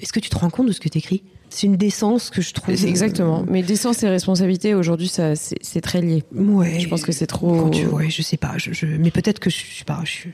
est-ce 0.00 0.12
que 0.12 0.20
tu 0.20 0.28
te 0.28 0.36
rends 0.36 0.50
compte 0.50 0.66
de 0.66 0.72
ce 0.72 0.80
que 0.80 0.88
t'écris? 0.88 1.22
C'est 1.54 1.68
une 1.68 1.76
décence 1.76 2.30
que 2.30 2.42
je 2.42 2.52
trouve. 2.52 2.74
Exactement. 2.84 3.44
Mais 3.48 3.62
décence 3.62 4.02
et 4.02 4.08
responsabilité, 4.08 4.74
aujourd'hui, 4.74 5.06
ça, 5.06 5.36
c'est 5.36 5.80
très 5.80 6.00
lié. 6.00 6.24
Ouais. 6.34 6.80
Je 6.80 6.88
pense 6.88 7.02
que 7.02 7.12
c'est 7.12 7.28
trop. 7.28 7.62
Quand 7.62 7.70
tu, 7.70 7.86
ouais, 7.86 8.10
je 8.10 8.22
sais 8.22 8.36
pas. 8.36 8.54
Je, 8.56 8.86
mais 8.86 9.12
peut-être 9.12 9.38
que 9.38 9.50
je, 9.50 9.56
sais 9.56 9.84
pas. 9.84 10.00
Je 10.04 10.10
suis... 10.10 10.32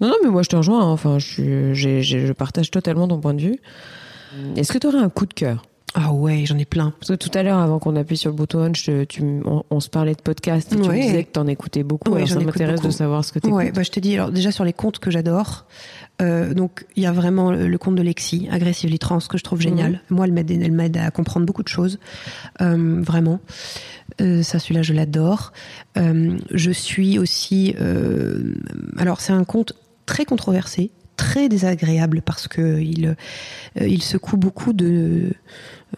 Non, 0.00 0.08
non, 0.08 0.14
mais 0.22 0.30
moi, 0.30 0.42
je 0.42 0.48
te 0.48 0.54
rejoins. 0.54 0.80
Hein. 0.80 0.92
Enfin, 0.92 1.18
je, 1.18 1.72
je 1.74 2.32
partage 2.32 2.70
totalement 2.70 3.08
ton 3.08 3.18
point 3.18 3.34
de 3.34 3.42
vue. 3.42 3.58
Est-ce 4.56 4.72
que 4.72 4.78
tu 4.78 4.86
aurais 4.86 4.98
un 4.98 5.08
coup 5.08 5.26
de 5.26 5.34
cœur 5.34 5.62
ah 5.94 6.12
ouais, 6.12 6.44
j'en 6.44 6.58
ai 6.58 6.64
plein. 6.64 6.92
Parce 7.00 7.10
que 7.10 7.14
tout 7.14 7.30
à 7.36 7.42
l'heure, 7.42 7.58
avant 7.58 7.78
qu'on 7.78 7.96
appuie 7.96 8.16
sur 8.16 8.30
le 8.30 8.36
bouton, 8.36 8.72
je, 8.74 9.04
tu, 9.04 9.22
on, 9.44 9.80
se 9.80 9.88
parlait 9.88 10.14
de 10.14 10.20
podcast 10.20 10.72
et 10.72 10.76
tu 10.76 10.88
me 10.88 10.94
disais 10.94 11.24
que 11.24 11.32
t'en 11.32 11.46
écoutais 11.46 11.82
beaucoup. 11.82 12.14
alors 12.14 12.28
ça 12.28 12.40
m'intéresse 12.40 12.82
de 12.82 12.90
savoir 12.90 13.24
ce 13.24 13.32
que 13.32 13.38
tu 13.38 13.48
Ouais, 13.48 13.72
bah 13.72 13.82
je 13.82 13.90
te 13.90 13.98
dis, 13.98 14.14
alors 14.14 14.30
déjà 14.30 14.52
sur 14.52 14.64
les 14.64 14.74
comptes 14.74 14.98
que 14.98 15.10
j'adore, 15.10 15.66
euh, 16.20 16.52
donc 16.52 16.84
il 16.96 17.02
y 17.02 17.06
a 17.06 17.12
vraiment 17.12 17.52
le, 17.52 17.78
compte 17.78 17.94
de 17.94 18.02
Lexi, 18.02 18.48
Aggressively 18.50 18.98
Trans, 18.98 19.20
que 19.20 19.38
je 19.38 19.44
trouve 19.44 19.60
génial. 19.60 19.92
Mhm. 19.92 20.16
Moi, 20.16 20.26
elle 20.26 20.72
m'aide, 20.72 20.96
à 20.98 21.10
comprendre 21.10 21.46
beaucoup 21.46 21.62
de 21.62 21.68
choses, 21.68 21.98
euh, 22.60 23.00
vraiment. 23.02 23.40
Euh, 24.20 24.42
ça, 24.42 24.58
celui-là, 24.58 24.82
je 24.82 24.92
l'adore. 24.92 25.52
Je 25.96 26.70
suis 26.70 27.18
aussi, 27.18 27.74
alors 28.98 29.20
c'est 29.20 29.32
un 29.32 29.44
compte 29.44 29.72
très 30.06 30.24
controversé, 30.24 30.90
très 31.16 31.48
désagréable 31.48 32.22
parce 32.22 32.46
que 32.46 32.78
il, 32.80 33.16
il 33.80 34.02
secoue 34.02 34.36
beaucoup 34.36 34.72
de 34.72 35.32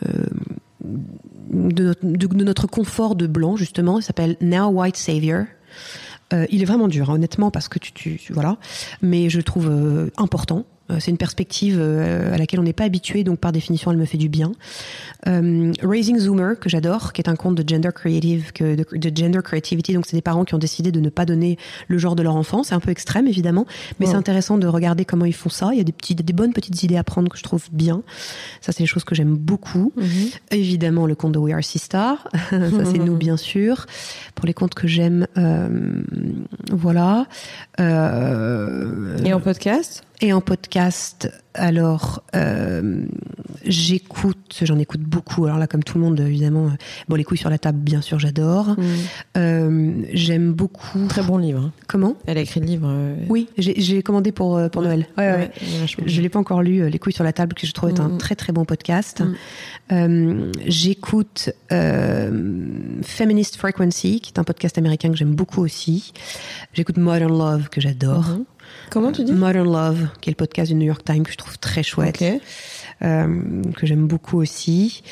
de 0.02 1.84
notre, 1.84 2.04
de, 2.04 2.44
notre, 2.44 2.66
confort 2.66 3.14
de 3.16 3.26
blanc, 3.26 3.56
justement. 3.56 3.98
Il 3.98 4.02
s'appelle 4.02 4.36
Now 4.40 4.68
White 4.68 4.96
Savior. 4.96 5.44
Euh, 6.32 6.46
il 6.50 6.62
est 6.62 6.64
vraiment 6.64 6.88
dur, 6.88 7.10
hein, 7.10 7.14
honnêtement, 7.14 7.50
parce 7.50 7.68
que 7.68 7.78
tu, 7.78 7.92
tu, 7.92 8.20
voilà. 8.32 8.56
Mais 9.02 9.30
je 9.30 9.40
trouve 9.40 9.68
euh, 9.68 10.10
important 10.16 10.58
euh, 10.60 10.62
c'est 10.98 11.10
une 11.10 11.16
perspective 11.16 11.78
euh, 11.78 12.34
à 12.34 12.38
laquelle 12.38 12.60
on 12.60 12.64
n'est 12.64 12.72
pas 12.72 12.84
habitué, 12.84 13.24
donc 13.24 13.38
par 13.38 13.52
définition, 13.52 13.90
elle 13.90 13.98
me 13.98 14.04
fait 14.04 14.18
du 14.18 14.28
bien. 14.28 14.52
Euh, 15.26 15.72
Raising 15.82 16.18
Zoomer, 16.18 16.58
que 16.58 16.68
j'adore, 16.68 17.12
qui 17.12 17.20
est 17.20 17.28
un 17.28 17.36
conte 17.36 17.54
de 17.54 17.68
gender 17.68 17.90
creative, 17.94 18.52
que, 18.52 18.74
de, 18.74 18.84
de 18.96 19.16
gender 19.16 19.40
creativity. 19.42 19.92
Donc, 19.92 20.06
c'est 20.06 20.16
des 20.16 20.22
parents 20.22 20.44
qui 20.44 20.54
ont 20.54 20.58
décidé 20.58 20.90
de 20.92 21.00
ne 21.00 21.10
pas 21.10 21.26
donner 21.26 21.58
le 21.88 21.98
genre 21.98 22.16
de 22.16 22.22
leur 22.22 22.36
enfant. 22.36 22.62
C'est 22.62 22.74
un 22.74 22.80
peu 22.80 22.90
extrême, 22.90 23.26
évidemment, 23.26 23.66
mais 23.98 24.06
c'est 24.06 24.14
intéressant 24.14 24.58
de 24.58 24.66
regarder 24.66 25.04
comment 25.04 25.24
ils 25.24 25.34
font 25.34 25.50
ça. 25.50 25.70
Il 25.72 25.78
y 25.78 25.80
a 25.80 25.84
des 25.84 25.92
des 26.14 26.32
bonnes 26.32 26.52
petites 26.52 26.82
idées 26.82 26.96
à 26.96 27.04
prendre 27.04 27.28
que 27.28 27.36
je 27.36 27.42
trouve 27.42 27.64
bien. 27.72 28.02
Ça, 28.60 28.72
c'est 28.72 28.82
des 28.82 28.86
choses 28.86 29.04
que 29.04 29.14
j'aime 29.14 29.36
beaucoup. 29.36 29.92
Mhm. 29.96 30.06
Évidemment, 30.50 31.06
le 31.06 31.14
conte 31.14 31.32
de 31.32 31.38
We 31.38 31.54
Are 31.54 31.64
Sister. 31.64 32.14
ça, 32.50 32.84
c'est 32.84 32.98
nous, 32.98 33.16
bien 33.16 33.36
sûr. 33.36 33.86
Pour 34.34 34.46
les 34.46 34.54
contes 34.54 34.74
que 34.74 34.86
j'aime, 34.86 35.26
euh, 35.36 36.02
voilà. 36.70 37.26
Euh, 37.78 39.18
Et 39.24 39.32
en 39.32 39.40
podcast? 39.40 40.04
Et 40.20 40.32
en 40.32 40.40
podcast, 40.40 41.32
alors 41.54 42.22
euh, 42.36 43.04
j'écoute, 43.64 44.60
j'en 44.62 44.78
écoute 44.78 45.00
beaucoup. 45.00 45.46
Alors 45.46 45.58
là, 45.58 45.66
comme 45.66 45.82
tout 45.82 45.96
le 45.98 46.04
monde, 46.04 46.20
évidemment, 46.20 46.66
euh, 46.66 46.76
bon 47.08 47.16
les 47.16 47.24
couilles 47.24 47.38
sur 47.38 47.48
la 47.48 47.58
table, 47.58 47.78
bien 47.78 48.02
sûr, 48.02 48.18
j'adore. 48.18 48.68
Mm. 48.68 48.84
Euh, 49.38 49.92
J'aime 50.12 50.52
beaucoup. 50.52 51.06
Très 51.08 51.22
bon 51.22 51.38
livre. 51.38 51.64
Hein. 51.64 51.72
Comment? 51.86 52.16
Elle 52.26 52.36
a 52.38 52.42
écrit 52.42 52.60
le 52.60 52.66
livre. 52.66 52.88
Euh, 52.90 53.16
oui, 53.28 53.48
j'ai 53.56 54.02
commandé 54.02 54.30
pour 54.30 54.60
pour 54.70 54.82
Noël. 54.82 55.06
Ouais, 55.16 55.32
ouais. 55.32 55.50
Je 56.06 56.20
l'ai 56.20 56.28
pas 56.28 56.38
encore 56.38 56.62
lu. 56.62 56.88
Les 56.88 56.98
couilles 56.98 57.14
sur 57.14 57.24
la 57.24 57.32
table, 57.32 57.54
que 57.54 57.66
je 57.66 57.72
trouve 57.72 57.90
être 57.90 58.00
un 58.00 58.10
mm. 58.10 58.18
très 58.18 58.34
très 58.34 58.52
bon 58.52 58.64
podcast. 58.64 59.22
Mm. 59.90 60.52
J'écoute 60.66 61.50
Feminist 61.70 63.56
Frequency, 63.56 64.20
qui 64.20 64.32
est 64.32 64.38
un 64.38 64.44
podcast 64.44 64.76
américain 64.76 65.10
que 65.10 65.16
j'aime 65.16 65.34
beaucoup 65.34 65.62
aussi. 65.62 66.12
J'écoute 66.74 66.98
Modern 66.98 67.36
Love, 67.36 67.70
que 67.70 67.80
j'adore. 67.80 68.26
Comment 68.90 69.12
tu 69.12 69.24
dis? 69.24 69.32
Modern 69.32 69.70
Love, 69.70 70.08
qui 70.20 70.30
est 70.30 70.32
le 70.32 70.36
podcast 70.36 70.70
du 70.70 70.76
New 70.76 70.86
York 70.86 71.04
Times 71.04 71.22
que 71.22 71.32
je 71.32 71.36
trouve 71.36 71.58
très 71.58 71.82
chouette, 71.82 72.22
que 73.00 73.86
j'aime 73.86 74.06
beaucoup 74.06 74.38
aussi. 74.38 75.02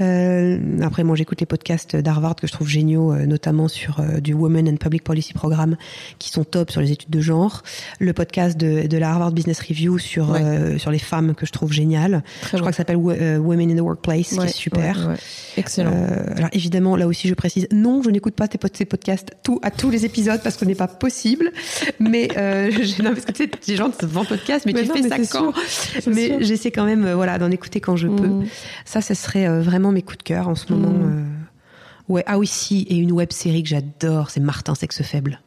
Euh, 0.00 0.58
après, 0.82 1.04
moi, 1.04 1.16
j'écoute 1.16 1.40
les 1.40 1.46
podcasts 1.46 1.96
d'Harvard 1.96 2.36
que 2.36 2.46
je 2.46 2.52
trouve 2.52 2.68
géniaux, 2.68 3.12
euh, 3.12 3.26
notamment 3.26 3.68
sur 3.68 4.00
euh, 4.00 4.20
du 4.20 4.34
Women 4.34 4.68
and 4.68 4.76
Public 4.76 5.02
Policy 5.02 5.32
Programme, 5.32 5.76
qui 6.18 6.30
sont 6.30 6.44
top 6.44 6.70
sur 6.70 6.80
les 6.80 6.92
études 6.92 7.10
de 7.10 7.20
genre. 7.20 7.62
Le 7.98 8.12
podcast 8.12 8.56
de, 8.56 8.86
de 8.86 8.98
la 8.98 9.10
Harvard 9.10 9.32
Business 9.32 9.60
Review 9.60 9.98
sur 9.98 10.34
euh, 10.34 10.78
sur 10.78 10.90
les 10.90 10.98
femmes 10.98 11.34
que 11.34 11.46
je 11.46 11.52
trouve 11.52 11.72
génial. 11.72 12.22
je 12.42 12.58
crois 12.58 12.70
que 12.70 12.76
ça 12.76 12.78
s'appelle 12.78 12.96
Women 12.96 13.70
in 13.70 13.76
the 13.76 13.80
Workplace, 13.80 14.28
qui 14.28 14.40
est 14.40 14.48
super. 14.48 15.16
Excellent. 15.56 15.92
alors 16.36 16.50
évidemment, 16.52 16.96
là 16.96 17.06
aussi, 17.06 17.28
je 17.28 17.34
précise, 17.34 17.66
non, 17.72 18.02
je 18.02 18.10
n'écoute 18.10 18.34
pas 18.34 18.48
tes, 18.48 18.58
ces 18.74 18.84
podcasts 18.84 19.30
tout, 19.42 19.58
à 19.62 19.70
tous 19.70 19.90
les 19.90 20.04
épisodes 20.04 20.40
parce 20.42 20.56
que 20.56 20.60
ce 20.60 20.64
n'est 20.66 20.74
pas 20.74 20.88
possible. 20.88 21.52
Mais 21.98 22.28
non, 23.02 23.12
parce 23.12 23.24
que 23.24 23.32
tu 23.32 23.44
sais, 23.44 23.50
les 23.68 23.76
gens 23.76 23.90
se 23.98 24.04
vendent 24.04 24.28
podcast, 24.28 24.66
mais, 24.66 24.74
tu 24.74 24.84
fais 24.84 25.08
ça 25.08 25.16
quand? 25.30 25.54
Mais 26.06 26.44
j'essaie 26.44 26.70
quand 26.70 26.84
même, 26.84 27.10
voilà, 27.12 27.25
d'en 27.38 27.50
écouter 27.50 27.80
quand 27.80 27.96
je 27.96 28.08
peux. 28.08 28.28
Mmh. 28.28 28.46
Ça, 28.84 29.00
ce 29.00 29.14
serait 29.14 29.48
vraiment 29.60 29.92
mes 29.92 30.02
coups 30.02 30.18
de 30.18 30.22
cœur 30.22 30.48
en 30.48 30.54
ce 30.54 30.72
moment. 30.72 30.90
Mm. 30.90 31.12
Euh. 31.12 31.24
Ouais, 32.08 32.24
ah 32.26 32.38
oui, 32.38 32.46
si, 32.46 32.82
et 32.88 32.96
une 32.96 33.12
web 33.12 33.32
série 33.32 33.62
que 33.62 33.68
j'adore, 33.68 34.30
c'est 34.30 34.40
Martin 34.40 34.74
Sexe 34.74 35.02
Faible. 35.02 35.40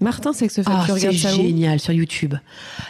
Martin 0.00 0.32
Sexe 0.32 0.56
Faible, 0.56 0.70
ah, 0.70 0.82
tu 0.84 0.92
regardes 0.92 1.16
ça 1.16 1.30
génial 1.30 1.78
sur 1.78 1.92
YouTube. 1.92 2.34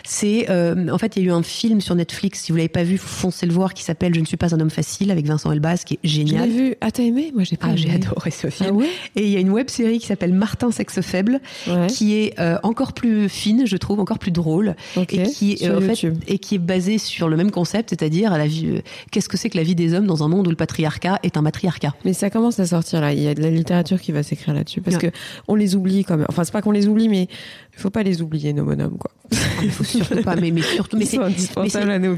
C'est 0.05 0.47
euh, 0.49 0.89
en 0.89 0.99
fait 0.99 1.17
il 1.17 1.23
y 1.23 1.27
a 1.27 1.29
eu 1.29 1.33
un 1.33 1.43
film 1.43 1.81
sur 1.81 1.95
Netflix. 1.95 2.43
Si 2.43 2.51
vous 2.51 2.57
l'avez 2.57 2.69
pas 2.69 2.83
vu, 2.83 2.97
foncez 2.97 3.47
le 3.47 3.53
voir 3.53 3.75
qui 3.75 3.85
s'appelle 3.85 4.15
Je 4.15 4.21
ne 4.21 4.25
suis 4.25 4.39
pas 4.39 4.55
un 4.55 4.61
homme 4.61 4.71
facile 4.71 5.11
avec 5.11 5.27
Vincent 5.27 5.53
Elbaz 5.53 5.85
qui 5.85 5.95
est 5.95 5.99
génial. 6.03 6.49
Je 6.49 6.55
l'ai 6.57 6.69
vu. 6.69 6.75
Ah 6.81 6.91
t'as 6.91 7.03
aimé? 7.03 7.31
Moi 7.35 7.45
j'ai 7.45 7.57
pas. 7.57 7.69
Ah 7.71 7.77
j'ai 7.77 7.91
adoré 7.91 8.31
ce 8.31 8.49
film. 8.49 8.71
Ah 8.73 8.75
ouais? 8.75 8.89
Et 9.17 9.27
il 9.27 9.31
y 9.31 9.37
a 9.37 9.41
une 9.41 9.51
web 9.51 9.69
série 9.69 9.99
qui 9.99 10.07
s'appelle 10.07 10.33
Martin 10.33 10.71
Sexe 10.71 11.03
Faible 11.03 11.41
qui 11.89 12.15
est 12.15 12.41
euh, 12.41 12.59
encore 12.63 12.95
plus 12.95 13.29
fine, 13.29 13.67
je 13.67 13.77
trouve, 13.77 14.01
encore 14.01 14.19
plus 14.19 14.33
drôle 14.33 14.75
et 14.97 15.23
qui 15.25 15.59
euh, 15.63 15.79
en 15.79 15.81
fait, 15.83 16.09
et 16.27 16.39
qui 16.39 16.55
est 16.55 16.59
basée 16.59 16.99
sur 16.99 17.29
le 17.29 17.37
même 17.37 17.51
concept, 17.51 17.91
c'est-à-dire 17.91 18.37
la 18.37 18.47
vie. 18.47 18.83
Qu'est-ce 19.11 19.29
que 19.29 19.37
c'est 19.37 19.51
que 19.51 19.59
la 19.59 19.63
vie 19.63 19.75
des 19.75 19.95
hommes 19.95 20.07
dans 20.07 20.25
un 20.25 20.29
monde 20.29 20.47
où 20.47 20.51
le 20.51 20.57
patriarcat 20.57 21.21
est 21.23 21.37
un 21.37 21.43
matriarcat? 21.43 21.95
Mais 22.05 22.15
ça 22.15 22.31
commence 22.31 22.59
à 22.61 22.67
sortir 22.67 23.03
là. 23.03 23.13
Il 23.13 23.21
y 23.21 23.29
a 23.29 23.35
de 23.35 23.43
la 23.43 23.51
littérature 23.51 24.01
qui 24.01 24.11
va 24.11 24.23
s'écrire 24.23 24.55
là-dessus 24.55 24.81
parce 24.81 24.97
que 24.97 25.09
on 25.49 25.55
les 25.55 25.77
oublie 25.77 26.05
quand 26.05 26.17
même. 26.17 26.27
Enfin 26.31 26.45
c'est 26.45 26.53
pas 26.53 26.63
qu'on 26.63 26.71
les 26.71 26.89
oublie 26.89 26.94
mais 26.95 27.29
il 27.77 27.81
faut 27.81 27.91
pas 27.91 28.03
les 28.03 28.23
oublier, 28.23 28.53
nos 28.53 28.65
bonhommes, 28.65 28.97
quoi. 28.99 29.11
Il 29.33 29.39
ah, 29.69 29.73
faut 29.73 29.85
surtout 29.85 30.23
pas, 30.23 30.37
mais, 30.37 30.51
mais 30.51 30.63
surtout, 30.63 30.97
mais 30.97 31.07
c'est. 31.07 31.19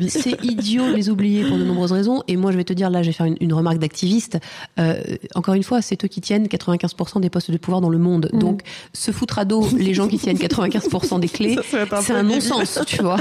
C'est 0.09 0.45
idiot 0.45 0.87
de 0.87 0.95
les 0.95 1.09
oublier 1.09 1.45
pour 1.45 1.57
de 1.57 1.65
nombreuses 1.65 1.93
raisons. 1.93 2.23
Et 2.29 2.37
moi, 2.37 2.53
je 2.53 2.57
vais 2.57 2.65
te 2.65 2.73
dire, 2.73 2.91
là, 2.91 3.03
je 3.03 3.09
vais 3.09 3.13
faire 3.13 3.27
une, 3.41 3.53
remarque 3.53 3.79
d'activiste. 3.79 4.39
Euh, 4.79 5.01
encore 5.35 5.55
une 5.55 5.63
fois, 5.63 5.81
c'est 5.81 6.05
eux 6.05 6.09
qui 6.09 6.21
tiennent 6.21 6.47
95% 6.47 7.21
des 7.21 7.31
postes 7.31 7.51
de 7.51 7.57
pouvoir 7.57 7.81
dans 7.81 7.89
le 7.89 7.99
monde. 7.99 8.29
Mm. 8.33 8.39
Donc, 8.39 8.63
se 8.93 9.13
foutre 9.13 9.39
à 9.39 9.45
dos 9.45 9.67
les 9.77 9.95
gens 9.95 10.09
qui 10.09 10.19
tiennent 10.19 10.37
95% 10.37 11.21
des 11.21 11.29
clés, 11.29 11.57
c'est 12.03 12.13
un 12.13 12.23
non-sens, 12.23 12.81
tu 12.87 13.03
vois. 13.03 13.21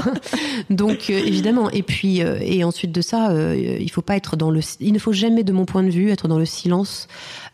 Donc, 0.68 1.08
euh, 1.08 1.18
évidemment. 1.18 1.70
Et 1.70 1.82
puis, 1.82 2.22
euh, 2.22 2.38
et 2.40 2.64
ensuite 2.64 2.92
de 2.92 3.00
ça, 3.00 3.32
il 3.56 3.90
faut 3.90 4.02
pas 4.02 4.16
être 4.16 4.36
dans 4.36 4.50
le, 4.50 4.60
il 4.80 4.92
ne 4.92 4.98
faut 4.98 5.12
jamais, 5.12 5.44
de 5.44 5.52
mon 5.52 5.64
point 5.64 5.82
de 5.82 5.90
vue, 5.90 6.10
être 6.10 6.28
dans 6.28 6.38
le 6.38 6.46
silence 6.46 7.08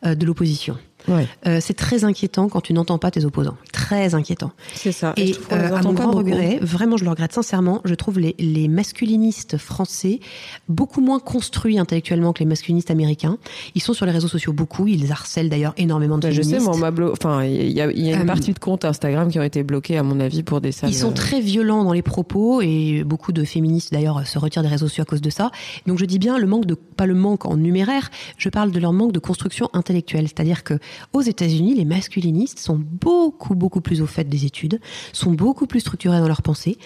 de 0.05 0.27
l'opposition. 0.27 0.77
Ouais. 1.09 1.27
Euh, 1.47 1.59
c'est 1.61 1.75
très 1.75 2.05
inquiétant 2.05 2.49
quand 2.49 2.61
tu 2.61 2.73
n'entends 2.73 2.99
pas 2.99 3.11
tes 3.11 3.25
opposants. 3.25 3.57
Très 3.73 4.15
inquiétant. 4.15 4.53
C'est 4.75 4.93
ça. 4.93 5.13
Et, 5.17 5.35
euh, 5.53 5.75
à 5.75 5.83
mon 5.83 5.93
grand 5.93 6.13
regret, 6.13 6.59
vraiment, 6.63 6.97
je 6.97 7.05
le 7.05 7.11
regrette 7.11 7.33
sincèrement, 7.33 7.81
je 7.85 7.95
trouve 7.95 8.19
les, 8.19 8.35
les 8.39 8.69
masculinistes 8.69 9.59
français 9.59 10.21
beaucoup 10.69 11.01
moins 11.01 11.19
construits 11.19 11.79
intellectuellement 11.79 12.33
que 12.33 12.41
les 12.41 12.47
masculinistes 12.47 12.91
américains. 12.91 13.39
Ils 13.75 13.83
sont 13.83 13.95
sur 13.95 14.07
les 14.07 14.13
réseaux 14.13 14.29
sociaux 14.29 14.53
beaucoup, 14.53 14.87
ils 14.87 15.11
harcèlent 15.11 15.49
d'ailleurs 15.49 15.75
énormément 15.77 16.19
de 16.19 16.29
féministes. 16.29 16.55
Je 16.55 16.59
sais, 16.59 16.65
moi, 16.65 16.93
Enfin, 17.13 17.45
il 17.45 17.73
y 17.73 17.81
a, 17.81 17.91
y 17.91 18.13
a 18.13 18.17
une 18.17 18.23
euh, 18.23 18.25
partie 18.25 18.53
de 18.53 18.59
comptes 18.59 18.85
Instagram 18.85 19.31
qui 19.31 19.39
ont 19.39 19.43
été 19.43 19.63
bloqués, 19.63 19.99
à 19.99 20.03
mon 20.03 20.21
avis, 20.21 20.43
pour 20.43 20.61
des 20.61 20.73
salles. 20.73 20.91
Ils 20.91 20.95
sont 20.95 21.13
très 21.13 21.41
violents 21.41 21.85
dans 21.85 21.93
les 21.93 22.03
propos 22.03 22.61
et 22.63 23.05
beaucoup 23.05 23.33
de 23.33 23.45
féministes 23.45 23.93
d'ailleurs 23.93 24.27
se 24.27 24.39
retirent 24.39 24.63
des 24.63 24.69
réseaux 24.69 24.89
sociaux 24.89 25.03
à 25.03 25.07
cause 25.07 25.21
de 25.21 25.31
ça. 25.31 25.51
Donc 25.87 25.99
je 25.99 26.05
dis 26.05 26.19
bien 26.19 26.39
le 26.39 26.47
manque 26.47 26.67
de, 26.67 26.75
pas 26.75 27.07
le 27.07 27.15
manque 27.15 27.47
en 27.47 27.57
numéraire, 27.57 28.11
je 28.39 28.49
parle 28.49 28.71
de 28.71 28.79
leur 28.79 28.93
manque 28.93 29.13
de 29.13 29.19
construction 29.19 29.69
intellectuelle. 29.73 30.27
C'est-à-dire 30.29 30.65
que 30.65 30.79
aux 31.13 31.23
États-Unis, 31.23 31.75
les 31.75 31.85
masculinistes 31.85 32.59
sont 32.59 32.81
beaucoup, 32.81 33.55
beaucoup 33.55 33.81
plus 33.81 34.03
au 34.03 34.07
fait 34.07 34.29
des 34.29 34.47
études, 34.47 34.81
sont 35.13 35.33
beaucoup 35.33 35.67
plus 35.67 35.81
structurés 35.81 36.19
dans 36.19 36.29
leur 36.29 36.43
pensée. 36.43 36.79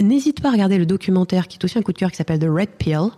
N'hésite 0.00 0.40
pas 0.40 0.48
à 0.48 0.52
regarder 0.52 0.76
le 0.76 0.86
documentaire 0.86 1.46
qui 1.46 1.56
est 1.56 1.64
aussi 1.64 1.78
un 1.78 1.82
coup 1.82 1.92
de 1.92 1.98
cœur 1.98 2.10
qui 2.10 2.16
s'appelle 2.16 2.40
The 2.40 2.48
Red 2.48 2.70
Pill 2.78 3.10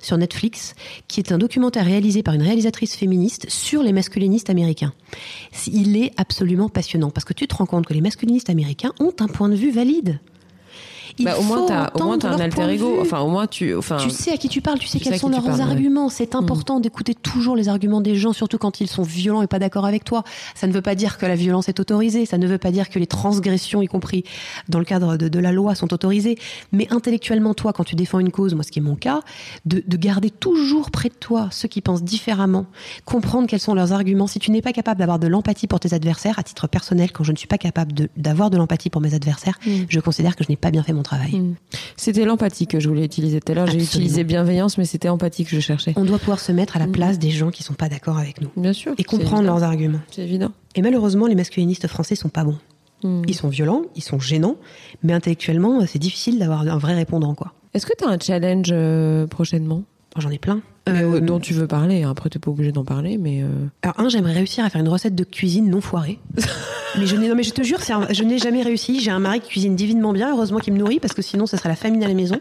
sur 0.00 0.18
Netflix, 0.18 0.74
qui 1.06 1.20
est 1.20 1.30
un 1.30 1.38
documentaire 1.38 1.84
réalisé 1.84 2.24
par 2.24 2.34
une 2.34 2.42
réalisatrice 2.42 2.96
féministe 2.96 3.46
sur 3.48 3.84
les 3.84 3.92
masculinistes 3.92 4.50
américains. 4.50 4.92
Il 5.68 5.96
est 5.96 6.12
absolument 6.16 6.68
passionnant 6.68 7.10
parce 7.10 7.24
que 7.24 7.34
tu 7.34 7.46
te 7.46 7.54
rends 7.54 7.66
compte 7.66 7.86
que 7.86 7.94
les 7.94 8.00
masculinistes 8.00 8.50
américains 8.50 8.92
ont 8.98 9.14
un 9.20 9.28
point 9.28 9.48
de 9.48 9.54
vue 9.54 9.70
valide. 9.70 10.18
Bah, 11.20 11.38
au 11.38 11.42
moins, 11.42 11.90
au 11.94 12.02
moins, 12.02 12.24
un 12.24 12.40
alter 12.40 12.68
ego. 12.70 12.98
Enfin, 13.00 13.20
au 13.20 13.28
moins, 13.28 13.46
tu, 13.46 13.74
enfin. 13.74 13.96
Tu 13.96 14.10
sais 14.10 14.32
à 14.32 14.36
qui 14.36 14.48
tu 14.48 14.60
parles, 14.60 14.78
tu 14.78 14.88
sais 14.88 14.98
quels 14.98 15.18
sont 15.18 15.28
leurs 15.28 15.60
arguments. 15.60 16.08
C'est 16.08 16.34
mm. 16.34 16.38
important 16.38 16.80
d'écouter 16.80 17.14
toujours 17.14 17.56
les 17.56 17.68
arguments 17.68 18.00
des 18.00 18.16
gens, 18.16 18.32
surtout 18.32 18.58
quand 18.58 18.80
ils 18.80 18.88
sont 18.88 19.02
violents 19.02 19.42
et 19.42 19.46
pas 19.46 19.58
d'accord 19.58 19.86
avec 19.86 20.04
toi. 20.04 20.24
Ça 20.54 20.66
ne 20.66 20.72
veut 20.72 20.82
pas 20.82 20.94
dire 20.94 21.18
que 21.18 21.26
la 21.26 21.36
violence 21.36 21.68
est 21.68 21.80
autorisée. 21.80 22.26
Ça 22.26 22.38
ne 22.38 22.46
veut 22.46 22.58
pas 22.58 22.70
dire 22.70 22.88
que 22.88 22.98
les 22.98 23.06
transgressions, 23.06 23.82
y 23.82 23.86
compris 23.86 24.24
dans 24.68 24.78
le 24.78 24.84
cadre 24.84 25.16
de, 25.16 25.28
de 25.28 25.38
la 25.38 25.52
loi, 25.52 25.74
sont 25.74 25.92
autorisées. 25.92 26.38
Mais 26.72 26.86
intellectuellement, 26.90 27.54
toi, 27.54 27.72
quand 27.72 27.84
tu 27.84 27.94
défends 27.94 28.18
une 28.18 28.30
cause, 28.30 28.54
moi, 28.54 28.64
ce 28.64 28.70
qui 28.70 28.78
est 28.78 28.82
mon 28.82 28.96
cas, 28.96 29.20
de, 29.66 29.82
de 29.86 29.96
garder 29.96 30.30
toujours 30.30 30.90
près 30.90 31.08
de 31.08 31.14
toi 31.14 31.48
ceux 31.50 31.68
qui 31.68 31.80
pensent 31.80 32.02
différemment, 32.02 32.66
comprendre 33.04 33.46
quels 33.46 33.60
sont 33.60 33.74
leurs 33.74 33.92
arguments. 33.92 34.26
Si 34.26 34.38
tu 34.38 34.50
n'es 34.50 34.62
pas 34.62 34.72
capable 34.72 34.98
d'avoir 34.98 35.18
de 35.18 35.26
l'empathie 35.26 35.66
pour 35.66 35.80
tes 35.80 35.94
adversaires, 35.94 36.38
à 36.38 36.42
titre 36.42 36.66
personnel, 36.66 37.12
quand 37.12 37.24
je 37.24 37.32
ne 37.32 37.36
suis 37.36 37.46
pas 37.46 37.58
capable 37.58 37.92
d'avoir 38.16 38.50
de, 38.50 38.56
l'empathie 38.56 38.90
pour 38.90 39.00
mes 39.00 39.14
adversaires, 39.14 39.58
mm. 39.66 39.84
je 39.88 40.00
considère 40.00 40.36
que 40.36 40.44
je 40.44 40.48
n'ai 40.48 40.56
pas 40.56 40.70
bien 40.70 40.82
fait 40.82 40.92
mon 40.94 41.02
travail. 41.02 41.32
Hmm. 41.38 41.54
C'était 41.96 42.24
l'empathie 42.24 42.66
que 42.66 42.80
je 42.80 42.88
voulais 42.88 43.04
utiliser 43.04 43.40
tout 43.40 43.52
à 43.52 43.54
l'heure. 43.54 43.66
J'ai 43.66 43.82
utilisé 43.82 44.24
bienveillance, 44.24 44.78
mais 44.78 44.84
c'était 44.84 45.08
empathie 45.08 45.44
que 45.44 45.50
je 45.50 45.60
cherchais. 45.60 45.92
On 45.96 46.04
doit 46.04 46.18
pouvoir 46.18 46.40
se 46.40 46.52
mettre 46.52 46.76
à 46.76 46.78
la 46.78 46.86
hmm. 46.86 46.92
place 46.92 47.18
des 47.18 47.30
gens 47.30 47.50
qui 47.50 47.62
sont 47.62 47.74
pas 47.74 47.88
d'accord 47.88 48.18
avec 48.18 48.40
nous. 48.40 48.48
Bien 48.56 48.72
sûr. 48.72 48.94
Et 48.98 49.04
comprendre 49.04 49.42
leurs 49.42 49.62
arguments. 49.62 50.00
C'est 50.10 50.22
évident. 50.22 50.52
Et 50.74 50.82
malheureusement, 50.82 51.26
les 51.26 51.34
masculinistes 51.34 51.86
français 51.86 52.14
sont 52.14 52.28
pas 52.28 52.44
bons. 52.44 52.58
Hmm. 53.02 53.22
Ils 53.28 53.34
sont 53.34 53.48
violents, 53.48 53.82
ils 53.96 54.02
sont 54.02 54.18
gênants, 54.18 54.56
mais 55.02 55.12
intellectuellement, 55.12 55.84
c'est 55.86 55.98
difficile 55.98 56.38
d'avoir 56.38 56.62
un 56.62 56.78
vrai 56.78 56.94
répondant, 56.94 57.34
quoi. 57.34 57.52
Est-ce 57.74 57.86
que 57.86 57.92
tu 57.98 58.04
as 58.04 58.08
un 58.08 58.18
challenge 58.18 58.68
euh, 58.70 59.26
prochainement? 59.26 59.82
J'en 60.16 60.30
ai 60.30 60.38
plein. 60.38 60.62
Euh, 60.88 61.20
dont 61.20 61.40
tu 61.40 61.54
veux 61.54 61.66
parler. 61.66 62.02
Après, 62.04 62.28
t'es 62.28 62.38
pas 62.38 62.50
obligé 62.50 62.70
d'en 62.70 62.84
parler, 62.84 63.16
mais. 63.16 63.42
Euh... 63.42 63.48
Alors, 63.82 64.00
un, 64.00 64.08
j'aimerais 64.10 64.34
réussir 64.34 64.64
à 64.64 64.70
faire 64.70 64.82
une 64.82 64.88
recette 64.88 65.14
de 65.14 65.24
cuisine 65.24 65.70
non 65.70 65.80
foirée. 65.80 66.18
mais 66.98 67.06
je 67.06 67.16
n'ai, 67.16 67.28
non, 67.28 67.34
mais 67.34 67.42
je 67.42 67.52
te 67.52 67.62
jure, 67.62 67.78
je 68.10 68.22
n'ai 68.22 68.38
jamais 68.38 68.62
réussi. 68.62 69.00
J'ai 69.00 69.10
un 69.10 69.18
mari 69.18 69.40
qui 69.40 69.48
cuisine 69.48 69.76
divinement 69.76 70.12
bien, 70.12 70.30
heureusement 70.32 70.58
qu'il 70.58 70.74
me 70.74 70.78
nourrit, 70.78 71.00
parce 71.00 71.14
que 71.14 71.22
sinon, 71.22 71.46
ça 71.46 71.56
serait 71.56 71.70
la 71.70 71.76
famine 71.76 72.04
à 72.04 72.08
la 72.08 72.14
maison. 72.14 72.38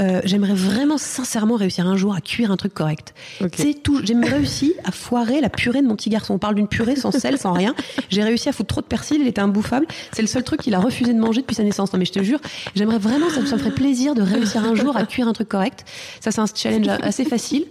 Euh, 0.00 0.22
j'aimerais 0.24 0.54
vraiment, 0.54 0.96
sincèrement, 0.96 1.56
réussir 1.56 1.86
un 1.86 1.96
jour 1.96 2.14
à 2.14 2.22
cuire 2.22 2.50
un 2.50 2.56
truc 2.56 2.72
correct. 2.72 3.12
C'est 3.54 3.82
tout. 3.82 4.00
J'ai 4.02 4.14
réussi 4.14 4.74
à 4.84 4.90
foirer 4.90 5.42
la 5.42 5.50
purée 5.50 5.82
de 5.82 5.86
mon 5.86 5.96
petit 5.96 6.08
garçon. 6.08 6.34
On 6.34 6.38
parle 6.38 6.54
d'une 6.54 6.68
purée 6.68 6.96
sans 6.96 7.10
sel, 7.10 7.36
sans 7.36 7.52
rien. 7.52 7.74
J'ai 8.08 8.24
réussi 8.24 8.48
à 8.48 8.52
foutre 8.52 8.68
trop 8.68 8.80
de 8.80 8.86
persil, 8.86 9.18
il 9.20 9.28
était 9.28 9.42
imbouffable. 9.42 9.86
C'est 10.12 10.22
le 10.22 10.28
seul 10.28 10.44
truc 10.44 10.62
qu'il 10.62 10.74
a 10.74 10.80
refusé 10.80 11.12
de 11.12 11.18
manger 11.18 11.42
depuis 11.42 11.54
sa 11.54 11.62
naissance. 11.62 11.92
Non, 11.92 11.98
mais 11.98 12.06
je 12.06 12.12
te 12.12 12.22
jure, 12.22 12.40
j'aimerais 12.74 12.98
vraiment, 12.98 13.28
ça 13.28 13.40
me 13.40 13.46
ferait 13.46 13.70
plaisir 13.70 14.14
de 14.14 14.22
réussir 14.22 14.64
un 14.64 14.74
jour 14.74 14.96
à 14.96 15.04
cuire 15.04 15.28
un 15.28 15.34
truc 15.34 15.48
correct. 15.48 15.84
Ça, 16.20 16.30
c'est 16.30 16.40
un 16.40 16.46
challenge 16.46 16.88
assez 17.02 17.24
facile. 17.24 17.65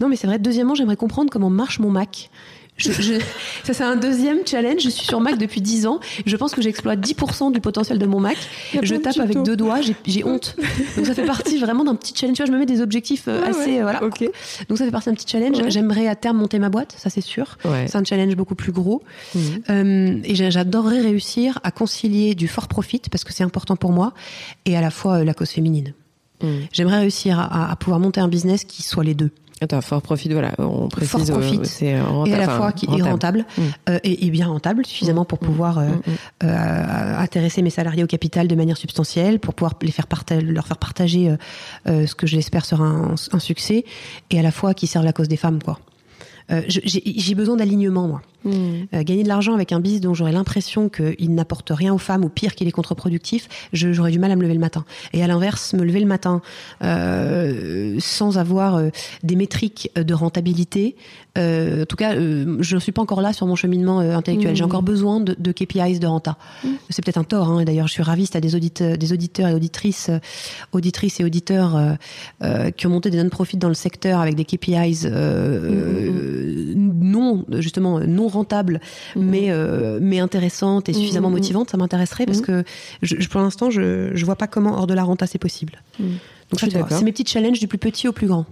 Non, 0.00 0.08
mais 0.08 0.16
c'est 0.16 0.26
vrai. 0.26 0.38
Deuxièmement, 0.38 0.74
j'aimerais 0.74 0.96
comprendre 0.96 1.30
comment 1.30 1.50
marche 1.50 1.78
mon 1.78 1.90
Mac. 1.90 2.30
Je, 2.78 2.90
je, 2.90 3.14
ça, 3.64 3.74
c'est 3.74 3.84
un 3.84 3.96
deuxième 3.96 4.46
challenge. 4.46 4.82
Je 4.82 4.88
suis 4.88 5.06
sur 5.06 5.20
Mac 5.20 5.38
depuis 5.38 5.60
10 5.60 5.86
ans. 5.86 6.00
Je 6.24 6.36
pense 6.36 6.54
que 6.54 6.62
j'exploite 6.62 7.00
10% 7.00 7.52
du 7.52 7.60
potentiel 7.60 7.98
de 7.98 8.06
mon 8.06 8.20
Mac. 8.20 8.36
Je 8.82 8.94
tape 8.96 9.18
avec 9.18 9.42
deux 9.42 9.56
doigts. 9.56 9.80
J'ai 10.06 10.24
honte. 10.24 10.56
Donc, 10.96 11.06
ça 11.06 11.14
fait 11.14 11.24
partie 11.24 11.58
vraiment 11.58 11.84
d'un 11.84 11.94
petit 11.94 12.14
challenge. 12.16 12.36
Tu 12.36 12.42
vois, 12.42 12.46
je 12.46 12.52
me 12.52 12.58
mets 12.58 12.66
des 12.66 12.80
objectifs 12.80 13.24
euh, 13.28 13.44
assez. 13.44 13.78
Euh, 13.78 13.82
voilà. 13.82 14.00
Donc, 14.00 14.78
ça 14.78 14.84
fait 14.84 14.90
partie 14.90 15.10
d'un 15.10 15.14
petit 15.14 15.28
challenge. 15.28 15.58
J'aimerais 15.68 16.08
à 16.08 16.16
terme 16.16 16.38
monter 16.38 16.58
ma 16.58 16.70
boîte, 16.70 16.94
ça, 16.96 17.10
c'est 17.10 17.20
sûr. 17.20 17.58
C'est 17.86 17.96
un 17.96 18.04
challenge 18.04 18.34
beaucoup 18.36 18.54
plus 18.54 18.72
gros. 18.72 19.02
Mhm. 19.34 19.42
Euh, 19.70 20.18
et 20.24 20.34
j'adorerais 20.34 21.00
réussir 21.00 21.58
à 21.62 21.70
concilier 21.70 22.34
du 22.34 22.48
fort 22.48 22.68
profit, 22.68 23.02
parce 23.10 23.24
que 23.24 23.32
c'est 23.32 23.44
important 23.44 23.76
pour 23.76 23.92
moi, 23.92 24.12
et 24.64 24.76
à 24.76 24.80
la 24.80 24.90
fois 24.90 25.24
la 25.24 25.34
cause 25.34 25.50
féminine. 25.50 25.94
Mhm. 26.42 26.66
J'aimerais 26.72 26.98
réussir 27.00 27.38
à, 27.38 27.70
à 27.70 27.76
pouvoir 27.76 28.00
monter 28.00 28.20
un 28.20 28.28
business 28.28 28.64
qui 28.64 28.82
soit 28.82 29.04
les 29.04 29.14
deux. 29.14 29.30
Attends, 29.62 29.80
fort 29.80 30.02
profit, 30.02 30.28
voilà, 30.30 30.52
on 30.58 30.88
précise. 30.88 31.10
Fort 31.10 31.20
euh, 31.20 31.38
profit, 31.38 31.60
c'est 31.62 32.00
rentable, 32.00 32.30
et 32.30 32.34
à 32.34 32.46
la 32.46 32.48
fois 32.48 32.72
qui 32.72 32.86
est 32.86 33.02
rentable 33.02 33.46
mm. 33.56 33.62
euh, 33.90 33.98
et, 34.02 34.30
bien 34.30 34.48
rentable 34.48 34.84
suffisamment 34.84 35.24
pour 35.24 35.38
mm. 35.40 35.46
pouvoir 35.46 35.78
euh, 35.78 35.86
mm. 36.42 37.18
intéresser 37.18 37.62
mes 37.62 37.70
salariés 37.70 38.02
au 38.02 38.08
capital 38.08 38.48
de 38.48 38.56
manière 38.56 38.76
substantielle, 38.76 39.38
pour 39.38 39.54
pouvoir 39.54 39.74
les 39.80 39.92
faire 39.92 40.06
leur 40.42 40.66
faire 40.66 40.78
partager 40.78 41.32
ce 41.86 42.14
que 42.14 42.26
je 42.26 42.34
l'espère 42.34 42.64
sera 42.64 42.84
un, 42.84 43.14
un, 43.32 43.38
succès, 43.38 43.84
et 44.30 44.38
à 44.38 44.42
la 44.42 44.50
fois 44.50 44.74
qui 44.74 44.88
sert 44.88 45.02
la 45.04 45.12
cause 45.12 45.28
des 45.28 45.36
femmes, 45.36 45.62
quoi. 45.62 45.78
J'ai 46.48 47.34
besoin 47.34 47.56
d'alignement, 47.56 48.08
moi. 48.08 48.22
Hmm. 48.44 48.86
Euh, 48.94 49.02
gagner 49.04 49.22
de 49.22 49.28
l'argent 49.28 49.54
avec 49.54 49.72
un 49.72 49.78
business 49.78 50.00
dont 50.00 50.14
j'aurais 50.14 50.32
l'impression 50.32 50.88
qu'il 50.88 51.34
n'apporte 51.34 51.70
rien 51.70 51.94
aux 51.94 51.98
femmes 51.98 52.24
ou 52.24 52.28
pire 52.28 52.54
qu'il 52.54 52.66
est 52.66 52.72
contre-productif, 52.72 53.48
j'aurais 53.72 54.10
du 54.10 54.18
mal 54.18 54.30
à 54.30 54.36
me 54.36 54.42
lever 54.42 54.54
le 54.54 54.60
matin. 54.60 54.84
Et 55.12 55.22
à 55.22 55.26
l'inverse, 55.26 55.74
me 55.74 55.84
lever 55.84 56.00
le 56.00 56.06
matin 56.06 56.42
euh, 56.82 57.96
sans 58.00 58.38
avoir 58.38 58.76
euh, 58.76 58.88
des 59.22 59.36
métriques 59.36 59.90
de 59.94 60.14
rentabilité, 60.14 60.96
en 61.36 61.86
tout 61.88 61.96
cas, 61.96 62.14
je 62.14 62.74
ne 62.74 62.80
suis 62.80 62.92
pas 62.92 63.00
encore 63.00 63.22
là 63.22 63.32
sur 63.32 63.46
mon 63.46 63.56
cheminement 63.56 64.00
intellectuel. 64.00 64.54
J'ai 64.54 64.64
hmm. 64.64 64.66
encore 64.66 64.82
besoin 64.82 65.18
de, 65.18 65.34
de 65.38 65.52
KPIs 65.52 65.98
de 65.98 66.06
renta. 66.06 66.36
Hmm. 66.62 66.72
C'est 66.90 67.02
peut-être 67.02 67.16
un 67.16 67.24
tort. 67.24 67.48
Hein, 67.48 67.64
D'ailleurs, 67.64 67.88
je 67.88 67.94
suis 67.94 68.02
ravie 68.02 68.26
si 68.26 68.32
tu 68.32 68.36
as 68.36 68.40
des, 68.42 68.54
auditeurs, 68.54 68.98
des 68.98 69.12
auditeurs 69.14 69.48
et 69.48 69.54
auditrices, 69.54 70.10
auditrices 70.72 71.20
et 71.20 71.24
auditeurs 71.24 71.96
qui 72.76 72.86
ont 72.86 72.90
monté 72.90 73.08
des 73.08 73.22
non-profits 73.22 73.56
dans 73.56 73.68
le 73.68 73.74
secteur 73.74 74.20
avec 74.20 74.34
des 74.34 74.44
KPIs 74.44 75.06
non, 76.74 77.44
justement, 77.58 78.00
non 78.00 78.28
rentable, 78.28 78.80
mhm. 79.16 79.24
mais, 79.24 79.50
euh, 79.50 79.98
mais 80.00 80.18
intéressante 80.18 80.88
et 80.88 80.92
suffisamment 80.92 81.28
mhm. 81.28 81.36
motivante, 81.36 81.70
ça 81.70 81.76
m'intéresserait 81.76 82.26
parce 82.26 82.40
mhm. 82.40 82.44
que 82.44 82.64
je, 83.02 83.28
pour 83.28 83.40
l'instant, 83.40 83.70
je 83.70 84.12
ne 84.12 84.24
vois 84.24 84.36
pas 84.36 84.46
comment 84.46 84.76
hors 84.78 84.86
de 84.86 84.94
la 84.94 85.04
renta 85.04 85.26
c'est 85.26 85.38
possible. 85.38 85.82
Donc 85.98 86.60
c'est 86.60 87.02
mes 87.02 87.12
petits 87.12 87.26
challenges 87.26 87.60
du 87.60 87.68
plus 87.68 87.78
petit 87.78 88.08
au 88.08 88.12
plus 88.12 88.26
grand. 88.26 88.46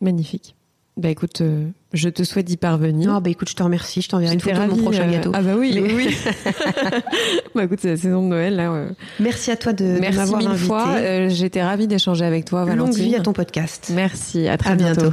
Magnifique. 0.00 0.54
Bah 0.98 1.10
écoute, 1.10 1.42
euh, 1.42 1.68
je 1.92 2.08
te 2.08 2.24
souhaite 2.24 2.46
d'y 2.46 2.56
parvenir. 2.56 3.14
Ah 3.14 3.20
bah 3.20 3.30
écoute, 3.30 3.48
je 3.48 3.54
te 3.54 3.62
remercie, 3.62 4.02
je 4.02 4.08
t'enverrai 4.08 4.34
une 4.34 4.40
photo 4.40 4.60
de 4.60 4.66
mon 4.66 4.76
prochain 4.78 5.08
euh, 5.08 5.12
gâteau. 5.12 5.30
Ah 5.32 5.42
bah 5.42 5.52
oui, 5.56 5.80
oui. 5.80 6.16
bah 7.54 7.64
écoute, 7.64 7.78
c'est 7.80 7.90
la 7.90 7.96
saison 7.96 8.20
de 8.22 8.26
Noël 8.26 8.56
là. 8.56 8.88
Merci 9.20 9.52
à 9.52 9.56
toi 9.56 9.72
de, 9.72 10.00
m'avoir 10.00 10.44
invité. 10.44 10.66
fois. 10.66 11.28
J'étais 11.28 11.62
ravie 11.62 11.86
d'échanger 11.86 12.24
avec 12.24 12.46
toi, 12.46 12.64
Valentine. 12.64 12.86
Longue 12.86 13.10
vie 13.10 13.14
à 13.14 13.20
ton 13.20 13.32
podcast. 13.32 13.92
Merci, 13.94 14.48
à 14.48 14.58
très 14.58 14.74
bientôt. 14.74 15.12